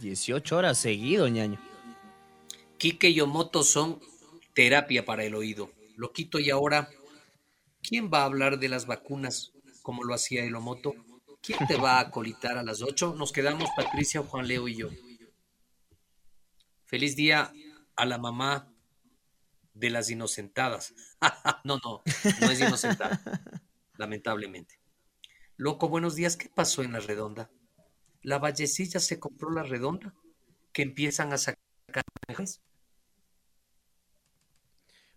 18 0.00 0.56
horas 0.56 0.78
seguido, 0.78 1.26
ñaño. 1.28 1.58
Quique 2.78 3.08
y 3.08 3.20
Omoto 3.20 3.62
son 3.62 3.98
terapia 4.54 5.04
para 5.04 5.24
el 5.24 5.34
oído. 5.34 5.70
Lo 5.96 6.12
quito 6.12 6.38
y 6.38 6.50
ahora, 6.50 6.88
¿quién 7.82 8.10
va 8.12 8.20
a 8.20 8.24
hablar 8.26 8.58
de 8.58 8.68
las 8.68 8.86
vacunas 8.86 9.52
como 9.82 10.04
lo 10.04 10.14
hacía 10.14 10.44
el 10.44 10.54
Omoto? 10.54 10.94
¿Quién 11.46 11.64
te 11.68 11.76
va 11.76 12.00
a 12.00 12.10
colitar 12.10 12.58
a 12.58 12.64
las 12.64 12.82
8? 12.82 13.14
Nos 13.16 13.30
quedamos 13.30 13.70
Patricia, 13.76 14.20
Juan 14.20 14.48
Leo 14.48 14.66
y 14.66 14.74
yo. 14.74 14.88
Feliz 16.86 17.14
día 17.14 17.52
a 17.94 18.04
la 18.04 18.18
mamá 18.18 18.74
de 19.72 19.90
las 19.90 20.10
inocentadas. 20.10 20.92
no, 21.64 21.78
no, 21.84 22.02
no 22.40 22.50
es 22.50 22.60
inocentada, 22.60 23.20
lamentablemente. 23.96 24.80
Loco, 25.56 25.88
buenos 25.88 26.16
días. 26.16 26.36
¿Qué 26.36 26.48
pasó 26.48 26.82
en 26.82 26.92
la 26.92 26.98
redonda? 26.98 27.48
La 28.22 28.38
vallecilla 28.38 28.98
se 28.98 29.20
compró 29.20 29.50
la 29.50 29.62
redonda, 29.62 30.14
que 30.72 30.82
empiezan 30.82 31.32
a 31.32 31.38
sacar. 31.38 31.62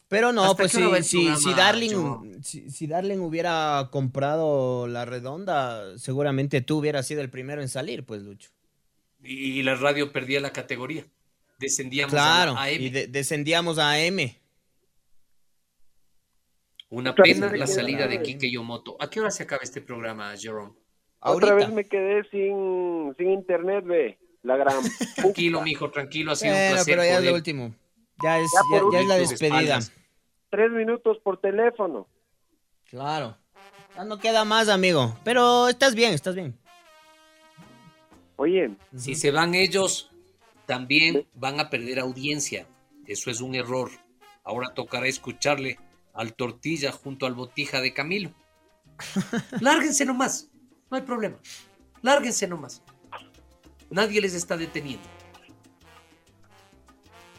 Pero 0.09 0.33
no, 0.33 0.43
¿Hasta 0.43 0.55
pues 0.63 0.71
si, 1.05 1.35
si, 1.35 1.53
Darling, 1.53 2.41
si, 2.43 2.69
si 2.71 2.87
Darling 2.87 3.19
hubiera 3.19 3.89
comprado 3.91 4.87
la 4.87 5.05
redonda, 5.05 5.97
seguramente 5.99 6.61
tú 6.61 6.79
hubieras 6.79 7.05
sido 7.07 7.21
el 7.21 7.29
primero 7.29 7.61
en 7.61 7.69
salir, 7.69 8.03
pues, 8.03 8.23
Lucho. 8.23 8.49
Y 9.23 9.61
la 9.63 9.75
radio 9.75 10.11
perdía 10.11 10.39
la 10.41 10.51
categoría. 10.51 11.05
Descendíamos 11.59 12.11
Claro, 12.13 12.55
a 12.57 12.71
y 12.71 12.89
de- 12.89 13.07
descendíamos 13.07 13.77
a 13.77 13.99
M. 13.99 14.35
Una 16.89 17.13
pena 17.13 17.51
la 17.55 17.67
salida 17.67 18.07
de 18.07 18.21
Quique 18.23 18.49
Yomoto. 18.51 18.97
¿A 18.99 19.09
qué 19.09 19.19
hora 19.19 19.29
se 19.29 19.43
acaba 19.43 19.61
este 19.63 19.81
programa, 19.81 20.33
Jerome? 20.37 20.73
Otra 21.19 21.53
vez 21.53 21.69
me 21.71 21.83
quedé 21.85 22.23
sin, 22.31 23.13
sin 23.17 23.29
internet, 23.31 23.83
ve. 23.85 24.17
La 24.41 24.55
gran. 24.55 24.81
Tranquilo, 25.15 25.61
mijo, 25.61 25.91
tranquilo. 25.91 26.31
Ha 26.31 26.35
sido 26.35 26.53
un 26.55 26.69
placer. 26.71 26.85
pero 26.95 27.03
ya 27.03 27.19
es 27.19 27.25
lo 27.25 27.35
último. 27.35 27.75
Ya 28.23 28.39
es, 28.39 28.49
Ya 28.51 28.77
ya, 28.77 28.81
por 28.81 28.93
ya 28.93 28.99
es 29.01 29.07
la 29.07 29.15
despedida. 29.17 29.59
espaldas. 29.59 29.91
Tres 30.49 30.71
minutos 30.71 31.17
por 31.23 31.39
teléfono. 31.39 32.07
Claro. 32.89 33.37
Ya 33.95 34.03
no 34.03 34.17
queda 34.17 34.45
más, 34.45 34.69
amigo. 34.69 35.17
Pero 35.23 35.67
estás 35.67 35.95
bien, 35.95 36.13
estás 36.13 36.35
bien. 36.35 36.57
Oye. 38.35 38.71
Si 38.95 39.15
se 39.15 39.31
van 39.31 39.53
ellos, 39.53 40.11
también 40.65 41.27
van 41.33 41.59
a 41.59 41.69
perder 41.69 41.99
audiencia. 41.99 42.67
Eso 43.05 43.29
es 43.29 43.41
un 43.41 43.55
error. 43.55 43.91
Ahora 44.43 44.73
tocará 44.73 45.07
escucharle 45.07 45.77
al 46.13 46.33
tortilla 46.33 46.91
junto 46.91 47.25
al 47.25 47.33
botija 47.33 47.81
de 47.81 47.93
Camilo. 47.93 48.31
Lárguense 49.61 50.05
nomás. 50.05 50.49
No 50.89 50.97
hay 50.97 51.03
problema. 51.03 51.37
Lárguense 52.01 52.47
nomás. 52.47 52.81
Nadie 53.89 54.21
les 54.21 54.33
está 54.33 54.57
deteniendo. 54.57 55.07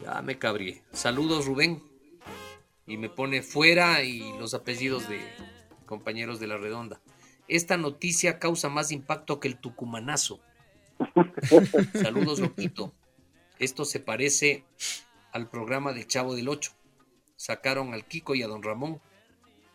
Ya 0.03 0.21
me 0.21 0.37
cabrié. 0.37 0.83
Saludos, 0.91 1.45
Rubén. 1.45 1.90
Y 2.85 2.97
me 2.97 3.09
pone 3.09 3.41
fuera 3.41 4.03
y 4.03 4.19
los 4.37 4.53
apellidos 4.53 5.07
de 5.07 5.19
compañeros 5.85 6.39
de 6.39 6.47
la 6.47 6.57
redonda. 6.57 7.01
Esta 7.47 7.77
noticia 7.77 8.39
causa 8.39 8.69
más 8.69 8.91
impacto 8.91 9.39
que 9.39 9.47
el 9.47 9.57
tucumanazo. 9.57 10.39
Saludos, 11.93 12.39
loquito. 12.39 12.93
Esto 13.59 13.85
se 13.85 13.99
parece 13.99 14.63
al 15.31 15.49
programa 15.49 15.93
del 15.93 16.07
Chavo 16.07 16.35
del 16.35 16.49
Ocho. 16.49 16.71
Sacaron 17.35 17.93
al 17.93 18.05
Kiko 18.05 18.35
y 18.35 18.43
a 18.43 18.47
Don 18.47 18.63
Ramón. 18.63 19.01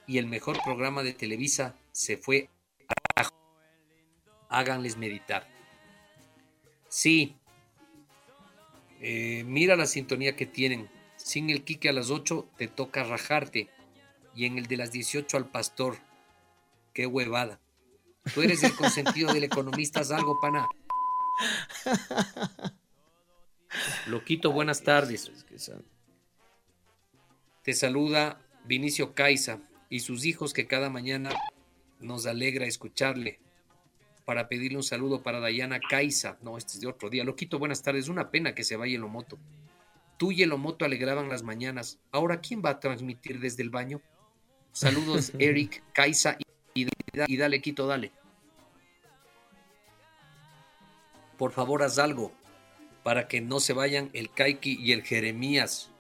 Y 0.07 0.19
el 0.19 0.27
mejor 0.27 0.59
programa 0.65 1.03
de 1.03 1.13
Televisa 1.13 1.77
se 1.93 2.17
fue 2.17 2.49
a... 3.17 3.29
Háganles 4.49 4.97
meditar. 4.97 5.47
Sí. 6.89 7.37
Eh, 9.01 9.45
mira 9.47 9.77
la 9.77 9.87
sintonía 9.87 10.35
que 10.35 10.47
tienen. 10.47 10.89
Sin 11.27 11.51
el 11.51 11.65
Quique 11.65 11.89
a 11.89 11.93
las 11.93 12.11
8 12.11 12.51
te 12.57 12.69
toca 12.69 13.03
rajarte. 13.03 13.69
Y 14.37 14.45
en 14.45 14.59
el 14.59 14.69
de 14.69 14.77
las 14.77 14.93
18 14.93 15.37
al 15.37 15.51
pastor. 15.51 15.99
Qué 16.93 17.05
huevada. 17.05 17.59
Tú 18.33 18.43
eres 18.43 18.63
el 18.63 18.77
consentido 18.77 19.35
del 19.35 19.43
economista, 19.43 19.99
haz 19.99 20.13
algo, 20.13 20.39
pana. 20.41 20.69
Loquito, 24.07 24.53
buenas 24.53 24.85
tardes. 24.85 25.33
Te 27.65 27.73
saluda 27.73 28.41
Vinicio 28.65 29.13
Caiza 29.13 29.59
y 29.91 30.01
sus 30.01 30.27
hijos 30.27 30.53
que 30.53 30.69
cada 30.69 30.91
mañana 30.91 31.31
nos 31.99 32.27
alegra 32.27 32.67
escucharle. 32.67 33.41
Para 34.25 34.49
pedirle 34.49 34.77
un 34.77 34.85
saludo 34.85 35.25
para 35.25 35.41
Dayana 35.41 35.81
Caiza. 35.81 36.39
No, 36.41 36.57
este 36.57 36.75
es 36.75 36.83
de 36.83 36.87
otro 36.87 37.11
día. 37.11 37.25
Loquito, 37.25 37.59
buenas 37.59 37.83
tardes. 37.83 38.07
Una 38.07 38.31
pena 38.31 38.55
que 38.55 38.63
se 38.63 38.77
vaya 38.77 38.95
el 38.95 39.03
Omoto. 39.03 39.41
Tú 40.17 40.33
y 40.33 40.43
el 40.43 40.53
Omoto 40.53 40.85
alegraban 40.85 41.29
las 41.29 41.43
mañanas. 41.43 41.99
Ahora, 42.11 42.41
¿quién 42.41 42.63
va 42.65 42.71
a 42.71 42.81
transmitir 42.81 43.41
desde 43.41 43.63
el 43.63 43.71
baño? 43.71 44.01
Saludos, 44.73 45.33
Eric, 45.39 45.83
Caiza 45.93 46.37
y, 46.75 46.85
y, 46.85 46.89
y 47.27 47.37
dale, 47.37 47.61
Quito, 47.61 47.87
dale. 47.87 48.13
Por 51.37 51.53
favor, 51.53 51.83
haz 51.83 51.99
algo 51.99 52.33
para 53.03 53.29
que 53.29 53.41
no 53.41 53.61
se 53.61 53.73
vayan 53.73 54.11
el 54.15 54.31
Kaiki 54.31 54.79
y 54.81 54.93
el 54.93 55.03
Jeremías. 55.03 55.91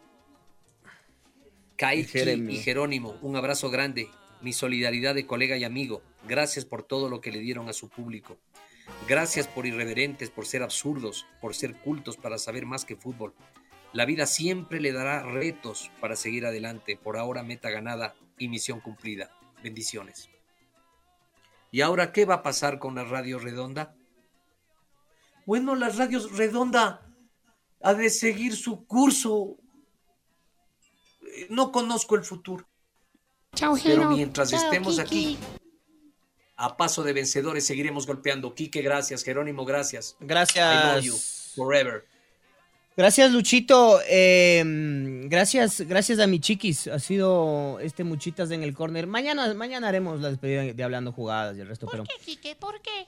Kaiki 1.76 2.04
Jeremy. 2.04 2.54
y 2.54 2.56
Jerónimo, 2.58 3.16
un 3.22 3.36
abrazo 3.36 3.70
grande. 3.70 4.08
Mi 4.40 4.52
solidaridad 4.52 5.14
de 5.14 5.26
colega 5.26 5.56
y 5.56 5.64
amigo. 5.64 6.02
Gracias 6.26 6.64
por 6.64 6.82
todo 6.82 7.08
lo 7.08 7.20
que 7.20 7.30
le 7.30 7.38
dieron 7.38 7.68
a 7.68 7.74
su 7.74 7.88
público. 7.88 8.36
Gracias 9.08 9.46
por 9.46 9.66
irreverentes, 9.66 10.30
por 10.30 10.46
ser 10.46 10.62
absurdos, 10.62 11.26
por 11.40 11.54
ser 11.54 11.76
cultos 11.76 12.16
para 12.16 12.38
saber 12.38 12.66
más 12.66 12.84
que 12.84 12.96
fútbol. 12.96 13.34
La 13.96 14.04
vida 14.04 14.26
siempre 14.26 14.78
le 14.78 14.92
dará 14.92 15.22
retos 15.22 15.90
para 16.02 16.16
seguir 16.16 16.44
adelante. 16.44 16.98
Por 17.02 17.16
ahora, 17.16 17.42
meta 17.42 17.70
ganada 17.70 18.14
y 18.36 18.48
misión 18.48 18.80
cumplida. 18.80 19.30
Bendiciones. 19.62 20.28
¿Y 21.70 21.80
ahora 21.80 22.12
qué 22.12 22.26
va 22.26 22.34
a 22.34 22.42
pasar 22.42 22.78
con 22.78 22.94
la 22.94 23.04
radio 23.04 23.38
redonda? 23.38 23.94
Bueno, 25.46 25.74
la 25.74 25.88
radio 25.88 26.20
redonda 26.28 27.06
ha 27.80 27.94
de 27.94 28.10
seguir 28.10 28.54
su 28.54 28.84
curso. 28.84 29.56
Eh, 31.34 31.46
No 31.48 31.72
conozco 31.72 32.16
el 32.16 32.24
futuro. 32.24 32.66
Chao, 33.54 33.78
Pero 33.82 34.10
mientras 34.10 34.52
estemos 34.52 35.00
Kiki. 35.00 35.36
aquí, 35.36 35.38
a 36.56 36.76
paso 36.76 37.02
de 37.02 37.14
vencedores, 37.14 37.66
seguiremos 37.66 38.06
golpeando. 38.06 38.54
Quique, 38.54 38.82
gracias. 38.82 39.24
Jerónimo, 39.24 39.64
gracias. 39.64 40.18
Gracias. 40.20 40.74
I 40.74 40.96
love 40.96 41.02
you 41.02 41.16
forever. 41.54 42.04
Gracias, 42.96 43.30
Luchito. 43.30 44.00
Eh, 44.08 44.62
gracias, 45.28 45.82
gracias 45.82 46.18
a 46.18 46.26
mi 46.26 46.40
chiquis. 46.40 46.86
Ha 46.86 46.98
sido 46.98 47.78
este 47.80 48.04
Muchitas 48.04 48.50
en 48.50 48.62
el 48.62 48.72
corner. 48.72 49.06
Mañana, 49.06 49.52
mañana 49.52 49.88
haremos 49.88 50.22
la 50.22 50.30
despedida 50.30 50.62
de 50.62 50.82
hablando 50.82 51.12
jugadas 51.12 51.58
y 51.58 51.60
el 51.60 51.68
resto, 51.68 51.86
pero. 51.90 52.04
¿Qué, 52.04 52.24
Quique? 52.24 52.56
¿Por 52.56 52.80
qué? 52.80 53.06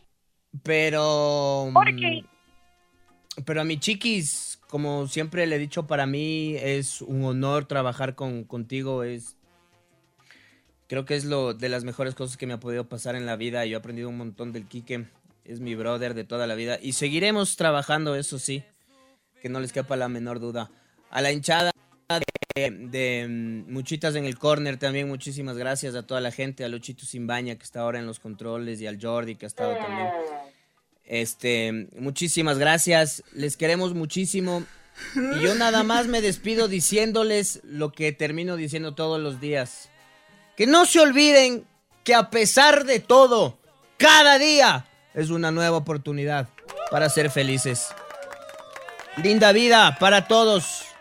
Pero. 0.62 1.70
¿Por 1.72 1.86
qué? 1.96 2.22
mm, 2.22 3.44
Pero 3.46 3.62
a 3.62 3.64
mi 3.64 3.80
chiquis, 3.80 4.60
como 4.68 5.08
siempre 5.08 5.46
le 5.46 5.56
he 5.56 5.58
dicho, 5.58 5.86
para 5.86 6.04
mí 6.04 6.56
es 6.56 7.00
un 7.00 7.24
honor 7.24 7.64
trabajar 7.64 8.14
con, 8.14 8.44
contigo. 8.44 9.04
Es. 9.04 9.36
Creo 10.86 11.06
que 11.06 11.16
es 11.16 11.24
lo 11.24 11.54
de 11.54 11.70
las 11.70 11.84
mejores 11.84 12.14
cosas 12.14 12.36
que 12.36 12.46
me 12.46 12.52
ha 12.52 12.60
podido 12.60 12.90
pasar 12.90 13.16
en 13.16 13.24
la 13.24 13.36
vida. 13.36 13.64
Yo 13.64 13.76
he 13.76 13.80
aprendido 13.80 14.10
un 14.10 14.18
montón 14.18 14.52
del 14.52 14.66
Quique. 14.66 15.06
Es 15.46 15.60
mi 15.60 15.74
brother 15.74 16.12
de 16.12 16.24
toda 16.24 16.46
la 16.46 16.54
vida. 16.56 16.78
Y 16.82 16.92
seguiremos 16.92 17.56
trabajando, 17.56 18.16
eso 18.16 18.38
sí. 18.38 18.64
Que 19.40 19.48
no 19.48 19.60
les 19.60 19.72
quepa 19.72 19.96
la 19.96 20.08
menor 20.08 20.40
duda. 20.40 20.70
A 21.10 21.20
la 21.22 21.32
hinchada 21.32 21.70
de, 22.54 22.70
de, 22.70 23.26
mm, 23.28 23.72
Muchitas 23.72 24.14
en 24.14 24.24
el 24.24 24.38
corner 24.38 24.78
también, 24.78 25.08
muchísimas 25.08 25.56
gracias 25.56 25.94
a 25.94 26.06
toda 26.06 26.20
la 26.20 26.32
gente. 26.32 26.64
A 26.64 26.68
Luchito 26.68 27.04
Simbaña, 27.04 27.56
que 27.56 27.64
está 27.64 27.80
ahora 27.80 27.98
en 27.98 28.06
los 28.06 28.18
controles. 28.18 28.80
Y 28.80 28.86
al 28.86 29.00
Jordi, 29.00 29.36
que 29.36 29.46
ha 29.46 29.48
estado 29.48 29.76
también. 29.76 30.08
Este, 31.04 31.88
muchísimas 31.98 32.58
gracias. 32.58 33.22
Les 33.32 33.56
queremos 33.56 33.94
muchísimo. 33.94 34.64
Y 35.14 35.40
yo 35.40 35.54
nada 35.54 35.82
más 35.82 36.06
me 36.06 36.20
despido 36.20 36.68
diciéndoles 36.68 37.60
lo 37.64 37.92
que 37.92 38.12
termino 38.12 38.56
diciendo 38.56 38.94
todos 38.94 39.20
los 39.20 39.40
días. 39.40 39.88
Que 40.56 40.66
no 40.66 40.86
se 40.86 41.00
olviden 41.00 41.64
que 42.04 42.14
a 42.14 42.30
pesar 42.30 42.84
de 42.84 43.00
todo, 43.00 43.58
cada 43.96 44.38
día 44.38 44.86
es 45.14 45.30
una 45.30 45.50
nueva 45.50 45.76
oportunidad 45.76 46.48
para 46.90 47.08
ser 47.08 47.30
felices. 47.30 47.88
Linda 49.22 49.52
vida 49.52 49.96
para 49.98 50.28
todos 50.28 50.94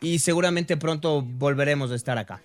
y 0.00 0.18
seguramente 0.18 0.76
pronto 0.76 1.22
volveremos 1.22 1.90
a 1.92 1.94
estar 1.94 2.18
acá. 2.18 2.42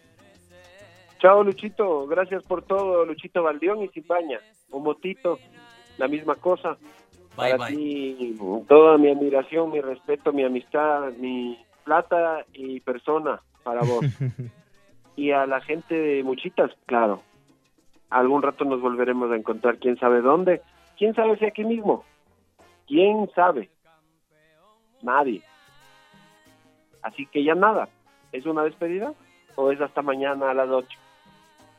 Chao, 1.19 1.43
Luchito. 1.43 2.07
Gracias 2.07 2.43
por 2.43 2.63
todo, 2.63 3.05
Luchito 3.05 3.43
Valdión 3.43 3.83
y 3.83 3.89
Cimpaña. 3.89 4.39
O 4.71 4.79
Motito, 4.79 5.39
la 5.97 6.07
misma 6.07 6.35
cosa. 6.35 6.77
Bye, 7.35 7.51
Para 7.51 7.57
bye. 7.57 7.75
ti, 7.75 8.37
toda 8.67 8.97
mi 8.97 9.09
admiración, 9.09 9.71
mi 9.71 9.81
respeto, 9.81 10.31
mi 10.31 10.43
amistad, 10.43 11.11
mi 11.17 11.57
plata 11.83 12.45
y 12.53 12.79
persona 12.79 13.41
para 13.63 13.81
vos. 13.81 14.05
y 15.17 15.31
a 15.31 15.45
la 15.45 15.59
gente 15.59 15.95
de 15.95 16.23
Muchitas, 16.23 16.71
claro. 16.85 17.21
Algún 18.09 18.41
rato 18.41 18.63
nos 18.63 18.79
volveremos 18.79 19.31
a 19.31 19.35
encontrar, 19.35 19.77
quién 19.79 19.97
sabe 19.99 20.21
dónde. 20.21 20.61
¿Quién 20.97 21.13
sabe 21.13 21.37
si 21.37 21.45
aquí 21.45 21.63
mismo? 21.63 22.05
¿Quién 22.87 23.29
sabe? 23.35 23.69
Nadie. 25.01 25.43
Así 27.01 27.25
que 27.27 27.43
ya 27.43 27.55
nada. 27.55 27.89
¿Es 28.31 28.45
una 28.45 28.63
despedida? 28.63 29.13
¿O 29.55 29.71
es 29.71 29.81
hasta 29.81 30.01
mañana 30.01 30.51
a 30.51 30.53
las 30.53 30.69
8? 30.69 30.87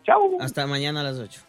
Chao. 0.05 0.39
Hasta 0.41 0.67
mañana 0.67 1.01
a 1.01 1.05
las 1.05 1.19
8. 1.19 1.41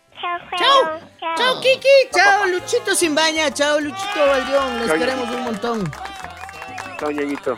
Chao. 0.57 0.99
Chao, 1.35 1.61
Kiki. 1.61 1.87
Chao, 2.13 2.45
Luchito 2.47 2.93
sin 2.93 3.15
baña. 3.15 3.51
Chao, 3.51 3.79
Luchito 3.79 4.19
Valdión. 4.27 4.79
Les 4.79 4.87
Chao, 4.87 4.97
queremos 4.97 5.29
un 5.29 5.43
montón. 5.43 5.91
Chao, 6.99 7.11
Ñeñito. 7.11 7.55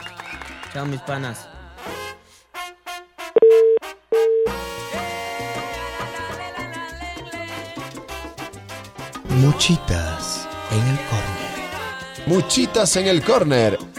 Chao, 0.71 0.85
mis 0.85 1.01
panas. 1.01 1.49
Muchitas 9.29 10.47
en 10.71 10.87
el 10.87 10.97
córner. 11.09 12.27
Muchitas 12.27 12.95
en 12.95 13.07
el 13.07 13.23
corner. 13.23 13.92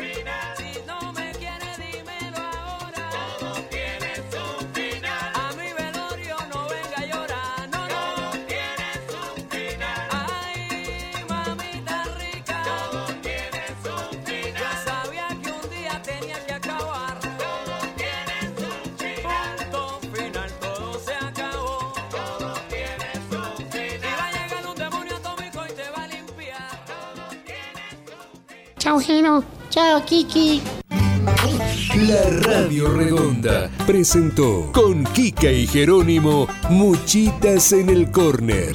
La 32.06 32.30
Radio 32.40 32.88
Redonda 32.92 33.70
presentó 33.86 34.70
con 34.72 35.05
Kika 35.05 35.52
y 35.52 35.66
Jerónimo 35.66 36.48
Muchitas 36.70 37.72
en 37.72 37.90
el 37.90 38.10
Corner. 38.10 38.74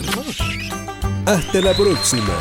Hasta 1.25 1.61
la 1.61 1.73
próxima. 1.73 2.33